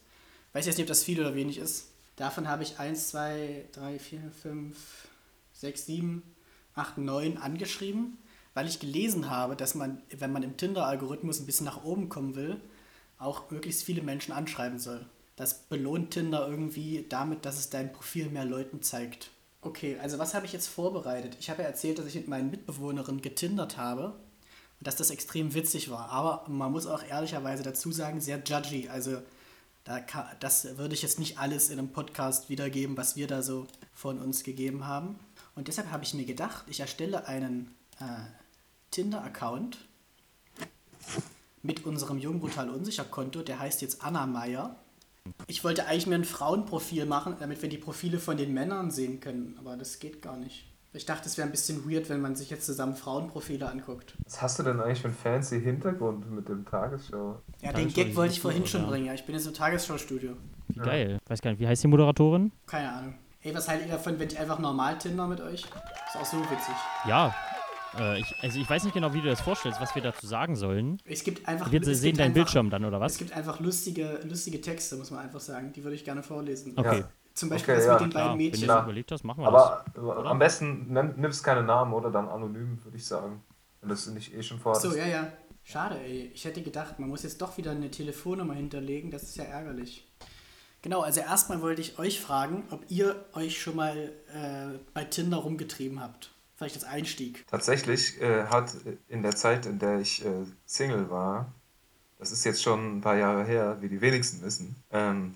Weiß 0.52 0.66
jetzt 0.66 0.76
nicht, 0.76 0.84
ob 0.84 0.88
das 0.88 1.04
viel 1.04 1.20
oder 1.20 1.34
wenig 1.34 1.58
ist. 1.58 1.88
Davon 2.16 2.48
habe 2.48 2.62
ich 2.62 2.78
1, 2.78 3.08
2, 3.08 3.68
3, 3.72 3.98
4, 3.98 4.32
5, 4.42 4.76
6, 5.54 5.86
7, 5.86 6.22
8, 6.74 6.98
9 6.98 7.38
angeschrieben, 7.38 8.18
weil 8.54 8.66
ich 8.66 8.80
gelesen 8.80 9.30
habe, 9.30 9.56
dass 9.56 9.74
man, 9.74 10.02
wenn 10.10 10.32
man 10.32 10.42
im 10.42 10.56
Tinder-Algorithmus 10.56 11.40
ein 11.40 11.46
bisschen 11.46 11.66
nach 11.66 11.84
oben 11.84 12.08
kommen 12.08 12.34
will, 12.34 12.60
auch 13.18 13.50
möglichst 13.50 13.84
viele 13.84 14.02
Menschen 14.02 14.32
anschreiben 14.32 14.78
soll. 14.78 15.06
Das 15.36 15.62
belohnt 15.62 16.10
Tinder 16.10 16.46
irgendwie 16.48 17.06
damit, 17.08 17.46
dass 17.46 17.58
es 17.58 17.70
dein 17.70 17.92
Profil 17.92 18.28
mehr 18.28 18.44
Leuten 18.44 18.82
zeigt. 18.82 19.30
Okay, 19.62 19.96
also 20.02 20.18
was 20.18 20.34
habe 20.34 20.44
ich 20.44 20.52
jetzt 20.52 20.66
vorbereitet? 20.66 21.36
Ich 21.40 21.48
habe 21.48 21.62
ja 21.62 21.68
erzählt, 21.68 21.98
dass 21.98 22.06
ich 22.06 22.16
mit 22.16 22.28
meinen 22.28 22.50
Mitbewohnerinnen 22.50 23.22
getindert 23.22 23.78
habe 23.78 24.14
dass 24.82 24.96
das 24.96 25.10
extrem 25.10 25.54
witzig 25.54 25.90
war. 25.90 26.10
Aber 26.10 26.44
man 26.48 26.72
muss 26.72 26.86
auch 26.86 27.02
ehrlicherweise 27.04 27.62
dazu 27.62 27.92
sagen, 27.92 28.20
sehr 28.20 28.42
judgy. 28.44 28.88
Also 28.88 29.18
da 29.84 30.00
kann, 30.00 30.26
das 30.40 30.76
würde 30.78 30.94
ich 30.94 31.02
jetzt 31.02 31.18
nicht 31.18 31.38
alles 31.38 31.70
in 31.70 31.78
einem 31.78 31.92
Podcast 31.92 32.48
wiedergeben, 32.48 32.96
was 32.96 33.16
wir 33.16 33.26
da 33.26 33.42
so 33.42 33.66
von 33.94 34.18
uns 34.18 34.44
gegeben 34.44 34.86
haben. 34.86 35.18
Und 35.54 35.68
deshalb 35.68 35.90
habe 35.90 36.04
ich 36.04 36.14
mir 36.14 36.24
gedacht, 36.24 36.64
ich 36.68 36.80
erstelle 36.80 37.26
einen 37.26 37.74
äh, 38.00 38.04
Tinder-Account 38.90 39.78
mit 41.62 41.84
unserem 41.84 42.18
Jung 42.18 42.40
Brutal 42.40 42.70
Unsicher 42.70 43.04
Konto, 43.04 43.42
der 43.42 43.58
heißt 43.58 43.82
jetzt 43.82 44.02
Anna 44.02 44.26
Meier. 44.26 44.76
Ich 45.46 45.62
wollte 45.62 45.86
eigentlich 45.86 46.06
mir 46.06 46.16
ein 46.16 46.24
Frauenprofil 46.24 47.06
machen, 47.06 47.36
damit 47.38 47.62
wir 47.62 47.68
die 47.68 47.78
Profile 47.78 48.18
von 48.18 48.36
den 48.36 48.52
Männern 48.52 48.90
sehen 48.90 49.20
können, 49.20 49.56
aber 49.58 49.76
das 49.76 49.98
geht 49.98 50.22
gar 50.22 50.36
nicht. 50.36 50.71
Ich 50.94 51.06
dachte, 51.06 51.26
es 51.26 51.38
wäre 51.38 51.48
ein 51.48 51.50
bisschen 51.50 51.90
weird, 51.90 52.10
wenn 52.10 52.20
man 52.20 52.36
sich 52.36 52.50
jetzt 52.50 52.66
zusammen 52.66 52.94
Frauenprofile 52.94 53.66
anguckt. 53.66 54.14
Was 54.24 54.42
hast 54.42 54.58
du 54.58 54.62
denn 54.62 54.78
eigentlich 54.78 55.00
für 55.00 55.08
einen 55.08 55.16
fancy 55.16 55.60
Hintergrund 55.60 56.30
mit 56.30 56.48
dem 56.48 56.66
Tagesschau? 56.66 57.40
Ja, 57.62 57.72
den 57.72 57.90
Gag 57.90 58.14
wollte 58.14 58.34
ich 58.34 58.40
vorhin 58.40 58.66
schon 58.66 58.86
bringen. 58.86 59.06
Ja, 59.06 59.14
ich 59.14 59.24
bin 59.24 59.34
jetzt 59.34 59.46
im 59.46 59.54
Tagesschau-Studio. 59.54 60.36
Wie 60.68 60.78
ja. 60.78 60.84
geil. 60.84 61.18
Weiß 61.26 61.40
gar 61.40 61.50
nicht, 61.50 61.60
wie 61.60 61.66
heißt 61.66 61.82
die 61.82 61.88
Moderatorin? 61.88 62.52
Keine 62.66 62.92
Ahnung. 62.92 63.14
Ey, 63.40 63.54
was 63.54 63.68
haltet 63.68 63.86
ihr 63.86 63.92
davon, 63.92 64.18
wenn 64.18 64.28
ich 64.28 64.38
einfach 64.38 64.58
normal 64.58 64.98
Tinder 64.98 65.26
mit 65.26 65.40
euch? 65.40 65.62
Ist 65.62 66.16
auch 66.20 66.26
so 66.26 66.38
witzig. 66.38 66.74
Ja. 67.08 67.34
Äh, 67.98 68.20
ich, 68.20 68.34
also 68.42 68.60
ich 68.60 68.68
weiß 68.68 68.84
nicht 68.84 68.92
genau, 68.92 69.14
wie 69.14 69.22
du 69.22 69.28
das 69.28 69.40
vorstellst, 69.40 69.80
was 69.80 69.94
wir 69.94 70.02
dazu 70.02 70.26
sagen 70.26 70.56
sollen. 70.56 70.98
Es 71.06 71.24
gibt 71.24 71.48
einfach... 71.48 71.72
Wir 71.72 71.82
sehen 71.94 72.18
deinen 72.18 72.34
Bildschirm 72.34 72.68
dann, 72.68 72.84
oder 72.84 73.00
was? 73.00 73.12
Es 73.12 73.18
gibt 73.18 73.32
einfach 73.32 73.60
lustige, 73.60 74.20
lustige 74.28 74.60
Texte, 74.60 74.96
muss 74.96 75.10
man 75.10 75.20
einfach 75.20 75.40
sagen. 75.40 75.72
Die 75.72 75.82
würde 75.82 75.96
ich 75.96 76.04
gerne 76.04 76.22
vorlesen. 76.22 76.74
Okay. 76.76 77.00
Ja. 77.00 77.08
Zum 77.34 77.48
Beispiel 77.48 77.74
okay, 77.74 77.80
das 77.80 77.86
ja. 77.86 77.92
mit 77.94 78.02
den 78.02 78.10
beiden 78.10 78.36
Mädchen. 78.36 78.60
Wenn 78.62 78.68
du 78.68 78.74
das 78.74 78.84
überlegt 78.84 79.12
hast, 79.12 79.24
machen 79.24 79.42
wir 79.42 79.48
Aber 79.48 79.84
das. 79.86 80.04
Aber 80.04 80.26
am 80.26 80.38
besten 80.38 80.92
nimmst 81.16 81.42
keine 81.42 81.62
Namen, 81.62 81.92
oder? 81.92 82.10
Dann 82.10 82.28
anonym, 82.28 82.78
würde 82.84 82.96
ich 82.96 83.06
sagen. 83.06 83.42
Wenn 83.80 83.88
das 83.88 84.06
nicht 84.06 84.34
eh 84.34 84.42
schon 84.42 84.58
vorhat. 84.58 84.82
So, 84.82 84.94
ja, 84.94 85.06
ja. 85.06 85.32
Schade, 85.64 85.98
ey. 86.00 86.30
Ich 86.34 86.44
hätte 86.44 86.62
gedacht, 86.62 86.98
man 86.98 87.08
muss 87.08 87.22
jetzt 87.22 87.40
doch 87.40 87.56
wieder 87.56 87.70
eine 87.70 87.90
Telefonnummer 87.90 88.54
hinterlegen. 88.54 89.10
Das 89.10 89.22
ist 89.22 89.36
ja 89.36 89.44
ärgerlich. 89.44 90.06
Genau, 90.82 91.00
also 91.00 91.20
erstmal 91.20 91.62
wollte 91.62 91.80
ich 91.80 91.98
euch 91.98 92.20
fragen, 92.20 92.64
ob 92.70 92.84
ihr 92.88 93.24
euch 93.34 93.60
schon 93.60 93.76
mal 93.76 94.12
äh, 94.34 94.78
bei 94.92 95.04
Tinder 95.04 95.38
rumgetrieben 95.38 96.00
habt. 96.00 96.32
Vielleicht 96.56 96.74
als 96.74 96.84
Einstieg. 96.84 97.46
Tatsächlich 97.46 98.20
äh, 98.20 98.46
hat 98.46 98.74
in 99.08 99.22
der 99.22 99.34
Zeit, 99.34 99.66
in 99.66 99.78
der 99.78 100.00
ich 100.00 100.24
äh, 100.24 100.44
Single 100.66 101.08
war, 101.08 101.52
das 102.18 102.32
ist 102.32 102.44
jetzt 102.44 102.62
schon 102.62 102.98
ein 102.98 103.00
paar 103.00 103.16
Jahre 103.16 103.44
her, 103.44 103.78
wie 103.80 103.88
die 103.88 104.00
wenigsten 104.00 104.42
wissen, 104.42 104.76
ähm, 104.90 105.34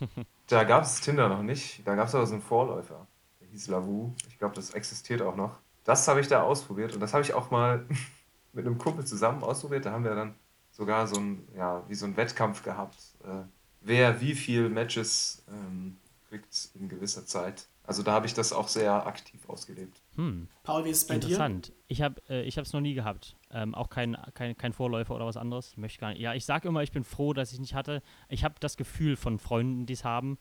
Da 0.46 0.64
gab 0.64 0.84
es 0.84 1.00
Tinder 1.00 1.28
noch 1.28 1.42
nicht. 1.42 1.86
Da 1.86 1.94
gab 1.94 2.08
es 2.08 2.14
aber 2.14 2.26
so 2.26 2.34
einen 2.34 2.42
Vorläufer. 2.42 3.06
Der 3.40 3.48
hieß 3.48 3.68
Lavu. 3.68 4.12
Ich 4.28 4.38
glaube, 4.38 4.54
das 4.54 4.70
existiert 4.70 5.22
auch 5.22 5.36
noch. 5.36 5.58
Das 5.84 6.06
habe 6.08 6.20
ich 6.20 6.28
da 6.28 6.42
ausprobiert 6.42 6.94
und 6.94 7.00
das 7.00 7.12
habe 7.12 7.22
ich 7.22 7.34
auch 7.34 7.50
mal 7.50 7.86
mit 8.52 8.66
einem 8.66 8.78
Kumpel 8.78 9.06
zusammen 9.06 9.42
ausprobiert. 9.42 9.86
Da 9.86 9.92
haben 9.92 10.04
wir 10.04 10.14
dann 10.14 10.34
sogar 10.70 11.06
so 11.06 11.16
ein, 11.16 11.46
ja, 11.56 11.84
wie 11.88 11.94
so 11.94 12.06
ein 12.06 12.16
Wettkampf 12.16 12.62
gehabt. 12.62 12.96
Äh, 13.24 13.44
wer 13.80 14.20
wie 14.20 14.34
viele 14.34 14.68
Matches 14.68 15.44
ähm, 15.48 15.98
kriegt 16.28 16.70
in 16.74 16.88
gewisser 16.88 17.26
Zeit. 17.26 17.66
Also 17.86 18.02
da 18.02 18.12
habe 18.12 18.26
ich 18.26 18.34
das 18.34 18.52
auch 18.52 18.68
sehr 18.68 19.06
aktiv 19.06 19.48
ausgelebt. 19.48 20.00
Hm. 20.16 20.48
Paul, 20.62 20.84
wie 20.84 20.90
ist 20.90 21.02
es 21.02 21.06
bei 21.06 21.14
Interessant. 21.14 21.68
dir? 21.68 21.72
Interessant. 21.83 21.83
Ich 21.86 22.00
habe 22.00 22.22
äh, 22.28 22.48
es 22.48 22.72
noch 22.72 22.80
nie 22.80 22.94
gehabt. 22.94 23.36
Ähm, 23.50 23.74
auch 23.74 23.90
kein, 23.90 24.16
kein, 24.34 24.56
kein 24.56 24.72
Vorläufer 24.72 25.14
oder 25.14 25.26
was 25.26 25.36
anderes. 25.36 25.72
Ich 25.72 25.76
möchte 25.76 26.00
gar 26.00 26.10
nicht. 26.10 26.20
Ja, 26.20 26.34
ich 26.34 26.44
sage 26.44 26.68
immer, 26.68 26.82
ich 26.82 26.92
bin 26.92 27.04
froh, 27.04 27.34
dass 27.34 27.52
ich 27.52 27.60
nicht 27.60 27.74
hatte. 27.74 28.02
Ich 28.28 28.44
habe 28.44 28.54
das 28.60 28.76
Gefühl 28.76 29.16
von 29.16 29.38
Freunden, 29.38 29.84
die 29.86 29.92
es 29.92 30.04
haben, 30.04 30.38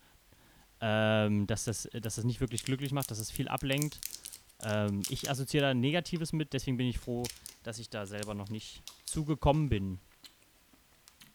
ähm, 0.79 1.45
dass, 1.47 1.65
das, 1.65 1.89
dass 1.91 2.15
das 2.15 2.23
nicht 2.23 2.39
wirklich 2.39 2.63
glücklich 2.63 2.91
macht, 2.93 3.11
dass 3.11 3.19
es 3.19 3.29
viel 3.29 3.47
ablenkt. 3.49 3.99
Ähm, 4.63 5.01
ich 5.09 5.29
assoziiere 5.29 5.67
da 5.67 5.73
Negatives 5.73 6.31
mit, 6.31 6.53
deswegen 6.53 6.77
bin 6.77 6.87
ich 6.87 6.97
froh, 6.97 7.23
dass 7.63 7.79
ich 7.79 7.89
da 7.89 8.05
selber 8.05 8.33
noch 8.33 8.49
nicht 8.49 8.81
zugekommen 9.05 9.69
bin. 9.69 9.99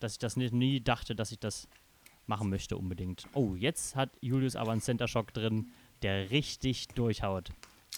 Dass 0.01 0.13
ich 0.13 0.19
das 0.19 0.37
nicht, 0.37 0.55
nie 0.55 0.81
dachte, 0.81 1.15
dass 1.15 1.33
ich 1.33 1.39
das 1.39 1.69
machen 2.27 2.51
möchte 2.51 2.77
unbedingt. 2.77 3.27
Oh, 3.35 3.55
jetzt 3.55 3.97
hat 3.97 4.11
Julius 4.21 4.57
aber 4.57 4.73
einen 4.73 4.81
Center 4.81 5.09
Shock 5.09 5.33
drin, 5.33 5.73
der 6.03 6.31
richtig 6.31 6.89
durchhaut. 6.89 7.51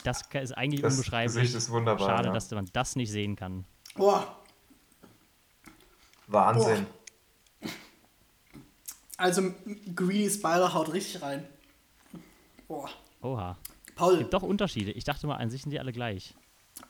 Das 0.05 0.23
ist 0.33 0.53
eigentlich 0.53 0.81
das 0.81 0.95
unbeschreiblich. 0.95 1.35
Gesicht 1.35 1.55
ist 1.55 1.71
wunderbar. 1.71 2.09
Schade, 2.09 2.29
ja. 2.29 2.35
dass 2.35 2.51
man 2.51 2.69
das 2.73 2.97
nicht 2.97 3.11
sehen 3.11 3.37
kann. 3.37 3.65
Boah. 3.95 4.37
Wahnsinn. 6.27 6.87
Boah. 6.87 7.71
Also, 9.17 9.53
Greedy 9.95 10.31
Spider 10.31 10.73
haut 10.73 10.93
richtig 10.93 11.21
rein. 11.21 11.47
Boah. 12.67 12.89
Oha. 13.21 13.59
Paul. 13.95 14.15
Es 14.15 14.19
gibt 14.21 14.33
doch 14.33 14.43
Unterschiede. 14.43 14.93
Ich 14.93 15.05
dachte 15.05 15.27
mal, 15.27 15.37
an 15.37 15.51
sich 15.51 15.63
sind 15.63 15.73
die 15.73 15.79
alle 15.79 15.93
gleich. 15.93 16.35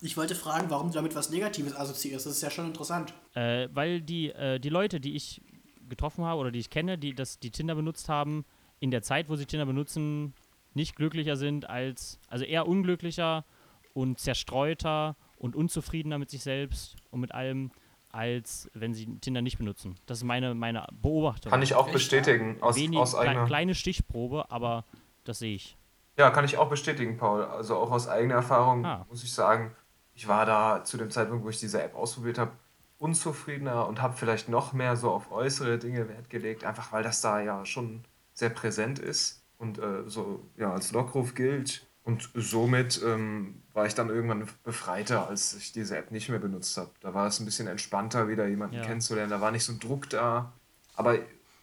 Ich 0.01 0.17
wollte 0.17 0.37
fragen, 0.37 0.71
warum 0.71 0.89
du 0.89 0.95
damit 0.95 1.17
was 1.17 1.31
Negatives 1.31 1.75
assoziierst. 1.75 2.27
Das 2.27 2.35
ist 2.35 2.43
ja 2.43 2.51
schon 2.51 2.67
interessant. 2.67 3.13
Äh, 3.35 3.69
weil 3.73 4.01
die, 4.01 4.31
äh, 4.31 4.61
die 4.61 4.69
Leute, 4.69 5.01
die 5.01 5.17
ich 5.17 5.43
getroffen 5.89 6.25
habe 6.25 6.41
oder 6.41 6.53
die 6.53 6.61
ich 6.61 6.71
kenne, 6.71 6.99
die 6.99 7.15
das, 7.15 7.41
die 7.41 7.51
Tinder 7.51 7.75
benutzt 7.75 8.09
haben, 8.09 8.45
in 8.79 8.91
der 8.91 9.03
Zeit, 9.03 9.29
wo 9.29 9.37
sie 9.37 9.47
Tinder 9.47 9.67
benutzen, 9.67 10.33
nicht 10.75 10.97
glücklicher 10.97 11.37
sind 11.37 11.69
als, 11.69 12.19
also 12.29 12.45
eher 12.45 12.67
unglücklicher 12.67 13.45
und 13.93 14.19
zerstreuter 14.19 15.17
und 15.37 15.57
unzufriedener 15.57 16.19
mit 16.19 16.31
sich 16.31 16.43
selbst 16.43 16.97
und 17.11 17.21
mit 17.21 17.33
allem, 17.33 17.71
als 18.11 18.71
wenn 18.75 18.95
sie 18.95 19.07
Tinder 19.21 19.43
nicht 19.43 19.59
benutzen. 19.59 19.97
Das 20.07 20.19
ist 20.19 20.25
meine, 20.25 20.55
meine 20.55 20.87
Beobachtung. 20.93 21.51
Kann 21.51 21.63
ich 21.63 21.75
auch 21.75 21.91
bestätigen, 21.91 22.59
aus, 22.61 22.77
Wenig, 22.77 22.99
aus 22.99 23.15
eigener... 23.15 23.47
kleine 23.47 23.75
Stichprobe, 23.75 24.51
aber 24.51 24.85
das 25.25 25.39
sehe 25.39 25.55
ich. 25.55 25.77
Ja, 26.17 26.31
kann 26.31 26.45
ich 26.45 26.59
auch 26.59 26.69
bestätigen, 26.69 27.17
Paul. 27.17 27.45
Also 27.45 27.77
auch 27.77 27.91
aus 27.91 28.09
eigener 28.09 28.35
Erfahrung 28.35 28.85
Ah. 28.85 29.07
muss 29.09 29.25
ich 29.25 29.33
sagen, 29.33 29.75
ich 30.15 30.29
war 30.29 30.45
da 30.45 30.85
zu 30.85 30.99
dem 30.99 31.11
Zeitpunkt, 31.11 31.45
wo 31.45 31.49
ich 31.49 31.59
diese 31.59 31.83
App 31.83 31.95
ausprobiert 31.95 32.39
habe, 32.39 32.53
unzufriedener 32.99 33.89
und 33.89 34.03
habe 34.03 34.15
vielleicht 34.15 34.51
noch 34.51 34.75
mehr 34.75 34.97
so 34.97 35.11
auf 35.11 35.33
äußere 35.33 35.79
Dinge 35.79 36.09
Wert 36.09 36.29
gelegt, 36.29 36.65
einfach 36.65 36.93
weil 36.93 37.03
das 37.03 37.23
da 37.23 37.41
ja 37.41 37.65
schon 37.65 38.05
sehr 38.35 38.51
präsent 38.51 38.99
ist 38.99 39.40
und 39.61 39.79
äh, 39.79 40.09
so 40.09 40.45
ja 40.57 40.73
als 40.73 40.91
Lockruf 40.93 41.35
gilt. 41.35 41.87
Und 42.03 42.31
somit 42.35 43.01
ähm, 43.05 43.63
war 43.75 43.87
ich 43.87 43.95
dann 43.95 44.09
irgendwann 44.09 44.49
befreiter, 44.65 45.29
als 45.29 45.55
ich 45.55 45.71
diese 45.73 45.97
App 45.97 46.11
nicht 46.11 46.29
mehr 46.31 46.39
benutzt 46.39 46.77
habe. 46.77 46.91
Da 47.01 47.15
war 47.15 47.27
es 47.29 47.39
ein 47.39 47.45
bisschen 47.45 47.69
entspannter, 47.69 48.27
wieder 48.27 48.49
jemanden 48.49 48.77
Ja. 48.77 48.83
kennenzulernen. 48.83 49.31
Da 49.31 49.41
war 49.41 49.53
nicht 49.53 49.65
so 49.65 49.73
ein 49.73 49.79
Druck 49.79 50.09
da. 50.09 50.53
Aber 50.97 51.19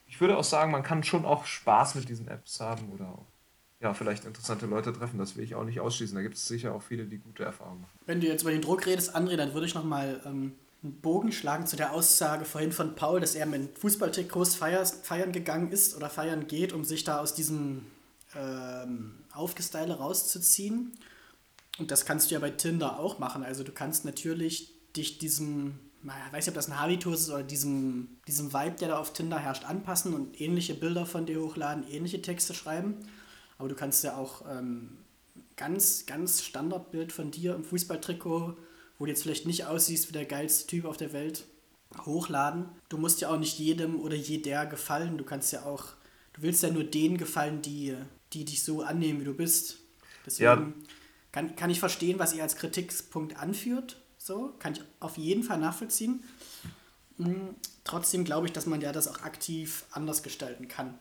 ich 0.05 0.21
würde 0.21 0.37
auch 0.37 0.43
sagen, 0.43 0.71
man 0.71 0.83
kann 0.83 1.03
schon 1.03 1.25
auch 1.25 1.45
Spaß 1.45 1.95
mit 1.95 2.07
diesen 2.07 2.27
Apps 2.27 2.59
haben 2.61 2.89
oder 2.93 3.09
auch 3.09 3.25
ja, 3.79 3.93
vielleicht 3.93 4.25
interessante 4.25 4.67
Leute 4.67 4.93
treffen. 4.93 5.17
Das 5.19 5.35
will 5.35 5.43
ich 5.43 5.55
auch 5.55 5.63
nicht 5.65 5.79
ausschließen. 5.79 6.15
Da 6.15 6.21
gibt 6.21 6.35
es 6.35 6.47
sicher 6.47 6.73
auch 6.73 6.81
viele, 6.81 7.05
die 7.05 7.17
gute 7.17 7.43
Erfahrungen 7.43 7.81
machen. 7.81 7.99
Wenn 8.05 8.21
du 8.21 8.27
jetzt 8.27 8.43
über 8.43 8.51
den 8.51 8.61
Druck 8.61 8.85
redest, 8.85 9.15
André, 9.15 9.35
dann 9.35 9.53
würde 9.53 9.67
ich 9.67 9.75
nochmal 9.75 10.21
ähm, 10.25 10.53
einen 10.87 11.01
Bogen 11.01 11.31
schlagen 11.31 11.67
zu 11.67 11.75
der 11.75 11.93
Aussage 11.93 12.45
vorhin 12.45 12.71
von 12.71 12.95
Paul, 12.95 13.19
dass 13.19 13.35
er 13.35 13.45
mit 13.45 13.77
Fußballtrikots 13.79 14.55
feiern 14.55 15.31
gegangen 15.31 15.71
ist 15.71 15.95
oder 15.95 16.09
feiern 16.09 16.47
geht, 16.47 16.73
um 16.73 16.83
sich 16.85 17.03
da 17.03 17.19
aus 17.19 17.33
diesem 17.33 17.85
ähm, 18.35 19.15
Aufgestyle 19.33 19.93
rauszuziehen. 19.93 20.97
Und 21.77 21.91
das 21.91 22.05
kannst 22.05 22.29
du 22.29 22.35
ja 22.35 22.39
bei 22.39 22.49
Tinder 22.49 22.99
auch 22.99 23.19
machen. 23.19 23.43
Also 23.43 23.63
du 23.63 23.71
kannst 23.71 24.05
natürlich 24.05 24.73
dich 24.95 25.19
diesem, 25.19 25.79
ich 26.03 26.33
weiß 26.33 26.45
nicht, 26.45 26.49
ob 26.49 26.55
das 26.55 26.69
ein 26.69 26.79
Habitus 26.79 27.21
ist 27.21 27.29
oder 27.29 27.43
diesem, 27.43 28.17
diesem 28.27 28.53
Vibe, 28.53 28.77
der 28.79 28.89
da 28.89 28.97
auf 28.97 29.13
Tinder 29.13 29.37
herrscht, 29.37 29.65
anpassen 29.65 30.13
und 30.13 30.39
ähnliche 30.39 30.73
Bilder 30.73 31.05
von 31.05 31.25
dir 31.25 31.41
hochladen, 31.41 31.85
ähnliche 31.89 32.21
Texte 32.21 32.53
schreiben. 32.53 32.95
Aber 33.57 33.69
du 33.69 33.75
kannst 33.75 34.03
ja 34.03 34.15
auch 34.15 34.43
ähm, 34.49 34.97
ganz, 35.55 36.05
ganz 36.05 36.43
Standardbild 36.43 37.11
von 37.11 37.31
dir 37.31 37.55
im 37.55 37.63
Fußballtrikot, 37.63 38.55
wo 38.97 39.05
du 39.05 39.11
jetzt 39.11 39.23
vielleicht 39.23 39.45
nicht 39.45 39.65
aussiehst 39.65 40.09
wie 40.09 40.13
der 40.13 40.25
geilste 40.25 40.67
Typ 40.67 40.85
auf 40.85 40.97
der 40.97 41.13
Welt, 41.13 41.45
hochladen. 42.05 42.69
Du 42.89 42.97
musst 42.97 43.21
ja 43.21 43.29
auch 43.29 43.39
nicht 43.39 43.57
jedem 43.59 43.99
oder 43.99 44.15
jeder 44.15 44.65
gefallen. 44.65 45.17
Du 45.17 45.23
kannst 45.23 45.51
ja 45.53 45.63
auch, 45.63 45.85
du 46.33 46.41
willst 46.41 46.63
ja 46.63 46.69
nur 46.69 46.83
denen 46.83 47.17
gefallen, 47.17 47.61
die, 47.61 47.95
die 48.33 48.45
dich 48.45 48.63
so 48.63 48.81
annehmen, 48.81 49.21
wie 49.21 49.25
du 49.25 49.33
bist. 49.33 49.77
Deswegen 50.25 50.45
Ja. 50.45 50.73
kann, 51.31 51.55
kann 51.55 51.69
ich 51.69 51.79
verstehen, 51.79 52.19
was 52.19 52.33
ihr 52.33 52.43
als 52.43 52.55
Kritikpunkt 52.57 53.37
anführt. 53.37 54.01
So, 54.17 54.53
kann 54.59 54.73
ich 54.73 54.81
auf 54.99 55.17
jeden 55.17 55.43
Fall 55.43 55.57
nachvollziehen. 55.59 56.23
Mm, 57.17 57.49
Trotzdem 57.83 58.25
glaube 58.25 58.47
ich, 58.47 58.51
dass 58.51 58.65
man 58.65 58.81
ja 58.81 58.91
das 58.91 59.07
auch 59.07 59.21
aktiv 59.21 59.85
anders 59.91 60.21
gestalten 60.23 60.67
kann. 60.67 60.97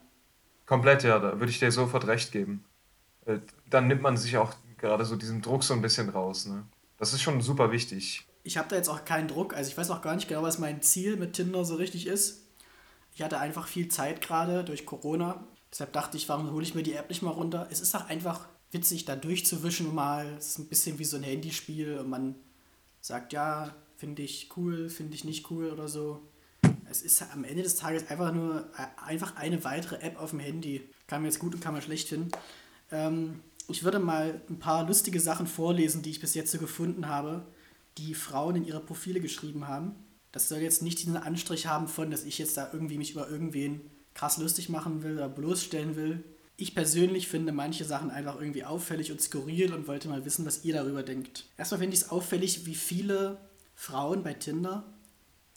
Komplett, 0.65 1.03
ja, 1.03 1.19
da 1.19 1.41
würde 1.41 1.51
ich 1.51 1.59
dir 1.59 1.73
sofort 1.73 2.07
recht 2.07 2.31
geben. 2.31 2.65
Äh, 3.25 3.39
Dann 3.71 3.89
nimmt 3.89 4.03
man 4.03 4.17
sich 4.17 4.37
auch 4.37 4.55
gerade 4.79 5.05
so 5.05 5.17
diesen 5.17 5.43
Druck 5.43 5.65
so 5.65 5.75
ein 5.75 5.83
bisschen 5.83 6.09
raus. 6.09 6.47
Ne? 6.47 6.65
Das 6.99 7.13
ist 7.13 7.23
schon 7.23 7.41
super 7.41 7.73
wichtig. 7.73 8.27
Ich 8.43 8.57
habe 8.57 8.69
da 8.69 8.77
jetzt 8.77 8.89
auch 8.89 9.05
keinen 9.05 9.29
Druck. 9.29 9.55
Also 9.55 9.71
ich 9.71 9.77
weiß 9.77 9.91
auch 9.91 10.03
gar 10.03 10.15
nicht 10.15 10.29
genau, 10.29 10.43
was 10.43 10.59
mein 10.59 10.83
Ziel 10.83 11.17
mit 11.17 11.35
Tinder 11.35 11.65
so 11.65 11.75
richtig 11.75 12.07
ist. 12.07 12.45
Ich 13.15 13.23
hatte 13.23 13.39
einfach 13.39 13.67
viel 13.67 13.89
Zeit 13.89 14.21
gerade 14.21 14.65
durch 14.65 14.87
Corona. 14.87 15.45
Deshalb 15.73 15.93
dachte 15.93 16.17
ich, 16.17 16.29
warum 16.29 16.51
hole 16.53 16.63
ich 16.63 16.75
mir 16.75 16.83
die 16.83 16.95
App 16.95 17.09
nicht 17.09 17.23
mal 17.23 17.31
runter? 17.31 17.67
Es 17.71 17.81
ist 17.81 17.95
auch 17.95 18.09
einfach 18.09 18.47
witzig, 18.71 19.05
da 19.05 19.17
durchzuwischen 19.17 19.95
mal. 19.95 20.27
Es 20.39 20.49
ist 20.49 20.59
ein 20.59 20.69
bisschen 20.69 20.99
wie 20.99 21.05
so 21.05 21.17
ein 21.17 21.23
Handyspiel 21.23 21.99
und 21.99 22.09
man 22.09 22.35
sagt, 23.01 23.33
ja, 23.33 23.75
finde 23.97 24.23
ich 24.23 24.51
cool, 24.57 24.89
finde 24.89 25.15
ich 25.15 25.25
nicht 25.25 25.51
cool 25.51 25.71
oder 25.71 25.89
so. 25.89 26.23
Es 26.89 27.03
ist 27.03 27.23
am 27.23 27.45
Ende 27.45 27.63
des 27.63 27.77
Tages 27.77 28.09
einfach 28.09 28.33
nur 28.33 28.69
äh, 28.77 29.03
einfach 29.05 29.37
eine 29.37 29.65
weitere 29.65 29.97
App 29.97 30.21
auf 30.21 30.31
dem 30.31 30.39
Handy. 30.39 30.89
Kann 31.07 31.23
man 31.23 31.31
jetzt 31.31 31.41
gut 31.41 31.55
und 31.55 31.61
kann 31.61 31.73
man 31.73 31.83
schlecht 31.83 32.09
finden. 32.09 32.31
Ähm, 32.91 33.41
ich 33.69 33.83
würde 33.83 33.99
mal 33.99 34.41
ein 34.49 34.59
paar 34.59 34.87
lustige 34.87 35.21
Sachen 35.21 35.47
vorlesen, 35.47 36.03
die 36.03 36.11
ich 36.11 36.21
bis 36.21 36.35
jetzt 36.35 36.53
so 36.53 36.59
gefunden 36.59 37.09
habe, 37.09 37.47
die 37.99 38.15
Frauen 38.15 38.57
in 38.57 38.65
ihre 38.65 38.81
Profile 38.81 39.21
geschrieben 39.21 39.67
haben. 39.69 39.95
Das 40.33 40.49
soll 40.49 40.59
jetzt 40.59 40.83
nicht 40.83 40.99
diesen 41.01 41.17
Anstrich 41.17 41.67
haben 41.67 41.89
von, 41.89 42.11
dass 42.11 42.25
ich 42.25 42.39
jetzt 42.39 42.57
da 42.57 42.71
irgendwie 42.73 42.99
mich 42.99 43.13
über 43.13 43.29
irgendwen 43.29 43.81
krass 44.15 44.39
lustig 44.39 44.69
machen 44.69 45.03
will 45.03 45.15
oder 45.15 45.29
bloßstellen 45.29 45.97
will. 45.97 46.23
Ich 46.57 46.75
persönlich 46.75 47.29
finde 47.29 47.53
manche 47.53 47.85
Sachen 47.85 48.11
einfach 48.11 48.41
irgendwie 48.41 48.65
auffällig 48.65 49.13
und 49.13 49.21
skurril 49.21 49.75
und 49.75 49.89
wollte 49.89 50.09
mal 50.09 50.25
wissen, 50.25 50.47
was 50.47 50.65
ihr 50.65 50.75
darüber 50.75 51.03
denkt. 51.03 51.45
Erstmal 51.59 51.81
finde 51.81 51.97
ich 51.97 52.03
es 52.03 52.11
auffällig, 52.11 52.67
wie 52.67 52.75
viele 52.75 53.39
Frauen 53.75 54.23
bei 54.23 54.33
Tinder 54.35 54.85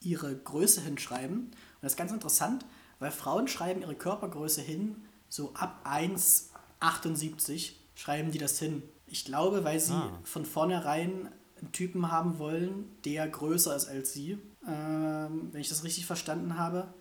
ihre 0.01 0.35
Größe 0.35 0.81
hinschreiben. 0.81 1.37
Und 1.37 1.55
das 1.81 1.93
ist 1.93 1.97
ganz 1.97 2.11
interessant, 2.11 2.65
weil 2.99 3.11
Frauen 3.11 3.47
schreiben 3.47 3.81
ihre 3.81 3.95
Körpergröße 3.95 4.61
hin, 4.61 4.97
so 5.29 5.53
ab 5.53 5.85
1,78 5.85 7.73
schreiben 7.99 8.31
die 8.31 8.37
das 8.37 8.57
hin. 8.59 8.81
Ich 9.07 9.25
glaube, 9.25 9.63
weil 9.65 9.79
sie 9.79 9.91
Ah. 9.93 10.19
von 10.23 10.45
vornherein 10.45 11.27
einen 11.59 11.71
Typen 11.73 12.09
haben 12.11 12.39
wollen, 12.39 12.85
der 13.03 13.27
größer 13.27 13.75
ist 13.75 13.87
als 13.87 14.13
sie. 14.13 14.37
Ähm, 14.65 15.49
wenn 15.51 15.59
ich 15.59 15.67
das 15.67 15.83
richtig 15.83 16.05
verstanden 16.05 16.57
habe. 16.57 16.93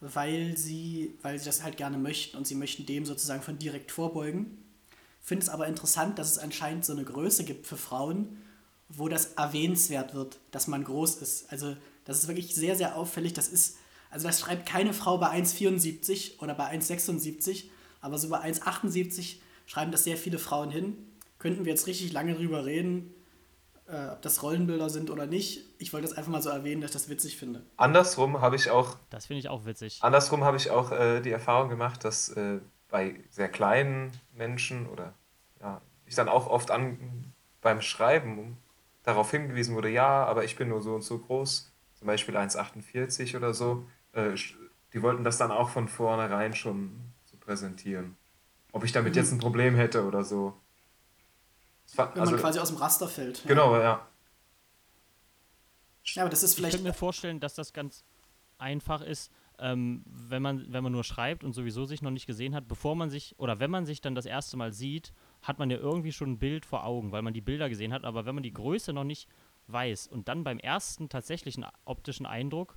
Weil 0.00 0.56
sie, 0.56 1.18
weil 1.22 1.38
sie 1.38 1.44
das 1.46 1.62
halt 1.62 1.76
gerne 1.76 1.98
möchten 1.98 2.36
und 2.36 2.46
sie 2.46 2.54
möchten 2.54 2.86
dem 2.86 3.04
sozusagen 3.04 3.42
von 3.42 3.58
direkt 3.58 3.90
vorbeugen. 3.92 4.58
Finde 5.20 5.42
es 5.42 5.48
aber 5.50 5.66
interessant, 5.66 6.18
dass 6.18 6.30
es 6.30 6.38
anscheinend 6.38 6.84
so 6.84 6.92
eine 6.92 7.04
Größe 7.04 7.44
gibt 7.44 7.66
für 7.66 7.76
Frauen, 7.76 8.38
wo 8.88 9.08
das 9.08 9.32
erwähnenswert 9.34 10.14
wird, 10.14 10.38
dass 10.52 10.68
man 10.68 10.84
groß 10.84 11.16
ist. 11.16 11.50
Also 11.52 11.76
das 12.04 12.18
ist 12.22 12.28
wirklich 12.28 12.54
sehr, 12.54 12.76
sehr 12.76 12.96
auffällig. 12.96 13.32
Das 13.34 13.48
ist, 13.48 13.76
also 14.10 14.26
das 14.28 14.40
schreibt 14.40 14.66
keine 14.66 14.92
Frau 14.94 15.18
bei 15.18 15.30
1,74 15.32 16.38
oder 16.40 16.54
bei 16.54 16.70
1,76, 16.70 17.64
aber 18.00 18.18
so 18.18 18.28
bei 18.28 18.40
1,78 18.42 19.36
schreiben 19.66 19.92
das 19.92 20.04
sehr 20.04 20.16
viele 20.16 20.38
Frauen 20.38 20.70
hin. 20.70 20.96
Könnten 21.38 21.64
wir 21.64 21.72
jetzt 21.72 21.86
richtig 21.86 22.12
lange 22.12 22.34
drüber 22.34 22.64
reden, 22.64 23.14
äh, 23.86 24.08
ob 24.08 24.22
das 24.22 24.42
Rollenbilder 24.42 24.88
sind 24.88 25.10
oder 25.10 25.26
nicht. 25.26 25.60
Ich 25.78 25.92
wollte 25.92 26.08
das 26.08 26.16
einfach 26.16 26.30
mal 26.32 26.42
so 26.42 26.50
erwähnen, 26.50 26.80
dass 26.80 26.90
ich 26.90 26.96
das 26.96 27.08
witzig 27.08 27.36
finde. 27.36 27.62
Andersrum 27.76 28.40
habe 28.40 28.56
ich 28.56 28.70
auch 28.70 28.96
Das 29.10 29.26
finde 29.26 29.40
ich 29.40 29.48
auch 29.48 29.66
witzig. 29.66 29.98
Andersrum 30.02 30.44
habe 30.44 30.56
ich 30.56 30.70
auch 30.70 30.92
äh, 30.92 31.20
die 31.20 31.30
Erfahrung 31.30 31.68
gemacht, 31.68 32.04
dass 32.04 32.30
äh, 32.30 32.60
bei 32.88 33.16
sehr 33.30 33.48
kleinen 33.48 34.12
Menschen 34.32 34.86
oder 34.86 35.12
ja, 35.60 35.80
ich 36.06 36.14
dann 36.14 36.28
auch 36.28 36.46
oft 36.46 36.70
an, 36.70 37.32
beim 37.60 37.82
Schreiben 37.82 38.56
darauf 39.02 39.30
hingewiesen 39.30 39.74
wurde, 39.74 39.88
ja, 39.88 40.24
aber 40.24 40.44
ich 40.44 40.56
bin 40.56 40.68
nur 40.68 40.82
so 40.82 40.94
und 40.94 41.02
so 41.02 41.18
groß, 41.18 41.72
zum 41.94 42.06
Beispiel 42.06 42.36
1,48 42.36 43.36
oder 43.36 43.54
so. 43.54 43.84
Äh, 44.12 44.34
die 44.92 45.02
wollten 45.02 45.24
das 45.24 45.38
dann 45.38 45.50
auch 45.50 45.68
von 45.68 45.88
vornherein 45.88 46.54
schon 46.54 47.12
so 47.24 47.36
präsentieren. 47.38 48.16
Ob 48.76 48.84
ich 48.84 48.92
damit 48.92 49.16
jetzt 49.16 49.32
ein 49.32 49.38
Problem 49.38 49.74
hätte 49.74 50.04
oder 50.04 50.22
so. 50.22 50.52
Fand- 51.86 52.14
Wenn 52.14 52.20
also, 52.20 52.32
man 52.32 52.40
quasi 52.42 52.58
aus 52.58 52.68
dem 52.68 52.76
Raster 52.76 53.08
fällt. 53.08 53.42
Genau, 53.46 53.74
ja. 53.80 54.06
Ja, 56.04 56.22
aber 56.22 56.28
das 56.30 56.42
ist 56.42 56.50
Ich 56.50 56.56
vielleicht. 56.56 56.74
könnte 56.74 56.86
mir 56.86 56.92
vorstellen, 56.92 57.40
dass 57.40 57.54
das 57.54 57.72
ganz 57.72 58.04
einfach 58.58 59.00
ist, 59.00 59.32
ähm, 59.58 60.04
wenn, 60.06 60.42
man, 60.42 60.70
wenn 60.70 60.82
man 60.82 60.92
nur 60.92 61.04
schreibt 61.04 61.42
und 61.42 61.54
sowieso 61.54 61.86
sich 61.86 62.02
noch 62.02 62.10
nicht 62.10 62.26
gesehen 62.26 62.54
hat, 62.54 62.68
bevor 62.68 62.94
man 62.96 63.08
sich, 63.08 63.34
oder 63.38 63.60
wenn 63.60 63.70
man 63.70 63.86
sich 63.86 64.02
dann 64.02 64.14
das 64.14 64.26
erste 64.26 64.58
Mal 64.58 64.74
sieht, 64.74 65.14
hat 65.40 65.58
man 65.58 65.70
ja 65.70 65.78
irgendwie 65.78 66.12
schon 66.12 66.32
ein 66.32 66.38
Bild 66.38 66.66
vor 66.66 66.84
Augen, 66.84 67.12
weil 67.12 67.22
man 67.22 67.32
die 67.32 67.40
Bilder 67.40 67.70
gesehen 67.70 67.94
hat, 67.94 68.04
aber 68.04 68.26
wenn 68.26 68.34
man 68.34 68.44
die 68.44 68.52
Größe 68.52 68.92
noch 68.92 69.04
nicht 69.04 69.26
weiß 69.68 70.06
und 70.08 70.28
dann 70.28 70.44
beim 70.44 70.58
ersten 70.58 71.08
tatsächlichen 71.08 71.64
optischen 71.86 72.26
Eindruck 72.26 72.76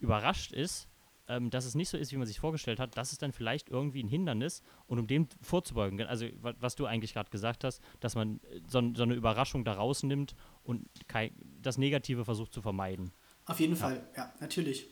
überrascht 0.00 0.50
ist, 0.52 0.88
ähm, 1.28 1.50
dass 1.50 1.64
es 1.64 1.74
nicht 1.74 1.88
so 1.88 1.96
ist, 1.96 2.12
wie 2.12 2.16
man 2.16 2.26
sich 2.26 2.38
vorgestellt 2.40 2.78
hat, 2.80 2.96
das 2.96 3.12
ist 3.12 3.22
dann 3.22 3.32
vielleicht 3.32 3.68
irgendwie 3.68 4.02
ein 4.02 4.08
Hindernis 4.08 4.62
und 4.86 4.98
um 4.98 5.06
dem 5.06 5.28
vorzubeugen, 5.40 6.00
also 6.02 6.26
wa- 6.40 6.54
was 6.60 6.76
du 6.76 6.86
eigentlich 6.86 7.12
gerade 7.14 7.30
gesagt 7.30 7.64
hast, 7.64 7.80
dass 8.00 8.14
man 8.14 8.40
äh, 8.50 8.60
so, 8.68 8.82
so 8.94 9.02
eine 9.02 9.14
Überraschung 9.14 9.64
da 9.64 9.72
rausnimmt 9.74 10.34
und 10.64 10.88
kei- 11.08 11.32
das 11.62 11.78
Negative 11.78 12.24
versucht 12.24 12.52
zu 12.52 12.62
vermeiden. 12.62 13.12
Auf 13.46 13.60
jeden 13.60 13.76
Fall, 13.76 14.06
ja, 14.16 14.32
natürlich. 14.40 14.86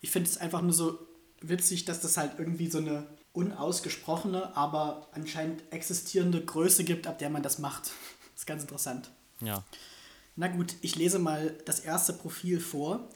Ich 0.00 0.10
finde 0.10 0.28
es 0.28 0.38
einfach 0.38 0.62
nur 0.62 0.72
so 0.72 0.98
witzig, 1.40 1.84
dass 1.84 2.00
das 2.00 2.16
halt 2.16 2.32
irgendwie 2.38 2.68
so 2.68 2.78
eine 2.78 3.06
unausgesprochene, 3.32 4.56
aber 4.56 5.08
anscheinend 5.12 5.62
existierende 5.72 6.44
Größe 6.44 6.84
gibt, 6.84 7.06
ab 7.06 7.18
der 7.18 7.30
man 7.30 7.42
das 7.42 7.58
macht. 7.58 7.84
Das 7.84 7.92
ist 8.36 8.46
ganz 8.46 8.62
interessant. 8.62 9.10
Ja. 9.40 9.64
Na 10.36 10.48
gut, 10.48 10.74
ich 10.82 10.96
lese 10.96 11.18
mal 11.18 11.56
das 11.64 11.80
erste 11.80 12.12
Profil 12.12 12.60
vor. 12.60 13.08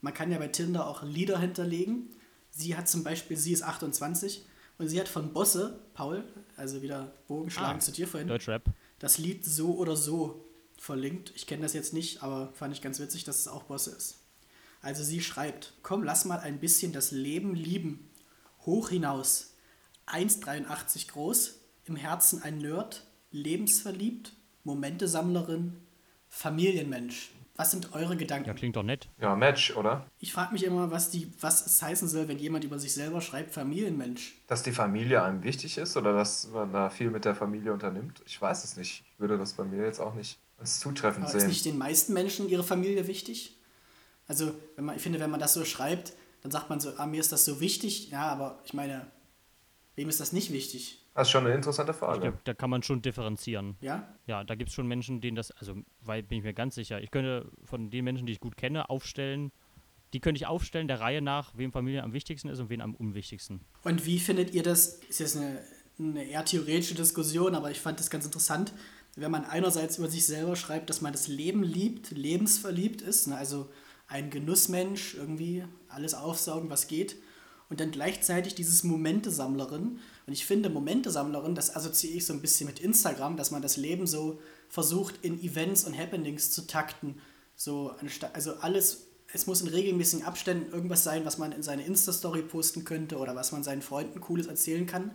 Man 0.00 0.14
kann 0.14 0.30
ja 0.30 0.38
bei 0.38 0.48
Tinder 0.48 0.86
auch 0.86 1.02
Lieder 1.02 1.38
hinterlegen. 1.38 2.10
Sie 2.50 2.76
hat 2.76 2.88
zum 2.88 3.04
Beispiel, 3.04 3.36
sie 3.36 3.52
ist 3.52 3.62
28 3.62 4.44
und 4.78 4.88
sie 4.88 4.98
hat 5.00 5.08
von 5.08 5.32
Bosse, 5.32 5.78
Paul, 5.94 6.24
also 6.56 6.82
wieder 6.82 7.12
Bogen 7.28 7.50
schlagen 7.50 7.78
Ah, 7.78 7.80
zu 7.80 7.92
dir 7.92 8.08
vorhin, 8.08 8.28
Deutschrap. 8.28 8.64
das 8.98 9.18
Lied 9.18 9.44
So 9.44 9.76
oder 9.76 9.96
So. 9.96 10.44
verlinkt. 10.78 11.32
Ich 11.36 11.46
kenne 11.46 11.62
das 11.62 11.74
jetzt 11.74 11.92
nicht, 11.92 12.22
aber 12.22 12.50
fand 12.54 12.72
ich 12.74 12.80
ganz 12.80 12.98
witzig, 13.00 13.24
dass 13.24 13.38
es 13.40 13.48
auch 13.48 13.64
Bosse 13.64 13.90
ist. 13.90 14.16
Also 14.80 15.04
sie 15.04 15.20
schreibt, 15.20 15.74
komm, 15.82 16.02
lass 16.02 16.24
mal 16.24 16.38
ein 16.40 16.58
bisschen 16.58 16.92
das 16.94 17.10
Leben 17.10 17.54
lieben. 17.54 18.08
Hoch 18.64 18.88
hinaus. 18.88 19.52
1,83 20.06 21.08
groß, 21.08 21.58
im 21.84 21.96
Herzen 21.96 22.42
ein 22.42 22.56
Nerd, 22.58 23.04
lebensverliebt, 23.30 24.32
Momentesammlerin, 24.64 25.76
Familienmensch. 26.30 27.32
Was 27.60 27.72
sind 27.72 27.92
eure 27.92 28.16
Gedanken? 28.16 28.48
Ja, 28.48 28.54
klingt 28.54 28.76
doch 28.76 28.82
nett. 28.82 29.10
Ja, 29.20 29.36
Match, 29.36 29.76
oder? 29.76 30.06
Ich 30.18 30.32
frage 30.32 30.54
mich 30.54 30.64
immer, 30.64 30.90
was, 30.90 31.10
die, 31.10 31.30
was 31.42 31.66
es 31.66 31.82
heißen 31.82 32.08
soll, 32.08 32.26
wenn 32.26 32.38
jemand 32.38 32.64
über 32.64 32.78
sich 32.78 32.94
selber 32.94 33.20
schreibt, 33.20 33.52
Familienmensch. 33.52 34.32
Dass 34.46 34.62
die 34.62 34.72
Familie 34.72 35.22
einem 35.22 35.42
wichtig 35.42 35.76
ist 35.76 35.94
oder 35.94 36.14
dass 36.14 36.48
man 36.48 36.72
da 36.72 36.88
viel 36.88 37.10
mit 37.10 37.26
der 37.26 37.34
Familie 37.34 37.74
unternimmt? 37.74 38.22
Ich 38.24 38.40
weiß 38.40 38.64
es 38.64 38.78
nicht. 38.78 39.04
Ich 39.12 39.20
würde 39.20 39.36
das 39.36 39.52
bei 39.52 39.64
mir 39.64 39.84
jetzt 39.84 40.00
auch 40.00 40.14
nicht 40.14 40.38
als 40.56 40.80
zutreffend 40.80 41.24
Aber 41.24 41.32
sehen. 41.32 41.42
ist 41.42 41.48
nicht 41.48 41.66
den 41.66 41.76
meisten 41.76 42.14
Menschen 42.14 42.48
ihre 42.48 42.64
Familie 42.64 43.06
wichtig? 43.06 43.54
Also, 44.26 44.54
wenn 44.76 44.86
man, 44.86 44.96
ich 44.96 45.02
finde, 45.02 45.20
wenn 45.20 45.30
man 45.30 45.40
das 45.40 45.52
so 45.52 45.66
schreibt, 45.66 46.14
dann 46.40 46.50
sagt 46.50 46.70
man 46.70 46.80
so, 46.80 46.94
ah, 46.96 47.04
mir 47.04 47.20
ist 47.20 47.30
das 47.30 47.44
so 47.44 47.60
wichtig. 47.60 48.08
Ja, 48.08 48.22
aber 48.22 48.58
ich 48.64 48.72
meine, 48.72 49.06
wem 49.96 50.08
ist 50.08 50.18
das 50.18 50.32
nicht 50.32 50.50
wichtig? 50.50 51.04
Das 51.20 51.28
ist 51.28 51.32
schon 51.32 51.44
eine 51.44 51.54
interessante 51.54 51.92
Frage. 51.92 52.20
glaub, 52.20 52.44
da 52.44 52.54
kann 52.54 52.70
man 52.70 52.82
schon 52.82 53.02
differenzieren. 53.02 53.76
Ja? 53.82 54.08
Ja, 54.26 54.42
da 54.42 54.54
gibt 54.54 54.70
es 54.70 54.74
schon 54.74 54.86
Menschen, 54.86 55.20
denen 55.20 55.36
das, 55.36 55.50
also 55.50 55.74
weil 56.00 56.22
bin 56.22 56.38
ich 56.38 56.44
mir 56.44 56.54
ganz 56.54 56.76
sicher, 56.76 57.02
ich 57.02 57.10
könnte 57.10 57.50
von 57.62 57.90
den 57.90 58.06
Menschen, 58.06 58.24
die 58.24 58.32
ich 58.32 58.40
gut 58.40 58.56
kenne, 58.56 58.88
aufstellen, 58.88 59.52
die 60.14 60.20
könnte 60.20 60.38
ich 60.38 60.46
aufstellen 60.46 60.88
der 60.88 61.00
Reihe 61.00 61.20
nach, 61.20 61.52
wem 61.58 61.72
Familie 61.72 62.04
am 62.04 62.14
wichtigsten 62.14 62.48
ist 62.48 62.58
und 62.58 62.70
wen 62.70 62.80
am 62.80 62.94
unwichtigsten. 62.94 63.60
Und 63.84 64.06
wie 64.06 64.18
findet 64.18 64.54
ihr 64.54 64.62
das? 64.62 64.94
Ist 65.10 65.20
jetzt 65.20 65.36
eine, 65.36 65.60
eine 65.98 66.24
eher 66.24 66.42
theoretische 66.42 66.94
Diskussion, 66.94 67.54
aber 67.54 67.70
ich 67.70 67.80
fand 67.80 68.00
das 68.00 68.08
ganz 68.08 68.24
interessant, 68.24 68.72
wenn 69.14 69.30
man 69.30 69.44
einerseits 69.44 69.98
über 69.98 70.08
sich 70.08 70.24
selber 70.24 70.56
schreibt, 70.56 70.88
dass 70.88 71.02
man 71.02 71.12
das 71.12 71.28
Leben 71.28 71.62
liebt, 71.62 72.12
lebensverliebt 72.12 73.02
ist, 73.02 73.26
ne, 73.26 73.36
also 73.36 73.68
ein 74.08 74.30
Genussmensch, 74.30 75.16
irgendwie 75.16 75.64
alles 75.88 76.14
aufsaugen, 76.14 76.70
was 76.70 76.88
geht, 76.88 77.16
und 77.70 77.80
dann 77.80 77.92
gleichzeitig 77.92 78.56
dieses 78.56 78.82
Momentesammlerin. 78.82 80.00
Und 80.26 80.32
ich 80.32 80.44
finde, 80.44 80.68
Momentesammlerin, 80.68 81.54
das 81.54 81.74
assoziiere 81.74 82.16
ich 82.16 82.26
so 82.26 82.32
ein 82.32 82.42
bisschen 82.42 82.66
mit 82.66 82.80
Instagram, 82.80 83.36
dass 83.36 83.52
man 83.52 83.62
das 83.62 83.76
Leben 83.76 84.06
so 84.06 84.40
versucht, 84.68 85.14
in 85.22 85.40
Events 85.40 85.84
und 85.84 85.96
Happenings 85.96 86.50
zu 86.50 86.66
takten. 86.66 87.20
So, 87.54 87.94
also 88.32 88.54
alles, 88.56 89.06
es 89.32 89.46
muss 89.46 89.62
in 89.62 89.68
regelmäßigen 89.68 90.26
Abständen 90.26 90.72
irgendwas 90.72 91.04
sein, 91.04 91.24
was 91.24 91.38
man 91.38 91.52
in 91.52 91.62
seine 91.62 91.86
Insta-Story 91.86 92.42
posten 92.42 92.84
könnte 92.84 93.18
oder 93.18 93.36
was 93.36 93.52
man 93.52 93.62
seinen 93.62 93.82
Freunden 93.82 94.20
Cooles 94.20 94.48
erzählen 94.48 94.86
kann. 94.86 95.12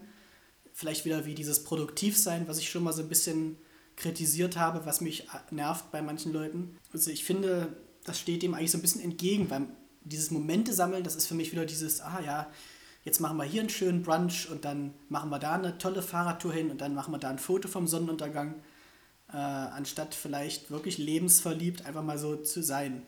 Vielleicht 0.73 1.03
wieder 1.03 1.25
wie 1.25 1.35
dieses 1.35 1.65
Produktivsein, 1.65 2.47
was 2.47 2.57
ich 2.57 2.69
schon 2.69 2.83
mal 2.83 2.93
so 2.93 3.01
ein 3.01 3.09
bisschen 3.09 3.57
kritisiert 3.97 4.57
habe, 4.57 4.85
was 4.85 5.01
mich 5.01 5.27
nervt 5.51 5.91
bei 5.91 6.01
manchen 6.01 6.31
Leuten. 6.31 6.77
Also 6.93 7.11
ich 7.11 7.25
finde, 7.25 7.75
das 8.05 8.19
steht 8.19 8.43
dem 8.43 8.53
eigentlich 8.53 8.71
so 8.71 8.77
ein 8.77 8.81
bisschen 8.81 9.01
entgegen, 9.01 9.49
weil 9.49 9.67
dieses 10.05 10.31
Momente 10.31 10.73
sammeln, 10.73 11.03
das 11.03 11.15
ist 11.15 11.27
für 11.27 11.35
mich 11.35 11.51
wieder 11.51 11.65
dieses, 11.65 12.01
ah 12.01 12.19
ja, 12.25 12.47
jetzt 13.03 13.19
machen 13.19 13.37
wir 13.37 13.43
hier 13.43 13.61
einen 13.61 13.69
schönen 13.69 14.01
Brunch 14.01 14.49
und 14.49 14.65
dann 14.65 14.93
machen 15.09 15.29
wir 15.29 15.39
da 15.39 15.53
eine 15.53 15.77
tolle 15.77 16.01
Fahrradtour 16.01 16.53
hin 16.53 16.71
und 16.71 16.81
dann 16.81 16.93
machen 16.93 17.11
wir 17.13 17.17
da 17.17 17.29
ein 17.29 17.39
Foto 17.39 17.67
vom 17.67 17.87
Sonnenuntergang, 17.87 18.55
äh, 19.33 19.37
anstatt 19.37 20.15
vielleicht 20.15 20.71
wirklich 20.71 20.97
lebensverliebt 20.97 21.85
einfach 21.85 22.03
mal 22.03 22.17
so 22.17 22.37
zu 22.37 22.63
sein. 22.63 23.03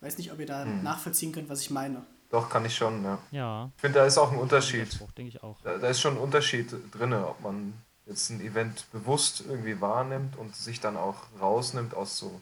Weiß 0.00 0.18
nicht, 0.18 0.32
ob 0.32 0.38
ihr 0.38 0.46
da 0.46 0.64
nachvollziehen 0.66 1.32
könnt, 1.32 1.48
was 1.48 1.62
ich 1.62 1.70
meine. 1.70 2.02
Doch, 2.30 2.50
kann 2.50 2.64
ich 2.66 2.76
schon, 2.76 3.02
ja. 3.04 3.18
Ja, 3.30 3.70
Ich 3.76 3.80
finde, 3.80 4.00
da 4.00 4.06
ist 4.06 4.18
auch 4.18 4.32
ein 4.32 4.38
Unterschied. 4.38 4.98
Denke 5.16 5.28
ich 5.28 5.42
auch. 5.42 5.56
Da, 5.62 5.78
da 5.78 5.88
ist 5.88 6.00
schon 6.00 6.14
ein 6.14 6.20
Unterschied 6.20 6.74
drin, 6.92 7.12
ob 7.14 7.40
man 7.40 7.72
jetzt 8.06 8.28
ein 8.30 8.40
Event 8.40 8.90
bewusst 8.92 9.44
irgendwie 9.48 9.80
wahrnimmt 9.80 10.36
und 10.36 10.54
sich 10.54 10.80
dann 10.80 10.96
auch 10.96 11.22
rausnimmt 11.40 11.94
aus 11.94 12.18
so 12.18 12.40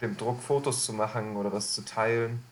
dem 0.00 0.16
Druck, 0.16 0.42
Fotos 0.42 0.84
zu 0.84 0.92
machen 0.92 1.36
oder 1.36 1.52
was 1.52 1.72
zu 1.72 1.82
teilen. 1.82 2.42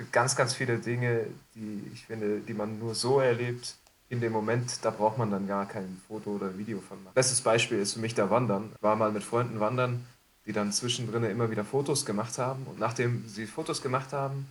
Es 0.00 0.04
gibt 0.04 0.14
ganz, 0.14 0.34
ganz 0.34 0.54
viele 0.54 0.78
Dinge, 0.78 1.26
die 1.54 1.82
ich 1.92 2.06
finde, 2.06 2.40
die 2.40 2.54
man 2.54 2.78
nur 2.78 2.94
so 2.94 3.20
erlebt. 3.20 3.74
In 4.08 4.22
dem 4.22 4.32
Moment, 4.32 4.78
da 4.82 4.88
braucht 4.88 5.18
man 5.18 5.30
dann 5.30 5.46
gar 5.46 5.68
kein 5.68 6.00
Foto 6.08 6.30
oder 6.36 6.56
Video 6.56 6.80
von 6.80 7.04
machen. 7.04 7.12
Bestes 7.12 7.42
Beispiel 7.42 7.80
ist 7.80 7.92
für 7.92 8.00
mich 8.00 8.14
der 8.14 8.30
Wandern. 8.30 8.72
Ich 8.74 8.82
war 8.82 8.96
mal 8.96 9.12
mit 9.12 9.22
Freunden 9.22 9.60
wandern, 9.60 10.06
die 10.46 10.54
dann 10.54 10.72
zwischendrin 10.72 11.24
immer 11.24 11.50
wieder 11.50 11.66
Fotos 11.66 12.06
gemacht 12.06 12.38
haben. 12.38 12.64
Und 12.64 12.78
nachdem 12.78 13.28
sie 13.28 13.46
Fotos 13.46 13.82
gemacht 13.82 14.14
haben, 14.14 14.46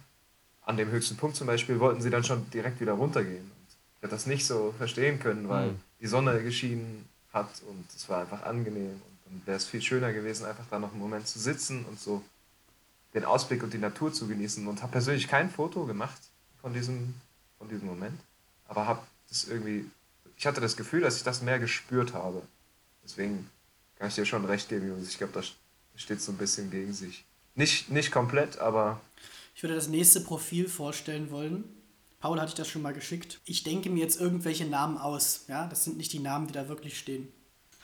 an 0.68 0.78
dem 0.78 0.92
höchsten 0.92 1.18
Punkt 1.18 1.36
zum 1.36 1.48
Beispiel, 1.48 1.80
wollten 1.80 2.04
sie 2.04 2.12
dann 2.12 2.24
schon 2.24 2.48
direkt 2.52 2.80
wieder 2.80 2.94
runtergehen. 2.94 3.42
Und 3.42 3.68
ich 3.96 4.04
hätte 4.04 4.12
das 4.14 4.28
nicht 4.28 4.46
so 4.46 4.76
verstehen 4.78 5.20
können, 5.20 5.50
weil 5.50 5.70
Hm. 5.70 5.80
die 6.00 6.06
Sonne 6.06 6.44
geschienen 6.44 7.10
hat 7.34 7.50
und 7.68 7.86
es 7.98 8.08
war 8.08 8.22
einfach 8.22 8.44
angenehm. 8.44 9.02
Und 9.02 9.18
dann 9.26 9.42
wäre 9.48 9.58
es 9.58 9.66
viel 9.66 9.82
schöner 9.82 10.14
gewesen, 10.14 10.46
einfach 10.46 10.66
da 10.70 10.78
noch 10.78 10.92
einen 10.92 11.02
Moment 11.02 11.28
zu 11.28 11.40
sitzen 11.40 11.86
und 11.90 12.00
so 12.00 12.22
den 13.14 13.26
Ausblick 13.26 13.64
und 13.64 13.74
die 13.74 13.78
Natur 13.78 14.14
zu 14.14 14.28
genießen. 14.28 14.68
Und 14.68 14.82
habe 14.82 14.92
persönlich 14.92 15.28
kein 15.28 15.50
Foto 15.50 15.86
gemacht 15.86 16.22
von 16.62 16.74
diesem, 16.74 17.16
von 17.58 17.70
diesem 17.70 17.88
Moment, 17.88 18.20
aber 18.68 18.86
habe 18.86 19.02
das 19.30 19.48
irgendwie, 19.48 19.90
ich 20.38 20.46
hatte 20.46 20.62
das 20.62 20.78
Gefühl, 20.78 21.02
dass 21.02 21.18
ich 21.18 21.24
das 21.24 21.42
mehr 21.42 21.60
gespürt 21.60 22.14
habe. 22.14 22.42
Deswegen 23.04 23.50
kann 23.98 24.10
ich 24.10 24.16
dir 24.16 24.26
schon 24.26 24.46
recht 24.46 24.70
geben, 24.70 24.88
Jungs. 24.88 25.10
Ich 25.10 25.18
glaube, 25.18 25.34
das 25.34 25.54
steht 25.96 26.22
so 26.22 26.32
ein 26.32 26.38
bisschen 26.38 26.70
gegen 26.72 26.94
sich. 26.94 27.26
Nicht, 27.56 27.90
nicht 27.90 28.12
komplett, 28.12 28.60
aber 28.60 29.02
Ich 29.56 29.64
würde 29.64 29.76
das 29.76 29.88
nächste 29.88 30.22
Profil 30.22 30.70
vorstellen 30.70 31.32
wollen. 31.32 31.64
Paul 32.20 32.40
hatte 32.40 32.50
ich 32.50 32.56
das 32.56 32.68
schon 32.68 32.82
mal 32.82 32.94
geschickt. 32.94 33.40
Ich 33.46 33.64
denke 33.64 33.90
mir 33.90 34.02
jetzt 34.04 34.20
irgendwelche 34.20 34.66
Namen 34.66 34.98
aus. 34.98 35.46
Ja, 35.48 35.68
das 35.68 35.84
sind 35.86 35.98
nicht 35.98 36.12
die 36.14 36.20
Namen, 36.20 36.48
die 36.48 36.54
da 36.54 36.68
wirklich 36.68 36.98
stehen. 37.00 37.30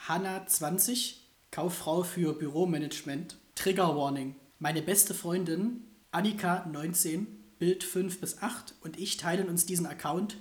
Hanna 0.07 0.45
20, 0.45 1.22
Kauffrau 1.52 2.03
für 2.03 2.34
Büromanagement. 2.34 3.38
Trigger 3.56 3.95
Warning. 3.95 4.35
Meine 4.60 4.82
beste 4.82 5.14
Freundin 5.14 5.82
Annika 6.11 6.65
19, 6.72 7.27
Bild 7.60 7.84
5 7.84 8.22
bis 8.22 8.41
8 8.41 8.76
und 8.82 8.98
ich 8.98 9.18
teilen 9.18 9.49
uns 9.49 9.65
diesen 9.65 9.86
Account, 9.86 10.38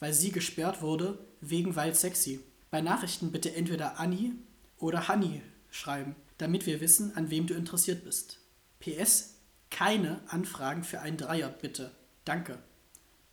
weil 0.00 0.14
sie 0.14 0.32
gesperrt 0.32 0.80
wurde 0.80 1.18
wegen 1.42 1.76
Wild 1.76 1.94
Sexy. 1.94 2.40
Bei 2.70 2.80
Nachrichten 2.80 3.30
bitte 3.30 3.54
entweder 3.54 4.00
Anni 4.00 4.32
oder 4.78 5.06
Hanni 5.08 5.42
schreiben, 5.70 6.16
damit 6.38 6.64
wir 6.64 6.80
wissen, 6.80 7.14
an 7.14 7.28
wem 7.30 7.46
du 7.46 7.52
interessiert 7.52 8.04
bist. 8.04 8.40
PS, 8.80 9.34
keine 9.70 10.22
Anfragen 10.28 10.82
für 10.82 11.00
einen 11.00 11.18
Dreier, 11.18 11.50
bitte. 11.50 11.90
Danke. 12.24 12.58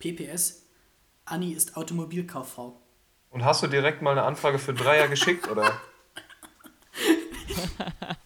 PPS, 0.00 0.66
Anni 1.24 1.52
ist 1.52 1.78
Automobilkauffrau. 1.78 2.78
Und 3.30 3.42
hast 3.42 3.62
du 3.62 3.68
direkt 3.68 4.02
mal 4.02 4.12
eine 4.12 4.24
Anfrage 4.24 4.58
für 4.58 4.74
Dreier 4.74 5.08
geschickt, 5.08 5.48
oder? 5.48 5.80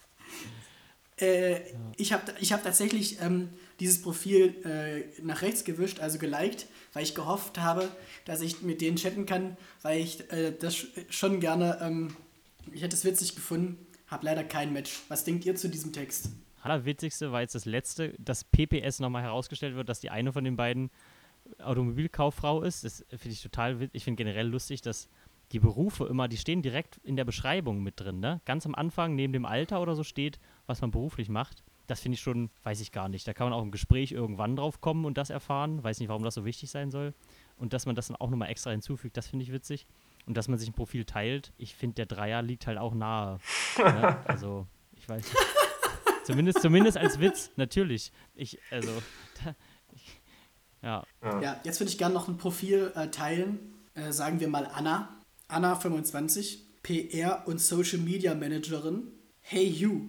Äh, 1.20 1.60
Ich 1.96 2.12
habe 2.12 2.32
ich 2.40 2.52
hab 2.52 2.62
tatsächlich 2.62 3.20
ähm, 3.20 3.50
dieses 3.78 4.00
Profil 4.02 4.54
äh, 4.64 5.22
nach 5.22 5.42
rechts 5.42 5.64
gewischt, 5.64 6.00
also 6.00 6.18
geliked, 6.18 6.66
weil 6.92 7.02
ich 7.02 7.14
gehofft 7.14 7.58
habe, 7.58 7.88
dass 8.24 8.40
ich 8.40 8.62
mit 8.62 8.80
denen 8.80 8.96
chatten 8.96 9.26
kann, 9.26 9.56
weil 9.82 10.00
ich 10.00 10.30
äh, 10.32 10.52
das 10.58 10.76
sch- 10.76 10.88
schon 11.10 11.40
gerne, 11.40 11.78
ähm, 11.82 12.08
ich 12.72 12.82
hätte 12.82 12.96
es 12.96 13.04
witzig 13.04 13.34
gefunden, 13.34 13.78
habe 14.06 14.24
leider 14.26 14.44
kein 14.44 14.72
Match. 14.72 15.00
Was 15.08 15.24
denkt 15.24 15.44
ihr 15.46 15.54
zu 15.56 15.68
diesem 15.68 15.92
Text? 15.92 16.30
Allerwitzigste 16.62 17.32
war 17.32 17.40
jetzt 17.40 17.54
das 17.54 17.64
letzte, 17.64 18.12
dass 18.18 18.44
PPS 18.44 18.98
nochmal 19.00 19.22
herausgestellt 19.22 19.74
wird, 19.76 19.88
dass 19.88 20.00
die 20.00 20.10
eine 20.10 20.32
von 20.32 20.44
den 20.44 20.56
beiden 20.56 20.90
Automobilkauffrau 21.58 22.62
ist. 22.62 22.84
Das 22.84 23.04
finde 23.08 23.30
ich 23.30 23.42
total 23.42 23.80
witzig. 23.80 23.94
Ich 23.94 24.04
finde 24.04 24.16
generell 24.22 24.46
lustig, 24.48 24.82
dass 24.82 25.08
die 25.52 25.58
Berufe 25.58 26.06
immer, 26.06 26.28
die 26.28 26.36
stehen 26.36 26.62
direkt 26.62 26.98
in 27.02 27.16
der 27.16 27.24
Beschreibung 27.24 27.82
mit 27.82 27.98
drin. 27.98 28.20
Ne? 28.20 28.40
Ganz 28.44 28.66
am 28.66 28.74
Anfang, 28.74 29.16
neben 29.16 29.32
dem 29.32 29.44
Alter 29.44 29.80
oder 29.80 29.96
so 29.96 30.04
steht, 30.04 30.38
was 30.70 30.80
man 30.80 30.90
beruflich 30.90 31.28
macht. 31.28 31.62
Das 31.86 32.00
finde 32.00 32.14
ich 32.14 32.20
schon, 32.20 32.50
weiß 32.62 32.80
ich 32.80 32.92
gar 32.92 33.08
nicht. 33.08 33.26
Da 33.26 33.34
kann 33.34 33.50
man 33.50 33.58
auch 33.58 33.62
im 33.62 33.72
Gespräch 33.72 34.12
irgendwann 34.12 34.54
drauf 34.54 34.80
kommen 34.80 35.04
und 35.04 35.18
das 35.18 35.28
erfahren. 35.28 35.82
Weiß 35.82 35.98
nicht, 35.98 36.08
warum 36.08 36.22
das 36.22 36.34
so 36.34 36.44
wichtig 36.44 36.70
sein 36.70 36.90
soll. 36.92 37.12
Und 37.58 37.72
dass 37.72 37.84
man 37.84 37.96
das 37.96 38.06
dann 38.06 38.16
auch 38.16 38.30
nochmal 38.30 38.48
extra 38.48 38.70
hinzufügt, 38.70 39.16
das 39.16 39.26
finde 39.26 39.42
ich 39.42 39.52
witzig. 39.52 39.86
Und 40.26 40.36
dass 40.36 40.46
man 40.46 40.58
sich 40.58 40.68
ein 40.68 40.72
Profil 40.72 41.04
teilt. 41.04 41.52
Ich 41.58 41.74
finde, 41.74 41.96
der 41.96 42.06
Dreier 42.06 42.42
liegt 42.42 42.68
halt 42.68 42.78
auch 42.78 42.94
nahe. 42.94 43.38
ne? 43.76 44.18
Also, 44.26 44.66
ich 44.96 45.08
weiß 45.08 45.24
nicht. 45.24 45.36
Zumindest, 46.24 46.62
zumindest 46.62 46.96
als 46.96 47.18
Witz, 47.18 47.50
natürlich. 47.56 48.12
Ich, 48.36 48.58
also, 48.70 48.92
da, 49.44 49.56
ich, 49.92 50.20
ja, 50.82 51.02
Ja, 51.42 51.60
jetzt 51.64 51.80
würde 51.80 51.90
ich 51.90 51.98
gerne 51.98 52.14
noch 52.14 52.28
ein 52.28 52.38
Profil 52.38 52.92
äh, 52.94 53.08
teilen. 53.08 53.74
Äh, 53.94 54.12
sagen 54.12 54.38
wir 54.38 54.46
mal 54.48 54.66
Anna. 54.66 55.08
Anna 55.48 55.74
25, 55.74 56.82
PR 56.84 57.42
und 57.46 57.60
Social 57.60 57.98
Media 57.98 58.34
Managerin. 58.34 59.08
Hey 59.40 59.66
you, 59.66 60.02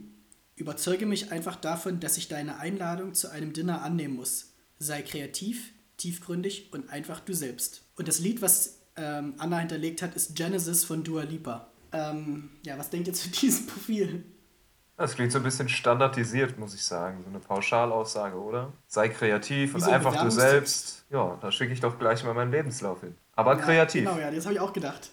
überzeuge 0.61 1.05
mich 1.05 1.31
einfach 1.31 1.55
davon, 1.55 1.99
dass 1.99 2.17
ich 2.17 2.27
deine 2.27 2.57
Einladung 2.59 3.13
zu 3.13 3.29
einem 3.29 3.53
Dinner 3.53 3.81
annehmen 3.81 4.15
muss. 4.15 4.53
Sei 4.79 5.01
kreativ, 5.01 5.73
tiefgründig 5.97 6.71
und 6.71 6.89
einfach 6.89 7.19
du 7.19 7.33
selbst. 7.33 7.83
Und 7.95 8.07
das 8.07 8.19
Lied, 8.19 8.41
was 8.41 8.79
ähm, 8.95 9.35
Anna 9.37 9.59
hinterlegt 9.59 10.01
hat, 10.01 10.15
ist 10.15 10.35
Genesis 10.35 10.83
von 10.85 11.03
Dua 11.03 11.23
Lipa. 11.23 11.67
Ähm, 11.91 12.49
ja, 12.65 12.77
was 12.77 12.89
denkt 12.89 13.07
ihr 13.07 13.13
zu 13.13 13.29
diesem 13.41 13.67
Profil? 13.67 14.23
Das 14.97 15.15
klingt 15.15 15.31
so 15.31 15.39
ein 15.39 15.43
bisschen 15.43 15.67
standardisiert, 15.67 16.59
muss 16.59 16.75
ich 16.75 16.83
sagen. 16.83 17.21
So 17.23 17.29
eine 17.29 17.39
Pauschalaussage, 17.39 18.37
oder? 18.37 18.71
Sei 18.87 19.09
kreativ 19.09 19.71
Wie 19.71 19.75
und 19.75 19.81
so 19.81 19.89
einfach 19.89 20.21
du 20.23 20.29
selbst. 20.29 21.05
Ja, 21.09 21.37
da 21.41 21.51
schicke 21.51 21.73
ich 21.73 21.79
doch 21.79 21.97
gleich 21.97 22.23
mal 22.23 22.33
meinen 22.33 22.51
Lebenslauf 22.51 23.01
hin. 23.01 23.15
Aber 23.35 23.55
kreativ. 23.57 24.07
Genau, 24.07 24.19
ja, 24.19 24.29
das 24.29 24.45
habe 24.45 24.53
ich 24.53 24.59
auch 24.59 24.73
gedacht. 24.73 25.09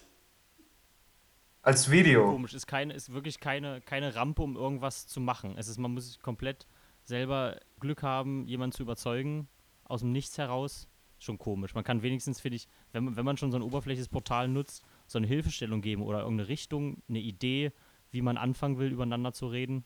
Als 1.61 1.91
Video. 1.91 2.31
Komisch, 2.31 2.53
ist, 2.53 2.67
keine, 2.67 2.93
ist 2.93 3.11
wirklich 3.11 3.39
keine, 3.39 3.81
keine 3.81 4.15
Rampe, 4.15 4.41
um 4.41 4.55
irgendwas 4.55 5.07
zu 5.07 5.19
machen. 5.19 5.55
Es 5.57 5.67
ist, 5.67 5.77
man 5.77 5.93
muss 5.93 6.19
komplett 6.19 6.67
selber 7.03 7.59
Glück 7.79 8.01
haben, 8.01 8.47
jemanden 8.47 8.75
zu 8.75 8.83
überzeugen, 8.83 9.49
aus 9.83 10.01
dem 10.01 10.11
Nichts 10.11 10.37
heraus. 10.37 10.87
Schon 11.21 11.37
komisch. 11.37 11.75
Man 11.75 11.83
kann 11.83 12.01
wenigstens, 12.01 12.39
finde 12.39 12.55
ich, 12.55 12.69
wenn 12.93 13.03
man, 13.03 13.15
wenn 13.17 13.25
man 13.25 13.35
schon 13.35 13.51
so 13.51 13.57
ein 13.57 13.61
oberflächliches 13.61 14.07
Portal 14.07 14.47
nutzt, 14.47 14.83
so 15.05 15.17
eine 15.17 15.27
Hilfestellung 15.27 15.81
geben 15.81 16.01
oder 16.01 16.21
irgendeine 16.21 16.47
Richtung, 16.47 17.03
eine 17.09 17.19
Idee, 17.19 17.73
wie 18.11 18.21
man 18.21 18.37
anfangen 18.37 18.77
will, 18.77 18.91
übereinander 18.91 19.33
zu 19.33 19.47
reden. 19.47 19.83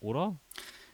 Oder? 0.00 0.40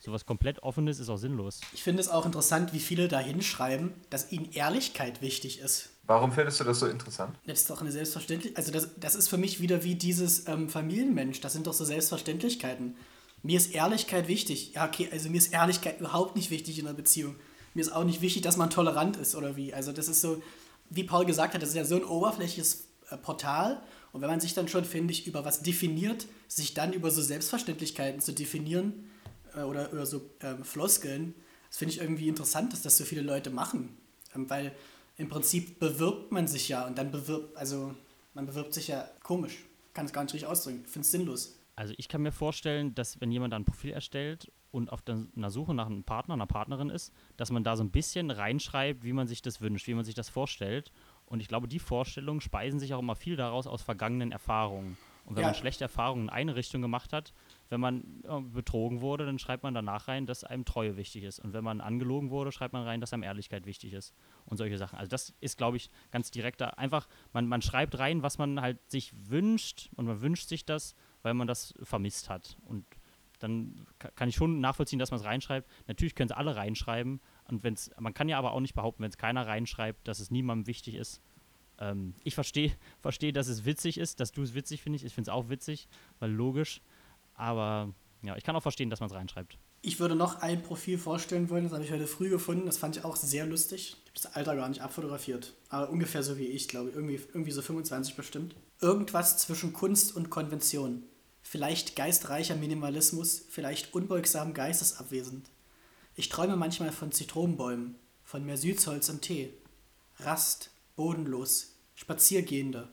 Sowas 0.01 0.27
komplett 0.27 0.63
Offenes 0.65 0.99
ist 0.99 1.09
auch 1.09 1.17
sinnlos. 1.17 1.61
Ich 1.73 1.83
finde 1.85 2.01
es 2.01 2.09
auch 2.09 2.27
interessant, 2.27 2.73
wie 2.73 2.81
viele 2.81 3.07
da 3.07 3.21
hinschreiben, 3.21 3.95
dass 4.11 4.33
ihnen 4.33 4.51
Ehrlichkeit 4.53 5.23
wichtig 5.23 5.61
ist. 5.61 5.91
Warum 6.09 6.33
findest 6.33 6.59
du 6.59 6.65
das 6.65 6.81
so 6.81 6.87
interessant? 6.87 7.37
Das 7.47 7.61
ist 7.61 7.71
doch 7.71 7.83
eine 7.83 7.93
Selbstverständlichkeit. 7.93 8.57
Also 8.57 8.73
das, 8.73 8.89
das 8.99 9.15
ist 9.15 9.29
für 9.29 9.37
mich 9.37 9.61
wieder 9.61 9.85
wie 9.85 9.95
dieses 9.95 10.49
ähm, 10.49 10.71
Familienmensch. 10.71 11.43
Das 11.43 11.53
sind 11.53 11.67
doch 11.67 11.75
so 11.75 11.85
Selbstverständlichkeiten. 11.85 12.97
Mir 13.43 13.59
ist 13.59 13.75
Ehrlichkeit 13.75 14.27
wichtig. 14.27 14.73
Ja, 14.73 14.87
okay, 14.87 15.11
also 15.13 15.29
mir 15.29 15.37
ist 15.37 15.53
Ehrlichkeit 15.53 16.01
überhaupt 16.01 16.35
nicht 16.35 16.51
wichtig 16.51 16.79
in 16.79 16.87
einer 16.87 16.97
Beziehung. 16.97 17.37
Mir 17.75 17.83
ist 17.83 17.93
auch 17.93 18.05
nicht 18.05 18.23
wichtig, 18.23 18.41
dass 18.41 18.57
man 18.57 18.71
tolerant 18.71 19.19
ist 19.19 19.37
oder 19.37 19.55
wie. 19.57 19.75
Also 19.75 19.93
das 19.93 20.09
ist 20.09 20.23
so, 20.23 20.43
wie 20.89 21.05
Paul 21.05 21.27
gesagt 21.27 21.53
hat, 21.53 21.61
das 21.61 21.69
ist 21.69 21.77
ja 21.77 21.85
so 21.85 21.97
ein 21.97 22.05
oberflächliches 22.05 22.89
äh, 23.11 23.19
Portal. 23.19 23.83
Und 24.13 24.23
wenn 24.23 24.31
man 24.31 24.41
sich 24.41 24.55
dann 24.55 24.67
schon, 24.67 24.87
finde 24.87 25.13
ich, 25.13 25.27
über 25.27 25.45
was 25.45 25.61
definiert, 25.61 26.27
sich 26.49 26.73
dann 26.73 26.95
über 26.95 27.11
so 27.11 27.21
Selbstverständlichkeiten 27.21 28.23
zu 28.23 28.33
definieren 28.33 29.11
äh, 29.55 29.61
oder 29.61 29.93
über 29.93 30.07
so 30.07 30.23
ähm, 30.41 30.65
Floskeln, 30.65 31.35
das 31.69 31.77
finde 31.77 31.93
ich 31.93 32.01
irgendwie 32.01 32.29
interessant, 32.29 32.73
dass 32.73 32.81
das 32.81 32.97
so 32.97 33.05
viele 33.05 33.21
Leute 33.21 33.51
machen. 33.51 33.95
Ähm, 34.35 34.49
weil 34.49 34.73
im 35.19 35.29
Prinzip 35.29 35.79
bewirbt 35.79 36.33
man 36.33 36.47
sich 36.49 36.69
ja 36.69 36.87
und 36.87 36.97
dann 36.97 37.11
bewirbt, 37.11 37.57
also 37.57 37.95
man 38.35 38.47
bewirbt 38.47 38.73
sich 38.73 38.89
ja 38.89 39.09
komisch. 39.23 39.59
Kann 39.93 40.07
es 40.07 40.13
gar 40.13 40.23
nicht 40.23 40.33
richtig 40.33 40.49
ausdrücken. 40.49 40.83
Ich 40.85 40.91
finde 40.91 41.05
es 41.05 41.11
sinnlos. 41.11 41.59
Also 41.77 41.93
ich 41.97 42.09
kann 42.09 42.23
mir 42.23 42.33
vorstellen, 42.33 42.95
dass 42.95 43.21
wenn 43.21 43.31
jemand 43.31 43.53
ein 43.53 43.65
Profil 43.65 43.91
erstellt 43.93 44.51
und 44.71 44.93
auf 44.93 45.03
der, 45.03 45.27
einer 45.37 45.51
Suche 45.51 45.75
nach 45.75 45.87
einem 45.87 46.05
Partner, 46.05 46.35
einer 46.35 46.47
Partnerin 46.47 46.89
ist, 46.91 47.13
dass 47.37 47.51
man 47.51 47.65
da 47.65 47.77
so 47.77 47.83
ein 47.83 47.91
bisschen 47.91 48.31
reinschreibt, 48.31 49.03
wie 49.05 49.13
man 49.13 49.27
sich 49.27 49.43
das 49.43 49.61
wünscht, 49.61 49.87
wie 49.89 49.95
man 49.95 50.05
sich 50.05 50.15
das 50.15 50.29
vorstellt. 50.29 50.93
Und 51.27 51.41
ich 51.41 51.49
glaube, 51.49 51.69
die 51.69 51.79
Vorstellungen 51.79 52.41
speisen 52.41 52.79
sich 52.79 52.95
auch 52.95 53.01
immer 53.01 53.17
viel 53.17 53.37
daraus 53.37 53.67
aus 53.67 53.83
vergangenen 53.83 54.33
Erfahrungen. 54.33 54.97
Und 55.25 55.37
wenn 55.37 55.43
Ja. 55.43 55.49
man 55.49 55.55
schlechte 55.55 55.85
Erfahrungen 55.85 56.25
in 56.25 56.31
eine 56.31 56.57
Richtung 56.57 56.81
gemacht 56.81 57.13
hat, 57.13 57.33
wenn 57.71 57.81
man 57.81 58.23
äh, 58.25 58.41
betrogen 58.41 59.01
wurde, 59.01 59.27
dann 59.27 59.39
schreibt 59.39 59.63
man 59.63 59.75
danach 59.75 60.09
rein, 60.09 60.27
dass 60.27 60.45
einem 60.45 60.65
Treue 60.65 60.97
wichtig 60.97 61.25
ist. 61.25 61.39
Und 61.39 61.53
wenn 61.53 61.65
man 61.65 61.81
angelogen 61.81 62.31
wurde, 62.31 62.51
schreibt 62.53 62.73
man 62.73 62.83
rein, 62.85 63.01
dass 63.01 63.13
einem 63.13 63.23
Ehrlichkeit 63.23 63.67
wichtig 63.67 63.93
ist. 63.93 64.15
Und 64.47 64.57
solche 64.57 64.79
Sachen. 64.79 64.99
Also 64.99 65.11
das 65.11 65.35
ist, 65.41 65.59
glaube 65.59 65.77
ich, 65.77 65.91
ganz 66.11 66.31
direkter. 66.31 66.79
Einfach, 66.79 67.09
man, 67.33 67.47
man 67.47 67.61
schreibt 67.63 67.99
rein, 67.99 68.23
was 68.23 68.39
man 68.39 68.61
halt 68.61 68.79
sich 68.91 69.13
wünscht 69.29 69.91
und 69.97 70.07
man 70.07 70.21
wünscht 70.23 70.49
sich 70.49 70.65
das, 70.65 70.95
weil 71.23 71.35
man 71.35 71.47
das 71.47 71.75
vermisst 71.83 72.31
hat. 72.31 72.57
Und 72.65 72.87
dann 73.41 73.87
ka- 73.99 74.11
kann 74.13 74.29
ich 74.29 74.35
schon 74.37 74.61
nachvollziehen, 74.61 74.99
dass 74.99 75.11
man 75.11 75.21
es 75.21 75.27
reinschreibt. 75.27 75.69
Natürlich 75.87 76.15
können 76.15 76.31
es 76.31 76.37
alle 76.37 76.57
reinschreiben. 76.57 77.21
Und 77.49 77.63
wenn's, 77.65 77.91
man 77.99 78.15
kann 78.15 78.29
ja 78.29 78.39
aber 78.39 78.53
auch 78.53 78.61
nicht 78.61 78.75
behaupten, 78.75 79.03
wenn 79.03 79.11
es 79.11 79.19
keiner 79.19 79.47
reinschreibt, 79.47 80.09
dass 80.09 80.21
es 80.21 80.31
niemandem 80.31 80.67
wichtig 80.67 80.95
ist. 80.95 81.21
Ähm, 81.79 82.15
ich 82.25 82.35
verstehe, 82.35 82.73
versteh, 83.01 83.31
dass 83.31 83.47
es 83.49 83.65
witzig 83.65 83.99
ist, 83.99 84.21
dass 84.21 84.33
du 84.33 84.43
es 84.43 84.55
witzig 84.55 84.83
findest. 84.83 85.05
Ich 85.05 85.15
finde 85.15 85.31
es 85.31 85.35
auch 85.35 85.49
witzig, 85.51 85.87
weil 86.19 86.31
logisch. 86.33 86.81
Aber 87.39 87.95
ja, 88.23 88.37
ich 88.37 88.45
kann 88.45 88.57
auch 88.57 88.63
verstehen, 88.63 88.91
dass 88.91 89.01
man 89.01 89.09
es 89.09 89.17
reinschreibt. 89.17 89.59
Ich 89.81 90.01
würde 90.01 90.17
noch 90.17 90.43
ein 90.43 90.63
Profil 90.63 90.99
vorstellen 90.99 91.49
wollen, 91.51 91.65
das 91.65 91.73
habe 91.73 91.85
ich 91.85 91.93
heute 91.93 92.09
früh 92.09 92.29
gefunden, 92.29 92.67
das 92.67 92.79
fand 92.79 92.97
ich 92.97 93.05
auch 93.05 93.15
sehr 93.15 93.47
lustig. 93.47 93.97
Ich 94.05 94.11
habe 94.11 94.21
das 94.21 94.35
Alter 94.35 94.57
gar 94.57 94.69
nicht 94.69 94.83
abfotografiert, 94.83 95.55
aber 95.69 95.89
ungefähr 95.89 96.25
so 96.25 96.37
wie 96.37 96.47
ich, 96.47 96.67
glaube 96.67 96.91
ich, 96.91 96.97
irgendwie, 96.97 97.15
irgendwie 97.15 97.53
so 97.53 97.63
25 97.63 98.17
bestimmt. 98.17 98.57
Irgendwas 98.81 99.39
zwischen 99.39 99.73
Kunst 99.73 100.17
und 100.17 100.31
Konvention. 100.31 101.05
Vielleicht 101.43 101.95
geistreicher 101.95 102.57
Minimalismus, 102.57 103.47
vielleicht 103.49 103.95
unbeugsam 103.95 104.53
geistesabwesend. 104.53 105.49
Ich 106.17 106.29
träume 106.29 106.57
manchmal 106.57 106.91
von 106.91 107.13
Zitronenbäumen, 107.13 107.95
von 108.25 108.45
mehr 108.45 108.57
Süßholz 108.57 109.09
im 109.09 109.21
Tee. 109.21 109.55
Rast, 110.19 110.71
bodenlos, 110.97 111.77
Spaziergehende. 111.95 112.89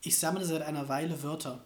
Ich 0.00 0.18
sammle 0.18 0.44
seit 0.44 0.62
einer 0.62 0.88
Weile 0.88 1.22
Wörter. 1.22 1.64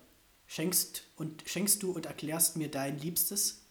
Schenkst, 0.52 1.04
und, 1.16 1.42
schenkst 1.46 1.82
du 1.82 1.92
und 1.92 2.04
erklärst 2.04 2.58
mir 2.58 2.70
dein 2.70 2.98
Liebstes? 2.98 3.62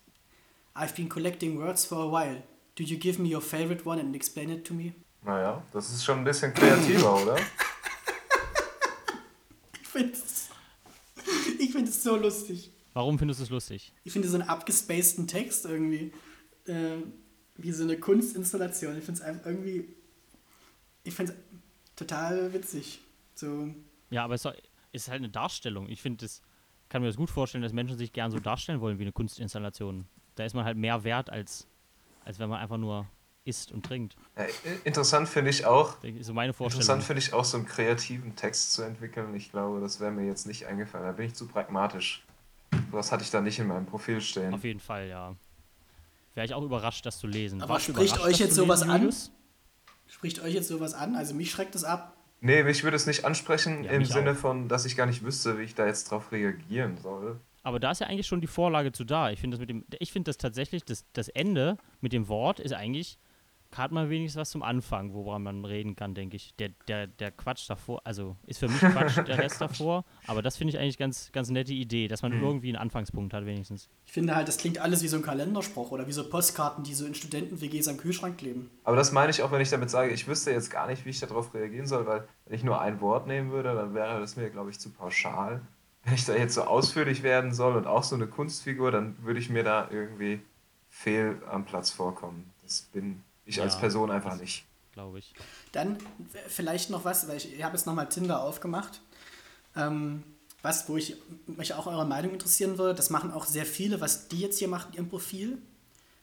I've 0.73 0.95
been 0.95 1.09
collecting 1.09 1.59
words 1.59 1.85
for 1.85 1.99
a 1.99 2.11
while. 2.11 2.41
Do 2.73 2.83
you 2.83 2.97
give 2.97 3.21
me 3.21 3.31
your 3.31 3.41
favorite 3.41 3.85
one 3.87 4.01
and 4.01 4.15
explain 4.15 4.49
it 4.49 4.65
to 4.65 4.73
me? 4.73 4.95
Naja, 5.21 5.63
das 5.71 5.91
ist 5.91 6.03
schon 6.03 6.17
ein 6.17 6.23
bisschen 6.23 6.51
kreativer, 6.55 7.21
oder? 7.21 7.37
Ich 9.79 9.87
finde 9.87 10.13
es 10.13 10.49
ich 11.59 11.71
find 11.71 11.87
es 11.87 12.01
so 12.01 12.15
lustig. 12.15 12.71
Warum 12.93 13.19
findest 13.19 13.41
du 13.41 13.43
es 13.43 13.49
lustig? 13.51 13.93
Ich 14.03 14.11
finde 14.11 14.27
so 14.27 14.39
einen 14.39 14.49
abgespaceden 14.49 15.27
Text 15.27 15.65
irgendwie. 15.65 16.11
Äh, 16.65 17.03
wie 17.57 17.73
so 17.73 17.83
eine 17.83 17.99
Kunstinstallation. 17.99 18.97
Ich 18.97 19.03
finde 19.03 19.19
es 19.19 19.27
einfach 19.27 19.45
irgendwie. 19.45 19.93
Ich 21.03 21.13
finde 21.13 21.33
es 21.33 21.37
total 21.95 22.51
witzig. 22.53 23.01
So. 23.35 23.71
Ja, 24.09 24.23
aber 24.23 24.33
es 24.33 24.47
ist 24.93 25.09
halt 25.09 25.19
eine 25.19 25.29
Darstellung. 25.29 25.87
Ich 25.87 26.01
finde, 26.01 26.25
das 26.25 26.41
kann 26.91 27.01
mir 27.01 27.07
das 27.07 27.15
gut 27.15 27.29
vorstellen, 27.29 27.61
dass 27.61 27.71
Menschen 27.71 27.97
sich 27.97 28.11
gern 28.11 28.31
so 28.31 28.39
darstellen 28.39 28.81
wollen 28.81 28.99
wie 28.99 29.03
eine 29.03 29.13
Kunstinstallation. 29.13 30.05
Da 30.35 30.43
ist 30.43 30.53
man 30.53 30.65
halt 30.65 30.77
mehr 30.77 31.05
wert, 31.05 31.29
als, 31.29 31.65
als 32.25 32.37
wenn 32.37 32.49
man 32.49 32.59
einfach 32.59 32.77
nur 32.77 33.07
isst 33.45 33.71
und 33.71 33.85
trinkt. 33.85 34.17
Ja, 34.37 34.45
interessant 34.83 35.29
finde 35.29 35.51
ich 35.51 35.65
auch, 35.65 35.95
so 36.19 36.33
meine 36.33 36.51
Vorstellung. 36.51 36.81
interessant 36.81 37.03
finde 37.03 37.21
ich 37.21 37.33
auch, 37.33 37.45
so 37.45 37.57
einen 37.57 37.65
kreativen 37.65 38.35
Text 38.35 38.73
zu 38.73 38.81
entwickeln. 38.81 39.33
Ich 39.35 39.51
glaube, 39.51 39.79
das 39.79 40.01
wäre 40.01 40.11
mir 40.11 40.25
jetzt 40.25 40.45
nicht 40.45 40.67
eingefallen. 40.67 41.05
Da 41.05 41.13
bin 41.13 41.27
ich 41.27 41.33
zu 41.33 41.47
pragmatisch. 41.47 42.23
Was 42.91 43.13
hatte 43.13 43.23
ich 43.23 43.31
da 43.31 43.39
nicht 43.39 43.57
in 43.57 43.67
meinem 43.67 43.85
Profil 43.85 44.19
stehen. 44.19 44.53
Auf 44.53 44.63
jeden 44.65 44.81
Fall, 44.81 45.07
ja. 45.07 45.35
Wäre 46.35 46.45
ich 46.45 46.53
auch 46.53 46.63
überrascht, 46.63 47.05
das 47.05 47.19
zu 47.19 47.27
lesen. 47.27 47.61
Aber 47.61 47.75
Warst 47.75 47.85
spricht 47.85 48.19
euch 48.19 48.37
jetzt 48.37 48.55
sowas 48.55 48.81
lesen, 48.81 48.91
an? 48.91 49.13
Spricht 50.07 50.41
euch 50.41 50.53
jetzt 50.53 50.67
sowas 50.67 50.93
an? 50.93 51.15
Also 51.15 51.33
mich 51.33 51.51
schreckt 51.51 51.73
es 51.75 51.85
ab. 51.85 52.17
Nee, 52.41 52.63
mich 52.63 52.83
würde 52.83 52.97
es 52.97 53.05
nicht 53.05 53.23
ansprechen 53.23 53.83
Ja, 53.83 53.91
im 53.91 54.03
Sinne 54.03 54.31
auch. 54.31 54.35
von, 54.35 54.67
dass 54.67 54.85
ich 54.85 54.97
gar 54.97 55.05
nicht 55.05 55.23
wüsste, 55.23 55.57
wie 55.59 55.63
ich 55.63 55.75
da 55.75 55.85
jetzt 55.85 56.09
drauf 56.09 56.31
reagieren 56.31 56.97
soll. 56.97 57.39
Aber 57.63 57.79
da 57.79 57.91
ist 57.91 58.01
ja 58.01 58.07
eigentlich 58.07 58.25
schon 58.25 58.41
die 58.41 58.47
Vorlage 58.47 58.91
zu 58.91 59.03
da. 59.03 59.29
Ich 59.29 59.39
finde 59.39 59.55
das 59.55 59.59
mit 59.59 59.69
dem, 59.69 59.85
ich 59.99 60.11
finde 60.11 60.29
das 60.29 60.37
tatsächlich, 60.37 60.83
das, 60.83 61.05
das 61.13 61.27
Ende 61.29 61.77
mit 62.01 62.11
dem 62.13 62.27
Wort 62.27 62.59
ist 62.59 62.73
eigentlich, 62.73 63.19
hat 63.77 63.91
man 63.91 64.09
wenigstens 64.09 64.39
was 64.39 64.49
zum 64.49 64.63
Anfang, 64.63 65.13
woran 65.13 65.43
man 65.43 65.65
reden 65.65 65.95
kann, 65.95 66.13
denke 66.13 66.35
ich. 66.35 66.53
Der, 66.55 66.69
der, 66.87 67.07
der 67.07 67.31
Quatsch 67.31 67.69
davor, 67.69 68.01
also 68.03 68.35
ist 68.45 68.59
für 68.59 68.67
mich 68.67 68.79
Quatsch 68.79 69.17
der 69.17 69.37
Rest 69.37 69.61
davor, 69.61 70.05
aber 70.27 70.41
das 70.41 70.57
finde 70.57 70.73
ich 70.73 70.79
eigentlich 70.79 70.97
ganz, 70.97 71.31
ganz 71.31 71.49
nette 71.49 71.73
Idee, 71.73 72.07
dass 72.07 72.21
man 72.21 72.33
irgendwie 72.33 72.69
einen 72.69 72.77
Anfangspunkt 72.77 73.33
hat, 73.33 73.45
wenigstens. 73.45 73.89
Ich 74.05 74.11
finde 74.11 74.35
halt, 74.35 74.47
das 74.47 74.57
klingt 74.57 74.79
alles 74.79 75.03
wie 75.03 75.07
so 75.07 75.17
ein 75.17 75.23
Kalenderspruch 75.23 75.91
oder 75.91 76.07
wie 76.07 76.11
so 76.11 76.29
Postkarten, 76.29 76.83
die 76.83 76.93
so 76.93 77.05
in 77.05 77.15
Studenten-WGs 77.15 77.87
am 77.87 77.97
Kühlschrank 77.97 78.37
kleben. 78.37 78.69
Aber 78.83 78.95
das 78.95 79.11
meine 79.11 79.29
ich 79.29 79.41
auch, 79.43 79.51
wenn 79.51 79.61
ich 79.61 79.69
damit 79.69 79.89
sage, 79.89 80.11
ich 80.11 80.27
wüsste 80.27 80.51
jetzt 80.51 80.69
gar 80.69 80.87
nicht, 80.87 81.05
wie 81.05 81.09
ich 81.09 81.19
darauf 81.19 81.53
reagieren 81.53 81.87
soll, 81.87 82.05
weil 82.05 82.27
wenn 82.45 82.55
ich 82.55 82.63
nur 82.63 82.81
ein 82.81 83.01
Wort 83.01 83.27
nehmen 83.27 83.51
würde, 83.51 83.73
dann 83.73 83.93
wäre 83.93 84.19
das 84.19 84.35
mir, 84.35 84.49
glaube 84.49 84.69
ich, 84.69 84.79
zu 84.79 84.89
pauschal. 84.89 85.61
Wenn 86.03 86.15
ich 86.15 86.25
da 86.25 86.33
jetzt 86.33 86.55
so 86.55 86.63
ausführlich 86.63 87.21
werden 87.21 87.53
soll 87.53 87.75
und 87.75 87.85
auch 87.85 88.01
so 88.01 88.15
eine 88.15 88.25
Kunstfigur, 88.25 88.89
dann 88.89 89.15
würde 89.21 89.39
ich 89.39 89.51
mir 89.51 89.63
da 89.63 89.87
irgendwie 89.91 90.41
fehl 90.89 91.41
am 91.47 91.65
Platz 91.65 91.91
vorkommen. 91.91 92.51
Das 92.63 92.81
bin 92.81 93.23
ich 93.51 93.57
Ja, 93.57 93.63
als 93.63 93.79
Person 93.79 94.11
einfach 94.11 94.39
nicht. 94.39 94.65
Glaube 94.93 95.19
ich. 95.19 95.33
Dann 95.71 95.97
vielleicht 96.47 96.89
noch 96.89 97.05
was, 97.05 97.27
weil 97.27 97.37
ich, 97.37 97.53
ich 97.53 97.63
habe 97.63 97.75
jetzt 97.75 97.85
nochmal 97.85 98.09
Tinder 98.09 98.41
aufgemacht. 98.41 99.01
Ähm, 99.75 100.23
was, 100.61 100.87
wo 100.89 100.97
ich 100.97 101.15
mich 101.47 101.73
auch 101.73 101.87
eure 101.87 102.05
Meinung 102.05 102.33
interessieren 102.33 102.77
würde, 102.77 102.93
das 102.93 103.09
machen 103.09 103.31
auch 103.31 103.45
sehr 103.45 103.65
viele, 103.65 104.01
was 104.01 104.27
die 104.27 104.39
jetzt 104.39 104.59
hier 104.59 104.67
machen 104.67 104.93
ihrem 104.93 105.09
Profil. 105.09 105.61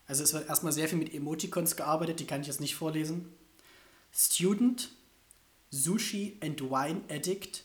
Also 0.06 0.22
es 0.22 0.32
wird 0.32 0.48
erstmal 0.48 0.72
sehr 0.72 0.88
viel 0.88 0.98
mit 0.98 1.12
Emoticons 1.12 1.76
gearbeitet, 1.76 2.20
die 2.20 2.26
kann 2.26 2.40
ich 2.40 2.46
jetzt 2.46 2.60
nicht 2.60 2.76
vorlesen. 2.76 3.32
Student, 4.12 4.90
Sushi 5.70 6.38
and 6.42 6.60
Wine 6.62 7.02
Addict, 7.10 7.64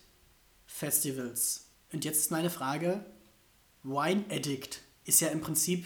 Festivals. 0.66 1.68
Und 1.92 2.06
jetzt 2.06 2.20
ist 2.20 2.32
meine 2.32 2.50
Frage, 2.50 3.06
Wine 3.84 4.26
Addict 4.30 4.82
ist 5.06 5.22
ja 5.22 5.30
im 5.30 5.42
Prinzip 5.42 5.86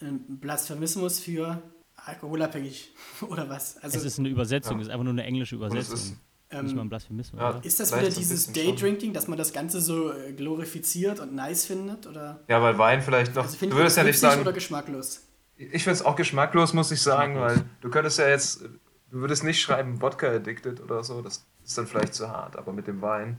ein 0.00 0.38
Blasphemismus 0.40 1.20
für 1.20 1.62
alkoholabhängig 2.04 2.92
oder 3.28 3.48
was? 3.48 3.76
Also 3.78 3.98
es 3.98 4.04
ist 4.04 4.18
eine 4.18 4.28
Übersetzung, 4.28 4.76
ja. 4.76 4.80
es 4.82 4.86
ist 4.88 4.92
einfach 4.92 5.04
nur 5.04 5.12
eine 5.12 5.24
englische 5.24 5.56
Übersetzung. 5.56 5.94
ist- 5.94 6.10
Nicht 6.10 6.70
ähm, 6.70 6.74
mal 6.76 6.82
ein 6.82 6.88
Blasphemismus, 6.88 7.40
Ja. 7.40 7.58
Ist 7.62 7.78
das 7.80 7.92
wieder 7.96 8.08
dieses. 8.10 8.52
Daydrinking, 8.52 9.12
dass 9.12 9.28
man 9.28 9.36
das 9.36 9.52
Ganze 9.52 9.80
so 9.80 10.12
äh, 10.12 10.32
glorifiziert 10.32 11.20
und 11.20 11.34
nice 11.34 11.66
findet? 11.66 12.06
Oder 12.06 12.40
Ja, 12.48 12.62
weil 12.62 12.78
Wein 12.78 13.02
vielleicht 13.02 13.34
noch. 13.34 13.44
also 13.44 13.66
du 13.66 13.76
würdest 13.76 13.96
ja 13.98 14.02
nicht 14.04 14.18
sagen. 14.18 14.40
oder 14.40 14.52
geschmacklos? 14.52 15.22
Ich 15.56 15.82
finde 15.84 15.94
es 15.98 16.02
auch 16.04 16.16
geschmacklos, 16.16 16.72
muss 16.72 16.90
ich 16.90 17.02
sagen, 17.02 17.38
weil 17.40 17.64
du 17.80 17.90
könntest 17.90 18.18
ja 18.18 18.28
jetzt, 18.28 18.62
du 18.62 19.18
würdest 19.18 19.42
nicht 19.44 19.60
schreiben 19.60 20.00
Wodka 20.00 20.28
addicted 20.30 20.80
oder 20.80 21.02
so, 21.04 21.20
das 21.20 21.44
ist 21.64 21.76
dann 21.76 21.86
vielleicht 21.86 22.14
zu 22.14 22.28
hart, 22.28 22.56
aber 22.56 22.72
mit 22.72 22.86
dem 22.86 23.02
Wein 23.02 23.38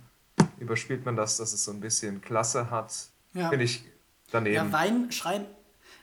überspielt 0.59 1.05
man 1.05 1.15
das, 1.15 1.37
dass 1.37 1.53
es 1.53 1.63
so 1.63 1.71
ein 1.71 1.79
bisschen 1.79 2.19
Klasse 2.21 2.69
hat, 2.69 2.93
Ja. 3.33 3.49
finde 3.49 3.63
ich 3.65 3.83
daneben. 4.31 4.55
Ja, 4.55 4.71
Wein 4.71 5.11
schreiben. 5.11 5.45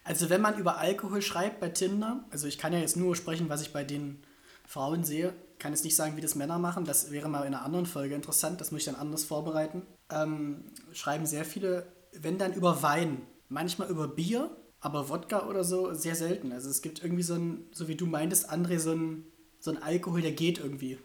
Also 0.06 0.30
wenn 0.30 0.40
man 0.40 0.56
über 0.56 0.78
Alkohol 0.78 1.20
schreibt 1.20 1.58
bei 1.58 1.68
Tinder, 1.68 2.24
also 2.30 2.46
ich 2.46 2.58
kann 2.58 2.72
ja 2.72 2.78
jetzt 2.78 2.96
nur 2.96 3.16
sprechen, 3.16 3.48
was 3.48 3.60
ich 3.60 3.72
bei 3.72 3.82
den 3.82 4.22
Frauen 4.64 5.02
sehe, 5.02 5.34
kann 5.58 5.72
jetzt 5.72 5.84
nicht 5.84 5.96
sagen, 5.96 6.16
wie 6.16 6.20
das 6.20 6.36
Männer 6.36 6.60
machen. 6.60 6.84
Das 6.84 7.10
wäre 7.10 7.28
mal 7.28 7.40
in 7.40 7.54
einer 7.54 7.64
anderen 7.64 7.86
Folge 7.86 8.14
interessant, 8.14 8.60
das 8.60 8.70
muss 8.70 8.82
ich 8.82 8.86
dann 8.86 8.94
anders 8.94 9.24
vorbereiten. 9.24 9.82
ähm, 10.10 10.66
schreiben 10.92 11.26
sehr 11.26 11.44
viele, 11.44 11.86
wenn 12.12 12.38
dann 12.38 12.52
über 12.52 12.82
Wein, 12.82 13.22
manchmal 13.48 13.88
über 13.88 14.06
Bier, 14.06 14.56
aber 14.78 15.08
Wodka 15.08 15.48
oder 15.48 15.64
so 15.64 15.92
sehr 15.92 16.14
selten. 16.14 16.52
Also 16.52 16.70
es 16.70 16.82
gibt 16.82 17.02
irgendwie 17.02 17.24
so 17.24 17.34
ein, 17.34 17.64
so 17.72 17.88
wie 17.88 17.96
du 17.96 18.06
meintest, 18.06 18.48
André, 18.48 18.78
so 18.78 18.92
ein, 18.92 19.24
so 19.58 19.72
ein 19.72 19.82
Alkohol, 19.82 20.22
der 20.22 20.32
geht 20.32 20.60
irgendwie, 20.60 20.98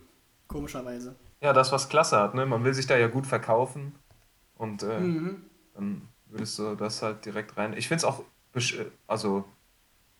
komischerweise. 0.47 1.15
Ja, 1.41 1.53
das, 1.53 1.71
was 1.71 1.89
Klasse 1.89 2.19
hat, 2.19 2.35
ne? 2.35 2.45
Man 2.45 2.63
will 2.63 2.75
sich 2.75 2.85
da 2.85 2.95
ja 2.97 3.07
gut 3.07 3.25
verkaufen 3.25 3.95
und 4.53 4.83
äh, 4.83 4.99
mhm. 4.99 5.45
dann 5.73 6.07
würdest 6.27 6.59
du 6.59 6.75
das 6.75 7.01
halt 7.01 7.25
direkt 7.25 7.57
rein. 7.57 7.73
Ich 7.75 7.87
finde 7.87 7.97
es 7.97 8.05
auch, 8.05 8.23
also, 9.07 9.45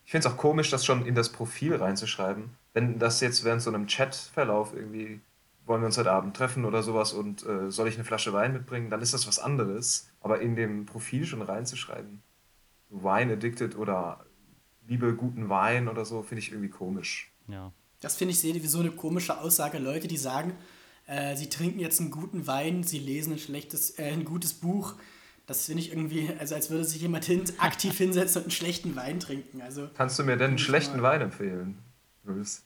ich 0.06 0.12
finde 0.12 0.28
es 0.28 0.34
auch 0.34 0.38
komisch, 0.38 0.70
das 0.70 0.86
schon 0.86 1.06
in 1.06 1.16
das 1.16 1.30
Profil 1.32 1.76
reinzuschreiben. 1.76 2.52
Wenn 2.74 3.00
das 3.00 3.20
jetzt 3.22 3.44
während 3.44 3.62
so 3.62 3.70
einem 3.70 3.88
Chatverlauf 3.88 4.74
irgendwie, 4.74 5.22
wollen 5.66 5.82
wir 5.82 5.88
uns 5.88 5.98
heute 5.98 6.12
Abend 6.12 6.36
treffen 6.36 6.66
oder 6.66 6.84
sowas 6.84 7.14
und 7.14 7.46
äh, 7.46 7.70
soll 7.70 7.88
ich 7.88 7.96
eine 7.96 8.04
Flasche 8.04 8.34
Wein 8.34 8.54
mitbringen, 8.54 8.90
dann 8.90 9.02
ist 9.02 9.14
das 9.14 9.28
was 9.28 9.40
anderes. 9.40 10.10
Aber 10.22 10.42
in 10.42 10.56
dem 10.56 10.86
Profil 10.86 11.26
schon 11.26 11.42
reinzuschreiben, 11.42 12.22
Wine 12.90 13.34
addicted 13.34 13.78
oder 13.78 14.26
liebe 14.88 15.16
guten 15.16 15.50
Wein 15.50 15.88
oder 15.88 16.06
so, 16.06 16.24
finde 16.24 16.40
ich 16.40 16.52
irgendwie 16.52 16.70
komisch. 16.70 17.32
Ja. 17.48 17.72
Das 18.02 18.16
finde 18.16 18.34
ich 18.34 18.44
wie 18.44 18.68
so 18.68 18.80
eine 18.80 18.92
komische 18.92 19.40
Aussage. 19.40 19.78
Leute, 19.78 20.08
die 20.08 20.18
sagen, 20.18 20.54
äh, 21.06 21.36
sie 21.36 21.50
trinken 21.50 21.80
jetzt 21.80 22.00
einen 22.00 22.12
guten 22.12 22.48
Wein, 22.48 22.84
sie 22.84 23.00
lesen 23.00 23.34
ein 23.34 23.40
schlechtes, 23.40 23.98
äh, 24.00 24.12
ein 24.12 24.26
gutes 24.26 24.54
Buch. 24.54 24.96
Das 25.48 25.66
finde 25.66 25.82
ich 25.82 25.90
irgendwie, 25.90 26.30
also 26.40 26.56
als 26.56 26.70
würde 26.70 26.86
sich 26.86 27.02
jemand 27.02 27.26
hin, 27.26 27.44
aktiv 27.58 27.98
hinsetzen 27.98 28.40
und 28.40 28.46
einen 28.46 28.52
schlechten 28.52 28.96
Wein 28.96 29.20
trinken. 29.20 29.62
Also, 29.62 29.90
Kannst 29.96 30.18
du 30.20 30.24
mir 30.24 30.38
denn 30.38 30.52
einen 30.52 30.58
schlechten 30.58 30.98
mal. 31.02 31.12
Wein 31.12 31.22
empfehlen, 31.22 31.78
Luis? 32.24 32.64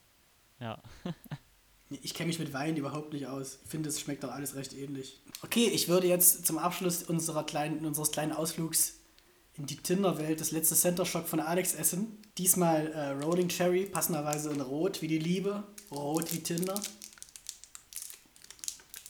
Ja. 0.59 0.81
ich 1.89 2.13
kenne 2.13 2.27
mich 2.27 2.39
mit 2.39 2.53
Wein 2.53 2.75
überhaupt 2.77 3.13
nicht 3.13 3.27
aus. 3.27 3.59
Ich 3.63 3.69
finde, 3.69 3.89
es 3.89 3.99
schmeckt 3.99 4.23
doch 4.23 4.31
alles 4.31 4.55
recht 4.55 4.73
ähnlich. 4.73 5.21
Okay, 5.43 5.65
ich 5.65 5.87
würde 5.87 6.07
jetzt 6.07 6.45
zum 6.45 6.57
Abschluss 6.57 7.03
unserer 7.03 7.45
kleinen, 7.45 7.85
unseres 7.85 8.11
kleinen 8.11 8.31
Ausflugs 8.31 8.99
in 9.57 9.65
die 9.65 9.77
Tinder-Welt 9.77 10.41
das 10.41 10.51
letzte 10.51 10.75
Center 10.75 11.05
Shock 11.05 11.27
von 11.27 11.39
Alex 11.39 11.75
essen. 11.75 12.17
Diesmal 12.37 12.87
äh, 12.87 13.11
Rolling 13.23 13.47
Cherry, 13.47 13.85
passenderweise 13.85 14.51
in 14.51 14.59
Rot 14.59 15.01
wie 15.01 15.07
die 15.07 15.19
Liebe, 15.19 15.63
Rot 15.91 16.33
wie 16.33 16.43
Tinder. 16.43 16.75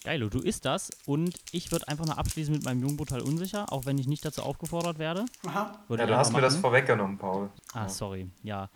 Geilo, 0.06 0.30
du 0.30 0.38
isst 0.38 0.66
das 0.66 0.92
und 1.08 1.36
ich 1.52 1.72
würde 1.72 1.88
einfach 1.88 2.06
nur 2.06 2.20
abschließen 2.20 2.54
mit 2.54 2.64
meinem 2.64 2.80
Jungbrutal 2.84 3.22
unsicher, 3.22 3.74
auch 3.74 3.88
wenn 3.88 3.98
ich 3.98 4.06
nicht 4.06 4.24
dazu 4.24 4.44
aufgefordert 4.44 5.00
werde. 5.00 5.26
Aha. 5.48 5.84
Würde 5.88 6.04
ja, 6.04 6.08
du 6.08 6.16
hast 6.16 6.32
mir 6.32 6.42
das 6.42 6.58
vorweggenommen, 6.58 7.18
Paul. 7.18 7.50
Ah, 7.74 7.90
sorry. 7.90 8.30
Ja. 8.44 8.70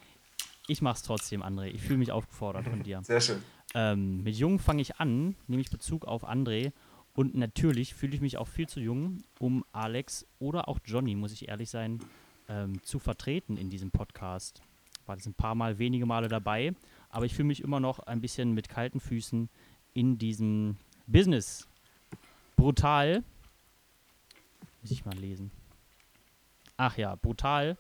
Ich 0.68 0.82
mach's 0.82 1.04
trotzdem, 1.04 1.44
André. 1.44 1.68
Ich 1.68 1.84
fühle 1.84 2.00
mich 2.00 2.12
aufgefordert 2.12 2.68
von 2.68 2.82
dir. 2.82 3.02
Sehr 3.04 3.22
schön. 3.22 3.44
Ähm, 3.76 4.24
mit 4.24 4.38
Jung 4.38 4.58
fange 4.58 4.82
ich 4.82 5.00
an, 5.00 5.36
nehme 5.46 5.62
ich 5.62 5.70
Bezug 5.70 6.06
auf 6.06 6.28
André. 6.28 6.72
Und 7.14 7.36
natürlich 7.36 7.94
fühle 7.94 8.16
ich 8.16 8.22
mich 8.22 8.38
auch 8.38 8.48
viel 8.48 8.68
zu 8.68 8.80
jung, 8.80 9.22
um 9.38 9.64
Alex 9.72 10.26
oder 10.40 10.68
auch 10.68 10.80
Johnny, 10.84 11.14
muss 11.14 11.32
ich 11.32 11.48
ehrlich 11.48 11.70
sein, 11.70 12.00
ähm, 12.48 12.82
zu 12.82 12.98
vertreten 12.98 13.56
in 13.56 13.70
diesem 13.70 13.92
Podcast. 13.92 14.64
War 15.06 15.16
das 15.16 15.28
ein 15.28 15.36
paar 15.36 15.54
Mal, 15.54 15.78
wenige 15.78 16.08
Male 16.08 16.28
dabei, 16.28 16.74
aber 17.12 17.26
ich 17.28 17.36
fühle 17.36 17.50
mich 17.50 17.62
immer 17.64 17.80
noch 17.80 18.00
ein 18.00 18.20
bisschen 18.20 18.54
mit 18.54 18.68
kalten 18.68 19.00
Füßen 19.00 19.48
in 19.94 20.18
diesem 20.18 20.78
Business. 21.12 21.68
Brutal. 22.56 23.24
Muss 24.82 24.92
ich 24.92 25.06
mal 25.06 25.16
lesen. 25.16 25.50
Ach 26.78 26.98
ja, 26.98 27.16
brutal. 27.16 27.78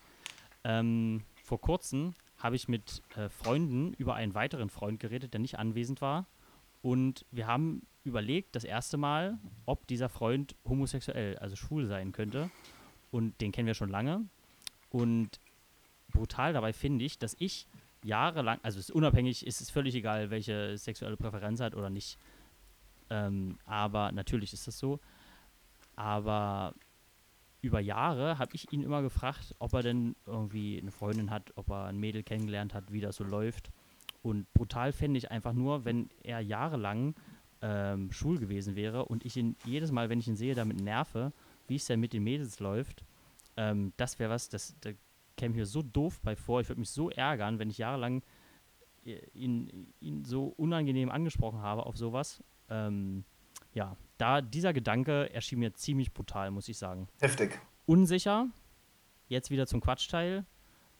Ähm, 0.64 1.22
vor 1.44 1.62
kurzem 1.62 2.16
habe 2.40 2.56
ich 2.56 2.68
mit 2.68 3.04
äh, 3.16 3.30
Freunden 3.30 3.94
über 3.94 4.16
einen 4.16 4.34
weiteren 4.34 4.70
Freund 4.72 5.00
geredet, 5.00 5.34
der 5.34 5.42
nicht 5.42 5.60
anwesend 5.60 6.02
war. 6.02 6.26
Und 6.82 7.24
wir 7.30 7.46
haben 7.46 7.86
überlegt, 8.04 8.56
das 8.56 8.64
erste 8.64 8.98
Mal, 8.98 9.38
ob 9.68 9.86
dieser 9.86 10.10
Freund 10.10 10.56
homosexuell, 10.68 11.38
also 11.38 11.56
schwul 11.56 11.86
sein 11.86 12.12
könnte. 12.12 12.50
Und 13.12 13.40
den 13.42 13.52
kennen 13.52 13.68
wir 13.68 13.76
schon 13.76 13.90
lange. 13.90 14.26
Und 14.90 15.40
brutal 16.12 16.54
dabei 16.54 16.74
finde 16.74 17.06
ich, 17.06 17.20
dass 17.20 17.36
ich 17.38 17.68
jahrelang, 18.04 18.60
also 18.64 18.80
es 18.80 18.90
ist 18.90 18.96
unabhängig, 18.96 19.46
ist 19.46 19.62
es 19.62 19.70
völlig 19.70 19.94
egal, 19.94 20.32
welche 20.32 20.78
sexuelle 20.80 21.18
Präferenz 21.18 21.60
hat 21.60 21.76
oder 21.76 21.92
nicht. 21.92 22.18
Ähm, 23.10 23.58
aber 23.66 24.12
natürlich 24.12 24.54
ist 24.54 24.68
das 24.68 24.78
so. 24.78 25.00
Aber 25.96 26.74
über 27.62 27.80
Jahre 27.80 28.38
habe 28.38 28.56
ich 28.56 28.72
ihn 28.72 28.84
immer 28.84 29.02
gefragt, 29.02 29.56
ob 29.60 29.74
er 29.74 29.84
denn 29.84 30.16
irgendwie 30.26 30.80
eine 30.80 30.92
Freundin 30.92 31.30
hat, 31.30 31.52
ob 31.56 31.70
er 31.70 31.86
ein 31.86 31.98
Mädel 31.98 32.24
kennengelernt 32.24 32.74
hat, 32.74 32.92
wie 32.92 33.02
das 33.02 33.18
so 33.18 33.24
läuft. 33.24 33.72
Und 34.22 34.52
brutal 34.54 34.92
fände 34.92 35.18
ich 35.18 35.32
einfach 35.32 35.54
nur, 35.54 35.86
wenn 35.86 36.10
er 36.24 36.40
jahrelang 36.40 37.16
ähm, 37.62 38.12
schwul 38.12 38.40
gewesen 38.40 38.76
wäre 38.76 39.06
und 39.06 39.26
ich 39.26 39.36
ihn 39.36 39.56
jedes 39.66 39.92
Mal, 39.92 40.10
wenn 40.10 40.20
ich 40.20 40.28
ihn 40.28 40.36
sehe, 40.36 40.56
damit 40.56 40.80
nerve, 40.80 41.34
wie 41.68 41.76
es 41.76 41.86
denn 41.86 42.00
mit 42.00 42.14
den 42.14 42.24
Mädels 42.24 42.60
läuft. 42.60 43.04
Ähm, 43.58 43.94
das 43.98 44.20
wäre 44.20 44.30
was, 44.30 44.50
das, 44.50 44.76
da 44.82 44.92
käme 45.36 45.56
mir 45.56 45.66
so 45.66 45.82
doof 45.82 46.20
bei 46.22 46.36
vor. 46.36 46.62
Ich 46.62 46.70
würde 46.70 46.80
mich 46.80 46.90
so 46.90 47.10
ärgern, 47.10 47.60
wenn 47.60 47.70
ich 47.70 47.78
jahrelang 47.78 48.24
äh, 49.06 49.20
ihn, 49.34 49.94
ihn 50.00 50.24
so 50.24 50.54
unangenehm 50.58 51.10
angesprochen 51.10 51.62
habe 51.62 51.86
auf 51.86 51.98
sowas 51.98 52.42
ähm, 52.70 53.24
ja, 53.74 53.96
da 54.18 54.42
dieser 54.42 54.74
Gedanke 54.74 55.34
erschien 55.34 55.60
mir 55.60 55.74
ziemlich 55.74 56.14
brutal, 56.14 56.52
muss 56.52 56.68
ich 56.70 56.78
sagen. 56.78 57.08
Heftig. 57.20 57.60
Unsicher, 57.86 58.48
jetzt 59.28 59.50
wieder 59.52 59.68
zum 59.68 59.82
Quatschteil. 59.82 60.46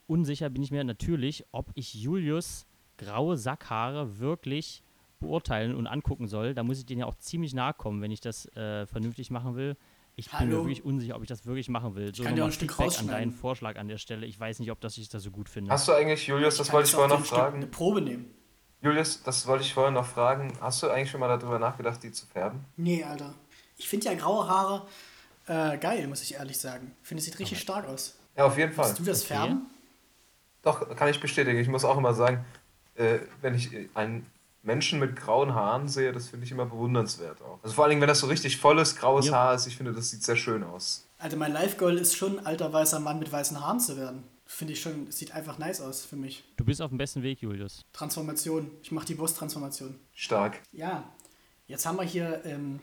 Unsicher 0.06 0.50
bin 0.50 0.62
ich 0.62 0.70
mir 0.70 0.82
natürlich, 0.84 1.44
ob 1.52 1.70
ich 1.74 1.94
Julius 1.94 2.66
graue 2.98 3.36
Sackhaare 3.36 4.18
wirklich 4.18 4.82
beurteilen 5.20 5.74
und 5.74 5.86
angucken 5.86 6.26
soll. 6.26 6.54
Da 6.54 6.62
muss 6.62 6.78
ich 6.78 6.86
denen 6.86 7.00
ja 7.00 7.06
auch 7.06 7.14
ziemlich 7.14 7.54
nahe 7.54 7.74
kommen, 7.74 8.02
wenn 8.02 8.10
ich 8.10 8.20
das 8.20 8.46
äh, 8.56 8.86
vernünftig 8.86 9.30
machen 9.30 9.54
will. 9.54 9.76
Ich 10.16 10.32
Hallo. 10.32 10.40
bin 10.40 10.48
mir 10.48 10.56
wirklich 10.64 10.84
unsicher, 10.84 11.16
ob 11.16 11.22
ich 11.22 11.28
das 11.28 11.46
wirklich 11.46 11.68
machen 11.68 11.94
will. 11.94 12.14
So 12.14 12.22
ich 12.22 12.26
kann 12.26 12.36
dir 12.36 12.44
ein 12.44 12.52
Stück 12.52 12.72
Feedback 12.72 12.98
an 12.98 13.08
deinen 13.08 13.32
Vorschlag 13.32 13.76
an 13.78 13.88
der 13.88 13.98
Stelle. 13.98 14.26
Ich 14.26 14.38
weiß 14.38 14.58
nicht, 14.58 14.70
ob 14.70 14.80
das 14.80 14.98
ich 14.98 15.08
das 15.08 15.22
so 15.22 15.30
gut 15.30 15.48
finde. 15.48 15.70
Hast 15.70 15.88
du 15.88 15.92
eigentlich, 15.92 16.26
Julius, 16.26 16.56
das 16.56 16.72
wollte 16.72 16.88
ich 16.88 16.94
vorher 16.94 17.16
noch 17.16 17.24
fragen. 17.24 17.58
Eine 17.58 17.66
Probe 17.66 18.00
nehmen. 18.00 18.34
Julius, 18.82 19.22
das 19.22 19.46
wollte 19.46 19.64
ich 19.64 19.74
vorher 19.74 19.92
noch 19.92 20.06
fragen. 20.06 20.52
Hast 20.60 20.82
du 20.82 20.88
eigentlich 20.88 21.10
schon 21.10 21.20
mal 21.20 21.28
darüber 21.28 21.58
nachgedacht, 21.58 22.02
die 22.02 22.12
zu 22.12 22.26
färben? 22.26 22.64
Nee, 22.76 23.04
Alter. 23.04 23.34
Ich 23.76 23.88
finde 23.88 24.06
ja 24.06 24.14
graue 24.14 24.48
Haare 24.48 24.86
äh, 25.46 25.78
geil, 25.78 26.06
muss 26.06 26.22
ich 26.22 26.34
ehrlich 26.34 26.58
sagen. 26.58 26.94
Ich 27.02 27.08
finde, 27.08 27.20
es 27.20 27.24
sieht 27.26 27.38
richtig 27.38 27.58
okay. 27.58 27.62
stark 27.62 27.88
aus. 27.88 28.16
Ja, 28.36 28.44
auf 28.44 28.56
jeden 28.56 28.72
Fall. 28.72 28.86
Willst 28.86 29.00
du 29.00 29.04
das 29.04 29.24
okay. 29.24 29.34
färben? 29.34 29.66
Doch, 30.62 30.96
kann 30.96 31.08
ich 31.08 31.20
bestätigen. 31.20 31.58
Ich 31.58 31.68
muss 31.68 31.84
auch 31.84 31.98
immer 31.98 32.14
sagen, 32.14 32.44
äh, 32.94 33.18
wenn 33.40 33.54
ich 33.54 33.70
einen 33.94 34.26
Menschen 34.62 34.98
mit 34.98 35.16
grauen 35.16 35.54
Haaren 35.54 35.88
sehe, 35.88 36.12
das 36.12 36.28
finde 36.28 36.46
ich 36.46 36.52
immer 36.52 36.66
bewundernswert 36.66 37.40
auch. 37.42 37.58
Also 37.62 37.74
vor 37.74 37.84
allen 37.84 37.90
Dingen, 37.90 38.02
wenn 38.02 38.08
das 38.08 38.20
so 38.20 38.26
richtig 38.26 38.58
volles, 38.58 38.96
graues 38.96 39.26
ja. 39.26 39.32
Haar 39.32 39.54
ist, 39.54 39.66
ich 39.66 39.76
finde, 39.76 39.92
das 39.92 40.10
sieht 40.10 40.22
sehr 40.22 40.36
schön 40.36 40.62
aus. 40.62 41.06
Also 41.18 41.36
mein 41.36 41.52
Life-Goal 41.52 41.98
ist 41.98 42.16
schon, 42.16 42.44
alter 42.46 42.72
weißer 42.72 43.00
Mann 43.00 43.18
mit 43.18 43.32
weißen 43.32 43.60
Haaren 43.60 43.80
zu 43.80 43.96
werden. 43.96 44.24
Finde 44.52 44.72
ich 44.72 44.80
schon, 44.80 45.06
es 45.06 45.16
sieht 45.16 45.32
einfach 45.32 45.58
nice 45.58 45.80
aus 45.80 46.04
für 46.04 46.16
mich. 46.16 46.42
Du 46.56 46.64
bist 46.64 46.82
auf 46.82 46.90
dem 46.90 46.98
besten 46.98 47.22
Weg, 47.22 47.40
Julius. 47.40 47.84
Transformation. 47.92 48.68
Ich 48.82 48.90
mache 48.90 49.06
die 49.06 49.14
Boss-Transformation. 49.14 49.94
Stark. 50.12 50.60
Ja, 50.72 51.08
jetzt 51.68 51.86
haben 51.86 51.96
wir 51.96 52.02
hier 52.02 52.42
ähm, 52.44 52.80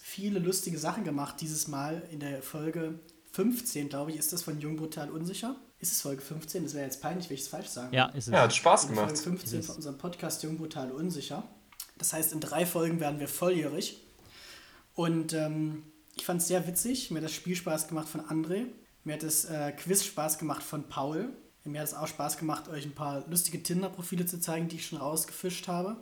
viele 0.00 0.38
lustige 0.38 0.78
Sachen 0.78 1.02
gemacht 1.02 1.40
dieses 1.40 1.66
Mal 1.66 2.06
in 2.12 2.20
der 2.20 2.42
Folge 2.42 3.00
15, 3.32 3.88
glaube 3.88 4.12
ich, 4.12 4.18
ist 4.18 4.32
das 4.32 4.42
von 4.42 4.60
Jung 4.60 4.76
Brutal 4.76 5.10
Unsicher. 5.10 5.56
Ist 5.80 5.90
es 5.90 6.00
Folge 6.00 6.22
15? 6.22 6.62
Das 6.62 6.74
wäre 6.74 6.84
jetzt 6.84 7.02
peinlich, 7.02 7.28
wenn 7.28 7.34
ich 7.34 7.42
es 7.42 7.48
falsch 7.48 7.68
sagen 7.68 7.92
Ja, 7.92 8.06
ist 8.10 8.28
es. 8.28 8.32
Ja, 8.32 8.42
hat 8.42 8.54
Spaß 8.54 8.86
gemacht. 8.86 9.18
Folge 9.18 9.38
15 9.38 9.62
von 9.64 9.76
unserem 9.76 9.98
Podcast 9.98 10.44
Jung 10.44 10.58
Brutal 10.58 10.92
Unsicher. 10.92 11.42
Das 11.98 12.12
heißt, 12.12 12.32
in 12.32 12.38
drei 12.38 12.64
Folgen 12.64 13.00
werden 13.00 13.18
wir 13.18 13.28
volljährig. 13.28 14.00
Und 14.94 15.32
ähm, 15.32 15.82
ich 16.14 16.24
fand 16.24 16.40
es 16.40 16.46
sehr 16.46 16.68
witzig. 16.68 17.10
Mir 17.10 17.18
hat 17.18 17.24
das 17.24 17.32
Spiel 17.32 17.56
Spaß 17.56 17.88
gemacht 17.88 18.08
von 18.08 18.20
André. 18.20 18.66
Mir 19.04 19.14
hat 19.14 19.22
das 19.22 19.44
äh, 19.46 19.72
Quiz 19.72 20.04
Spaß 20.04 20.38
gemacht 20.38 20.62
von 20.62 20.88
Paul. 20.88 21.30
Mir 21.64 21.80
hat 21.80 21.88
es 21.88 21.94
auch 21.94 22.06
Spaß 22.06 22.38
gemacht, 22.38 22.68
euch 22.68 22.86
ein 22.86 22.94
paar 22.94 23.24
lustige 23.28 23.62
Tinder-Profile 23.62 24.26
zu 24.26 24.40
zeigen, 24.40 24.68
die 24.68 24.76
ich 24.76 24.86
schon 24.86 24.98
rausgefischt 24.98 25.68
habe. 25.68 25.96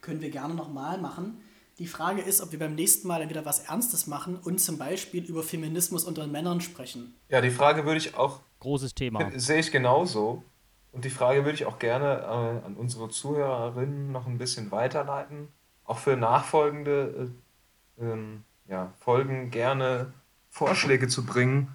Können 0.00 0.20
wir 0.20 0.30
gerne 0.30 0.54
nochmal 0.54 0.98
machen. 0.98 1.40
Die 1.78 1.86
Frage 1.86 2.22
ist, 2.22 2.40
ob 2.40 2.52
wir 2.52 2.58
beim 2.58 2.74
nächsten 2.74 3.06
Mal 3.06 3.28
wieder 3.28 3.44
was 3.44 3.60
Ernstes 3.60 4.06
machen 4.06 4.36
und 4.36 4.60
zum 4.60 4.78
Beispiel 4.78 5.24
über 5.24 5.42
Feminismus 5.42 6.04
unter 6.04 6.26
Männern 6.26 6.60
sprechen. 6.60 7.14
Ja, 7.28 7.40
die 7.40 7.50
Frage 7.50 7.84
würde 7.84 7.98
ich 7.98 8.16
auch. 8.16 8.40
Großes 8.60 8.94
Thema. 8.94 9.30
Sehe 9.36 9.60
ich 9.60 9.70
genauso. 9.70 10.42
Und 10.90 11.04
die 11.04 11.10
Frage 11.10 11.44
würde 11.44 11.54
ich 11.54 11.66
auch 11.66 11.78
gerne 11.78 12.22
äh, 12.22 12.66
an 12.66 12.74
unsere 12.76 13.08
Zuhörerinnen 13.08 14.10
noch 14.10 14.26
ein 14.26 14.38
bisschen 14.38 14.72
weiterleiten. 14.72 15.48
Auch 15.84 15.98
für 15.98 16.16
nachfolgende 16.16 17.30
äh, 17.98 18.04
ähm, 18.04 18.44
ja, 18.66 18.92
Folgen 18.98 19.50
gerne 19.50 20.12
Vorschläge 20.50 21.06
zu 21.06 21.24
bringen, 21.24 21.74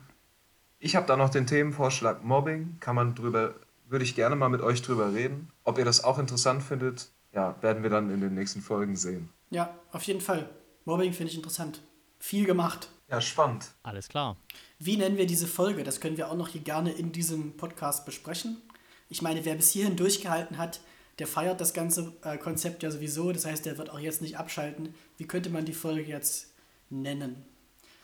ich 0.84 0.98
habe 0.98 1.08
da 1.08 1.16
noch 1.16 1.30
den 1.30 1.48
Themenvorschlag 1.48 2.26
Mobbing. 2.26 2.76
Kann 2.82 2.96
man 2.96 3.16
drüber, 3.16 3.56
würde 3.88 4.04
ich 4.04 4.16
gerne 4.16 4.36
mal 4.36 4.50
mit 4.50 4.60
euch 4.60 4.82
drüber 4.82 5.14
reden. 5.14 5.50
Ob 5.64 5.78
ihr 5.78 5.86
das 5.86 6.04
auch 6.04 6.20
interessant 6.20 6.62
findet, 6.62 7.10
ja, 7.32 7.56
werden 7.62 7.84
wir 7.84 7.90
dann 7.90 8.10
in 8.10 8.20
den 8.20 8.34
nächsten 8.34 8.62
Folgen 8.62 8.98
sehen. 8.98 9.30
Ja, 9.50 9.74
auf 9.94 10.04
jeden 10.04 10.20
Fall. 10.20 10.50
Mobbing 10.84 11.14
finde 11.14 11.32
ich 11.32 11.38
interessant. 11.38 11.82
Viel 12.20 12.46
gemacht. 12.46 12.90
Ja, 13.10 13.22
spannend. 13.22 13.72
Alles 13.84 14.10
klar. 14.10 14.36
Wie 14.78 14.98
nennen 14.98 15.18
wir 15.18 15.26
diese 15.26 15.48
Folge? 15.48 15.86
Das 15.86 16.02
können 16.02 16.18
wir 16.18 16.30
auch 16.30 16.36
noch 16.36 16.50
hier 16.50 16.62
gerne 16.62 16.92
in 16.92 17.14
diesem 17.14 17.56
Podcast 17.56 18.06
besprechen. 18.06 18.62
Ich 19.08 19.22
meine, 19.22 19.46
wer 19.46 19.56
bis 19.56 19.72
hierhin 19.72 19.96
durchgehalten 19.96 20.58
hat, 20.58 20.82
der 21.20 21.28
feiert 21.28 21.62
das 21.62 21.74
ganze 21.74 22.12
äh, 22.24 22.38
Konzept 22.38 22.84
ja 22.84 22.92
sowieso. 22.92 23.32
Das 23.32 23.46
heißt, 23.46 23.66
der 23.66 23.78
wird 23.78 23.90
auch 23.90 24.00
jetzt 24.00 24.22
nicht 24.22 24.38
abschalten. 24.38 24.94
Wie 25.18 25.28
könnte 25.28 25.50
man 25.50 25.64
die 25.64 25.74
Folge 25.74 26.04
jetzt 26.04 26.54
nennen? 26.90 27.46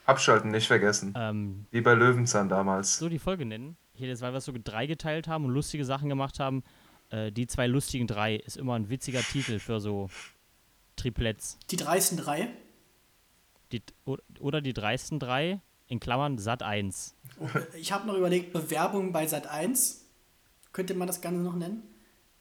Abschalten 0.10 0.52
nicht 0.52 0.68
vergessen. 0.68 1.14
Ähm, 1.16 1.66
Wie 1.72 1.82
bei 1.82 1.94
Löwenzahn 1.94 2.50
damals. 2.50 2.98
so 2.98 3.08
die 3.10 3.20
Folge 3.20 3.46
nennen. 3.46 3.78
Hier, 3.94 4.08
jetzt, 4.08 4.22
weil 4.22 4.34
wir 4.34 4.38
es 4.38 4.46
so 4.46 4.54
dreigeteilt 4.54 5.28
haben 5.28 5.46
und 5.46 5.52
lustige 5.52 5.86
Sachen 5.86 6.10
gemacht 6.10 6.40
haben. 6.40 6.64
Äh, 7.10 7.32
die 7.32 7.48
zwei 7.48 7.68
lustigen 7.68 8.08
drei 8.08 8.36
ist 8.36 8.58
immer 8.58 8.76
ein 8.76 8.90
witziger 8.90 9.22
Titel 9.22 9.60
für 9.60 9.80
so 9.80 10.10
Tripletts. 10.96 11.58
Die 11.72 11.78
dreisten 11.78 12.18
drei. 12.18 12.50
Die, 13.72 13.84
oder 14.40 14.62
die 14.62 14.74
dreisten 14.74 15.20
drei, 15.20 15.62
in 15.88 16.00
Klammern 16.00 16.38
Sat 16.38 16.64
1. 16.64 17.16
Ich 17.76 17.92
habe 17.92 18.08
noch 18.08 18.16
überlegt, 18.16 18.54
Bewerbung 18.54 19.12
bei 19.12 19.28
Sat 19.28 19.48
1. 19.48 20.06
Könnte 20.72 20.94
man 20.94 21.08
das 21.08 21.22
Ganze 21.22 21.42
noch 21.42 21.56
nennen? 21.56 21.84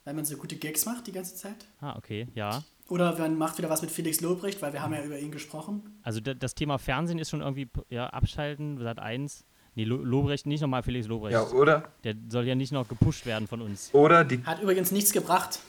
Weil 0.05 0.15
man 0.15 0.24
so 0.24 0.36
gute 0.36 0.57
Gags 0.57 0.86
macht 0.86 1.07
die 1.07 1.12
ganze 1.12 1.35
Zeit. 1.35 1.66
Ah, 1.81 1.97
okay, 1.97 2.28
ja. 2.35 2.62
Oder 2.89 3.19
man 3.19 3.36
macht 3.36 3.59
wieder 3.59 3.69
was 3.69 3.82
mit 3.82 3.90
Felix 3.90 4.20
Lobrecht, 4.20 4.62
weil 4.62 4.73
wir 4.73 4.82
haben 4.82 4.94
ja 4.94 5.02
über 5.05 5.19
ihn 5.19 5.31
gesprochen. 5.31 5.98
Also 6.02 6.20
da, 6.20 6.32
das 6.35 6.55
Thema 6.55 6.78
Fernsehen 6.78 7.19
ist 7.19 7.28
schon 7.31 7.40
irgendwie, 7.43 7.69
ja, 7.90 8.06
abschalten, 8.09 8.78
Sat 8.78 8.98
1. 8.98 9.44
Nee, 9.74 9.85
Lo 9.85 9.97
Lobrecht, 9.97 10.47
nicht 10.47 10.62
nochmal 10.62 10.82
Felix 10.82 11.06
Lobrecht. 11.06 11.35
Ja, 11.35 11.47
oder, 11.51 11.93
Der 12.05 12.15
soll 12.31 12.47
ja 12.47 12.55
nicht 12.55 12.73
noch 12.73 12.89
gepusht 12.89 13.27
werden 13.27 13.47
von 13.47 13.60
uns. 13.60 13.90
oder, 13.93 14.24
die, 14.24 14.43
Hat 14.43 14.62
übrigens 14.62 14.90
nichts 14.90 15.12
gebracht. 15.12 15.60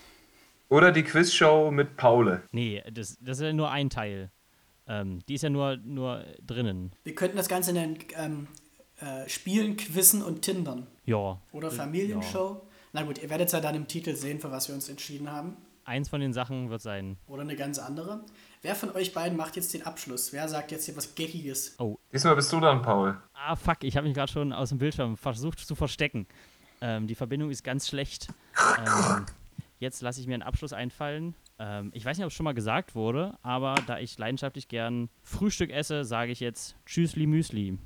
oder 0.70 0.92
die 0.92 1.04
Quizshow 1.04 1.70
mit 1.72 1.98
Paule. 1.98 2.42
Nee, 2.52 2.82
das, 2.92 3.18
das 3.22 3.40
ist 3.40 3.44
ja 3.44 3.54
nur 3.54 3.70
ein 3.70 3.90
Teil. 3.90 4.32
Ähm, 4.88 5.20
die 5.28 5.36
ist 5.36 5.44
ja 5.44 5.50
nur, 5.50 5.78
nur 5.78 6.24
drinnen. 6.46 6.92
Wir 7.04 7.14
könnten 7.14 7.38
das 7.38 7.50
Ganze 7.50 7.74
nennen 7.74 8.00
ähm, 8.16 8.48
äh, 9.00 9.28
Spielen, 9.30 9.76
Quizzen 9.78 10.24
und 10.24 10.42
Tindern. 10.42 10.88
Ja. 11.06 11.40
Oder 11.52 11.70
Familienshow. 11.70 12.62
Na 12.94 13.04
gut, 13.04 13.22
ihr 13.22 13.30
werdet 13.30 13.52
ja 13.52 13.60
dann 13.60 13.76
im 13.76 13.88
Titel 13.88 14.16
sehen, 14.16 14.40
für 14.40 14.50
was 14.52 14.68
wir 14.70 14.74
uns 14.76 14.90
entschieden 14.90 15.32
haben. 15.32 15.58
Eins 15.90 16.08
von 16.08 16.22
den 16.22 16.34
Sachen 16.34 16.70
wird 16.70 16.84
sein. 16.84 17.18
Oder 17.26 17.42
eine 17.42 17.56
ganz 17.56 17.80
andere. 17.80 18.24
Wer 18.62 18.76
von 18.76 18.92
euch 18.92 19.12
beiden 19.12 19.36
macht 19.36 19.56
jetzt 19.56 19.74
den 19.74 19.82
Abschluss? 19.82 20.32
Wer 20.32 20.48
sagt 20.48 20.72
jetzt 20.72 20.86
hier 20.86 20.96
was 20.96 21.16
Geckiges? 21.16 21.76
Diesmal 22.14 22.36
bist 22.36 22.54
du 22.54 22.60
dran, 22.60 22.84
Paul. 22.84 23.18
Ah, 23.34 23.56
fuck, 23.56 23.84
ich 23.84 23.98
habe 23.98 24.06
mich 24.06 24.16
gerade 24.16 24.32
schon 24.32 24.54
aus 24.54 24.70
dem 24.70 24.78
Bildschirm 24.78 25.18
versucht 25.18 25.58
zu 25.58 25.74
verstecken. 25.74 26.28
Ähm, 26.80 27.08
die 27.08 27.16
Verbindung 27.16 27.50
ist 27.50 27.64
ganz 27.64 27.88
schlecht. 27.88 28.28
Ähm, 28.78 29.26
jetzt 29.80 30.04
lasse 30.04 30.22
ich 30.22 30.28
mir 30.28 30.36
einen 30.36 30.44
Abschluss 30.44 30.74
einfallen. 30.74 31.34
Ähm, 31.58 31.90
ich 31.96 32.06
weiß 32.06 32.18
nicht, 32.18 32.26
ob 32.26 32.30
es 32.30 32.36
schon 32.36 32.44
mal 32.44 32.54
gesagt 32.54 32.94
wurde, 32.94 33.40
aber 33.42 33.74
da 33.88 33.98
ich 33.98 34.16
leidenschaftlich 34.16 34.68
gern 34.68 35.10
Frühstück 35.24 35.72
esse, 35.72 36.04
sage 36.04 36.32
ich 36.32 36.40
jetzt 36.40 36.76
Tschüssli 36.86 37.26
Müsli. 37.26 37.80